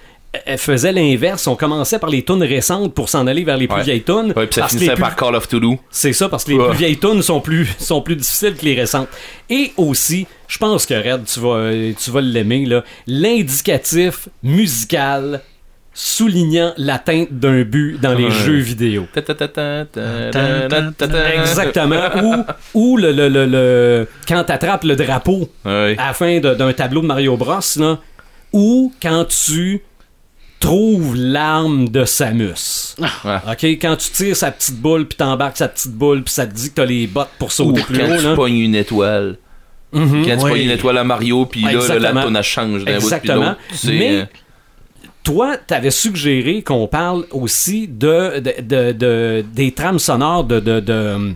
euh, 0.49 0.57
faisait 0.59 0.93
l'inverse. 0.93 1.47
On 1.47 1.57
commençait 1.57 1.99
par 1.99 2.11
les 2.11 2.23
tunes 2.25 2.43
récentes 2.43 2.93
pour 2.95 3.09
s'en 3.09 3.27
aller 3.27 3.45
vers 3.45 3.57
les 3.57 3.67
plus 3.67 3.77
Ouais. 3.79 3.83
vieilles 3.85 4.03
tunes. 4.03 4.33
Ouais, 4.37 4.47
puis 4.47 4.55
ça 4.55 4.61
parce 4.63 4.73
finissait 4.75 4.93
plus- 4.95 5.01
par 5.01 5.17
Call 5.17 5.35
of 5.35 5.49
Toulouse. 5.49 5.79
C'est 5.91 6.13
ça, 6.13 6.29
parce 6.29 6.45
que 6.45 6.51
les 6.51 6.57
Ouais. 6.59 6.69
plus 6.69 6.79
vieilles 6.79 6.99
tunes 6.99 7.23
sont 7.23 7.41
plus, 7.41 7.67
sont 7.79 8.03
plus 8.03 8.17
difficiles 8.17 8.55
que 8.55 8.65
les 8.65 8.75
récentes. 8.75 9.09
Et 9.49 9.73
aussi, 9.77 10.27
je 10.47 10.59
pense 10.59 10.85
que 10.87 10.95
Red, 10.95 11.25
tu 11.25 11.41
vas, 11.41 11.71
tu 11.99 12.11
vas 12.11 12.21
l'aimer, 12.21 12.67
là, 12.67 12.85
l'indicatif 13.07 14.29
musical 14.43 15.41
soulignant 15.95 16.73
l'atteinte 16.77 17.33
d'un 17.33 17.63
but 17.63 17.99
dans 18.01 18.15
les 18.15 18.27
Ouais. 18.27 18.31
jeux 18.31 18.59
vidéo. 18.59 19.07
Exactement. 21.43 22.01
Ou 22.23 22.35
ou 22.75 22.97
le, 22.97 23.13
le, 23.13 23.29
le, 23.29 23.47
le- 23.47 24.09
quand 24.27 24.45
t'attrapes 24.45 24.85
le 24.85 24.97
drapeau 24.97 25.49
Ouais. 25.65 25.97
à 25.99 26.09
la 26.09 26.13
fin 26.13 26.39
d'un 26.41 26.73
tableau 26.73 27.01
de 27.01 27.07
Mario 27.07 27.37
Bros, 27.37 27.59
là, 27.77 27.99
ou 28.53 28.93
quand 29.03 29.25
tu 29.27 29.81
trouves 30.61 31.15
l'arme 31.17 31.89
de 31.89 32.05
Samus. 32.05 32.97
Ouais. 32.99 33.37
OK, 33.51 33.65
quand 33.81 33.97
tu 33.97 34.11
tires 34.11 34.37
sa 34.37 34.51
petite 34.51 34.77
boule, 34.81 35.07
puis 35.07 35.17
t'embarques 35.17 35.57
sa 35.57 35.69
petite 35.69 35.93
boule, 35.93 36.23
puis 36.25 36.33
ça 36.35 36.47
te 36.47 36.55
dit 36.55 36.71
que 36.71 36.75
t'as 36.77 36.85
les 36.85 37.07
bottes 37.07 37.29
pour 37.39 37.49
Ou 37.49 37.53
sauter 37.53 37.83
plus 37.83 37.99
quand 37.99 38.05
haut, 38.13 38.17
tu 38.19 38.25
là. 38.25 38.35
pognes 38.35 38.55
une 38.59 38.75
étoile. 38.75 39.37
Mhm. 39.93 40.27
Quand 40.27 40.37
tu 40.37 40.43
Ouais. 40.45 40.51
pognes 40.51 40.63
une 40.63 40.71
étoile 40.71 40.99
à 40.99 41.05
Mario, 41.05 41.47
puis 41.47 41.63
là, 41.63 41.73
là, 41.73 41.79
la 41.79 41.95
Exactement. 41.97 42.23
tonne 42.23 42.43
change 42.43 42.85
d'un 42.85 42.99
bout 42.99 43.09
puis 43.21 43.29
l'autre. 43.29 43.57
Tu 43.81 43.87
Mais- 43.89 44.11
euh, 44.21 44.25
Toi, 45.25 45.59
t'avais 45.59 45.91
suggéré 45.91 46.63
qu'on 46.63 46.87
parle 46.87 47.27
aussi 47.33 47.87
de, 47.87 48.39
de, 48.39 48.55
de- 48.63 48.93
de- 48.93 49.45
des 49.53 49.73
trames 49.73 49.99
sonores 49.99 50.45
de, 50.45 50.59
de, 50.59 50.81
de, 50.81 51.35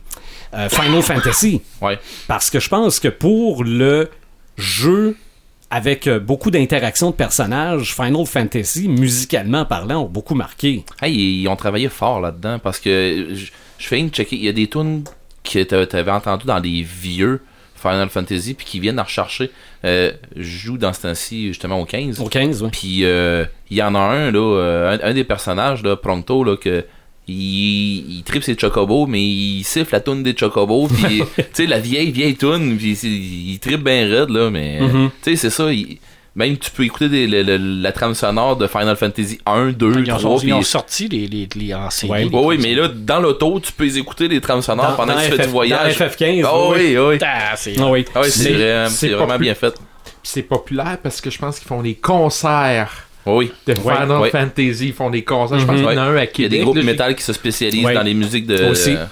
euh, 0.54 0.68
Final 0.70 1.02
Fantasy. 1.02 1.60
Ouais. 1.82 1.98
Parce 2.26 2.48
que 2.48 2.58
je 2.58 2.70
pense 2.70 2.98
que 3.00 3.08
pour 3.08 3.64
le 3.64 4.08
jeu 4.56 5.14
avec 5.74 6.06
euh, 6.06 6.20
beaucoup 6.20 6.50
d'interactions 6.50 7.10
de 7.10 7.14
personnages, 7.16 7.94
Final 7.94 8.26
Fantasy, 8.26 8.88
musicalement 8.88 9.64
parlant, 9.64 10.02
ont 10.02 10.08
beaucoup 10.08 10.34
marqué. 10.34 10.84
Hey, 11.00 11.40
ils 11.42 11.48
ont 11.48 11.56
travaillé 11.56 11.88
fort 11.88 12.20
là-dedans 12.20 12.58
parce 12.58 12.78
que 12.78 13.28
je, 13.32 13.46
je 13.78 13.86
fais 13.88 13.98
une 13.98 14.10
checker. 14.10 14.36
Il 14.36 14.44
y 14.44 14.48
a 14.48 14.52
des 14.52 14.68
tunes 14.68 15.02
que 15.42 15.62
t'a- 15.62 15.86
t'avais 15.86 16.10
entendu 16.10 16.44
dans 16.44 16.58
les 16.58 16.82
vieux 16.82 17.40
Final 17.74 18.10
Fantasy 18.10 18.52
puis 18.52 18.66
qui 18.66 18.80
viennent 18.80 18.98
à 18.98 19.02
rechercher. 19.04 19.50
Euh, 19.86 20.12
je 20.36 20.42
joue 20.42 20.76
dans 20.76 20.92
ce 20.92 21.00
temps-ci 21.02 21.48
justement 21.48 21.80
au 21.80 21.86
15. 21.86 22.20
Au 22.20 22.28
15, 22.28 22.62
oui. 22.64 22.68
Puis 22.70 23.04
euh, 23.04 23.46
il 23.70 23.78
y 23.78 23.82
en 23.82 23.94
a 23.94 23.98
un, 23.98 24.30
là, 24.30 24.38
euh, 24.38 24.98
un, 25.02 25.08
un 25.10 25.14
des 25.14 25.24
personnages, 25.24 25.82
là, 25.82 25.96
Prompto, 25.96 26.44
là, 26.44 26.56
que. 26.56 26.84
Il, 27.28 28.16
il 28.18 28.22
tripe 28.24 28.42
ses 28.42 28.58
chocobos, 28.58 29.06
mais 29.06 29.22
il 29.22 29.62
siffle 29.62 29.92
la 29.92 30.00
toune 30.00 30.22
des 30.22 30.36
chocobos, 30.36 30.88
puis 30.88 31.22
tu 31.36 31.44
sais, 31.52 31.66
la 31.66 31.78
vieille, 31.78 32.10
vieille 32.10 32.34
toune, 32.34 32.76
puis 32.76 32.96
c'est- 32.96 33.06
il 33.08 33.58
tripe 33.60 33.84
bien 33.84 34.08
raide, 34.08 34.30
là, 34.30 34.50
mais 34.50 34.80
Mhm. 34.80 35.10
tu 35.22 35.30
sais, 35.30 35.36
c'est 35.36 35.50
ça, 35.50 35.72
il- 35.72 35.98
même 36.34 36.56
tu 36.56 36.70
peux 36.70 36.82
écouter 36.84 37.08
des- 37.08 37.26
le- 37.28 37.42
le- 37.42 37.80
la 37.80 37.92
trame 37.92 38.14
sonore 38.14 38.56
de 38.56 38.66
Final 38.66 38.96
Fantasy 38.96 39.38
1, 39.46 39.70
2, 39.70 40.02
Ils 40.04 40.12
ont, 40.12 40.16
3, 40.16 40.40
ils 40.42 40.52
ont 40.52 40.62
sorti 40.62 41.06
les, 41.08 41.28
les, 41.28 41.48
les 41.54 41.74
en 41.74 41.90
CD, 41.90 42.12
Ouais. 42.12 42.24
les 42.24 42.30
oui, 42.32 42.58
mais 42.60 42.74
là, 42.74 42.88
dans 42.88 43.20
l'auto, 43.20 43.60
tu 43.60 43.70
peux 43.70 43.86
écouter 43.96 44.26
les 44.28 44.40
trames 44.40 44.62
sonores 44.62 44.90
Dans- 44.90 44.96
pendant 44.96 45.14
dans 45.14 45.20
que 45.20 45.26
tu 45.30 45.36
fais 45.36 45.42
du 45.44 45.48
voyage. 45.48 45.96
dans 45.98 46.04
FF15, 46.06 46.44
Ah 46.44 46.68
oui. 46.70 46.76
oui, 46.78 46.98
oui. 46.98 47.18
Ah, 47.22 47.52
c'est- 47.56 47.74
Ah 47.78 47.88
oui. 47.90 48.04
Ah 48.14 48.20
oui, 48.24 48.30
c'est 48.30 49.08
vraiment 49.10 49.36
plus- 49.36 49.44
bien 49.44 49.54
fait. 49.54 49.74
c'est 50.24 50.42
populaire 50.42 50.98
parce 51.02 51.20
que 51.20 51.30
je 51.30 51.38
pense 51.38 51.58
qu'ils 51.60 51.68
font 51.68 51.82
des 51.82 51.94
concerts 51.94 53.06
Oui. 53.26 53.52
de 53.66 53.74
Final 53.74 54.10
ouais. 54.20 54.30
Fantasy. 54.30 54.88
Ils 54.88 54.92
font 54.92 55.10
des 55.10 55.22
concerts. 55.24 55.58
Je 55.58 55.64
pense 55.66 55.76
qu'il 55.76 55.84
y 55.84 55.88
en 55.88 55.96
a 55.96 56.02
un 56.02 56.16
à 56.16 56.24
Il 56.24 56.40
y 56.42 56.44
a 56.44 56.48
des 56.48 56.58
groupes 56.60 56.76
là, 56.76 56.80
j'ai- 56.82 56.86
métal 56.86 57.14
qui 57.14 57.22
se 57.22 57.32
spécialisent 57.32 57.84
Ouais. 57.84 57.94
dans 57.94 58.02
les 58.02 58.14
musiques 58.14 58.46
de 58.46 58.64
Aussi. 58.64 58.94
euh, 58.96 59.04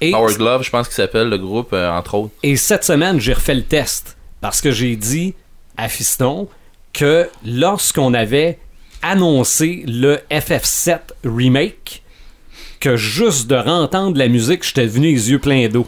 Et, 0.00 0.12
Power 0.12 0.32
Glove, 0.34 0.62
je 0.62 0.70
pense 0.70 0.86
qu'il 0.86 0.94
s'appelle 0.94 1.28
le 1.28 1.38
groupe, 1.38 1.72
euh, 1.72 1.90
entre 1.90 2.14
autres. 2.14 2.32
et 2.44 2.56
cette 2.56 2.84
semaine, 2.84 3.18
j'ai 3.20 3.32
refait 3.32 3.54
le 3.56 3.64
test 3.64 4.16
parce 4.40 4.60
que 4.60 4.70
j'ai 4.70 4.94
dit 4.94 5.34
à 5.76 5.88
Fiston 5.88 6.48
que 6.92 7.28
lorsqu'on 7.44 8.14
avait 8.14 8.58
annoncé 9.02 9.84
le 9.86 10.18
FF7 10.30 10.98
Remake, 11.24 12.02
que 12.80 12.96
juste 12.96 13.48
de 13.48 13.56
rentendre 13.56 14.16
la 14.18 14.28
musique, 14.28 14.62
j'étais 14.64 14.86
venu 14.86 15.12
les 15.12 15.30
yeux 15.30 15.38
pleins 15.40 15.68
d'eau. 15.68 15.86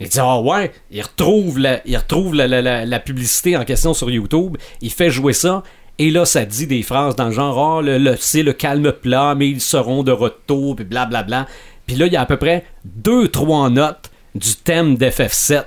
Il 0.00 0.08
dit 0.08 0.18
Ah 0.20 0.40
ouais, 0.40 0.70
il 0.90 1.02
retrouve, 1.02 1.58
la, 1.58 1.80
il 1.86 1.96
retrouve 1.96 2.34
la, 2.34 2.46
la- 2.46 2.62
la- 2.62 2.84
la 2.86 3.00
publicité 3.00 3.56
en 3.56 3.64
question 3.64 3.92
sur 3.94 4.08
YouTube, 4.10 4.56
il 4.80 4.90
fait 4.92 5.10
jouer 5.10 5.32
ça, 5.32 5.62
et 5.98 6.10
là 6.10 6.24
ça 6.24 6.44
dit 6.44 6.66
des 6.66 6.82
phrases 6.82 7.16
dans 7.16 7.26
le 7.26 7.32
genre 7.32 7.78
Ah, 7.78 7.82
le, 7.82 7.98
le- 7.98 8.16
c'est 8.18 8.42
le 8.42 8.52
calme 8.52 8.92
plat, 8.92 9.34
mais 9.36 9.48
ils 9.48 9.60
seront 9.60 10.02
de 10.02 10.12
retour, 10.12 10.76
puis 10.76 10.84
blablabla. 10.84 11.46
Puis 11.86 11.96
là, 11.96 12.06
il 12.06 12.12
y 12.12 12.16
a 12.16 12.20
à 12.20 12.26
peu 12.26 12.36
près 12.36 12.66
deux, 12.84 13.28
trois 13.28 13.70
notes 13.70 14.10
du 14.34 14.54
thème 14.56 14.96
d'FF7. 14.96 15.64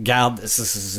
Garde, 0.00 0.40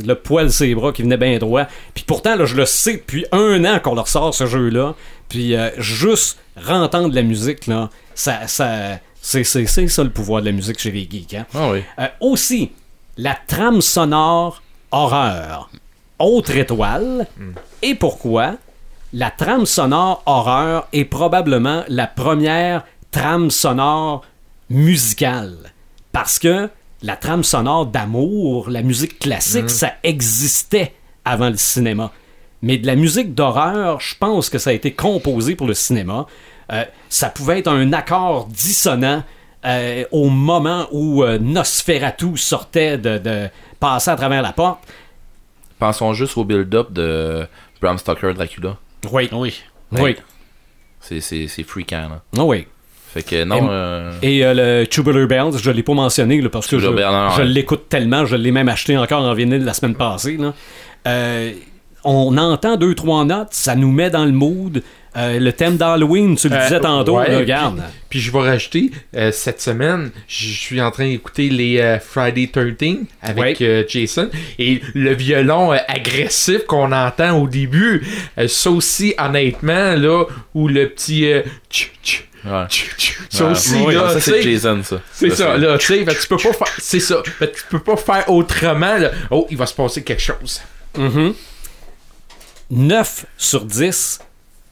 le 0.06 0.14
poil 0.14 0.50
ses 0.50 0.74
bras 0.74 0.94
qui 0.94 1.02
venait 1.04 1.18
bien 1.18 1.38
droit. 1.38 1.66
Puis 1.94 2.06
pourtant, 2.08 2.38
là, 2.38 2.46
je 2.46 2.56
le 2.56 2.66
sais 2.66 2.94
depuis 2.94 3.26
un 3.34 3.66
an 3.66 3.80
qu'on 3.84 3.94
leur 3.96 4.08
sort 4.08 4.34
ce 4.34 4.46
jeu-là. 4.46 4.96
Puis 5.28 5.54
euh, 5.58 5.70
juste 5.78 6.40
rentendre 6.56 7.14
la 7.14 7.22
musique, 7.24 7.68
là, 7.68 7.90
ça, 8.14 8.48
ça, 8.48 9.00
c'est, 9.22 9.44
c'est, 9.44 9.66
c'est 9.66 9.90
ça 9.90 10.04
le 10.06 10.10
pouvoir 10.10 10.40
de 10.40 10.46
la 10.46 10.54
musique 10.54 10.80
chez 10.80 10.92
les 10.92 11.02
geeks. 11.12 11.34
Hein? 11.34 11.46
Ah 11.54 11.72
oui. 11.72 11.84
Euh, 12.00 12.08
aussi, 12.22 12.72
la 13.18 13.38
trame 13.48 13.82
sonore 13.82 14.62
horreur. 14.92 15.70
Autre 16.20 16.56
étoile. 16.56 17.28
Et 17.82 17.96
pourquoi 17.96 18.56
La 19.14 19.32
trame 19.32 19.66
sonore 19.66 20.24
horreur 20.26 20.88
est 20.94 21.06
probablement 21.06 21.84
la 21.88 22.08
première 22.08 22.86
trame 23.12 23.52
sonore 23.52 24.24
musicale? 24.70 25.58
Parce 26.12 26.40
que 26.40 26.70
la 27.02 27.18
trame 27.18 27.44
sonore 27.44 27.86
d'amour, 27.88 28.70
la 28.70 28.82
musique 28.82 29.20
classique, 29.20 29.70
ça 29.70 29.94
existait 30.04 30.94
avant 31.26 31.50
le 31.50 31.58
cinéma. 31.58 32.12
Mais 32.62 32.78
de 32.78 32.88
la 32.88 32.96
musique 32.96 33.36
d'horreur, 33.36 34.00
je 34.00 34.16
pense 34.18 34.50
que 34.50 34.58
ça 34.58 34.70
a 34.70 34.74
été 34.74 34.94
composé 34.94 35.56
pour 35.56 35.68
le 35.68 35.74
cinéma. 35.74 36.26
Euh, 36.72 36.84
ça 37.10 37.30
pouvait 37.30 37.60
être 37.60 37.68
un 37.68 37.94
accord 37.94 38.48
dissonant 38.48 39.24
euh, 39.66 40.06
au 40.12 40.30
moment 40.30 40.88
où 40.92 41.24
euh, 41.24 41.38
Nosferatu 41.38 42.38
sortait 42.38 42.98
de, 42.98 43.18
de 43.18 43.50
passer 43.80 44.10
à 44.10 44.16
travers 44.16 44.42
la 44.42 44.54
porte. 44.54 44.80
Pensons 45.80 46.14
juste 46.14 46.38
au 46.38 46.44
build-up 46.46 46.92
de 46.92 47.46
Bram 47.82 47.98
Stoker 47.98 48.34
Dracula. 48.34 48.78
Oui. 49.12 49.30
Oui. 49.32 49.54
Oui. 49.92 50.16
C'est, 51.00 51.20
c'est, 51.22 51.48
c'est 51.48 51.64
freakant, 51.64 52.10
là. 52.10 52.44
Oui. 52.44 52.66
Fait 53.14 53.24
que 53.24 53.44
non. 53.44 53.56
Et- 53.58 53.70
euh, 53.70 54.12
Et 54.22 54.46
euh, 54.46 54.54
le 54.82 54.88
Tubular 54.88 55.28
Bells, 55.28 55.58
je 55.62 55.72
l'ai 55.72 55.84
pas 55.84 55.94
mentionné 55.94 56.42
là, 56.42 56.50
parce 56.50 56.68
que 56.68 56.80
je, 56.80 56.88
ouais. 56.88 57.46
l'écoute 57.46 57.88
tellement, 57.90 58.26
je 58.26 58.36
l'ai 58.36 58.52
même 58.52 58.68
acheté 58.70 58.98
encore 58.98 59.22
en 59.24 59.34
vinyle 59.34 59.64
la 59.64 59.74
semaine 59.74 59.96
passée. 59.96 60.38
là. 60.38 60.54
Euh, 61.08 61.52
on 62.04 62.38
entend 62.38 62.78
deux, 62.78 62.94
trois 62.96 63.24
notes, 63.26 63.50
ça 63.52 63.76
nous 63.76 63.92
met 63.92 64.10
dans 64.10 64.26
le 64.26 64.32
mood. 64.32 64.84
Euh, 65.18 65.40
le 65.40 65.54
thème 65.54 65.78
d'Halloween, 65.78 66.36
tu 66.36 66.50
le 66.50 66.56
Euh, 66.56 66.64
disais 66.64 66.80
tantôt, 66.80 67.18
ouais, 67.18 67.26
puis- 67.26 67.36
regarde. 67.38 67.82
Puis 68.10 68.20
je 68.20 68.32
vais 68.32 68.40
rajouter, 68.40 68.92
euh, 69.16 69.32
cette 69.32 69.62
semaine, 69.62 70.12
je 70.28 70.48
suis 70.48 70.82
en 70.82 70.92
train 70.92 71.08
d'écouter 71.08 71.50
les 71.50 71.80
euh, 71.80 72.00
Friday 72.00 72.48
13 72.52 72.98
avec 73.22 73.60
Ouais. 73.60 73.66
euh, 73.68 73.84
Jason. 73.88 74.30
Et 74.60 74.82
le 74.94 75.14
violon 75.14 75.74
euh, 75.74 75.78
agressif 75.88 76.66
qu'on 76.66 76.92
entend 76.92 77.40
au 77.42 77.48
début, 77.48 78.06
euh, 78.38 78.48
ça 78.48 78.70
aussi, 78.72 79.14
honnêtement, 79.18 79.96
là, 79.96 80.26
où 80.54 80.68
le 80.68 80.90
petit... 80.90 81.32
euh, 81.32 81.44
tch, 81.70 81.92
tch, 82.04 82.28
ouais. 82.46 82.68
tch, 82.68 82.96
tch, 82.98 83.20
ça 83.30 83.46
aussi, 83.46 83.76
Ouais, 83.76 83.94
là, 83.96 84.10
ça 84.10 84.20
c'est 84.22 84.42
Jason, 84.42 84.82
ça. 84.84 85.02
C'est 85.12 85.30
ça, 85.32 85.58
là, 85.58 85.78
tu 85.78 85.86
sais, 85.88 86.06
tu 86.06 86.28
peux 86.28 86.38
pas 86.38 86.54
faire... 86.54 86.68
C'est 86.80 87.00
ça, 87.00 87.22
fait 87.24 87.52
tu 87.54 87.64
peux 87.70 87.80
pas 87.80 87.98
faire 87.98 88.30
autrement, 88.30 88.98
là. 88.98 89.12
Oh, 89.32 89.48
il 89.50 89.58
va 89.58 89.66
se 89.66 89.74
passer 89.74 90.04
quelque 90.04 90.22
chose. 90.22 90.62
9 92.72 93.26
sur 93.38 93.66
10, 93.66 94.20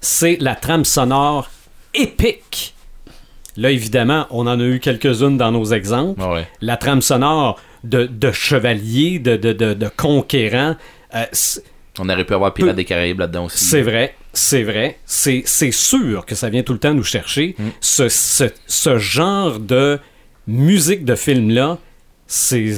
c'est 0.04 0.38
la 0.42 0.56
trame 0.56 0.84
sonore 0.86 1.50
épique. 1.94 2.76
Là, 3.56 3.72
évidemment, 3.72 4.26
on 4.32 4.48
en 4.48 4.60
a 4.60 4.64
eu 4.64 4.80
quelques-unes 4.80 5.38
dans 5.38 5.52
nos 5.52 5.66
exemples. 5.66 6.20
Ouais, 6.22 6.34
ouais. 6.34 6.48
La 6.62 6.76
trame 6.78 7.02
sonore 7.02 7.60
de, 7.84 8.06
de 8.06 8.32
chevalier, 8.32 9.20
de, 9.20 9.36
de, 9.38 9.54
de, 9.54 9.74
de 9.74 9.88
conquérant, 9.96 10.76
euh, 11.16 11.26
On 12.00 12.10
aurait 12.10 12.26
pu 12.26 12.34
avoir 12.34 12.54
Pirates 12.54 12.72
Peu- 12.72 12.76
des 12.76 12.86
Caraïbes 12.86 13.20
là-dedans 13.20 13.46
aussi. 13.46 13.64
c'est 13.64 13.82
vrai, 13.84 14.16
c'est 14.34 14.64
vrai. 14.64 14.98
C'est 15.06 15.44
c'est 15.46 15.72
sûr 15.72 16.26
que 16.26 16.34
ça 16.36 16.50
vient 16.50 16.64
tout 16.64 16.74
le 16.74 16.80
temps 16.80 16.94
nous 16.96 17.04
chercher. 17.04 17.56
Ce, 17.80 18.10
ce, 18.10 18.46
ce 18.66 18.98
genre 18.98 19.60
de 19.60 20.00
musique 20.48 21.06
de 21.06 21.14
film-là, 21.16 21.78
c'est 22.26 22.74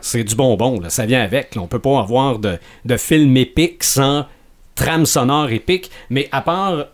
c'est 0.00 0.22
du 0.22 0.34
bonbon. 0.36 0.78
Là. 0.80 0.90
Ça 0.90 1.06
vient 1.06 1.22
avec. 1.22 1.56
là. 1.56 1.62
On 1.62 1.66
peut 1.66 1.80
pas 1.80 1.98
avoir 1.98 2.38
de, 2.38 2.58
de 2.84 2.96
film 2.96 3.36
épique 3.36 3.82
sans 3.82 4.26
trame 4.74 5.06
sonore 5.06 5.50
épique. 5.50 5.90
Mais 6.10 6.28
à 6.32 6.40
part 6.40 6.86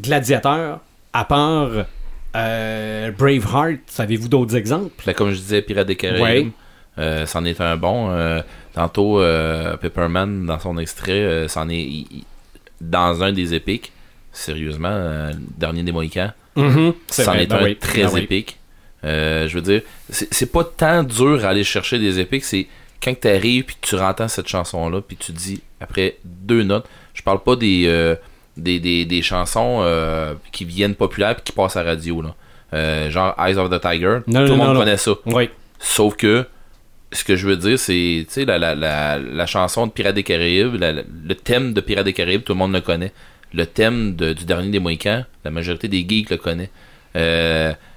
Gladiateur, 0.00 0.80
à 1.12 1.24
part 1.24 1.70
euh, 2.36 3.10
Braveheart, 3.12 3.78
avez-vous 3.98 4.28
d'autres 4.28 4.56
exemples? 4.56 5.06
Là, 5.06 5.14
comme 5.14 5.30
je 5.30 5.36
disais, 5.36 5.62
Pirates 5.62 5.86
des 5.86 5.96
Caraïbes, 5.96 6.50
euh, 6.98 7.26
c'en 7.26 7.44
est 7.44 7.60
un 7.60 7.76
bon. 7.76 8.10
Euh, 8.10 8.40
tantôt, 8.72 9.20
Pepperman, 9.80 10.46
dans 10.46 10.58
son 10.58 10.78
extrait, 10.78 11.46
c'en 11.48 11.68
est 11.68 11.80
il- 11.82 12.06
il- 12.10 12.24
dans 12.80 13.22
un 13.22 13.32
des 13.32 13.54
épiques. 13.54 13.92
Sérieusement, 14.32 15.30
dernier 15.56 15.84
des 15.84 15.92
Mohicans. 15.92 16.32
C'en 16.56 17.22
vrai, 17.24 17.44
est 17.44 17.46
ben 17.46 17.56
un 17.58 17.64
oui, 17.64 17.76
très 17.76 18.02
ben 18.04 18.16
épique. 18.16 18.58
Je 19.04 19.52
veux 19.54 19.62
dire, 19.62 19.82
c'est 20.10 20.50
pas 20.50 20.64
tant 20.64 21.04
dur 21.04 21.44
à 21.44 21.50
aller 21.50 21.62
chercher 21.64 21.98
des 22.00 22.18
épiques, 22.18 22.44
c'est 22.44 22.66
quand 23.02 23.14
tu 23.20 23.28
arrives 23.28 23.64
puis 23.64 23.76
que 23.80 23.86
tu 23.86 23.96
entends 23.98 24.28
cette 24.28 24.48
chanson-là, 24.48 25.00
puis 25.06 25.16
tu 25.16 25.30
dis 25.32 25.62
après 25.80 26.16
deux 26.24 26.62
notes, 26.64 26.86
parle 27.24 27.42
pas 27.42 27.56
des, 27.56 27.84
euh, 27.86 28.14
des, 28.56 28.78
des, 28.80 29.04
des 29.04 29.22
chansons 29.22 29.78
euh, 29.82 30.34
qui 30.52 30.64
viennent 30.64 30.94
populaires 30.94 31.34
puis 31.36 31.44
qui 31.44 31.52
passent 31.52 31.76
à 31.76 31.82
la 31.82 31.90
radio. 31.90 32.22
Là. 32.22 32.34
Euh, 32.72 33.10
genre 33.10 33.34
Eyes 33.38 33.56
of 33.56 33.70
the 33.70 33.80
Tiger, 33.80 34.18
Non, 34.26 34.44
tout 34.46 34.52
le 34.52 34.56
monde 34.56 34.66
non, 34.68 34.74
non. 34.74 34.80
connaît 34.80 34.96
ça. 34.96 35.12
Oui. 35.26 35.48
Sauf 35.78 36.16
que 36.16 36.44
ce 37.12 37.22
que 37.22 37.36
je 37.36 37.46
veux 37.46 37.56
dire, 37.56 37.78
c'est 37.78 38.26
la, 38.44 38.58
la, 38.58 38.74
la, 38.74 39.18
la 39.18 39.46
chanson 39.46 39.86
de 39.86 39.92
Pirates 39.92 40.14
des 40.16 40.24
Caraïbes, 40.24 40.74
le 40.80 41.34
thème 41.34 41.72
de 41.72 41.80
Pirates 41.80 42.04
des 42.06 42.12
Caraïbes, 42.12 42.42
tout 42.42 42.52
le 42.54 42.58
monde 42.58 42.72
le 42.72 42.80
connaît. 42.80 43.12
Le 43.52 43.66
thème 43.66 44.16
de- 44.16 44.32
du 44.32 44.44
dernier 44.44 44.70
des 44.70 44.80
Mohicans, 44.80 45.24
la 45.44 45.50
majorité 45.52 45.86
des 45.86 46.04
geeks 46.08 46.30
le 46.30 46.36
connaît. 46.38 46.70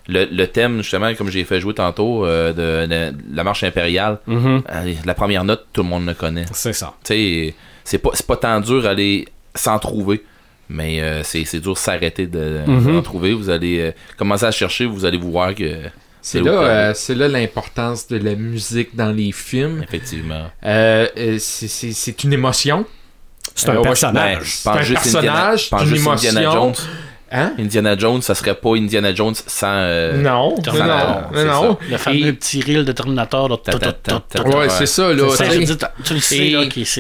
Le, 0.10 0.26
le 0.26 0.48
thème, 0.48 0.78
justement, 0.82 1.14
comme 1.16 1.30
j'ai 1.30 1.44
fait 1.44 1.60
jouer 1.60 1.74
tantôt, 1.74 2.26
euh, 2.26 2.54
de, 2.54 2.88
de 2.88 3.14
la 3.36 3.44
marche 3.44 3.64
impériale, 3.64 4.20
Mhm. 4.28 4.64
euh, 4.70 4.94
la 5.06 5.14
première 5.14 5.44
note, 5.44 5.66
tout 5.74 5.84
le 5.84 5.90
monde 5.90 6.06
le 6.06 6.14
connaît. 6.14 6.46
C'est 6.54 6.74
ça. 6.74 6.94
Tu 7.04 7.14
sais, 7.14 7.56
c'est 7.84 7.98
pas, 7.98 8.12
c'est 8.14 8.26
pas 8.26 8.38
tant 8.38 8.60
dur 8.62 8.82
d'aller 8.84 9.28
s'en 9.54 9.80
trouver. 9.80 10.24
Mais 10.70 11.02
euh, 11.02 11.24
c'est, 11.24 11.46
c'est 11.46 11.60
dur 11.62 11.78
s'arrêter 11.78 12.28
de, 12.28 12.60
Mhm. 12.68 13.02
trouver. 13.02 13.34
Vous 13.34 13.50
allez 13.50 13.80
euh, 13.80 13.92
commencer 14.18 14.46
à 14.46 14.52
chercher, 14.52 14.86
vous 14.86 15.06
allez 15.06 15.18
vous 15.18 15.32
voir 15.32 15.56
que 15.56 15.76
C'est 16.22 16.42
là, 16.42 16.52
euh, 16.52 16.94
là 17.16 17.28
l'importance 17.30 18.08
de 18.10 18.18
la 18.18 18.36
musique 18.36 18.94
dans 18.96 19.12
les 19.12 19.32
films. 19.32 19.84
effectivement. 19.84 20.48
C'est- 20.62 21.38
c'est 21.40 21.92
c'est 21.94 22.24
une 22.24 22.34
émotion. 22.34 22.86
C'est 23.56 23.70
un 23.70 23.74
Euh, 23.74 23.78
ouais, 23.78 23.82
personnage. 23.84 24.40
C'est 24.58 24.70
un 24.70 24.74
personnage, 24.76 25.70
une 25.72 25.96
émotion. 25.96 26.74
Hein? 27.32 27.54
Indiana 27.60 27.98
Jones, 27.98 28.22
ça 28.22 28.36
serait 28.36 28.56
pas 28.56 28.70
Indiana 28.76 29.14
Jones 29.14 29.36
sans. 29.36 29.68
euh, 29.68 30.22
non, 30.22 30.52
non, 30.56 30.62
Terminator, 30.62 31.32
non, 31.34 31.44
non. 31.46 31.78
Le 31.90 31.98
fameux 31.98 32.28
Et- 32.28 32.34
petit 32.34 32.62
reel 32.62 32.86
de 32.86 32.92
Terminator. 32.94 33.50
là, 33.50 33.58
Ta- 33.58 33.74
ta- 33.78 33.92
ta- 33.92 34.20
ta- 34.22 34.44
Ouais, 34.48 34.70
c'est 34.70 34.86
ça, 34.86 35.14
là. 35.14 35.30
Ça, 35.36 35.46
tu 35.46 35.52
je 35.52 36.14
le 36.14 36.20
sais, 36.22 36.38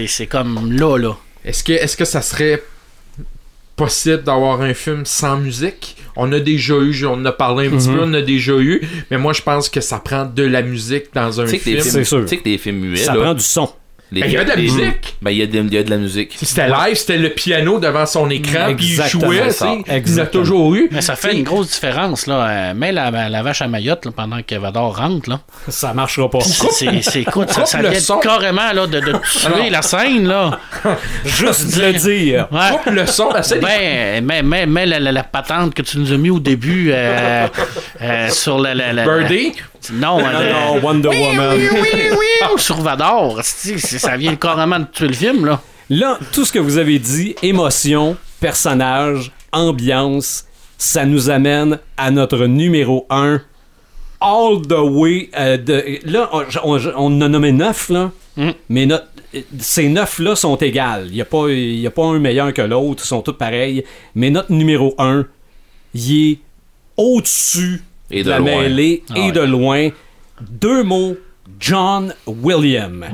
Et- 0.01 0.07
c'est 0.07 0.27
comme 0.27 0.73
là, 0.77 0.97
là. 0.97 1.15
Est-ce 1.45 1.63
que, 1.63 1.71
est-ce 1.71 1.95
que 1.95 2.03
ça 2.05 2.21
serait 2.21 2.61
possible 3.75 4.23
d'avoir 4.23 4.61
un 4.61 4.73
film 4.73 5.05
sans 5.05 5.37
musique? 5.37 5.95
On 6.15 6.31
a 6.33 6.39
déjà 6.39 6.73
eu, 6.75 7.05
on 7.05 7.13
en 7.13 7.25
a 7.25 7.31
parlé 7.31 7.67
un 7.67 7.71
petit 7.77 7.89
Mhm. 7.89 7.95
peu, 7.95 8.03
on 8.05 8.13
a 8.15 8.21
déjà 8.21 8.53
eu, 8.53 8.81
mais 9.11 9.17
moi 9.17 9.33
je 9.33 9.41
pense 9.43 9.69
que 9.69 9.81
ça 9.81 9.99
prend 9.99 10.25
de 10.25 10.43
la 10.43 10.61
musique 10.63 11.13
dans 11.13 11.39
un 11.39 11.45
film. 11.45 11.61
films, 11.61 11.81
c'est 11.81 12.03
sûr. 12.03 12.21
tu 12.23 12.27
sais 12.27 12.37
que 12.37 12.43
des 12.43 12.57
films 12.57 12.79
muets, 12.79 12.97
Ça 12.97 13.13
là, 13.13 13.21
prend 13.21 13.33
du 13.35 13.43
son. 13.43 13.69
Les- 14.11 14.21
Ben, 14.21 14.27
il 14.27 14.33
y 14.33 14.37
a 14.37 14.43
de 14.43 14.49
la 14.49 14.55
les- 14.55 14.61
musique. 14.63 15.15
Ben, 15.21 15.31
il 15.31 15.37
y, 15.37 15.41
a 15.41 15.45
de- 15.47 15.57
il 15.57 15.73
y 15.73 15.77
a 15.77 15.83
de 15.83 15.89
la 15.89 15.97
musique. 15.97 16.33
Si 16.37 16.45
C'était 16.45 16.67
live, 16.67 16.95
c'était 16.95 17.17
le 17.17 17.29
piano 17.31 17.79
devant 17.79 18.05
son 18.05 18.29
écran, 18.29 18.73
puis 18.75 18.85
il 18.97 19.03
jouait. 19.09 19.41
Il 20.05 20.19
a 20.19 20.25
toujours 20.27 20.75
eu. 20.75 20.87
Mais 20.91 21.01
ça 21.01 21.15
fait 21.15 21.33
une 21.33 21.43
grosse 21.43 21.71
différence, 21.71 22.27
là. 22.27 22.47
Euh, 22.47 22.73
mets 22.73 22.91
la, 22.91 23.11
la 23.29 23.43
vache 23.43 23.61
à 23.61 23.67
Mayotte, 23.67 24.05
là, 24.05 24.11
pendant 24.15 24.41
que 24.41 24.55
Vador 24.55 24.97
rentre, 24.97 25.29
là. 25.29 25.39
Ça 25.67 25.93
marchera 25.93 26.29
pas. 26.29 26.39
C'est, 26.41 27.01
c'est, 27.01 27.21
écoute, 27.21 27.49
ça, 27.49 27.65
ça 27.65 27.81
le 27.81 27.89
vient 27.89 27.99
son. 27.99 28.17
carrément, 28.19 28.71
là, 28.73 28.87
de, 28.87 28.99
de 28.99 29.11
tuer 29.31 29.69
la 29.69 29.81
scène, 29.81 30.27
là. 30.27 30.59
Juste 31.25 31.75
de 31.77 31.81
le 31.81 31.93
dire. 31.93 32.47
Ouais. 32.51 32.59
Coupe 32.71 32.93
le 32.93 33.05
son, 33.05 33.29
Ben, 33.61 34.23
mais, 34.23 34.41
mais, 34.43 34.65
mais 34.65 34.85
la, 34.85 34.99
la- 34.99 35.11
la 35.11 35.23
patente 35.23 35.73
que 35.73 35.81
tu 35.81 35.97
nous 35.99 36.11
as 36.13 36.17
mis 36.17 36.29
au 36.29 36.39
début 36.39 36.91
euh, 36.93 37.47
euh, 38.01 38.29
sur 38.29 38.59
la, 38.59 38.73
la, 38.73 38.93
la- 38.93 39.03
Birdie. 39.03 39.53
Non, 39.93 40.19
Non, 40.19 40.25
euh, 40.27 40.51
non, 40.53 40.81
Wonder 40.83 41.09
Woman. 41.09 41.59
sur 42.57 42.81
Vador, 42.81 43.39
c'est- 43.43 43.77
c'est- 43.77 43.99
ça 43.99 44.17
vient 44.17 44.35
carrément 44.35 44.79
de 44.79 44.85
tuer 44.85 45.07
le 45.07 45.13
film, 45.13 45.45
là. 45.45 45.61
Là, 45.89 46.19
tout 46.33 46.43
ce 46.45 46.51
que 46.51 46.59
vous 46.59 46.77
avez 46.77 46.99
dit, 46.99 47.35
émotion, 47.41 48.17
personnage, 48.39 49.31
ambiance, 49.51 50.45
ça 50.77 51.05
nous 51.05 51.29
amène 51.29 51.79
à 51.95 52.11
notre 52.11 52.45
numéro 52.45 53.05
1. 53.09 53.41
All 54.19 54.61
the 54.67 54.73
way. 54.79 55.29
euh, 55.37 55.57
de, 55.57 55.83
là, 56.05 56.29
on, 56.63 56.77
on- 56.95 57.21
a 57.21 57.27
nommé 57.29 57.51
neuf, 57.51 57.89
là. 57.89 58.11
Mm. 58.35 58.49
Mais 58.69 58.85
notre- 58.87 59.07
ces 59.59 59.87
neuf-là 59.89 60.35
sont 60.35 60.55
égales. 60.57 61.05
Il 61.09 61.13
n'y 61.13 61.21
a, 61.21 61.25
pas- 61.25 61.49
y 61.49 61.85
a 61.85 61.91
pas 61.91 62.05
un 62.05 62.19
meilleur 62.19 62.51
que 62.53 62.61
l'autre. 62.63 63.03
Ils 63.05 63.07
sont 63.07 63.21
tous 63.21 63.33
pareils. 63.33 63.83
Mais 64.15 64.29
notre 64.31 64.51
numéro 64.51 64.95
1, 64.97 65.25
il 65.93 66.31
est 66.31 66.39
au-dessus 66.97 67.83
Et 68.11 68.23
de 68.23 68.29
la 68.29 68.39
loin. 68.39 68.61
mêlée 68.61 69.03
Ah 69.09 69.17
et 69.17 69.21
ouais. 69.21 69.31
de 69.31 69.41
loin. 69.41 69.89
Deux 70.41 70.83
mots. 70.83 71.17
John 71.59 72.13
William. 72.27 73.05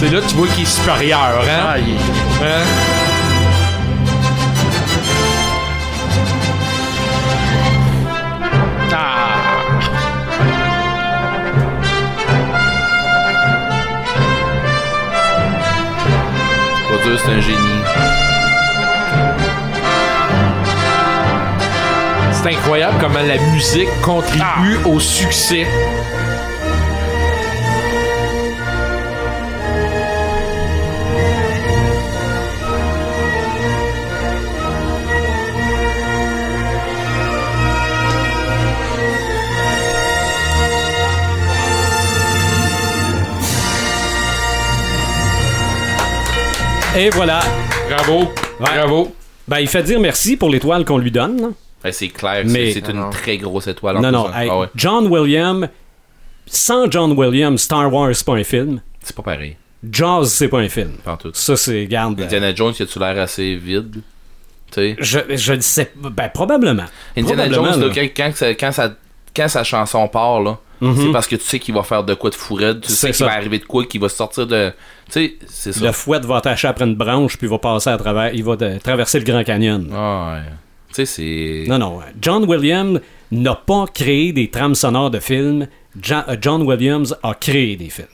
C'est 0.00 0.08
là 0.10 0.20
que 0.22 0.26
tu 0.28 0.34
vois 0.34 0.46
qu'il 0.48 0.62
est 0.62 0.66
supérieur, 0.66 1.18
hein? 1.42 1.60
Ah, 1.72 1.78
il- 1.78 1.94
Hein? 2.42 2.64
Ah! 8.92 10.50
Pas 16.88 17.04
dur, 17.08 17.18
c'est 17.24 17.30
un 17.32 17.40
génie. 17.40 17.58
C'est 22.32 22.48
incroyable 22.54 22.96
comment 23.00 23.20
la 23.20 23.38
musique 23.52 23.88
contribue 24.02 24.78
au 24.86 24.98
succès. 24.98 25.66
Et 46.96 47.10
voilà. 47.10 47.40
Bravo. 47.88 48.32
Bravo. 48.58 49.14
Ben, 49.46 49.58
il 49.60 49.68
fait 49.68 49.82
dire 49.82 50.00
merci 50.00 50.36
pour 50.36 50.50
l'étoile 50.50 50.84
qu'on 50.84 50.98
lui 50.98 51.10
donne. 51.10 51.40
là. 51.40 51.48
Ben, 51.82 51.92
c'est 51.92 52.08
clair, 52.08 52.42
Mais- 52.46 52.72
c'est 52.72 52.80
c'est 52.84 52.92
une 52.92 53.08
très 53.10 53.38
grosse 53.38 53.66
étoile. 53.68 53.96
en 53.96 54.00
Non, 54.00 54.08
plus, 54.08 54.12
non. 54.16 54.26
hein. 54.28 54.40
hey, 54.42 54.48
Ah 54.50 54.58
ouais. 54.58 54.66
John 54.74 55.06
Williams, 55.06 55.68
sans 56.46 56.90
John 56.90 57.12
Williams, 57.12 57.60
Star 57.62 57.92
Wars, 57.92 58.10
c'est 58.14 58.26
pas 58.26 58.34
un 58.34 58.44
film. 58.44 58.80
C'est 59.02 59.16
pas 59.16 59.22
pareil. 59.22 59.56
Jaws, 59.90 60.26
c'est 60.26 60.48
pas 60.48 60.58
un 60.58 60.68
film. 60.68 60.92
Pas 61.04 61.12
en 61.12 61.16
tout. 61.16 61.30
Ça, 61.32 61.56
c'est, 61.56 61.86
garde. 61.86 62.20
Indiana 62.20 62.54
Jones, 62.54 62.74
y 62.78 62.82
a-tu 62.82 62.98
l'air 62.98 63.18
assez 63.18 63.54
vide? 63.56 64.02
Tu 64.70 64.74
sais? 64.74 64.96
Je, 64.98 65.18
je 65.36 65.52
le 65.54 65.60
sais. 65.62 65.90
Ben, 65.96 66.28
probablement. 66.28 66.84
Indiana 67.16 67.44
Probablement, 67.44 67.72
Jones, 67.72 67.80
là, 67.80 67.86
là. 67.88 67.92
quand, 67.94 68.08
quand, 68.24 68.36
ça- 68.36 68.54
quand, 68.54 68.72
ça- 68.72 68.94
quand 69.34 69.48
sa 69.48 69.64
chanson 69.64 70.06
part, 70.08 70.40
là, 70.42 70.58
c'est 70.80 71.12
parce 71.12 71.26
que 71.26 71.36
tu 71.36 71.44
sais 71.44 71.58
qu'il 71.58 71.74
va 71.74 71.82
faire 71.82 72.02
de 72.04 72.14
quoi 72.14 72.30
de 72.30 72.34
fourette, 72.34 72.80
tu 72.80 72.88
sais 72.92 73.08
qu'il 73.12 73.24
va 73.26 73.32
arriver 73.32 73.58
de 73.58 73.64
quoi, 73.64 73.84
qu'il 73.84 74.00
va 74.00 74.08
sortir 74.08 74.46
de. 74.46 74.70
Tu 75.06 75.12
sais, 75.12 75.34
c'est 75.46 75.72
ça. 75.72 75.84
Le 75.86 75.92
fouet 75.92 76.20
va 76.20 76.36
attacher 76.36 76.68
après 76.68 76.84
une 76.86 76.94
branche, 76.94 77.36
puis 77.36 77.46
il 77.46 77.50
va 77.50 77.58
passer 77.58 77.90
à 77.90 77.98
travers. 77.98 78.32
Il 78.34 78.44
va 78.44 78.56
de- 78.56 78.78
traverser 78.78 79.18
le 79.18 79.24
Grand 79.24 79.44
Canyon. 79.44 79.88
Ah, 79.92 80.34
ouais. 80.34 80.50
Tu 80.88 80.94
sais, 80.94 81.04
c'est. 81.06 81.64
Non, 81.68 81.78
non. 81.78 82.00
John 82.20 82.44
Williams 82.44 83.00
n'a 83.30 83.54
pas 83.54 83.84
créé 83.92 84.32
des 84.32 84.48
trames 84.50 84.74
sonores 84.74 85.10
de 85.10 85.20
films. 85.20 85.66
Ja- 86.02 86.24
euh, 86.28 86.36
John 86.40 86.62
Williams 86.62 87.16
a 87.22 87.34
créé 87.34 87.76
des 87.76 87.90
films. 87.90 88.06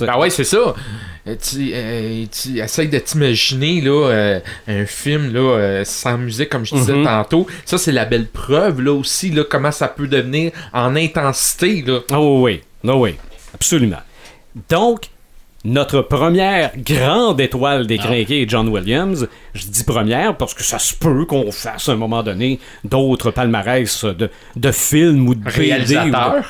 Ben 0.00 0.16
ouais, 0.18 0.30
c'est 0.30 0.44
ça. 0.44 0.74
Euh, 1.26 1.36
Tu, 1.40 1.70
euh, 1.72 2.24
tu 2.32 2.58
essayes 2.58 2.88
de 2.88 2.98
t'imaginer 2.98 3.80
là, 3.80 4.08
euh, 4.10 4.40
un 4.66 4.86
film 4.86 5.32
là, 5.32 5.40
euh, 5.40 5.84
sans 5.84 6.18
musique, 6.18 6.48
comme 6.48 6.64
je 6.66 6.74
disais 6.74 6.94
Mhm. 6.94 7.04
tantôt. 7.04 7.46
Ça, 7.64 7.78
c'est 7.78 7.92
la 7.92 8.04
belle 8.04 8.26
preuve 8.26 8.80
là 8.80 8.92
aussi, 8.92 9.30
là, 9.30 9.44
comment 9.48 9.70
ça 9.70 9.86
peut 9.88 10.08
devenir 10.08 10.50
en 10.72 10.96
intensité. 10.96 11.82
Là. 11.86 12.00
Ah 12.10 12.20
oui. 12.20 12.62
Ah 12.86 12.96
oui. 12.96 13.14
Absolument. 13.54 14.00
Donc, 14.68 15.04
notre 15.64 16.00
première 16.02 16.72
grande 16.76 17.40
étoile 17.40 17.86
des 17.86 17.98
crinqués 17.98 18.42
est 18.42 18.48
John 18.50 18.68
Williams. 18.68 19.28
Je 19.54 19.66
dis 19.66 19.84
première 19.84 20.36
parce 20.36 20.54
que 20.54 20.64
ça 20.64 20.80
se 20.80 20.92
peut 20.92 21.24
qu'on 21.24 21.52
fasse 21.52 21.88
à 21.88 21.92
un 21.92 21.96
moment 21.96 22.24
donné 22.24 22.58
d'autres 22.82 23.30
palmarès 23.30 24.04
de, 24.04 24.28
de 24.56 24.72
films 24.72 25.28
ou 25.28 25.36
de 25.36 25.40
BD 25.40 25.50
ou 25.50 25.52
de- 25.52 25.60
Réalisateur? 25.60 26.44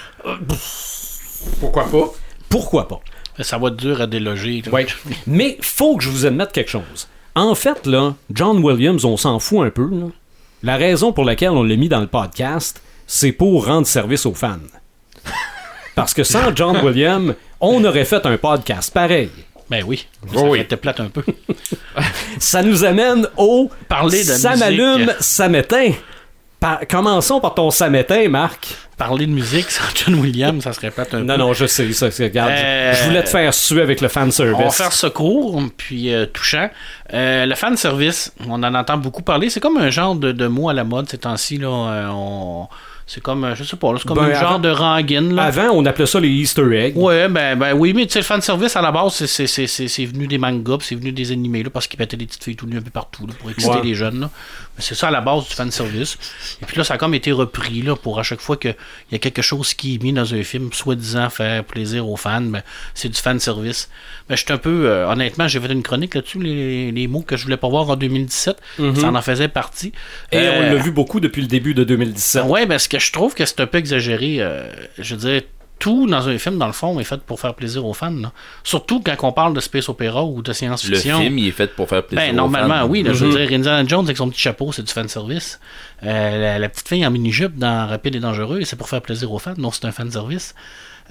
Pourquoi 1.61 1.85
pas? 1.91 2.13
Pourquoi 2.49 2.89
pas? 2.89 3.01
Ça 3.41 3.59
va 3.59 3.69
être 3.69 3.77
dur 3.77 4.01
à 4.01 4.07
déloger. 4.07 4.63
Oui. 4.73 4.83
Mais 5.27 5.57
faut 5.61 5.97
que 5.97 6.05
je 6.05 6.09
vous 6.11 6.27
admette 6.27 6.53
quelque 6.53 6.71
chose. 6.71 7.09
En 7.35 7.55
fait, 7.55 7.87
là, 7.87 8.15
John 8.33 8.59
Williams, 8.63 9.05
on 9.05 9.17
s'en 9.17 9.39
fout 9.39 9.67
un 9.67 9.71
peu. 9.71 9.89
là. 9.91 10.07
La 10.63 10.77
raison 10.77 11.13
pour 11.13 11.25
laquelle 11.25 11.51
on 11.51 11.63
l'a 11.63 11.77
mis 11.77 11.89
dans 11.89 12.01
le 12.01 12.07
podcast, 12.07 12.83
c'est 13.07 13.33
pour 13.33 13.67
rendre 13.67 13.87
service 13.87 14.27
aux 14.27 14.35
fans. 14.35 14.59
Parce 15.95 16.15
que 16.15 16.25
sans 16.25 16.55
John 16.55 16.77
Williams, 16.85 17.35
on 17.61 17.85
aurait 17.85 18.05
fait 18.05 18.25
un 18.27 18.37
podcast 18.39 18.93
pareil. 18.93 19.31
Ben 19.71 19.83
oui. 19.87 20.07
Oh 20.35 20.39
Ça 20.39 20.45
oui. 20.45 20.61
était 20.61 20.77
plate 20.77 21.01
un 21.01 21.09
peu. 21.09 21.23
Ça 22.39 22.63
nous 22.63 22.85
amène 22.85 23.27
au 23.39 23.71
Parler 23.89 24.21
de 24.21 24.33
Ça 24.33 24.55
m'allume, 24.57 25.13
ça 25.21 25.49
m'éteint. 25.49 25.93
Par- 26.63 26.81
Commençons 26.89 27.41
par 27.41 27.55
ton 27.55 27.71
ça 27.71 27.91
m'éteint, 27.91 28.29
Marc. 28.29 28.75
Parler 28.97 29.27
de 29.27 29.33
musique 29.33 29.69
sans 29.71 29.83
John 29.97 30.15
Williams, 30.21 30.63
ça 30.63 30.73
serait 30.73 30.93
plate 30.93 31.13
un 31.13 31.19
peu. 31.19 31.25
Non, 31.25 31.37
non, 31.37 31.53
je 31.55 31.67
sais, 31.67 31.93
ça, 31.93 32.07
regarde, 32.07 32.53
je- 32.57 32.63
Euh, 32.65 32.95
je 32.95 33.05
voulais 33.05 33.25
te 33.25 33.29
faire 33.31 33.53
suer 33.53 33.83
avec 33.83 34.01
le 34.01 34.07
fanservice. 34.09 34.55
On 34.57 34.63
va 34.65 34.71
faire 34.71 34.93
secours, 34.93 35.61
puis 35.77 36.15
euh, 36.15 36.27
touchant. 36.27 36.71
Euh, 37.13 37.45
le 37.47 37.55
fan 37.57 37.77
service, 37.77 38.33
on 38.49 38.63
en 38.63 38.75
entend 38.75 38.97
beaucoup 38.99 39.23
parler. 39.23 39.51
C'est 39.51 39.59
comme 39.61 39.77
un 39.77 39.91
genre 39.91 40.15
de, 40.15 40.31
de 40.31 40.47
mot 40.47 40.69
à 40.69 40.73
la 40.73 40.85
mode 40.85 41.09
ces 41.11 41.19
temps-ci. 41.19 41.59
Là, 41.59 41.69
on- 41.69 42.69
C'est 43.05 43.21
comme, 43.21 43.53
je 43.57 43.65
sais 43.65 43.77
pas, 43.77 43.93
là, 43.93 43.99
c'est 44.01 44.07
comme 44.07 44.17
Ben, 44.17 44.31
un 44.31 44.33
genre 44.41 44.51
avant- 44.53 44.59
de 44.61 44.71
rengaine. 44.71 45.35
Là. 45.35 45.43
Avant, 45.43 45.71
on 45.75 45.85
appelait 45.85 46.07
ça 46.07 46.21
les 46.21 46.29
Easter 46.31 46.63
eggs. 46.73 46.97
Ouais, 46.97 47.29
ben, 47.29 47.57
ben 47.59 47.75
oui, 47.75 47.93
mais 47.93 48.07
tu 48.07 48.13
sais, 48.13 48.21
le 48.21 48.25
fan 48.25 48.41
service 48.41 48.75
à 48.77 48.81
la 48.81 48.93
base, 48.93 49.15
c'est- 49.15 49.27
c'est- 49.27 49.49
c'est 49.49 49.67
c'est- 49.67 49.89
c'est 49.89 50.07
venu 50.07 50.29
des 50.29 50.39
mangas, 50.39 50.79
c'est 50.83 50.95
venu 50.95 51.11
des 51.11 51.33
animés, 51.33 51.65
là, 51.65 51.69
parce 51.71 51.89
qu'ils 51.89 51.99
mettaient 51.99 52.17
des 52.17 52.27
petites 52.27 52.45
filles 52.45 52.55
tout 52.57 52.65
nues 52.67 52.79
un 52.79 52.81
peu 52.81 52.91
partout, 52.93 53.27
là, 53.27 53.35
pour 53.39 53.51
exciter 53.51 53.75
Ouais. 53.75 53.83
les 53.83 53.95
jeunes, 53.97 54.21
là. 54.21 54.31
Mais 54.77 54.83
c'est 54.83 54.95
ça 54.95 55.09
à 55.09 55.11
la 55.11 55.21
base 55.21 55.47
du 55.49 55.55
fan 55.55 55.71
service. 55.71 56.17
Et 56.63 56.65
puis 56.65 56.79
là, 56.79 56.85
ça 56.85 56.95
a 56.95 56.99
comme 56.99 57.13
été 57.15 57.31
repris, 57.31 57.83
là, 57.83 57.95
pour 57.95 58.19
à 58.19 58.23
chaque 58.23 58.41
fois 58.41 58.57
qu'il 58.57 58.75
y 59.11 59.15
a 59.15 59.19
quelque 59.19 59.43
chose 59.43 59.75
qui 59.75 59.97
est 59.97 60.03
mis 60.03 60.13
dans 60.15 60.33
un 60.35 60.43
film, 60.43 60.73
soi-disant 60.73 61.29
faire 61.29 61.63
plaisir 61.65 62.09
aux 62.09 62.17
fans, 62.17 62.41
ben, 62.41 62.63
c'est 62.95 63.11
du 63.11 63.19
fan 63.21 63.39
service. 63.39 63.91
Mais 64.31 64.37
je 64.37 64.45
suis 64.45 64.53
un 64.53 64.57
peu, 64.59 64.87
euh, 64.89 65.07
honnêtement, 65.11 65.47
j'ai 65.47 65.61
fait 65.61 65.71
une 65.73 65.83
chronique 65.83 66.15
là-dessus, 66.15 66.39
les, 66.39 66.91
les 66.91 67.07
mots 67.07 67.21
que 67.21 67.37
je 67.37 67.45
voulais 67.45 67.59
pas 67.59 67.69
voir 67.69 67.91
en 67.91 67.97
2017, 67.97 68.57
ça 68.97 69.09
en 69.09 69.23
faisait 69.23 69.49
partie. 69.49 69.93
Et 70.31 70.39
Euh, 70.39 70.61
on 70.71 70.75
l'a 70.75 70.83
vu 70.83 70.91
beaucoup 70.91 71.21
depuis 71.21 71.43
le 71.43 71.49
début 71.49 71.75
de 71.75 71.85
2017. 71.85 72.45
Ouais, 72.47 72.67
parce 72.67 72.89
que 72.89 72.99
je 72.99 73.13
trouve 73.13 73.35
que 73.35 73.45
c'est 73.45 73.61
un 73.61 73.67
peu 73.67 73.77
exagéré. 73.79 74.37
euh, 74.41 74.71
je 74.99 75.15
veux 75.15 75.21
dire, 75.31 75.43
tout 75.83 76.07
dans 76.07 76.29
un 76.29 76.39
film, 76.39 76.59
dans 76.59 76.69
le 76.69 76.73
fond, 76.73 77.01
est 77.01 77.05
fait 77.05 77.21
pour 77.23 77.41
faire 77.41 77.55
plaisir 77.55 77.85
aux 77.85 77.93
fans. 77.93 78.11
là. 78.11 78.31
Surtout 78.63 79.01
quand 79.03 79.17
on 79.25 79.33
parle 79.33 79.53
de 79.53 79.61
space 79.61 79.89
opéra 79.89 80.23
ou 80.25 80.41
de 80.41 80.51
Le 80.51 80.55
science-fiction. 80.55 81.19
film, 81.21 81.39
il 81.39 81.49
est 81.49 81.51
fait 81.51 81.75
pour 81.75 81.89
faire 81.89 82.07
plaisir. 82.07 82.25
Ben, 82.29 82.33
aux 82.35 82.37
normalement, 82.37 82.79
fans. 82.81 82.87
oui. 82.87 83.03
là, 83.03 83.13
Je 83.13 83.25
veux 83.25 83.33
Mhm. 83.33 83.47
dire, 83.49 83.59
Indiana 83.59 83.85
Jones 83.89 84.05
avec 84.05 84.17
son 84.17 84.31
petit 84.31 84.41
chapeau, 84.41 84.71
c'est 84.71 84.83
du 84.85 84.93
fan 84.93 85.09
service. 85.09 85.59
Euh, 86.05 86.41
la, 86.41 86.59
la 86.61 86.69
petite 86.69 86.89
fille 86.89 87.05
en 87.05 87.11
mini-jupe 87.11 87.57
dans 87.59 87.89
Rapide 87.89 88.15
et 88.15 88.21
Dangereux, 88.21 88.63
c'est 88.65 88.77
pour 88.77 88.89
faire 88.89 89.03
plaisir 89.03 89.33
aux 89.33 89.39
fans. 89.41 89.55
Non, 89.59 89.71
c'est 89.73 89.85
un 89.87 89.93
fan 89.93 90.11
service. 90.11 90.55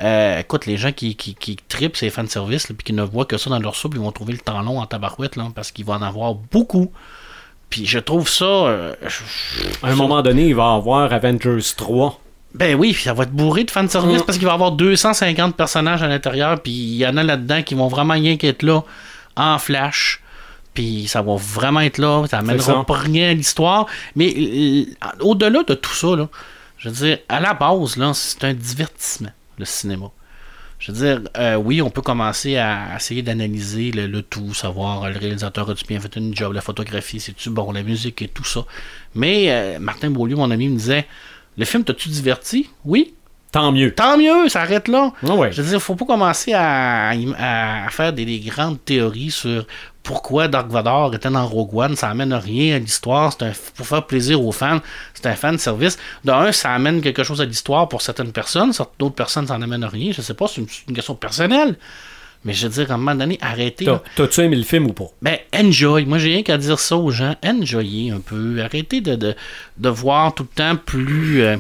Euh, 0.02 0.40
écoute, 0.40 0.66
les 0.66 0.78
gens 0.78 0.94
qui, 0.94 1.16
qui, 1.16 1.36
qui 1.36 1.58
tripent 1.68 1.98
ces 1.98 2.10
fan 2.10 2.28
service, 2.28 2.68
puis 2.68 2.78
qui 2.84 2.94
ne 2.94 3.04
voient 3.04 3.26
que 3.26 3.38
ça 3.38 3.50
dans 3.50 3.60
leur 3.60 3.76
soupe, 3.76 3.94
ils 3.96 4.00
vont 4.02 4.12
trouver 4.14 4.32
le 4.34 4.40
temps 4.40 4.62
long 4.62 4.80
en 4.80 4.86
tabarouette, 4.86 5.36
là, 5.36 5.48
parce 5.54 5.72
qu'il 5.72 5.84
va 5.86 5.94
en 5.96 6.02
avoir 6.02 6.34
beaucoup. 6.34 6.92
Puis 7.70 7.86
je 7.86 8.00
trouve 8.00 8.28
ça. 8.30 8.46
euh, 8.46 8.94
je- 9.06 9.86
À 9.86 9.92
un 9.92 9.96
moment 9.96 10.22
donné, 10.22 10.48
il 10.48 10.56
va 10.56 10.64
y 10.74 10.76
avoir 10.78 11.12
Avengers 11.14 11.60
3. 11.78 12.20
Ben 12.54 12.76
oui, 12.76 12.94
puis 12.94 13.04
ça 13.04 13.14
va 13.14 13.24
être 13.24 13.32
bourré 13.32 13.64
de 13.64 13.72
fanservice 13.72 14.24
parce 14.24 14.38
qu'il 14.38 14.46
va 14.46 14.52
y 14.52 14.56
avoir 14.56 14.74
250 14.74 15.56
personnages 15.56 16.04
à 16.04 16.08
l'intérieur, 16.08 16.62
puis 16.62 16.72
il 16.72 16.96
y 16.96 17.08
en 17.08 17.16
a 17.18 17.24
là-dedans 17.24 17.64
qui 17.64 17.76
vont 17.76 17.88
vraiment 17.88 18.14
rien 18.14 18.38
qu'être 18.38 18.64
là 18.64 18.82
en 19.36 19.58
flash. 19.58 20.22
Puis 20.74 21.08
ça 21.08 21.22
va 21.22 21.36
vraiment 21.36 21.82
être 21.82 21.98
là, 21.98 22.26
ça 22.30 22.40
amènera 22.40 22.86
pas 22.86 22.98
rien 22.98 23.30
à 23.30 23.34
l'histoire. 23.34 23.88
Mais 24.16 24.34
euh, 24.38 24.86
au-delà 25.20 25.64
de 25.64 25.74
tout 25.74 25.94
ça, 25.94 26.16
là, 26.16 26.30
je 26.78 26.90
veux 26.90 26.96
dire, 26.96 27.20
à 27.30 27.40
la 27.40 27.54
base, 27.54 27.98
là, 27.98 28.12
c'est 28.14 28.44
un 28.44 28.54
divertissement, 28.54 29.32
le 29.58 29.66
cinéma. 29.66 30.08
Je 30.82 30.92
veux 30.92 30.98
dire, 30.98 31.30
euh, 31.38 31.56
oui, 31.56 31.80
on 31.84 31.92
peut 31.92 32.02
commencer 32.02 32.58
à 32.58 32.96
essayer 32.96 33.22
d'analyser 33.22 33.92
le, 33.92 34.08
le 34.08 34.24
tout, 34.24 34.56
savoir 34.56 35.04
euh, 35.04 35.10
le 35.12 35.20
réalisateur 35.20 35.70
a-tu 35.70 35.86
bien 35.86 36.00
fait 36.00 36.16
une 36.16 36.36
job, 36.36 36.54
la 36.54 36.62
photographie, 36.62 37.20
c'est-tu 37.20 37.52
bon, 37.52 37.72
la 37.72 37.84
musique 37.84 38.24
et 38.24 38.28
tout 38.28 38.44
ça. 38.44 38.66
Mais 39.14 39.52
euh, 39.52 39.78
Martin 39.78 40.10
Beaulieu, 40.10 40.36
mon 40.36 40.50
ami, 40.50 40.70
me 40.70 40.78
disait 40.78 41.06
Le 41.58 41.66
film 41.66 41.84
t'as-tu 41.84 42.10
diverti? 42.10 42.70
Oui. 42.86 43.14
Tant 43.52 43.74
mieux. 43.74 43.94
Tant 43.94 44.18
mieux, 44.18 44.48
ça 44.48 44.62
arrête 44.62 44.88
là. 44.88 45.12
Ah 45.28 45.36
ouais. 45.36 45.52
Je 45.52 45.62
veux 45.62 45.70
dire, 45.70 45.82
faut 45.82 45.96
pas 45.96 46.06
commencer 46.06 46.54
à, 46.54 47.10
à- 47.10 47.86
à 47.86 47.90
faire 47.90 48.14
des, 48.14 48.24
des 48.24 48.40
grandes 48.40 48.84
théories 48.86 49.30
sur 49.32 49.68
pourquoi 50.04 50.48
Dark 50.48 50.70
Vador 50.70 51.14
était 51.14 51.30
dans 51.30 51.46
Rogue 51.46 51.76
One. 51.76 51.96
Ça 51.98 52.10
amène 52.10 52.34
rien 52.34 52.78
à 52.78 52.80
l'histoire. 52.80 53.34
C'est 53.34 53.44
un, 53.46 53.52
pour 53.76 53.86
faire 53.86 54.06
plaisir 54.08 54.42
aux 54.42 54.54
fans. 54.54 54.80
C'est 55.14 55.26
un 55.26 55.36
fan 55.36 55.58
service. 55.58 55.98
D'un, 56.24 56.54
ça 56.54 56.72
amène 56.74 57.02
quelque 57.02 57.24
chose 57.24 57.42
à 57.42 57.46
l'histoire 57.46 57.90
pour 57.90 58.02
certaines 58.02 58.32
personnes. 58.32 58.72
D'autres 58.98 59.16
personnes, 59.16 59.48
ça 59.48 59.58
n'amène 59.58 59.84
rien. 59.84 60.14
Je 60.14 60.22
sais 60.22 60.34
pas, 60.34 60.48
c'est 60.48 60.62
une, 60.62 60.70
c'est 60.70 60.88
une 60.88 60.96
question 60.96 61.16
personnelle. 61.16 61.76
Mais 62.44 62.54
je 62.54 62.66
veux 62.68 62.74
dire, 62.74 62.92
à 62.92 62.96
un 62.96 62.98
moment 62.98 63.14
donné, 63.16 63.38
arrêtez. 63.42 63.86
T'as-tu 64.16 64.42
aimé 64.42 64.56
le 64.56 64.64
film 64.64 64.88
ou 64.88 64.94
pas? 64.94 65.06
Ben, 65.22 65.38
enjoy. 65.56 66.06
Moi, 66.06 66.18
j'ai 66.18 66.30
rien 66.34 66.44
qu'à 66.44 66.58
dire 66.58 66.80
ça 66.80 66.98
aux 66.98 67.12
gens. 67.12 67.36
Enjoyez 67.46 68.10
un 68.12 68.20
peu. 68.20 68.62
Arrêtez 68.64 69.00
de, 69.02 69.16
de, 69.16 69.36
de 69.78 69.90
voir 69.90 70.34
tout 70.34 70.44
le 70.50 70.56
temps 70.56 70.76
plus. 70.76 71.44
euh, 71.44 71.58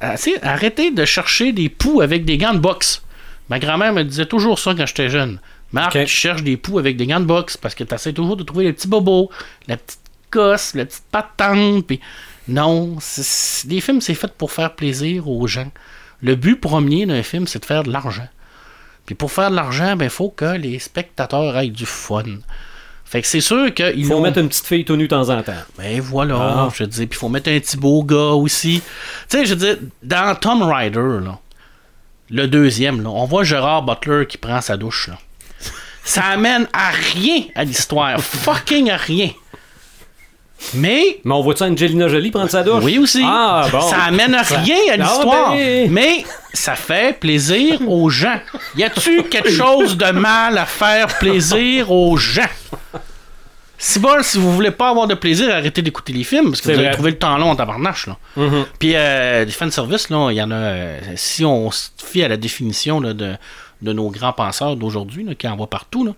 assez- 0.00 0.38
arrêtez 0.42 0.90
de 0.90 1.04
chercher 1.04 1.52
des 1.52 1.68
poux 1.68 2.00
avec 2.00 2.24
des 2.24 2.38
gants 2.38 2.54
de 2.54 2.58
boxe. 2.58 3.02
Ma 3.48 3.58
grand-mère 3.58 3.92
me 3.92 4.02
disait 4.02 4.26
toujours 4.26 4.58
ça 4.58 4.74
quand 4.74 4.86
j'étais 4.86 5.08
jeune. 5.08 5.40
Marc, 5.72 5.92
tu 6.04 6.10
cherches 6.12 6.42
des 6.42 6.56
poux 6.56 6.78
avec 6.78 6.96
des 6.96 7.06
gants 7.06 7.20
de 7.20 7.24
boxe 7.26 7.56
parce 7.56 7.74
que 7.74 7.84
tu 7.84 7.94
essaies 7.94 8.12
toujours 8.12 8.36
de 8.36 8.42
trouver 8.42 8.64
les 8.64 8.72
petits 8.72 8.88
bobos, 8.88 9.30
la 9.68 9.76
petite 9.76 10.00
gosse, 10.32 10.74
la 10.74 10.84
petite 10.84 11.04
patente. 11.10 11.86
Puis 11.86 12.00
non, 12.48 12.96
les 13.68 13.80
films, 13.80 14.00
c'est 14.00 14.14
fait 14.14 14.32
pour 14.32 14.52
faire 14.52 14.74
plaisir 14.74 15.28
aux 15.28 15.46
gens. 15.46 15.70
Le 16.22 16.34
but 16.34 16.56
premier 16.60 17.06
d'un 17.06 17.22
film, 17.22 17.46
c'est 17.46 17.60
de 17.60 17.64
faire 17.64 17.82
de 17.82 17.90
l'argent. 17.92 18.26
Puis 19.06 19.14
pour 19.14 19.32
faire 19.32 19.50
de 19.50 19.56
l'argent, 19.56 19.96
ben, 19.96 20.04
il 20.06 20.10
faut 20.10 20.30
que 20.30 20.56
les 20.56 20.78
spectateurs 20.78 21.56
aient 21.58 21.68
du 21.68 21.86
fun. 21.86 22.22
Fait 23.04 23.22
que 23.22 23.26
c'est 23.26 23.40
sûr 23.40 23.74
qu'ils 23.74 23.92
Il 23.96 24.06
faut 24.06 24.14
ont... 24.14 24.20
mettre 24.20 24.38
une 24.38 24.48
petite 24.48 24.66
fille 24.66 24.84
tout 24.84 24.94
nue 24.94 25.04
de 25.04 25.08
temps 25.08 25.28
en 25.30 25.42
temps. 25.42 25.52
Ben 25.76 26.00
voilà, 26.00 26.36
Ah. 26.36 26.68
je 26.72 26.84
veux 26.84 26.88
dire, 26.88 27.08
puis 27.08 27.16
il 27.16 27.18
faut 27.18 27.28
mettre 27.28 27.50
un 27.50 27.58
petit 27.58 27.76
beau 27.76 28.04
gars 28.04 28.34
aussi. 28.34 28.82
Tu 29.28 29.38
sais, 29.38 29.44
je 29.46 29.54
veux 29.54 29.56
dire, 29.66 29.76
dans 30.02 30.36
Tom 30.36 30.62
Rider, 30.62 31.18
là, 31.24 31.38
le 32.30 32.46
deuxième, 32.46 33.02
là, 33.02 33.08
on 33.10 33.24
voit 33.24 33.42
Gérard 33.42 33.82
Butler 33.82 34.26
qui 34.28 34.38
prend 34.38 34.60
sa 34.60 34.76
douche. 34.76 35.08
Là. 35.08 35.18
Ça 36.04 36.22
amène 36.26 36.68
à 36.72 36.90
rien 36.90 37.42
à 37.56 37.64
l'histoire. 37.64 38.20
fucking 38.20 38.90
à 38.90 38.96
rien. 38.96 39.30
Mais 40.74 41.18
Mais 41.24 41.34
on 41.34 41.40
voit-tu 41.42 41.62
Angelina 41.62 42.06
Jolie 42.08 42.30
prendre 42.30 42.50
sa 42.50 42.62
douche? 42.62 42.84
oui 42.84 42.98
aussi. 42.98 43.22
Ah, 43.24 43.66
bon. 43.72 43.80
Ça 43.80 44.02
amène 44.04 44.34
à 44.34 44.42
rien 44.42 44.76
à 44.90 44.92
Ah, 44.92 44.96
l'histoire. 44.96 45.52
ben. 45.52 45.90
Mais 45.90 46.24
ça 46.52 46.74
fait 46.74 47.18
plaisir 47.18 47.80
aux 47.88 48.10
gens. 48.10 48.38
Y 48.76 48.84
a-tu 48.84 49.22
quelque 49.24 49.50
chose 49.50 49.96
de 49.96 50.10
mal 50.10 50.58
à 50.58 50.66
faire 50.66 51.06
plaisir 51.18 51.90
aux 51.90 52.16
gens? 52.16 52.42
Si 53.82 53.98
bon, 53.98 54.22
si 54.22 54.36
vous 54.38 54.52
voulez 54.52 54.70
pas 54.72 54.90
avoir 54.90 55.06
de 55.06 55.14
plaisir, 55.14 55.54
arrêtez 55.54 55.80
d'écouter 55.80 56.12
les 56.12 56.24
films 56.24 56.50
parce 56.50 56.60
que 56.60 56.66
vous 56.68 56.74
allez 56.74 56.82
vrai. 56.84 56.92
trouver 56.92 57.10
le 57.12 57.18
temps 57.18 57.38
long 57.38 57.50
en 57.50 57.56
tabarnache. 57.56 58.08
Là. 58.08 58.18
Mhm. 58.36 58.66
Puis 58.78 58.94
euh, 58.94 59.46
fanservice, 59.48 60.10
là, 60.10 60.28
il 60.30 60.36
y 60.36 60.42
en 60.42 60.50
a. 60.50 60.54
euh, 60.54 61.00
si 61.16 61.46
on 61.46 61.70
se 61.70 61.88
fie 61.96 62.22
à 62.22 62.28
la 62.28 62.36
définition 62.36 63.00
là, 63.00 63.14
de, 63.14 63.36
de 63.80 63.92
nos 63.94 64.10
grands 64.10 64.34
penseurs 64.34 64.76
d'aujourd'hui, 64.76 65.26
qui 65.38 65.48
en 65.48 65.56
voient 65.56 65.70
partout, 65.70 66.04
là, 66.04 66.12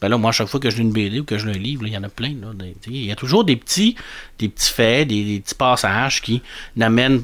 Ben 0.00 0.08
là, 0.08 0.18
moi, 0.18 0.28
à 0.30 0.32
chaque 0.32 0.48
fois 0.48 0.60
que 0.60 0.68
je 0.70 0.76
lis 0.76 0.82
une 0.82 0.92
BD 0.92 1.20
ou 1.20 1.24
que 1.24 1.38
je 1.38 1.46
lis 1.46 1.56
un 1.58 1.62
livre, 1.62 1.86
il 1.86 1.92
y 1.92 1.96
en 1.96 2.02
a 2.02 2.08
plein. 2.08 2.34
Il 2.86 3.04
y 3.06 3.10
a 3.12 3.16
toujours 3.16 3.44
des 3.44 3.56
petits, 3.56 3.96
des 4.38 4.48
petits 4.48 4.70
faits, 4.72 5.08
des, 5.08 5.24
des 5.24 5.40
petits 5.40 5.54
passages 5.54 6.20
qui 6.20 6.42
n'amènent 6.76 7.22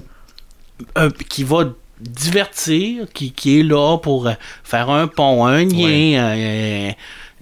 qui 1.28 1.44
va 1.44 1.72
divertir, 2.00 3.06
qui, 3.12 3.32
qui 3.32 3.60
est 3.60 3.62
là 3.62 3.96
pour 3.98 4.26
euh, 4.26 4.32
faire 4.64 4.90
un 4.90 5.06
pont, 5.06 5.46
un 5.46 5.64
lien. 5.64 6.18
euh, 6.18 6.90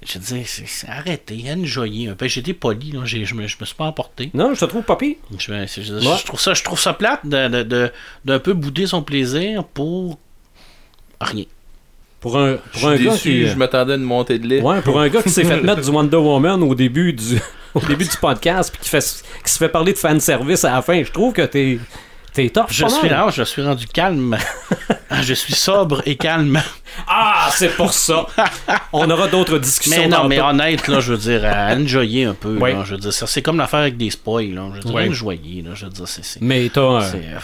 je 0.07 0.19
veux 0.19 0.24
dire, 0.36 0.47
c'est- 0.47 0.86
arrêtez, 0.89 1.44
enjoyez 1.51 2.09
un 2.09 2.15
peu. 2.15 2.27
Été 2.27 2.52
poli, 2.55 2.93
là, 2.93 3.01
je 3.05 3.16
me, 3.35 3.47
je 3.47 3.57
me 3.61 3.65
suis 3.65 3.74
pas 3.74 3.85
emporté. 3.86 4.31
Non, 4.35 4.52
je 4.55 4.61
te 4.61 4.65
trouve 4.66 4.82
pas 4.82 4.97
pire. 4.97 5.16
Je, 5.39 5.39
je- 5.39 5.93
Ouais. 5.94 6.16
je 6.19 6.24
trouve 6.27 6.40
ça, 6.40 6.55
je 6.55 6.62
trouve 6.62 6.81
ça 6.81 6.93
plate 6.93 7.27
de, 7.27 7.48
de, 7.48 7.62
de- 7.62 7.93
d'un 8.24 8.39
peu 8.39 8.52
bouder 8.52 8.86
son 8.86 9.02
plaisir 9.02 9.65
pour 9.65 10.19
rien. 11.20 11.44
Pour 12.20 12.38
un, 12.38 12.56
pour 12.72 12.88
un 12.88 12.97
gars 12.97 13.16
qui. 13.16 13.47
je 13.47 13.56
m'attendais 13.56 13.94
à 13.94 13.97
une 13.97 14.02
montée 14.02 14.38
de 14.38 14.47
lait. 14.47 14.60
Ouais, 14.60 14.80
pour 14.82 15.01
un 15.01 15.09
gars 15.09 15.22
qui 15.22 15.30
s'est 15.30 15.44
fait 15.44 15.60
mettre 15.62 15.80
du 15.80 15.90
Wonder 15.90 16.16
Woman 16.16 16.62
au 16.62 16.74
début 16.74 17.12
du, 17.14 17.38
au 17.74 17.80
début 17.80 18.05
du 18.05 18.16
podcast 18.20 18.70
puis 18.72 18.82
qui, 18.82 18.88
fait, 18.90 19.22
qui 19.44 19.51
se 19.52 19.59
fait 19.59 19.68
parler 19.70 19.92
de 19.94 19.98
fanservice 19.98 20.64
à 20.64 20.72
la 20.72 20.82
fin, 20.82 21.02
je 21.02 21.10
trouve 21.10 21.32
que 21.32 21.42
t'es. 21.42 21.78
T'es 22.32 22.48
top. 22.48 22.66
Je 22.70 22.86
suis 22.86 23.09
là, 23.09 23.26
je 23.32 23.42
suis 23.42 23.60
rendu 23.60 23.88
calme. 23.88 24.38
je 25.22 25.34
suis 25.34 25.52
sobre 25.52 26.01
et 26.06 26.14
calme. 26.14 26.62
Ah, 27.09 27.48
c'est 27.52 27.74
pour 27.74 27.92
ça. 27.92 28.24
On 28.92 29.10
aura 29.10 29.26
d'autres 29.26 29.59
discussions. 29.59 30.02
Mais 30.02 30.06
non, 30.06 30.28
mais 30.28 30.40
honnête, 30.40 30.86
là, 30.86 31.01
je 31.01 31.14
veux 31.14 31.18
dire, 31.18 31.44
à 31.44 31.74
enjoyer 31.74 32.26
un 32.26 32.34
peu. 32.34 32.56
Oui. 32.60 32.72
là, 32.72 32.84
je 32.84 32.92
veux 32.92 33.01
dire, 33.01 33.12
ça, 33.12 33.26
c'est 33.26 33.42
comme 33.42 33.56
l'affaire 33.59 33.80
avec 33.80 33.97
des 33.97 34.10
spoils. 34.10 34.55
Là, 34.55 34.62
je 34.70 34.74
veux 34.76 34.80
dire, 34.84 34.94
Oui. 34.94 35.09
enjoyer, 35.09 35.62
là, 35.62 35.70
je 35.74 35.86
veux 35.86 35.90
dire, 35.90 36.06
c'est. 36.06 36.40
Mais 36.40 36.70
t'as 36.72 36.80
un, 36.82 37.02
euh, 37.02 37.38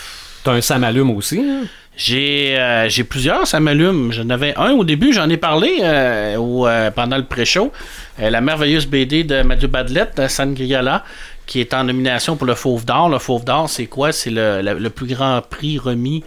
t'as 0.44 0.52
un 0.52 0.60
Sam 0.60 0.84
Allume 0.84 1.10
aussi. 1.10 1.40
hein? 1.40 1.66
J'ai 1.96 2.56
euh, 2.58 2.88
plusieurs, 3.08 3.46
ça 3.46 3.58
m'allume. 3.58 4.12
J'en 4.12 4.28
avais 4.28 4.54
un 4.56 4.72
au 4.72 4.84
début, 4.84 5.12
j'en 5.14 5.28
ai 5.30 5.38
parlé 5.38 5.78
euh, 5.82 6.36
euh, 6.38 6.90
pendant 6.90 7.16
le 7.16 7.24
pré-show. 7.24 7.72
Euh, 8.20 8.28
la 8.28 8.40
merveilleuse 8.42 8.86
BD 8.86 9.24
de 9.24 9.40
Mathieu 9.42 9.68
Badlett, 9.68 10.18
euh, 10.18 10.28
Sangriala, 10.28 11.04
qui 11.46 11.60
est 11.60 11.72
en 11.72 11.84
nomination 11.84 12.36
pour 12.36 12.46
le 12.46 12.54
Fauve 12.54 12.84
d'Or. 12.84 13.08
Le 13.08 13.18
Fauve 13.18 13.44
d'Or, 13.44 13.70
c'est 13.70 13.86
quoi? 13.86 14.12
C'est 14.12 14.30
le- 14.30 14.60
le 14.60 14.90
plus 14.90 15.06
grand 15.06 15.40
prix 15.40 15.78
remis 15.78 16.22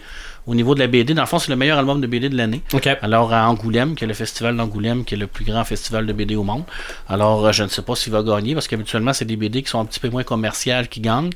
au 0.50 0.54
niveau 0.56 0.74
de 0.74 0.80
la 0.80 0.88
BD. 0.88 1.14
Dans 1.14 1.22
le 1.22 1.28
fond, 1.28 1.38
c'est 1.38 1.52
le 1.52 1.56
meilleur 1.56 1.78
album 1.78 2.00
de 2.00 2.08
BD 2.08 2.28
de 2.28 2.36
l'année. 2.36 2.60
Alors, 3.02 3.32
à 3.32 3.48
Angoulême, 3.48 3.94
qui 3.94 4.02
est 4.02 4.06
le 4.08 4.14
festival 4.14 4.56
d'Angoulême, 4.56 5.04
qui 5.04 5.14
est 5.14 5.16
le 5.16 5.28
plus 5.28 5.44
grand 5.44 5.62
festival 5.62 6.06
de 6.06 6.12
BD 6.12 6.34
au 6.34 6.42
monde. 6.42 6.64
Alors, 7.08 7.46
euh, 7.46 7.52
je 7.52 7.62
ne 7.62 7.68
sais 7.68 7.82
pas 7.82 7.94
s'il 7.94 8.12
va 8.12 8.24
gagner, 8.24 8.54
parce 8.54 8.66
qu'habituellement, 8.66 9.12
c'est 9.12 9.24
des 9.24 9.36
BD 9.36 9.62
qui 9.62 9.70
sont 9.70 9.78
un 9.78 9.84
petit 9.84 10.00
peu 10.00 10.08
moins 10.08 10.24
commerciales 10.24 10.88
qui 10.88 11.00
gagnent. 11.00 11.30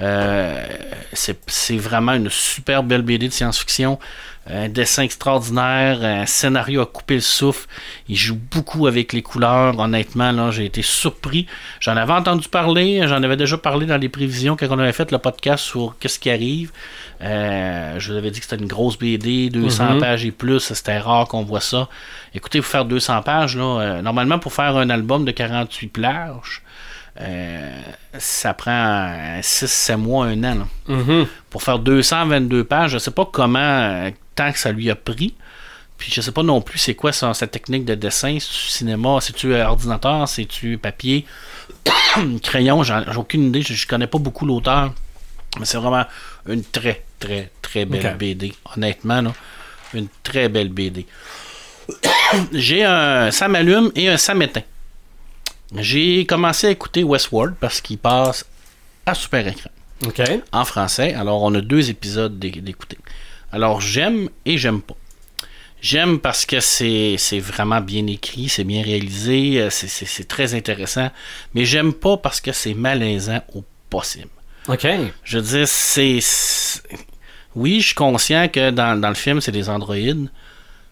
Euh, 0.00 0.66
c'est 1.14 1.40
c'est 1.46 1.78
vraiment 1.78 2.12
une 2.12 2.28
super 2.28 2.82
belle 2.82 3.02
BD 3.02 3.28
de 3.28 3.32
science-fiction. 3.32 3.98
Un 4.50 4.68
dessin 4.68 5.02
extraordinaire, 5.02 6.02
un 6.02 6.24
scénario 6.24 6.80
à 6.80 6.86
couper 6.86 7.16
le 7.16 7.20
souffle. 7.20 7.66
Il 8.08 8.16
joue 8.16 8.38
beaucoup 8.50 8.86
avec 8.86 9.12
les 9.12 9.20
couleurs. 9.22 9.78
Honnêtement, 9.78 10.32
là, 10.32 10.50
j'ai 10.50 10.64
été 10.64 10.80
surpris. 10.80 11.46
J'en 11.80 11.96
avais 11.96 12.14
entendu 12.14 12.48
parler, 12.48 13.02
j'en 13.06 13.22
avais 13.22 13.36
déjà 13.36 13.58
parlé 13.58 13.84
dans 13.84 13.98
les 13.98 14.08
prévisions 14.08 14.56
quand 14.56 14.66
on 14.70 14.78
avait 14.78 14.92
fait 14.92 15.10
le 15.10 15.18
podcast 15.18 15.64
sur 15.64 15.96
qu'est-ce 16.00 16.18
qui 16.18 16.30
arrive. 16.30 16.70
Euh, 17.20 17.98
je 17.98 18.12
vous 18.12 18.18
avais 18.18 18.30
dit 18.30 18.38
que 18.40 18.46
c'était 18.46 18.62
une 18.62 18.68
grosse 18.68 18.96
BD, 18.98 19.50
200 19.50 19.98
pages 19.98 20.24
et 20.24 20.30
plus. 20.30 20.60
C'était 20.60 20.98
rare 20.98 21.26
qu'on 21.26 21.42
voit 21.42 21.60
ça. 21.60 21.88
Écoutez, 22.34 22.60
pour 22.60 22.70
faire 22.70 22.84
200 22.84 23.22
pages, 23.22 23.56
là, 23.56 23.80
euh, 23.80 24.02
normalement, 24.02 24.38
pour 24.38 24.52
faire 24.52 24.76
un 24.76 24.88
album 24.90 25.24
de 25.24 25.32
48 25.32 25.88
plages, 25.88 26.62
euh, 27.20 27.80
ça 28.18 28.54
prend 28.54 29.40
6-7 29.42 29.96
mois, 29.96 30.26
un 30.26 30.44
an. 30.44 30.54
là. 30.54 30.94
Mhm. 30.94 31.26
Pour 31.50 31.62
faire 31.62 31.80
222 31.80 32.62
pages, 32.64 32.92
je 32.92 32.98
sais 32.98 33.10
pas 33.10 33.24
comment, 33.30 34.10
tant 34.36 34.52
que 34.52 34.58
ça 34.58 34.70
lui 34.70 34.90
a 34.90 34.94
pris. 34.94 35.34
Puis 35.96 36.12
je 36.14 36.20
sais 36.20 36.30
pas 36.30 36.44
non 36.44 36.60
plus 36.60 36.78
c'est 36.78 36.94
quoi 36.94 37.10
sa, 37.10 37.34
sa 37.34 37.48
technique 37.48 37.84
de 37.84 37.96
dessin. 37.96 38.38
C'est-tu 38.38 38.68
cinéma, 38.68 39.18
c'est-tu 39.20 39.52
ordinateur, 39.56 40.28
c'est-tu 40.28 40.78
papier, 40.78 41.26
crayon, 42.44 42.84
j'ai 42.84 42.94
aucune 43.16 43.48
idée. 43.48 43.62
Je, 43.62 43.74
je 43.74 43.86
connais 43.88 44.06
pas 44.06 44.18
beaucoup 44.18 44.46
l'auteur. 44.46 44.92
Mais 45.58 45.64
c'est 45.64 45.78
vraiment 45.78 46.04
une 46.46 46.62
très, 46.62 47.02
très, 47.18 47.50
très 47.62 47.84
belle. 47.84 48.16
BD. 48.16 48.52
Honnêtement, 48.76 49.20
là, 49.22 49.32
une 49.94 50.08
très 50.22 50.48
belle 50.48 50.68
BD. 50.68 51.06
J'ai 52.52 52.84
un 52.84 53.30
Sam 53.30 53.54
Allume 53.54 53.90
et 53.94 54.08
un 54.08 54.16
Sam 54.16 54.42
Éteint. 54.42 54.62
J'ai 55.76 56.24
commencé 56.26 56.66
à 56.66 56.70
écouter 56.70 57.02
Westworld 57.04 57.54
parce 57.60 57.80
qu'il 57.80 57.98
passe 57.98 58.44
à 59.06 59.14
super 59.14 59.46
écran 59.46 59.70
OK. 60.06 60.20
en 60.52 60.64
français. 60.64 61.14
Alors, 61.14 61.42
on 61.42 61.54
a 61.54 61.60
deux 61.60 61.90
épisodes 61.90 62.38
d'é- 62.38 62.50
d'écouter. 62.50 62.98
Alors, 63.52 63.80
j'aime 63.80 64.28
et 64.44 64.56
j'aime 64.58 64.80
pas. 64.80 64.94
J'aime 65.80 66.18
parce 66.18 66.44
que 66.44 66.58
c'est 66.60 67.16
vraiment 67.40 67.80
bien 67.80 68.06
écrit, 68.08 68.48
c'est 68.48 68.64
bien 68.64 68.82
réalisé, 68.82 69.60
euh, 69.60 69.70
c'est 69.70 70.26
très 70.26 70.54
intéressant. 70.54 71.10
Mais 71.54 71.64
j'aime 71.64 71.92
pas 71.92 72.16
parce 72.16 72.40
que 72.40 72.50
c'est 72.52 72.74
malaisant 72.74 73.42
au 73.54 73.62
possible. 73.88 74.28
OK. 74.66 74.86
Je 75.24 75.38
veux 75.38 75.44
dire, 75.58 75.68
c'est. 75.68 76.18
Oui, 77.58 77.80
je 77.80 77.86
suis 77.86 77.94
conscient 77.96 78.46
que 78.46 78.70
dans, 78.70 78.94
le 78.94 79.14
film, 79.14 79.40
c'est 79.40 79.50
des 79.50 79.68
androïdes. 79.68 80.28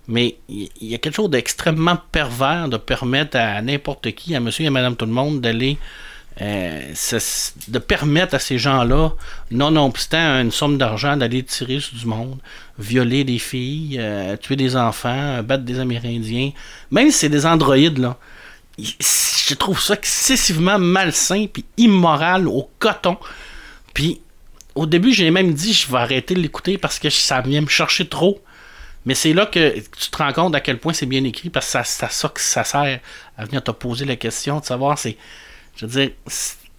Mais 0.09 0.37
il 0.49 0.69
y 0.81 0.95
a 0.95 0.99
quelque 0.99 1.15
chose 1.15 1.31
d'extrêmement 1.31 1.97
pervers 2.11 2.69
de 2.69 2.77
permettre 2.77 3.37
à 3.37 3.63
n'importe 3.63 4.11
qui, 4.13 4.35
à 4.35 4.41
monsieur 4.41 4.65
et 4.65 4.69
à 4.69 4.71
madame 4.73 4.97
tout 4.97 5.07
le 5.07 5.13
monde, 5.13 5.41
d'aller. 5.41 5.79
euh, 6.41 6.93
de 7.69 7.79
permettre 7.79 8.35
à 8.35 8.41
ces 8.41 8.59
gens-là, 8.59 9.13
nonobstant 9.53 10.41
une 10.41 10.51
somme 10.51 10.77
d'argent, 10.77 11.17
d'aller 11.17 11.45
tirer 11.45 11.79
sur 11.79 11.97
du 11.97 12.07
monde, 12.07 12.39
violer 12.79 13.23
des 13.23 13.39
filles, 13.39 13.97
euh, 14.01 14.37
tuer 14.37 14.57
des 14.57 14.75
enfants, 14.77 15.43
battre 15.45 15.63
des 15.63 15.79
Amérindiens. 15.79 16.51
Même 16.91 17.11
si 17.13 17.19
c'est 17.19 17.29
des 17.29 17.47
androïdes, 17.47 17.99
là. 17.99 18.19
Je 18.79 19.55
trouve 19.55 19.81
ça 19.81 19.95
excessivement 19.95 20.79
malsain 20.81 21.47
puis 21.51 21.65
immoral 21.79 22.49
au 22.49 22.69
coton. 22.81 23.17
Puis 23.95 24.21
au 24.77 24.86
début, 24.86 25.12
j'ai 25.12 25.31
même 25.31 25.53
dit 25.55 25.73
je 25.73 25.90
vais 25.90 25.98
arrêter 25.98 26.35
de 26.35 26.40
l'écouter 26.40 26.78
parce 26.78 26.98
que 26.98 27.11
ça 27.11 27.40
vient 27.40 27.61
me 27.62 27.66
chercher 27.69 28.07
trop. 28.07 28.40
Mais 29.07 29.15
c'est 29.15 29.32
là 29.32 29.47
que 29.47 29.78
tu 29.78 30.11
te 30.11 30.16
rends 30.19 30.32
compte 30.32 30.55
à 30.55 30.61
quel 30.61 30.78
point 30.78 30.93
c'est 30.93 31.07
bien 31.07 31.23
écrit 31.24 31.48
parce 31.48 31.66
que 31.66 31.73
ça, 31.73 31.85
ça, 31.85 32.09
ça 32.09 32.28
que 32.28 32.40
ça 32.40 32.65
sert 32.65 33.01
à 33.39 33.44
venir 33.44 33.62
te 33.62 33.70
poser 33.70 34.05
la 34.05 34.16
question 34.16 34.59
de 34.61 34.65
savoir 34.65 34.98
c'est 34.98 35.16
je 35.77 35.86
veux 35.86 35.93
dire 35.93 36.11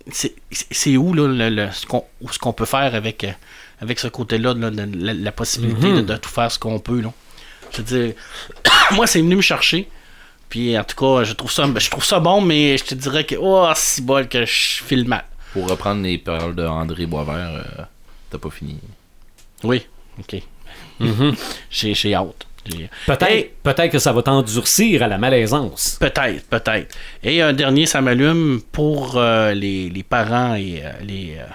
c'est 0.10 0.98
où 0.98 1.14
là 1.14 1.28
le, 1.28 1.50
le- 1.50 1.70
ce 1.72 2.40
qu'on 2.40 2.54
peut 2.54 2.66
faire 2.66 2.96
avec 2.96 3.26
avec 3.82 4.00
ce 4.00 4.08
côté-là 4.08 4.54
la, 4.58 5.32
possibilité 5.32 5.92
de, 5.92 6.02
de 6.02 6.16
tout 6.18 6.30
faire 6.30 6.52
ce 6.52 6.60
qu'on 6.60 6.80
peut 6.80 7.02
là. 7.02 7.14
Je 7.72 7.78
veux 7.78 7.84
dire 7.84 8.14
moi 8.92 9.08
c'est 9.08 9.20
venu 9.22 9.36
me 9.38 9.42
chercher. 9.42 9.90
Puis 10.50 10.78
en 10.78 10.84
tout 10.86 10.96
cas, 10.96 11.24
je 11.26 11.34
trouve 11.34 11.52
ça 11.52 11.66
je 11.76 11.90
trouve 11.90 12.06
ça 12.06 12.20
bon 12.20 12.42
mais 12.42 12.78
je 12.78 12.84
te 12.86 12.96
dirais 12.96 13.26
que 13.26 13.36
oh 13.40 13.70
si 13.76 14.02
bol 14.02 14.28
que 14.28 14.46
je 14.46 14.84
file 14.84 15.06
mal. 15.08 15.24
Pour 15.54 15.70
reprendre 15.70 16.04
les 16.04 16.18
paroles 16.18 16.56
de 16.56 16.66
André 16.66 17.06
Boisvert, 17.06 17.64
euh, 17.80 17.84
t'as 18.30 18.38
pas 18.38 18.50
fini. 18.50 18.78
Oui, 19.64 19.86
ok. 20.20 20.42
J'ai 21.70 21.94
j'ai 21.94 22.14
hâte. 22.16 22.46
Peut-être 23.06 23.24
Hey, 23.32 23.52
peut-être 23.64 23.92
que 23.94 24.00
ça 24.00 24.12
va 24.12 24.22
t'endurcir 24.22 25.02
à 25.04 25.08
la 25.08 25.18
malaisance. 25.18 25.96
Peut-être, 26.02 26.46
peut-être. 26.50 26.94
Et 27.24 27.42
un 27.42 27.54
dernier, 27.54 27.86
ça 27.86 28.02
m'allume 28.02 28.62
pour 28.74 29.16
euh, 29.18 29.54
les, 29.54 29.90
les 29.90 30.04
parents 30.04 30.54
et 30.56 30.82
euh, 30.84 30.92
les, 31.02 31.38
euh, 31.40 31.46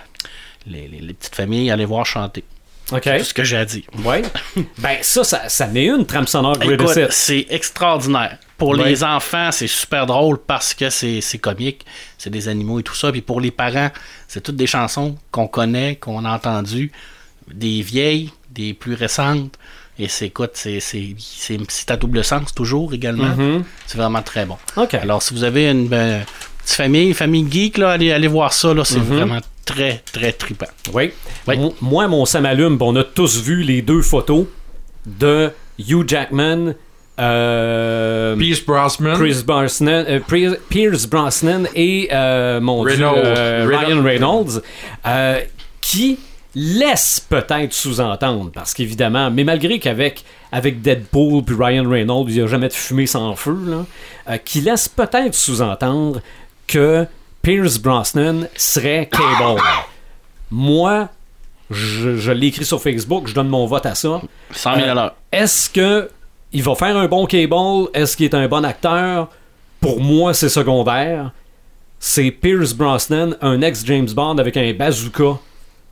les, 0.66 0.89
les- 0.89 1.01
les 1.01 1.12
petites 1.12 1.35
familles 1.35 1.70
aller 1.70 1.85
voir 1.85 2.06
chanter. 2.06 2.44
OK. 2.91 3.03
C'est 3.05 3.25
ce 3.25 3.35
que 3.35 3.45
j'ai 3.45 3.57
à 3.57 3.65
dire. 3.65 3.85
Ouais. 4.05 4.23
ben, 4.79 4.99
ça, 5.03 5.25
ça, 5.25 5.49
ça 5.49 5.67
met 5.67 5.87
une 5.87 6.07
trame 6.07 6.27
sonore 6.27 6.57
c'est 7.11 7.47
extraordinaire. 7.51 8.39
Pour 8.59 8.71
Ouais. 8.71 8.91
les 8.91 9.03
enfants, 9.03 9.51
c'est 9.51 9.67
super 9.67 10.07
drôle 10.07 10.39
parce 10.39 10.73
que 10.75 10.89
c'est 10.91 11.39
comique, 11.41 11.85
c'est 12.17 12.31
des 12.31 12.49
animaux 12.49 12.79
et 12.79 12.83
tout 12.83 12.95
ça. 12.95 13.11
Puis 13.11 13.21
pour 13.21 13.41
les 13.41 13.51
parents, 13.51 13.91
c'est 14.29 14.41
toutes 14.41 14.57
des 14.57 14.67
chansons 14.69 15.17
qu'on 15.33 15.49
connaît, 15.49 15.97
qu'on 15.97 16.25
a 16.25 16.31
entendues, 16.33 16.93
des 17.53 17.83
vieilles, 17.83 18.31
des 18.51 18.73
plus 18.73 18.95
récentes. 18.95 19.59
Et 19.99 20.09
c'est 20.09 20.27
écoute, 20.27 20.53
c'est 20.55 21.91
à 21.91 21.97
double 21.97 22.25
sens 22.25 22.55
toujours 22.55 22.95
également. 22.95 23.35
C'est 23.87 23.99
vraiment 23.99 24.23
très 24.23 24.47
bon. 24.47 24.57
Mm-hmm. 24.77 24.83
OK. 24.85 24.95
Alors, 24.95 25.23
si 25.23 25.35
vous 25.35 25.45
avez 25.45 25.69
une 25.69 25.89
ben, 25.89 26.25
petite 26.63 26.77
famille, 26.77 27.15
famille 27.15 27.47
geek, 27.51 27.79
là, 27.79 27.91
allez, 27.91 28.13
allez 28.13 28.29
voir 28.29 28.53
ça. 28.53 28.73
là, 28.73 28.85
C'est 28.85 29.01
vraiment 29.01 29.41
très, 29.64 30.02
très 30.12 30.32
trippant. 30.32 30.66
Oui. 30.93 31.12
Oui. 31.48 31.56
Mo- 31.59 31.74
Moi, 31.80 32.09
mon 32.09 32.24
Sam 32.24 32.47
allume, 32.47 32.76
on 32.80 32.97
a 32.97 33.05
tous 33.05 33.40
vu 33.43 33.62
les 33.62 33.82
deux 33.82 34.02
photos 34.02 34.47
de 35.06 35.51
Hugh 35.78 36.09
Jackman, 36.09 36.74
euh, 37.18 38.36
Pierce 38.36 38.60
Brosnan. 38.64 39.16
Pierce 39.18 39.43
Brosnan, 39.44 40.05
euh, 40.09 40.20
Pierce- 40.20 40.59
Pierce 40.68 41.06
Brosnan 41.06 41.64
et 41.74 42.09
euh, 42.12 42.60
mon 42.60 42.84
Dieu, 42.84 42.94
Reynolds. 43.06 43.18
euh, 43.24 43.66
Reynolds. 43.68 43.84
Ryan 43.86 44.02
Reynolds, 44.02 44.62
euh, 45.06 45.40
qui 45.80 46.18
laisse 46.55 47.24
peut-être 47.28 47.72
sous-entendre, 47.72 48.51
parce 48.52 48.74
qu'évidemment, 48.74 49.30
mais 49.30 49.43
malgré 49.44 49.78
qu'avec 49.78 50.22
avec 50.55 50.82
Deadpool 50.82 51.43
puis 51.44 51.56
Ryan 51.59 51.89
Reynolds, 51.89 52.26
il 52.28 52.34
n'y 52.34 52.40
a 52.43 52.47
jamais 52.47 52.68
de 52.68 52.74
fumée 52.74 53.06
sans 53.06 53.34
feu, 53.36 53.56
là, 53.66 53.86
euh, 54.28 54.36
qui 54.36 54.60
laisse 54.60 54.86
peut-être 54.89 55.34
sous-entendre 55.34 56.20
que 56.66 57.06
Pierce 57.43 57.78
Brosnan 57.78 58.48
serait 58.56 59.09
Cable. 59.10 59.60
Moi, 60.51 61.09
je, 61.70 62.16
je 62.16 62.32
l'ai 62.32 62.48
écrit 62.48 62.64
sur 62.64 62.81
Facebook, 62.81 63.27
je 63.27 63.35
donne 63.35 63.48
mon 63.48 63.66
vote 63.66 63.86
à 63.86 63.94
ça. 63.94 64.20
100 64.52 64.77
000 64.77 64.89
à 64.89 64.94
l'heure. 64.94 65.14
Est-ce 65.31 65.69
que 65.70 66.10
il 66.52 66.62
va 66.62 66.74
faire 66.74 66.97
un 66.97 67.09
bon 67.09 67.27
Cable? 67.27 67.89
Est-ce 67.94 68.16
qu'il 68.16 68.27
est 68.27 68.35
un 68.35 68.47
bon 68.48 68.64
acteur? 68.64 69.28
pour 69.82 70.01
moi, 70.01 70.32
c'est 70.32 70.48
secondaire. 70.48 71.32
C'est 71.98 72.31
Pierce 72.31 72.73
Brosnan, 72.73 73.36
un 73.43 73.60
ex-James 73.60 74.09
Bond 74.14 74.39
avec 74.39 74.56
un 74.56 74.73
bazooka 74.73 75.39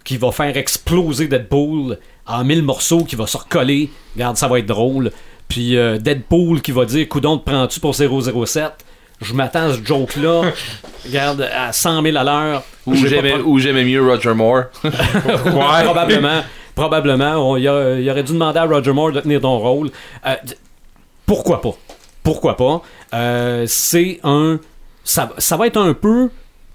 qui 0.05 0.16
va 0.16 0.32
faire 0.32 0.56
exploser 0.56 1.28
Deadpool 1.28 1.98
en 2.27 2.44
mille 2.44 2.62
morceaux, 2.62 3.05
qui 3.05 3.16
va 3.16 3.27
se 3.27 3.36
recoller. 3.36 3.90
Regarde, 4.14 4.36
ça 4.36 4.48
va 4.48 4.60
être 4.60 4.66
drôle. 4.66 5.10
Puis 5.48 5.77
euh, 5.77 5.98
Deadpool 5.98 6.62
qui 6.62 6.72
va 6.72 6.85
dire 6.85 7.09
Coudon, 7.09 7.36
te 7.39 7.51
prends-tu 7.51 7.81
pour 7.81 7.94
007 7.94 8.85
Je 9.20 9.34
m'attends 9.34 9.70
à 9.70 9.74
ce 9.74 9.84
joke-là. 9.84 10.42
Regarde, 11.06 11.48
à 11.55 11.72
100 11.72 12.02
000 12.02 12.16
à 12.16 12.24
l'heure. 12.24 12.62
Ou 12.86 12.92
pas 12.92 13.59
j'aimais 13.59 13.84
mieux 13.84 14.02
Roger 14.06 14.34
Moore. 14.34 14.64
Ouais, 14.84 15.84
probablement. 15.84 16.42
Probablement. 16.74 17.51
On- 17.51 17.56
Il, 17.56 17.68
aurait 17.68 18.22
dû 18.22 18.32
demander 18.32 18.59
à 18.59 18.64
Roger 18.64 18.92
Moore 18.92 19.12
de 19.12 19.20
tenir 19.20 19.40
ton 19.40 19.59
rôle. 19.59 19.90
Euh, 20.26 20.34
pourquoi 21.26 21.60
pas? 21.60 21.74
Pourquoi 22.22 22.56
pas? 22.56 22.82
Euh, 23.14 23.64
c'est 23.66 24.20
un. 24.24 24.59
Ça, 25.05 25.30
ça 25.38 25.56
va 25.56 25.66
être 25.66 25.78
un 25.78 25.94
peu 25.94 26.30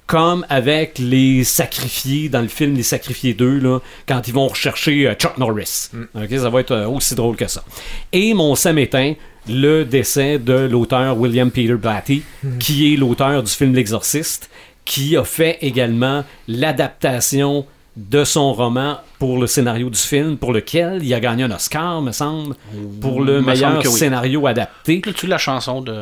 comme 0.07 0.45
avec 0.49 0.99
les 0.99 1.43
sacrifiés 1.43 2.29
dans 2.29 2.41
le 2.41 2.47
film 2.47 2.75
Les 2.75 2.83
Sacrifiés 2.83 3.33
2, 3.33 3.59
là, 3.59 3.79
quand 4.07 4.27
ils 4.27 4.33
vont 4.33 4.47
rechercher 4.47 5.07
euh, 5.07 5.15
Chuck 5.15 5.37
Norris. 5.37 5.89
Ok, 6.13 6.29
ça 6.29 6.49
va 6.49 6.59
être 6.59 6.85
aussi 6.85 7.15
drôle 7.15 7.35
que 7.35 7.47
ça. 7.47 7.63
Et 8.11 8.33
mon 8.33 8.53
Sam 8.55 8.77
éteint 8.77 9.13
le 9.47 9.83
décès 9.83 10.39
de 10.39 10.53
l'auteur 10.53 11.17
William 11.17 11.51
Peter 11.51 11.75
Blatty, 11.75 12.23
qui 12.59 12.93
est 12.93 12.97
l'auteur 12.97 13.43
du 13.43 13.51
film 13.51 13.73
L'Exorciste, 13.73 14.49
qui 14.85 15.17
a 15.17 15.23
fait 15.23 15.57
également 15.61 16.23
l'adaptation 16.47 17.65
de 17.95 18.23
son 18.23 18.53
roman 18.53 18.97
pour 19.19 19.39
le 19.39 19.47
scénario 19.47 19.89
du 19.89 19.97
film, 19.97 20.37
pour 20.37 20.51
lequel 20.51 21.03
il 21.03 21.13
a 21.13 21.19
gagné 21.19 21.43
un 21.43 21.51
Oscar, 21.51 22.01
me 22.01 22.11
semble, 22.11 22.55
pour 22.99 23.21
le 23.21 23.41
me 23.41 23.47
meilleur 23.47 23.71
semble 23.71 23.83
que 23.83 23.87
oui. 23.87 23.99
scénario 23.99 24.47
adapté. 24.47 25.01
Tu 25.01 25.27
la 25.27 25.37
chanson 25.37 25.81
de 25.81 26.01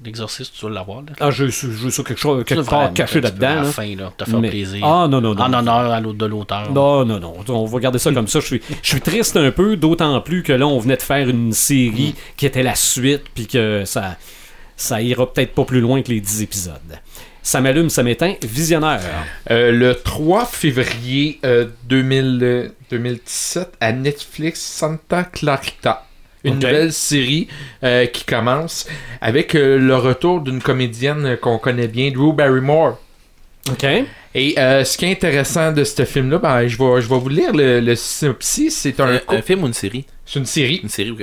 d'Exorciste, 0.00 0.54
tu 0.58 0.66
vas 0.66 0.72
l'avoir. 0.72 1.00
là. 1.02 1.12
Ah, 1.20 1.30
je 1.30 1.46
je 1.46 1.88
suis 1.88 2.04
quelque 2.04 2.18
chose 2.18 2.44
quelque 2.44 2.68
part 2.68 2.92
caché 2.92 3.20
là-dedans. 3.20 3.46
À 3.46 3.54
la 3.56 3.62
là. 3.62 3.70
fin, 3.70 3.96
là, 3.96 4.12
te 4.16 4.24
faire 4.24 4.40
Mais- 4.40 4.50
plaisir. 4.50 4.84
Ah, 4.84 5.08
non, 5.08 5.20
non, 5.20 5.34
non. 5.34 5.42
En 5.42 5.52
honneur 5.54 5.90
à 5.90 6.00
l'autre 6.00 6.18
de 6.18 6.26
l'auteur. 6.26 6.70
Non, 6.72 7.04
non, 7.04 7.18
non. 7.18 7.34
On 7.48 7.64
va 7.64 7.78
garder 7.78 7.98
ça 7.98 8.12
comme 8.12 8.28
ça. 8.28 8.40
Je 8.40 8.46
suis, 8.46 8.62
je 8.82 8.88
suis 8.88 9.00
triste 9.00 9.36
un 9.36 9.50
peu, 9.50 9.76
d'autant 9.76 10.20
plus 10.20 10.42
que 10.42 10.52
là, 10.52 10.66
on 10.66 10.78
venait 10.78 10.96
de 10.96 11.02
faire 11.02 11.28
une 11.28 11.52
série 11.52 12.14
qui 12.36 12.44
était 12.46 12.62
la 12.62 12.74
suite, 12.74 13.22
puis 13.34 13.46
que 13.46 13.84
ça, 13.86 14.16
ça 14.76 15.00
ira 15.00 15.32
peut-être 15.32 15.54
pas 15.54 15.64
plus 15.64 15.80
loin 15.80 16.02
que 16.02 16.10
les 16.10 16.20
10 16.20 16.42
épisodes. 16.42 16.74
Ça 17.42 17.60
m'allume, 17.60 17.88
ça 17.90 18.02
m'éteint. 18.02 18.34
Visionnaire. 18.42 19.00
Euh, 19.50 19.70
le 19.70 19.94
3 19.94 20.44
février 20.46 21.38
euh, 21.44 21.66
2000, 21.84 22.38
euh, 22.42 22.68
2017 22.90 23.72
à 23.80 23.92
Netflix, 23.92 24.60
Santa 24.60 25.22
Clarita. 25.24 26.04
Une 26.46 26.54
nouvelle 26.54 26.92
série 26.92 27.48
euh, 27.82 28.06
qui 28.06 28.24
commence 28.24 28.86
avec 29.20 29.54
euh, 29.54 29.78
le 29.78 29.96
retour 29.96 30.40
d'une 30.40 30.60
comédienne 30.60 31.36
qu'on 31.36 31.58
connaît 31.58 31.88
bien, 31.88 32.10
Drew 32.10 32.32
Barrymore. 32.32 32.98
OK. 33.70 33.86
Et 34.38 34.54
euh, 34.58 34.84
ce 34.84 34.98
qui 34.98 35.06
est 35.06 35.12
intéressant 35.12 35.72
de 35.72 35.82
ce 35.82 36.04
film-là, 36.04 36.36
ben, 36.36 36.68
je, 36.68 36.76
vais, 36.76 37.00
je 37.00 37.08
vais 37.08 37.18
vous 37.18 37.28
lire 37.30 37.54
le, 37.54 37.80
le 37.80 37.94
synopsis. 37.96 38.76
C'est 38.76 39.00
un, 39.00 39.14
Un, 39.14 39.20
un 39.28 39.40
film 39.40 39.62
ou 39.62 39.66
une 39.66 39.72
série? 39.72 40.04
C'est 40.26 40.38
une 40.38 40.44
série. 40.44 40.80
Une 40.82 40.90
série, 40.90 41.12
ok. 41.12 41.22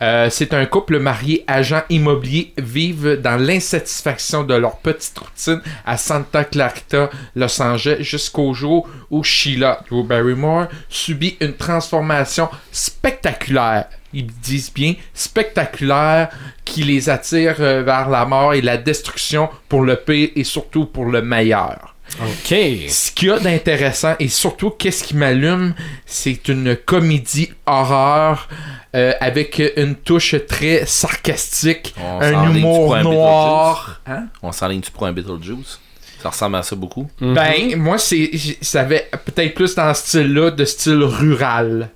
Euh, 0.00 0.28
c'est 0.30 0.54
un 0.54 0.64
couple 0.66 1.00
marié 1.00 1.42
agent 1.48 1.82
immobilier 1.90 2.52
vivent 2.58 3.20
dans 3.20 3.36
l'insatisfaction 3.36 4.44
de 4.44 4.54
leur 4.54 4.76
petite 4.76 5.18
routine 5.18 5.60
à 5.84 5.96
Santa 5.96 6.44
Clarita, 6.44 7.10
Los 7.34 7.60
Angeles, 7.60 7.96
jusqu'au 7.98 8.54
jour 8.54 8.88
où 9.10 9.24
Sheila 9.24 9.82
Drew 9.90 10.04
Barrymore 10.04 10.68
subit 10.88 11.36
une 11.40 11.54
transformation 11.54 12.48
spectaculaire. 12.70 13.86
Ils 14.12 14.26
disent 14.26 14.72
bien 14.72 14.94
spectaculaire 15.14 16.28
qui 16.64 16.84
les 16.84 17.10
attire 17.10 17.56
euh, 17.58 17.82
vers 17.82 18.08
la 18.08 18.24
mort 18.24 18.54
et 18.54 18.60
la 18.60 18.76
destruction 18.76 19.48
pour 19.68 19.82
le 19.82 19.96
pire 19.96 20.28
et 20.36 20.44
surtout 20.44 20.84
pour 20.86 21.06
le 21.06 21.22
meilleur. 21.22 21.91
OK. 22.20 22.54
Ce 22.88 23.10
qu'il 23.10 23.28
y 23.28 23.30
a 23.30 23.38
d'intéressant 23.38 24.14
et 24.18 24.28
surtout 24.28 24.70
qu'est-ce 24.70 25.04
qui 25.04 25.16
m'allume, 25.16 25.74
c'est 26.06 26.48
une 26.48 26.76
comédie 26.76 27.50
horreur 27.66 28.48
euh, 28.94 29.12
avec 29.20 29.62
une 29.76 29.94
touche 29.94 30.34
très 30.46 30.84
sarcastique, 30.86 31.94
On 31.98 32.20
un 32.20 32.54
humour 32.54 32.94
un 32.94 33.02
noir. 33.02 34.00
Hein? 34.06 34.26
On 34.42 34.52
s'enligne-tu 34.52 34.90
pour 34.90 35.06
un 35.06 35.12
Beetlejuice? 35.12 35.80
Ça 36.22 36.28
ressemble 36.28 36.56
à 36.56 36.62
ça 36.62 36.76
beaucoup. 36.76 37.10
Mhm. 37.20 37.34
Ben, 37.34 37.76
moi, 37.76 37.98
c'est, 37.98 38.30
ça 38.60 38.82
avait 38.82 39.08
peut-être 39.24 39.54
plus 39.54 39.74
dans 39.74 39.92
ce 39.92 40.06
style-là, 40.06 40.50
de 40.52 40.64
style 40.64 41.02
rural. 41.02 41.90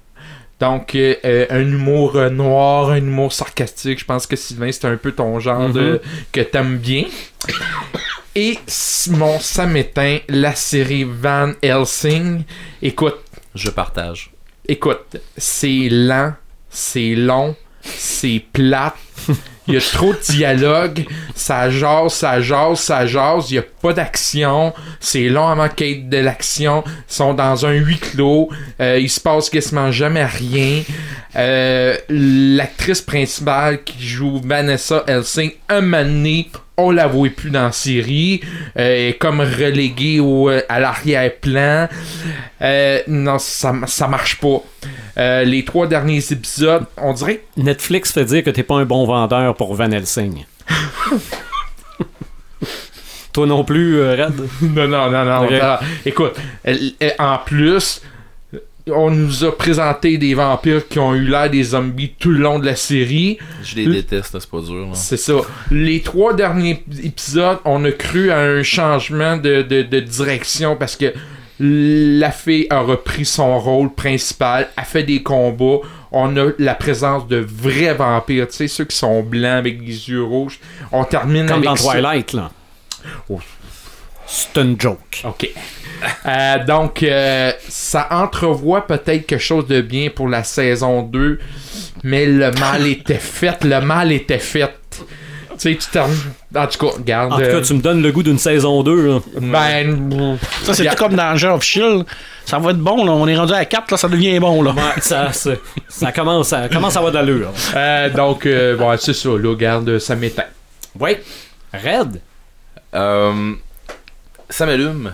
Donc, 0.59 0.95
euh, 0.95 1.15
euh, 1.25 1.47
un 1.51 1.61
humour 1.61 2.17
euh, 2.17 2.31
noir, 2.31 2.91
un 2.91 2.97
humour 2.97 3.33
sarcastique. 3.33 4.01
Je 4.01 4.05
pense 4.05 4.27
que 4.27 4.37
Sylvain, 4.37 4.73
c'est 4.73 4.87
un 4.87 4.97
peu 4.97 5.13
ton 5.13 5.39
genre 5.39 5.69
de, 5.69 6.01
que 6.33 6.41
t'aimes 6.41 6.79
bien. 6.79 7.05
Et 8.39 8.59
mon 9.13 9.41
Sam 9.41 9.79
éteint, 9.79 10.19
la 10.29 10.55
série 10.55 11.05
Van 11.05 11.53
Helsing. 11.63 12.43
Écoute, 12.83 13.17
Je 13.55 13.71
partage. 13.71 14.31
écoute, 14.69 15.17
c'est 15.39 15.89
lent, 15.91 16.35
c'est 16.69 17.15
long, 17.15 17.57
c'est 17.81 18.45
plate. 18.53 18.93
Il 19.69 19.75
y 19.75 19.79
a 19.79 19.81
trop 19.81 20.13
de 20.13 20.21
dialogue, 20.21 21.07
ça 21.35 21.71
jase, 21.71 22.13
ça 22.13 22.41
jase, 22.41 22.79
ça 22.79 23.05
jase, 23.07 23.51
il 23.51 23.55
n'y 23.55 23.59
a 23.59 23.65
pas 23.83 23.93
d'action, 23.95 24.73
c'est 25.01 25.29
long 25.29 25.49
avant 25.49 25.69
qu'il 25.69 25.87
y 25.89 25.91
ait 25.91 25.95
de 26.03 26.19
l'action, 26.19 26.85
ils 26.87 27.13
sont 27.13 27.35
dans 27.35 27.67
un 27.67 27.73
huis 27.73 27.99
clos, 27.99 28.49
euh, 28.81 29.01
il 29.01 29.11
se 29.11 29.19
passe 29.19 29.51
quasiment 29.51 29.91
jamais 29.91 30.25
rien. 30.25 30.83
Euh, 31.37 31.97
L'actrice 32.09 33.03
principale 33.03 33.83
qui 33.85 34.03
joue 34.03 34.41
Vanessa 34.45 35.05
Helsing, 35.07 35.53
un 35.69 35.83
donné, 35.83 36.51
on 36.77 36.91
la 36.91 37.07
voit 37.07 37.29
plus 37.31 37.51
dans 37.51 37.65
la 37.65 37.73
série, 37.73 38.41
euh, 38.79 39.09
est 39.09 39.19
comme 39.19 39.41
reléguée 39.41 40.21
au, 40.21 40.49
euh, 40.51 40.61
à 40.69 40.79
l'arrière-plan. 40.81 41.89
Euh, 42.63 43.01
non, 43.09 43.39
ça, 43.39 43.75
ça 43.87 44.09
marche 44.09 44.39
pas. 44.41 44.63
Les 45.45 45.65
trois 45.65 45.87
derniers 45.87 46.23
épisodes, 46.31 46.85
on 46.99 47.15
dirait 47.15 47.41
Netflix 47.57 48.13
fait 48.13 48.25
dire 48.27 48.45
que 48.45 48.51
t'es 48.51 48.63
pas 48.63 48.75
un 48.77 48.85
bon 48.85 49.07
vendeur 49.07 49.55
pour 49.55 49.75
Van 49.75 49.91
Helsing. 49.91 50.45
Toi 53.33 53.47
non 53.47 53.65
plus, 53.65 54.03
Red? 54.03 54.35
Non, 54.63 54.89
non, 54.89 55.11
non, 55.11 55.25
non. 55.25 55.47
Écoute, 56.05 56.37
en 57.19 57.39
plus, 57.45 58.03
on 58.89 59.11
nous 59.11 59.45
a 59.45 59.57
présenté 59.57 60.17
des 60.17 60.35
vampires 60.35 60.87
qui 60.87 60.99
ont 61.01 61.15
eu 61.15 61.25
l'air 61.27 61.51
des 61.51 61.63
zombies 61.65 62.13
tout 62.19 62.31
le 62.31 62.39
long 62.39 62.59
de 62.61 62.67
la 62.67 62.77
série. 62.77 63.37
Je 63.65 63.75
les 63.77 63.85
Le- 63.85 63.95
déteste, 63.95 64.39
c'est 64.39 64.49
pas 64.51 64.61
dur. 64.61 64.89
C'est 64.95 65.17
ça. 65.17 65.35
Les 65.73 66.01
trois 66.03 66.35
derniers 66.35 66.85
épisodes, 67.03 67.59
on 67.65 67.85
a 67.85 67.91
cru 67.93 68.31
à 68.31 68.39
un 68.39 68.63
changement 68.63 69.37
de, 69.37 69.63
de- 69.63 69.83
de 69.83 70.01
direction 70.01 70.77
parce 70.77 70.95
que 70.95 71.13
la 71.59 72.31
fille 72.31 72.67
a 72.71 72.81
repris 72.81 73.25
son 73.25 73.59
rôle 73.59 73.93
principal, 73.93 74.69
a 74.77 74.85
fait 74.85 75.03
des 75.03 75.23
combats. 75.23 75.81
On 76.13 76.37
a 76.37 76.51
la 76.59 76.75
présence 76.75 77.27
de 77.27 77.39
vrais 77.39 77.95
vampires, 77.95 78.47
tu 78.47 78.55
sais, 78.55 78.69
ceux 78.69 78.85
qui 78.85 78.97
sont 78.97 79.23
blancs 79.23 79.59
avec 79.59 79.81
des 79.81 80.09
yeux 80.11 80.23
rouges. 80.23 80.61
On 80.93 81.03
termine 81.05 81.47
Comme 81.47 81.57
avec 81.57 81.65
dans 81.71 81.77
ça. 81.77 81.93
Twilight, 81.93 82.33
là. 82.35 82.51
Oh. 83.29 83.41
C'est 84.27 84.61
une 84.61 84.81
joke. 84.81 85.23
OK. 85.25 85.51
Euh, 86.27 86.64
donc, 86.64 87.02
euh, 87.02 87.52
ça 87.68 88.09
entrevoit 88.10 88.86
peut-être 88.86 89.27
quelque 89.27 89.39
chose 89.43 89.66
de 89.66 89.81
bien 89.81 90.10
pour 90.14 90.28
la 90.28 90.44
saison 90.44 91.02
2, 91.02 91.39
mais 92.05 92.27
le 92.27 92.51
mal 92.52 92.86
était 92.86 93.14
fait. 93.14 93.64
Le 93.64 93.81
mal 93.81 94.12
était 94.12 94.39
fait. 94.39 94.74
Tu 94.90 95.05
sais, 95.59 95.74
tu 95.77 95.89
termines. 95.90 96.16
En 96.55 96.66
tout 96.66 96.86
cas, 96.86 96.97
regarde. 96.98 97.32
En 97.32 97.36
tout 97.36 97.43
cas, 97.43 97.48
euh, 97.48 97.62
tu 97.62 97.73
me 97.74 97.81
donnes 97.81 98.02
le 98.02 98.12
goût 98.12 98.23
d'une 98.23 98.39
saison 98.39 98.82
2, 98.82 99.06
là. 99.09 99.20
Ben. 99.40 100.39
Ça, 100.62 100.74
c'est 100.74 100.86
tout 100.86 100.97
comme 100.97 101.14
dans 101.14 101.31
Danger 101.31 101.48
of 101.48 101.62
Shield. 101.62 102.05
Ça 102.44 102.59
va 102.59 102.70
être 102.73 102.78
bon, 102.78 103.05
là. 103.05 103.12
On 103.12 103.27
est 103.27 103.36
rendu 103.36 103.55
à 103.55 103.64
4, 103.64 103.90
là, 103.90 103.97
ça 103.97 104.09
devient 104.09 104.39
bon, 104.39 104.62
là. 104.62 104.73
Ouais, 104.73 105.01
ça, 105.01 105.31
ça, 105.32 106.12
commence, 106.12 106.48
ça 106.48 106.68
commence 106.68 106.94
à 106.97 106.98
avoir 106.98 107.12
de 107.12 107.18
l'allure. 107.18 107.52
euh, 107.74 108.10
donc, 108.10 108.44
euh, 108.44 108.77
bon, 108.77 108.94
c'est 108.98 109.14
ça, 109.14 109.31
là, 109.31 109.48
regarde, 109.48 109.98
ça 109.98 110.14
m'éteint. 110.14 110.44
Oui. 111.01 111.16
Red? 111.73 112.20
Euh, 112.94 113.52
ça 114.51 114.66
m'allume. 114.66 115.12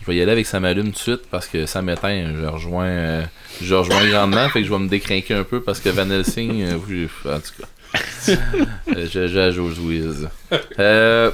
Je 0.00 0.06
vais 0.06 0.16
y 0.16 0.22
aller 0.22 0.32
avec 0.32 0.46
ça 0.46 0.60
m'allume 0.60 0.86
tout 0.86 0.92
de 0.92 0.96
suite 0.96 1.22
parce 1.30 1.46
que 1.46 1.66
ça 1.66 1.82
m'éteint. 1.82 2.32
Je 2.34 2.46
rejoins, 2.46 2.86
euh, 2.86 3.22
je 3.60 3.74
rejoins 3.74 4.08
grandement. 4.08 4.48
Fait 4.48 4.60
que 4.60 4.66
je 4.66 4.72
vais 4.72 4.78
me 4.78 4.88
décrinquer 4.88 5.34
un 5.34 5.44
peu 5.44 5.60
parce 5.62 5.78
que 5.80 5.90
Van 5.90 6.08
Helsing, 6.10 6.62
euh, 6.62 7.08
en 7.26 7.40
tout 7.40 7.52
cas, 7.60 9.50
joue 9.50 9.66
aux 9.66 9.80
Wiz. 9.80 10.28
Euh, 10.78 11.30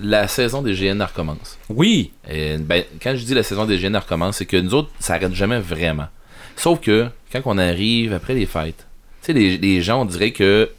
la 0.00 0.26
saison 0.26 0.62
des 0.62 0.74
GN 0.74 1.00
recommence. 1.00 1.58
Oui. 1.68 2.12
Et, 2.28 2.56
ben, 2.58 2.82
quand 3.00 3.14
je 3.14 3.24
dis 3.24 3.34
la 3.34 3.44
saison 3.44 3.66
des 3.66 3.78
GN 3.78 3.96
recommence, 3.96 4.38
c'est 4.38 4.46
que 4.46 4.56
nous 4.56 4.74
autres, 4.74 4.90
ça 4.98 5.14
arrête 5.14 5.34
jamais 5.34 5.60
vraiment. 5.60 6.08
Sauf 6.56 6.80
que, 6.80 7.06
quand 7.32 7.42
on 7.44 7.58
arrive 7.58 8.12
après 8.12 8.34
les 8.34 8.46
fêtes, 8.46 8.86
tu 9.22 9.26
sais, 9.26 9.32
les, 9.32 9.58
les 9.58 9.82
gens, 9.82 10.02
on 10.02 10.04
dirait 10.04 10.32
que, 10.32 10.70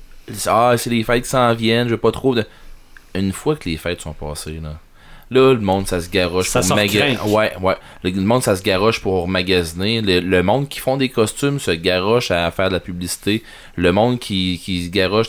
ah, 0.47 0.73
c'est 0.77 0.89
les 0.89 1.03
fêtes 1.03 1.23
qui 1.23 1.29
s'en 1.29 1.53
viennent, 1.53 1.87
je 1.87 1.93
veux 1.93 1.99
pas 1.99 2.11
trop 2.11 2.35
de... 2.35 2.45
Une 3.15 3.31
fois 3.31 3.55
que 3.55 3.69
les 3.69 3.77
fêtes 3.77 4.01
sont 4.01 4.13
passées, 4.13 4.59
là, 4.61 4.79
là, 5.31 5.53
le 5.53 5.59
monde, 5.59 5.87
ça 5.87 5.99
se 6.01 6.09
garoche 6.09 6.47
Ça 6.49 6.61
pour 6.61 6.75
magasiner. 6.75 7.17
Ouais, 7.27 7.53
ouais. 7.61 7.75
Le, 8.03 8.09
le 8.11 8.21
monde, 8.21 8.43
ça 8.43 8.55
se 8.55 8.63
garoche 8.63 9.01
pour 9.01 9.27
magasiner. 9.27 10.01
Le, 10.01 10.19
le 10.19 10.43
monde 10.43 10.67
qui 10.69 10.79
font 10.79 10.97
des 10.97 11.09
costumes 11.09 11.59
se 11.59 11.71
garoche 11.71 12.31
à 12.31 12.49
faire 12.51 12.69
de 12.69 12.73
la 12.73 12.79
publicité. 12.79 13.43
Le 13.75 13.91
monde 13.91 14.19
qui, 14.19 14.61
qui 14.63 14.85
se 14.85 14.89
garoche... 14.89 15.27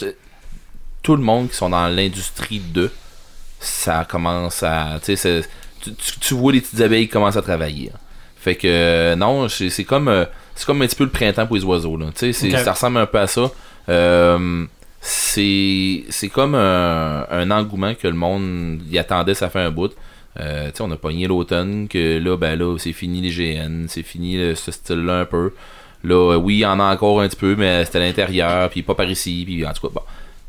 tout 1.03 1.17
le 1.17 1.23
monde 1.23 1.49
qui 1.51 1.57
sont 1.57 1.71
dans 1.71 1.89
l'industrie 1.89 2.61
de, 2.61 2.91
ça 3.61 4.05
commence 4.09 4.63
à. 4.63 5.01
Tu 5.05 5.17
tu, 5.17 5.93
tu- 6.21 6.35
vois 6.35 6.53
les 6.53 6.61
petites 6.61 6.81
abeilles 6.81 7.07
qui 7.07 7.13
commencent 7.13 7.37
à 7.37 7.43
travailler. 7.43 7.91
hein. 7.95 7.99
Fait 8.41 8.57
que 8.57 8.67
euh, 8.69 9.17
non, 9.17 9.49
c'est 9.49 9.85
comme 9.85 10.09
euh, 10.09 10.25
c'est 10.55 10.65
comme 10.67 10.83
un 10.83 10.87
petit 10.87 10.97
peu 10.97 11.05
le 11.05 11.11
printemps 11.11 11.47
pour 11.47 11.57
les 11.57 11.65
oiseaux. 11.65 11.97
Là. 11.97 12.07
Ça 12.15 12.73
ressemble 12.73 12.99
un 12.99 13.07
peu 13.07 13.19
à 13.19 13.27
ça. 13.27 13.51
Euh, 13.89 14.65
c'est 15.09 16.29
comme 16.33 16.55
un, 16.55 17.51
engouement 17.51 17.95
que 17.95 18.07
le 18.07 18.15
monde 18.15 18.83
y 18.91 18.99
attendait, 18.99 19.35
ça 19.35 19.49
fait 19.49 19.61
un 19.61 19.71
bout. 19.71 19.93
Euh, 20.39 20.71
on 20.81 20.91
a 20.91 20.97
pogné 20.97 21.27
l'automne, 21.27 21.89
que 21.89 22.19
là, 22.19 22.37
ben 22.37 22.59
là, 22.59 22.77
c'est 22.79 22.93
fini 22.93 23.21
les 23.21 23.31
GN, 23.31 23.87
c'est 23.89 24.03
fini 24.03 24.37
ce 24.55 24.71
style-là 24.71 25.21
un 25.21 25.25
peu. 25.25 25.53
Là, 26.05 26.35
euh, 26.35 26.37
oui, 26.37 26.57
il 26.57 26.61
y 26.61 26.67
en 26.67 26.79
a 26.79 26.93
encore 26.93 27.21
un 27.21 27.29
petit 27.29 27.37
peu, 27.37 27.57
mais 27.57 27.85
c'était 27.85 27.99
à 27.99 28.03
l'intérieur, 28.03 28.71
puis 28.71 28.83
pas 28.83 28.95
par 28.95 29.11
ici, 29.11 29.43
puis 29.45 29.67
en 29.67 29.73
tout 29.73 29.89
cas, 29.89 29.95
bon. 29.95 30.03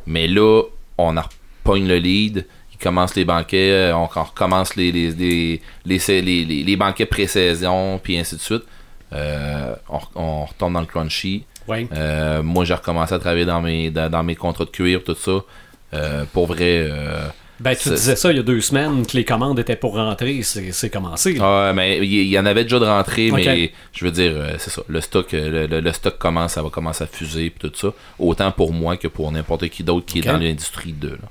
Mais 0.06 0.28
là, 0.28 0.64
on 0.98 1.18
en 1.18 1.22
repogne 1.22 1.88
le 1.88 1.98
lead, 1.98 2.46
il 2.74 2.78
commence 2.78 3.16
les 3.16 3.26
banquets, 3.26 3.72
euh, 3.72 3.96
on, 3.96 4.06
recommence 4.06 4.76
les, 4.76 4.92
les, 4.92 5.62
les, 5.86 6.76
banquets 6.76 7.06
pré-saison, 7.06 8.00
puis 8.04 8.18
ainsi 8.18 8.36
de 8.36 8.42
suite. 8.42 8.64
On, 9.12 10.00
on 10.16 10.46
retourne 10.46 10.74
dans 10.74 10.82
le 10.82 10.86
crunchy. 10.86 11.46
Ouais. 11.70 11.88
Euh, 11.94 12.42
moi, 12.44 12.66
j'ai 12.66 12.74
recommencé 12.74 13.14
à 13.14 13.20
travailler 13.20 13.46
dans 13.46 13.62
mes, 13.62 13.92
dans, 13.92 14.10
dans 14.10 14.24
mes 14.24 14.36
contrats 14.36 14.66
de 14.66 14.70
cuir, 14.72 15.04
tout 15.04 15.16
ça. 15.16 15.40
Euh, 15.94 16.24
pour 16.34 16.48
vrai, 16.48 16.88
euh, 16.90 17.28
Ben, 17.60 17.76
tu 17.76 17.90
disais 17.90 18.16
ça 18.16 18.32
il 18.32 18.38
y 18.38 18.40
a 18.40 18.44
deux 18.44 18.62
semaines 18.62 19.06
que 19.06 19.18
les 19.18 19.26
commandes 19.26 19.60
étaient 19.60 19.76
pour 19.76 19.96
rentrer. 19.96 20.42
C'est 20.44 20.72
c'est 20.72 20.90
commencé. 20.90 21.38
Ah, 21.42 21.72
mais 21.76 21.98
il 21.98 22.28
y, 22.28 22.38
en 22.40 22.46
avait 22.46 22.64
déjà 22.64 22.80
de 22.80 22.86
rentrée, 22.86 23.32
mais 23.32 23.72
je 23.92 24.06
veux 24.06 24.12
dire, 24.12 24.34
c'est 24.60 24.70
ça. 24.70 24.82
Le 24.88 25.02
stock, 25.02 25.32
le, 25.32 25.66
le- 25.68 25.80
le 25.80 25.92
stock 25.94 26.18
commence, 26.18 26.54
ça 26.54 26.62
va 26.62 26.70
commencer 26.70 27.04
à 27.04 27.08
fuser 27.08 27.50
puis 27.50 27.70
tout 27.70 27.76
ça. 27.76 27.94
Autant 28.20 28.52
pour 28.52 28.72
moi 28.72 28.98
que 28.98 29.08
pour 29.08 29.32
n'importe 29.32 29.68
qui 29.70 29.84
d'autre 29.84 30.06
qui 30.06 30.20
est 30.20 30.22
dans 30.22 30.38
l'industrie 30.38 30.94
de. 30.94 31.10
Là. 31.10 31.30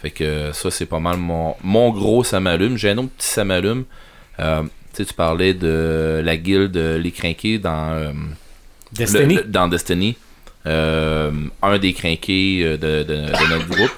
Fait 0.00 0.10
que 0.10 0.50
ça, 0.52 0.70
c'est 0.70 0.86
pas 0.86 1.00
mal 1.00 1.16
mon, 1.16 1.56
mon 1.64 1.90
gros 1.90 2.22
ça 2.24 2.38
m'allume. 2.40 2.76
J'ai 2.76 2.90
un 2.90 2.98
autre 2.98 3.10
petit 3.16 3.28
ça 3.28 3.44
m'allume. 3.44 3.84
Euh, 4.38 4.62
tu 4.94 5.04
parlais 5.14 5.54
de 5.54 6.20
la 6.24 6.36
guilde 6.36 6.76
Les 6.76 7.10
Crinqués 7.10 7.58
dans, 7.58 8.12
Destiny? 8.92 9.34
le- 9.36 9.40
le- 9.42 9.48
dans 9.48 9.68
Destiny. 9.68 10.16
Euh, 10.66 11.30
un 11.62 11.78
des 11.78 11.92
crinqués 11.92 12.60
euh, 12.62 12.76
de, 12.76 13.02
de- 13.04 13.14
de 13.26 13.48
notre 13.50 13.68
groupe 13.68 13.92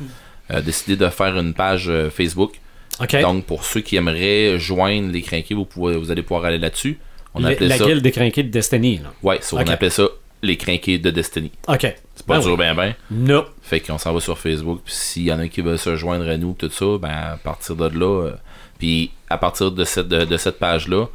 a 0.48 0.60
décidé 0.60 0.96
de 0.96 1.08
faire 1.08 1.36
une 1.38 1.54
page 1.54 1.88
euh, 1.88 2.10
Facebook. 2.10 2.52
OK. 3.00 3.20
Donc, 3.22 3.46
pour 3.46 3.64
ceux 3.64 3.80
qui 3.80 3.96
aimeraient 3.96 4.58
joindre 4.58 5.10
les 5.10 5.22
crinqués, 5.22 5.54
vous, 5.54 5.64
pouvez, 5.64 5.96
vous 5.96 6.10
allez 6.10 6.22
pouvoir 6.22 6.44
aller 6.44 6.58
là-dessus. 6.58 6.98
On 7.34 7.40
La- 7.40 7.50
appelait 7.50 7.68
la 7.68 7.78
ça. 7.78 7.84
guilde 7.86 8.02
des 8.02 8.10
crinqués 8.12 8.42
de 8.42 8.50
Destiny. 8.50 8.98
Là. 8.98 9.12
Ouais, 9.22 9.40
on 9.52 9.56
appelait 9.58 9.90
ça 9.90 10.04
les 10.42 10.56
crinqués 10.56 10.98
de 10.98 11.10
Destiny. 11.10 11.50
OK. 11.68 11.80
C'est 12.14 12.26
pas 12.26 12.34
Ben 12.36 12.40
dur, 12.40 12.50
oui. 12.52 12.56
ben 12.58 12.74
ben. 12.74 12.94
Non. 13.10 13.44
Fait 13.62 13.80
qu'on 13.80 13.98
s'en 13.98 14.12
va 14.12 14.20
sur 14.20 14.38
Facebook. 14.38 14.80
Puis 14.84 14.94
s'il 14.94 15.22
y 15.24 15.32
en 15.32 15.38
a 15.38 15.48
qui 15.48 15.60
veulent 15.62 15.78
se 15.78 15.96
joindre 15.96 16.28
à 16.28 16.36
nous, 16.36 16.54
tout 16.58 16.70
ça, 16.70 16.84
ben 17.00 17.08
à 17.10 17.36
partir 17.42 17.76
de 17.76 17.88
là. 17.98 18.26
euh, 18.26 18.32
puis 18.78 19.10
à 19.28 19.38
partir 19.38 19.70
de 19.70 19.84
cette, 19.84 20.08
de, 20.08 20.24
de 20.24 20.36
cette 20.36 20.58
page-là, 20.58 20.96
euh, 20.96 21.06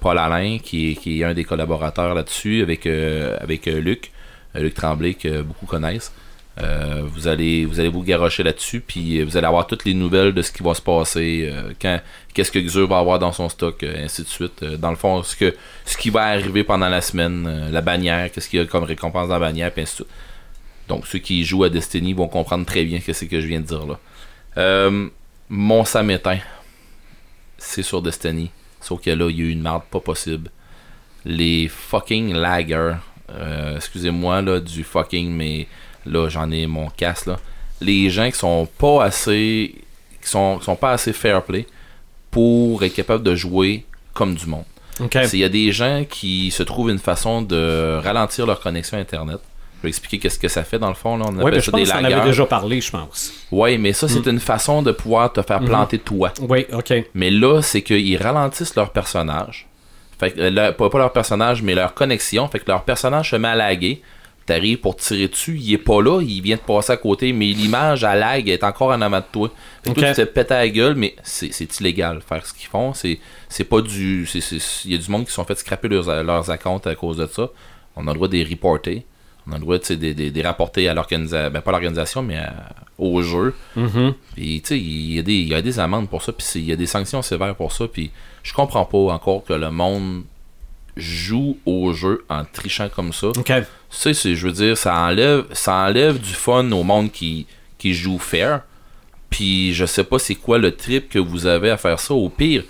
Paul 0.00 0.18
Alain, 0.18 0.58
qui 0.58 0.98
est, 1.06 1.24
un 1.24 1.34
des 1.34 1.44
collaborateurs 1.44 2.14
là-dessus, 2.14 2.62
avec, 2.62 2.86
euh, 2.86 3.36
avec 3.40 3.66
euh, 3.68 3.80
Luc, 3.80 4.10
euh, 4.56 4.60
Luc 4.60 4.74
Tremblay, 4.74 5.14
que 5.14 5.42
beaucoup 5.42 5.66
connaissent. 5.66 6.12
euh, 6.60 7.02
vous 7.06 7.28
allez 7.28 7.64
vous 7.64 7.78
allez 7.80 7.88
vous 7.88 8.02
garocher 8.02 8.42
là-dessus 8.42 8.80
puis 8.80 9.18
euh, 9.20 9.24
vous 9.24 9.36
allez 9.36 9.46
avoir 9.46 9.66
toutes 9.66 9.84
les 9.84 9.94
nouvelles 9.94 10.32
de 10.34 10.42
ce 10.42 10.50
qui 10.52 10.62
va 10.62 10.74
se 10.74 10.82
passer 10.82 11.48
euh, 11.50 11.72
qu'est-ce 12.34 12.50
que 12.50 12.58
Xur 12.58 12.88
va 12.88 12.98
avoir 12.98 13.18
dans 13.20 13.32
son 13.32 13.48
stock 13.48 13.82
euh, 13.82 14.04
ainsi 14.04 14.22
de 14.22 14.28
suite 14.28 14.62
Euh, 14.62 14.76
dans 14.76 14.90
le 14.90 14.96
fond 14.96 15.22
ce 15.22 15.36
que 15.36 15.54
ce 15.86 15.96
qui 15.96 16.10
va 16.10 16.22
arriver 16.24 16.64
pendant 16.64 16.88
la 16.88 17.00
semaine 17.00 17.46
euh, 17.48 17.70
la 17.70 17.80
bannière 17.80 18.30
qu'est-ce 18.30 18.48
qu'il 18.48 18.58
y 18.60 18.62
a 18.62 18.66
comme 18.66 18.82
récompense 18.84 19.28
dans 19.28 19.38
la 19.38 19.46
bannière 19.46 19.70
puis 19.72 19.82
ainsi 19.82 19.92
de 19.92 19.96
suite 20.02 20.08
donc 20.88 21.06
ceux 21.06 21.20
qui 21.20 21.44
jouent 21.44 21.64
à 21.64 21.70
Destiny 21.70 22.12
vont 22.14 22.28
comprendre 22.28 22.66
très 22.66 22.84
bien 22.84 22.98
ce 23.00 23.24
que 23.24 23.40
je 23.40 23.46
viens 23.46 23.60
de 23.60 23.66
dire 23.66 23.86
là. 23.86 23.98
Euh, 24.58 25.08
mon 25.48 25.84
samétain, 25.84 26.38
c'est 27.56 27.84
sur 27.84 28.02
Destiny. 28.02 28.50
Sauf 28.80 29.00
que 29.02 29.10
là, 29.10 29.28
il 29.28 29.36
y 29.38 29.42
a 29.42 29.44
eu 29.44 29.50
une 29.50 29.62
marde 29.62 29.82
pas 29.90 30.00
possible. 30.00 30.50
Les 31.24 31.68
fucking 31.68 32.32
laggers. 32.34 32.96
euh, 33.32 33.76
excusez-moi 33.76 34.42
là 34.42 34.58
du 34.60 34.82
fucking, 34.84 35.30
mais 35.30 35.66
là 36.06 36.28
j'en 36.28 36.50
ai 36.50 36.66
mon 36.66 36.88
casse 36.90 37.26
là. 37.26 37.38
Les 37.80 38.10
gens 38.10 38.30
qui 38.30 38.38
sont 38.38 38.66
pas 38.78 39.04
assez. 39.04 39.74
qui 40.22 40.28
sont, 40.28 40.58
qui 40.58 40.64
sont 40.64 40.76
pas 40.76 40.92
assez 40.92 41.12
fair 41.12 41.42
play 41.44 41.66
pour 42.30 42.82
être 42.84 42.94
capable 42.94 43.22
de 43.24 43.34
jouer 43.34 43.84
comme 44.14 44.34
du 44.34 44.46
monde. 44.46 44.64
Il 45.32 45.38
y 45.40 45.44
a 45.44 45.48
des 45.48 45.72
gens 45.72 46.04
qui 46.08 46.50
se 46.50 46.62
trouvent 46.62 46.90
une 46.90 46.98
façon 46.98 47.40
de 47.42 47.98
ralentir 48.02 48.46
leur 48.46 48.60
connexion 48.60 48.98
Internet. 48.98 49.40
Je 49.80 49.84
vais 49.84 49.88
expliquer 49.88 50.18
qu'est-ce 50.18 50.38
que 50.38 50.48
ça 50.48 50.62
fait 50.62 50.78
dans 50.78 50.88
le 50.88 50.94
fond. 50.94 51.16
Là. 51.16 51.24
On 51.28 51.32
Ouais, 51.36 51.40
appelle 51.40 51.52
ben, 51.54 51.60
je 51.62 51.70
pense 51.70 51.80
des 51.82 51.90
avait 51.90 52.20
déjà 52.26 52.44
parlé, 52.46 52.80
je 52.80 52.90
pense. 52.90 53.32
Ouais, 53.50 53.78
mais 53.78 53.92
ça, 53.94 54.08
c'est 54.08 54.26
une 54.26 54.40
façon 54.40 54.82
de 54.82 54.92
pouvoir 54.92 55.32
te 55.32 55.40
faire 55.42 55.60
planter 55.60 55.98
toi. 55.98 56.32
Oui, 56.48 56.66
OK. 56.72 56.92
Mais 57.14 57.30
là, 57.30 57.62
c'est 57.62 57.82
qu'ils 57.82 58.16
ralentissent 58.22 58.74
leur 58.76 58.90
personnage. 58.90 59.66
Fait 60.18 60.32
que, 60.32 60.40
leur- 60.40 60.76
pas, 60.76 60.98
leur 60.98 61.12
personnage, 61.12 61.62
mais 61.62 61.74
leur 61.74 61.94
connexion. 61.94 62.46
Fait 62.48 62.58
que 62.58 62.64
leur 62.68 62.82
personnage 62.84 63.30
se 63.30 63.36
met 63.36 63.48
à 63.48 63.54
laguer. 63.56 64.02
T'arrives 64.46 64.78
pour 64.78 64.96
tirer 64.96 65.28
dessus, 65.28 65.56
il 65.58 65.74
est 65.74 65.78
pas 65.78 66.02
là, 66.02 66.20
il 66.22 66.40
vient 66.42 66.56
de 66.56 66.60
passer 66.60 66.92
à 66.92 66.96
côté, 66.96 67.32
mais 67.32 67.46
l'image 67.46 68.02
à 68.04 68.16
lag 68.16 68.48
est 68.48 68.64
encore 68.64 68.88
en 68.88 69.00
avant 69.00 69.18
de 69.20 69.24
toi. 69.30 69.48
Fait 69.84 69.90
que 69.94 70.00
toi, 70.00 70.08
tu 70.12 70.14
te 70.16 70.22
pètes 70.26 70.50
à 70.50 70.58
la 70.58 70.68
gueule, 70.68 70.94
mais 70.96 71.14
c'est 71.22 71.52
c'est 71.52 71.78
illégal 71.78 72.20
faire 72.26 72.44
ce 72.44 72.52
qu'ils 72.52 72.66
font. 72.66 72.92
C'est 72.92 73.20
c'est 73.48 73.64
pas 73.64 73.80
du. 73.80 74.26
Il 74.86 74.90
y 74.92 74.94
a 74.94 74.98
du 74.98 75.10
monde 75.10 75.22
qui 75.24 75.30
se 75.30 75.36
sont 75.36 75.44
fait 75.44 75.56
scraper 75.58 75.86
leurs, 75.88 76.24
leurs 76.24 76.50
accounts 76.50 76.80
à 76.86 76.94
cause 76.96 77.18
de 77.18 77.26
ça. 77.26 77.48
On 77.94 78.06
a 78.08 78.10
le 78.10 78.14
droit 78.14 78.28
de 78.28 78.32
les 78.38 78.44
reporter. 78.44 79.04
On 79.50 79.54
a 79.54 79.56
le 79.56 79.60
droit 79.62 79.78
de 79.78 79.94
de- 79.94 80.12
de 80.12 80.30
les 80.30 80.42
rapporter 80.42 80.88
à 80.88 80.94
l'organisation. 80.94 81.50
Ben, 81.50 81.60
pas 81.60 81.70
à 81.70 81.72
l'organisation, 81.72 82.22
mais 82.22 82.36
à- 82.36 82.68
au 82.98 83.20
jeu. 83.22 83.54
Mhm. 83.76 84.14
Puis, 84.36 84.60
tu 84.62 84.68
sais, 84.68 84.78
il 84.78 85.16
y, 85.18 85.22
des- 85.22 85.42
y 85.42 85.54
a 85.54 85.62
des 85.62 85.78
amendes 85.80 86.08
pour 86.08 86.22
ça, 86.22 86.32
puis 86.32 86.46
il 86.56 86.64
y 86.66 86.72
a 86.72 86.76
des 86.76 86.86
sanctions 86.86 87.22
sévères 87.22 87.54
pour 87.56 87.72
ça, 87.72 87.86
puis 87.88 88.10
je 88.42 88.52
comprends 88.52 88.84
pas 88.84 88.98
encore 89.12 89.44
que 89.44 89.52
le 89.54 89.70
monde 89.70 90.22
joue 90.96 91.56
au 91.66 91.92
jeu 91.92 92.24
en 92.28 92.44
trichant 92.44 92.88
comme 92.88 93.12
ça. 93.12 93.28
OK. 93.28 93.44
Tu 93.44 93.52
sais, 93.90 94.14
c'est- 94.14 94.34
je 94.34 94.46
veux 94.46 94.52
dire, 94.52 94.76
ça 94.76 94.94
enlève, 94.96 95.44
ça 95.52 95.74
enlève 95.74 96.18
du 96.20 96.32
fun 96.34 96.70
au 96.72 96.82
monde 96.82 97.10
qui, 97.10 97.46
qui 97.78 97.94
joue 97.94 98.18
fair. 98.18 98.62
Puis, 99.30 99.72
je 99.74 99.86
sais 99.86 100.04
pas 100.04 100.18
c'est 100.18 100.34
quoi 100.34 100.58
le 100.58 100.74
trip 100.76 101.08
que 101.08 101.18
vous 101.18 101.46
avez 101.46 101.70
à 101.70 101.76
faire 101.76 101.98
ça. 102.00 102.12
Au 102.14 102.28
pire, 102.28 102.64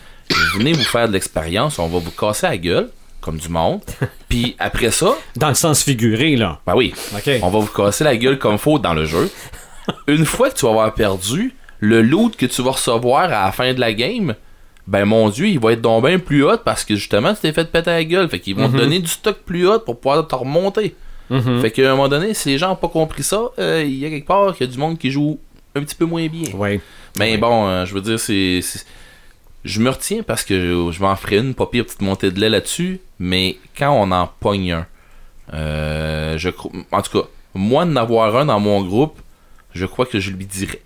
venez 0.57 0.73
vous 0.73 0.83
faire 0.85 1.09
de 1.09 1.13
l'expérience, 1.15 1.79
on 1.79 1.89
va 1.89 1.99
vous 1.99 2.11
casser 2.11 2.47
la 2.47 2.57
gueule, 2.59 2.91
comme 3.21 3.39
du 3.39 3.49
monde. 3.49 3.81
Puis, 4.29 4.57
après 4.59 4.91
ça, 4.91 5.15
Dans 5.37 5.49
le 5.49 5.55
sens 5.55 5.83
figuré, 5.83 6.37
là. 6.37 6.61
ben 6.67 6.75
oui, 6.75 6.95
on 7.43 7.49
va 7.51 7.59
vous 7.59 7.67
casser 7.67 8.05
la 8.05 8.17
gueule 8.17 8.39
comme 8.39 8.59
faut 8.59 8.79
dans 8.79 8.95
le 8.95 9.05
jeu. 9.05 9.31
Une 10.09 10.25
fois 10.25 10.51
que 10.51 10.57
tu 10.57 10.65
vas 10.67 10.71
avoir 10.73 10.95
perdu, 10.95 11.55
le 11.81 12.03
loot 12.03 12.37
que 12.37 12.47
tu 12.47 12.63
vas 12.63 12.73
recevoir 12.73 13.25
à 13.25 13.47
la 13.47 13.53
fin 13.53 13.73
de 13.75 13.81
la 13.81 13.93
game, 13.93 14.35
ben 14.87 15.05
mon 15.05 15.29
dieu, 15.29 15.47
il 15.49 15.59
va 15.59 15.73
être 15.73 15.81
donc 15.81 16.07
bien 16.07 16.19
plus 16.19 16.45
haut 16.45 16.59
parce 16.65 16.85
que 16.85 16.95
justement 16.97 17.35
tu 17.35 17.41
t'es 17.41 17.53
fait 17.53 17.71
péter 17.71 17.91
la 17.91 18.05
gueule. 18.05 18.29
Fait 18.29 18.41
qu'ils 18.41 18.57
vont 18.57 18.69
te 18.69 18.77
donner 18.77 18.99
du 18.99 19.09
stock 19.09 19.39
plus 19.47 19.67
haut 19.67 19.79
pour 19.79 19.99
pouvoir 20.01 20.27
te 20.27 20.35
remonter. 20.35 20.95
Mhm. 21.31 21.61
Fait 21.61 21.71
qu'à 21.71 21.87
un 21.89 21.91
moment 21.95 22.09
donné, 22.09 22.35
si 22.35 22.49
les 22.49 22.59
gens 22.59 22.71
n'ont 22.71 22.77
pas 22.77 22.89
compris 22.89 23.23
ça, 23.23 23.41
euh, 23.59 23.85
il 23.87 23.99
y 23.99 24.05
a 24.05 24.11
quelque 24.11 24.27
part 24.27 24.55
qu'il 24.55 24.67
y 24.67 24.71
a 24.71 24.73
du 24.73 24.79
monde 24.79 24.99
qui 24.99 25.11
joue 25.11 25.39
un 25.77 25.83
petit 25.83 25.95
peu 25.95 26.05
moins 26.05 26.27
bien. 26.27 26.51
Oui. 26.55 26.81
Mais 27.19 27.37
bon, 27.37 27.69
euh, 27.69 27.85
je 27.85 27.95
veux 27.95 28.01
dire, 28.01 28.19
c'est. 28.19 28.61
Je 29.65 29.81
me 29.81 29.91
retiens 29.91 30.23
parce 30.23 30.43
que 30.45 30.59
je, 30.59 30.93
je 30.93 31.03
m'en 31.03 31.15
ferai 31.17 31.39
une, 31.39 31.55
pas 31.55 31.67
pire 31.67 31.85
petite 31.85 32.01
montée 32.03 32.31
de 32.31 32.41
lait 32.41 32.49
là-dessus. 32.49 33.01
Mais 33.19 33.59
quand 33.77 33.91
on 33.93 34.11
en 34.13 34.29
pogne 34.41 34.73
un, 34.73 34.87
euh, 35.53 36.39
je 36.39 36.49
En 36.93 37.03
tout 37.03 37.21
cas, 37.23 37.29
moi, 37.55 37.85
d'en 37.85 37.97
avoir 37.97 38.37
un 38.37 38.47
dans 38.47 38.61
mon 38.61 38.83
groupe, 38.83 39.19
je 39.75 39.87
crois 39.87 40.07
que 40.07 40.19
je 40.21 40.31
lui 40.31 40.47
dirais. 40.47 40.81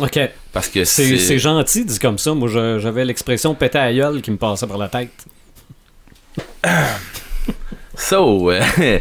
OK. 0.00 0.18
Parce 0.52 0.68
que 0.68 0.84
C'est 0.84 1.16
c'est. 1.18 1.38
gentil, 1.38 1.84
dit 1.84 1.98
comme 1.98 2.18
ça. 2.18 2.34
Moi, 2.34 2.48
j'avais 2.48 3.04
l'expression 3.04 3.54
péter 3.54 3.78
à 3.78 3.92
gueule 3.92 4.22
qui 4.22 4.30
me 4.30 4.36
passait 4.36 4.66
par 4.66 4.78
la 4.78 4.88
tête. 4.88 5.10
So, 7.98 8.50
euh, 8.50 8.60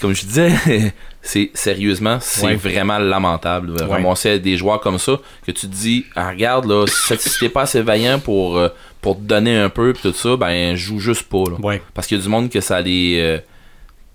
comme 0.00 0.14
je 0.14 0.26
disais, 0.26 0.92
c'est 1.26 1.50
sérieusement, 1.54 2.18
c'est 2.20 2.46
Ouais. 2.46 2.54
vraiment 2.54 2.98
lamentable 2.98 3.70
Ouais. 3.72 3.82
ramasser 3.84 4.38
des 4.38 4.56
joueurs 4.56 4.80
comme 4.80 4.98
ça 4.98 5.18
que 5.46 5.50
tu 5.52 5.66
te 5.68 5.74
dis, 5.74 6.06
ah, 6.14 6.30
regarde 6.30 6.66
là, 6.66 6.86
si 6.86 7.16
t'es 7.40 7.48
pas 7.48 7.62
assez 7.62 7.82
vaillant 7.82 8.18
pour 8.18 8.56
euh, 8.58 8.68
pour 9.02 9.16
te 9.16 9.22
donner 9.22 9.56
un 9.56 9.68
peu 9.68 9.92
pis 9.92 10.02
tout 10.02 10.12
ça, 10.12 10.36
ben 10.36 10.74
joue 10.76 10.98
juste 10.98 11.24
pas 11.24 11.44
là. 11.50 11.56
Ouais. 11.62 11.82
Parce 11.94 12.06
qu'il 12.06 12.16
y 12.16 12.20
a 12.20 12.22
du 12.22 12.28
monde 12.28 12.48
que 12.50 12.60
ça 12.60 12.80
les 12.80 13.18
euh, 13.20 13.38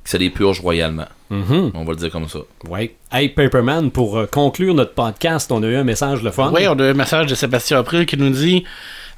que 0.04 0.10
ça 0.10 0.18
les 0.18 0.30
purge 0.30 0.60
royalement. 0.62 1.08
Mhm. 1.30 1.72
On 1.76 1.84
va 1.86 1.92
le 1.92 1.98
dire 1.98 2.10
comme 2.12 2.28
ça. 2.28 2.40
Ouais. 2.68 2.96
Hey, 3.12 3.30
Paperman, 3.30 3.90
pour 3.92 4.18
euh, 4.18 4.26
conclure 4.26 4.74
notre 4.74 4.94
podcast, 4.94 5.52
on 5.52 5.62
a 5.64 5.68
eu 5.68 5.76
un 5.76 5.84
message 5.86 6.24
le 6.24 6.32
fun. 6.32 6.52
Oui, 6.54 6.68
on 6.68 6.78
a 6.80 6.84
un 6.86 6.94
message 6.94 7.28
de 7.28 7.36
Sébastien 7.36 7.80
April 7.80 8.06
qui 8.06 8.18
nous 8.18 8.30
dit 8.32 8.66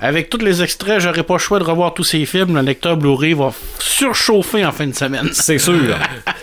Avec 0.06 0.30
tous 0.30 0.40
les 0.40 0.62
extraits, 0.62 1.00
j'aurais 1.00 1.24
pas 1.24 1.36
le 1.36 1.40
choix 1.40 1.60
de 1.60 1.64
revoir 1.64 1.94
tous 1.94 2.04
ces 2.04 2.26
films. 2.26 2.56
Le 2.56 2.62
lecteur 2.62 2.98
Blu-ray 2.98 3.34
va 3.34 3.54
surchauffer 3.80 4.66
en 4.66 4.74
fin 4.74 4.86
de 4.88 4.94
semaine. 4.94 5.30
C'est 5.34 5.58
sûr. 5.58 5.74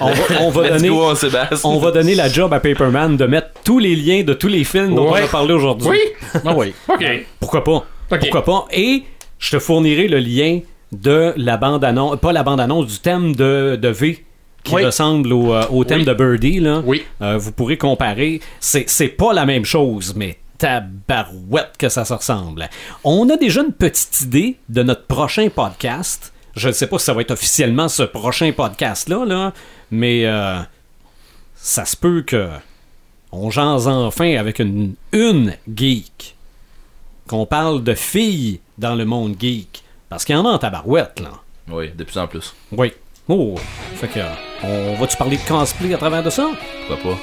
on 0.01 0.07
va, 0.13 0.23
on 0.41 0.51
va 0.51 0.63
Let's 0.63 0.73
donner... 0.77 0.89
go, 0.89 1.15
Sébastien. 1.15 1.59
On 1.71 1.79
va 1.79 1.91
donner 1.91 2.15
la 2.15 2.29
job 2.31 2.53
à 2.55 2.59
Paperman 2.61 3.19
de 3.19 3.27
mettre 3.27 3.49
tous 3.63 3.79
les 3.79 3.95
liens 3.97 4.23
de 4.23 4.33
tous 4.33 4.49
les 4.49 4.65
films 4.65 4.95
dont 4.95 5.13
Ouais. 5.13 5.21
on 5.23 5.25
a 5.27 5.29
parlé 5.29 5.53
aujourd'hui. 5.53 5.89
Oui? 5.91 5.99
Ah 6.43 6.55
oui. 6.57 6.73
Ok. 6.89 7.05
Pourquoi 7.39 7.63
pas? 7.63 7.85
Ok. 8.11 8.21
Pourquoi 8.21 8.45
pas? 8.45 8.65
Et 8.73 9.03
je 9.39 9.51
te 9.51 9.59
fournirai 9.59 10.09
le 10.09 10.21
lien 10.21 10.61
de 10.93 11.35
la 11.37 11.59
bande-annonce, 11.59 12.19
pas 12.19 12.33
la 12.33 12.43
bande-annonce, 12.43 12.87
du 12.87 12.99
thème 13.01 13.37
de, 13.37 13.77
de 13.81 13.89
V 13.89 14.25
qui 14.65 14.75
Oui. 14.75 14.85
ressemble 14.87 15.33
au, 15.35 15.53
euh, 15.55 15.65
au 15.71 15.85
thème 15.85 15.99
Oui. 16.01 16.05
de 16.07 16.15
Birdie. 16.15 16.61
Là. 16.61 16.83
Oui. 16.85 17.03
Euh, 17.21 17.37
vous 17.37 17.53
pourrez 17.53 17.77
comparer. 17.77 18.41
C'est 18.59 18.89
c'est 18.89 19.09
pas 19.09 19.35
la 19.35 19.45
même 19.45 19.67
chose, 19.67 20.15
mais 20.17 20.39
tabarouette 20.61 21.77
que 21.79 21.89
ça 21.89 22.05
se 22.05 22.13
ressemble. 22.13 22.69
On 23.03 23.29
a 23.31 23.37
déjà 23.37 23.63
une 23.63 23.73
petite 23.73 24.21
idée 24.21 24.59
de 24.69 24.83
notre 24.83 25.07
prochain 25.07 25.49
podcast. 25.49 26.33
Je 26.55 26.69
ne 26.69 26.73
sais 26.73 26.87
pas 26.87 26.99
si 26.99 27.07
ça 27.07 27.15
va 27.15 27.23
être 27.23 27.31
officiellement 27.31 27.89
ce 27.89 28.03
prochain 28.03 28.53
podcast-là, 28.53 29.25
là, 29.25 29.53
mais 29.91 30.27
euh, 30.27 30.61
ça 31.57 31.87
se 31.87 31.97
peut 31.97 32.23
que 32.23 32.49
on 33.33 33.51
jase 33.51 33.89
enfin 33.89 34.37
avec 34.37 34.59
une, 34.59 34.95
une 35.13 35.57
geek. 35.75 36.37
Qu'on 37.27 37.47
parle 37.47 37.83
de 37.83 37.95
filles 37.95 38.61
dans 38.77 38.95
le 38.95 39.05
monde 39.05 39.37
geek. 39.41 39.83
Parce 40.09 40.25
qu'il 40.25 40.35
y 40.35 40.39
en 40.39 40.45
a 40.45 40.51
en 40.51 40.59
tabarouette, 40.59 41.21
là. 41.21 41.31
Oui, 41.69 41.91
de 41.91 42.05
plus 42.05 42.19
en 42.19 42.27
plus. 42.27 42.55
Oui. 42.73 42.93
Oh, 43.33 43.55
fait 43.95 44.09
que, 44.09 44.19
on 44.65 44.95
va-tu 44.97 45.17
parler 45.17 45.37
de 45.37 45.43
cosplay 45.43 45.95
à 45.95 45.99
travers 45.99 46.21
de 46.21 46.31
ça? 46.31 46.51
Pourquoi 46.89 47.13
pas? 47.13 47.19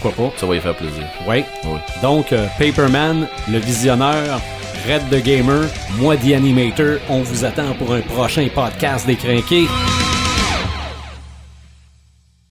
Pourquoi 0.00 0.30
pas? 0.30 0.36
Ça 0.38 0.46
va 0.46 0.54
y 0.54 0.60
faire 0.60 0.76
plaisir. 0.76 1.02
Oui. 1.26 1.42
Oui. 1.64 1.78
Donc, 2.00 2.32
euh, 2.32 2.46
Paperman, 2.60 3.26
le 3.50 3.58
visionneur, 3.58 4.40
Red 4.88 5.10
the 5.10 5.20
Gamer, 5.20 5.64
moi 5.98 6.16
The 6.16 6.34
Animator, 6.34 6.98
on 7.08 7.22
vous 7.22 7.44
attend 7.44 7.74
pour 7.76 7.92
un 7.92 8.02
prochain 8.02 8.46
podcast 8.54 9.04
des 9.04 9.16
Crinqués. 9.16 9.66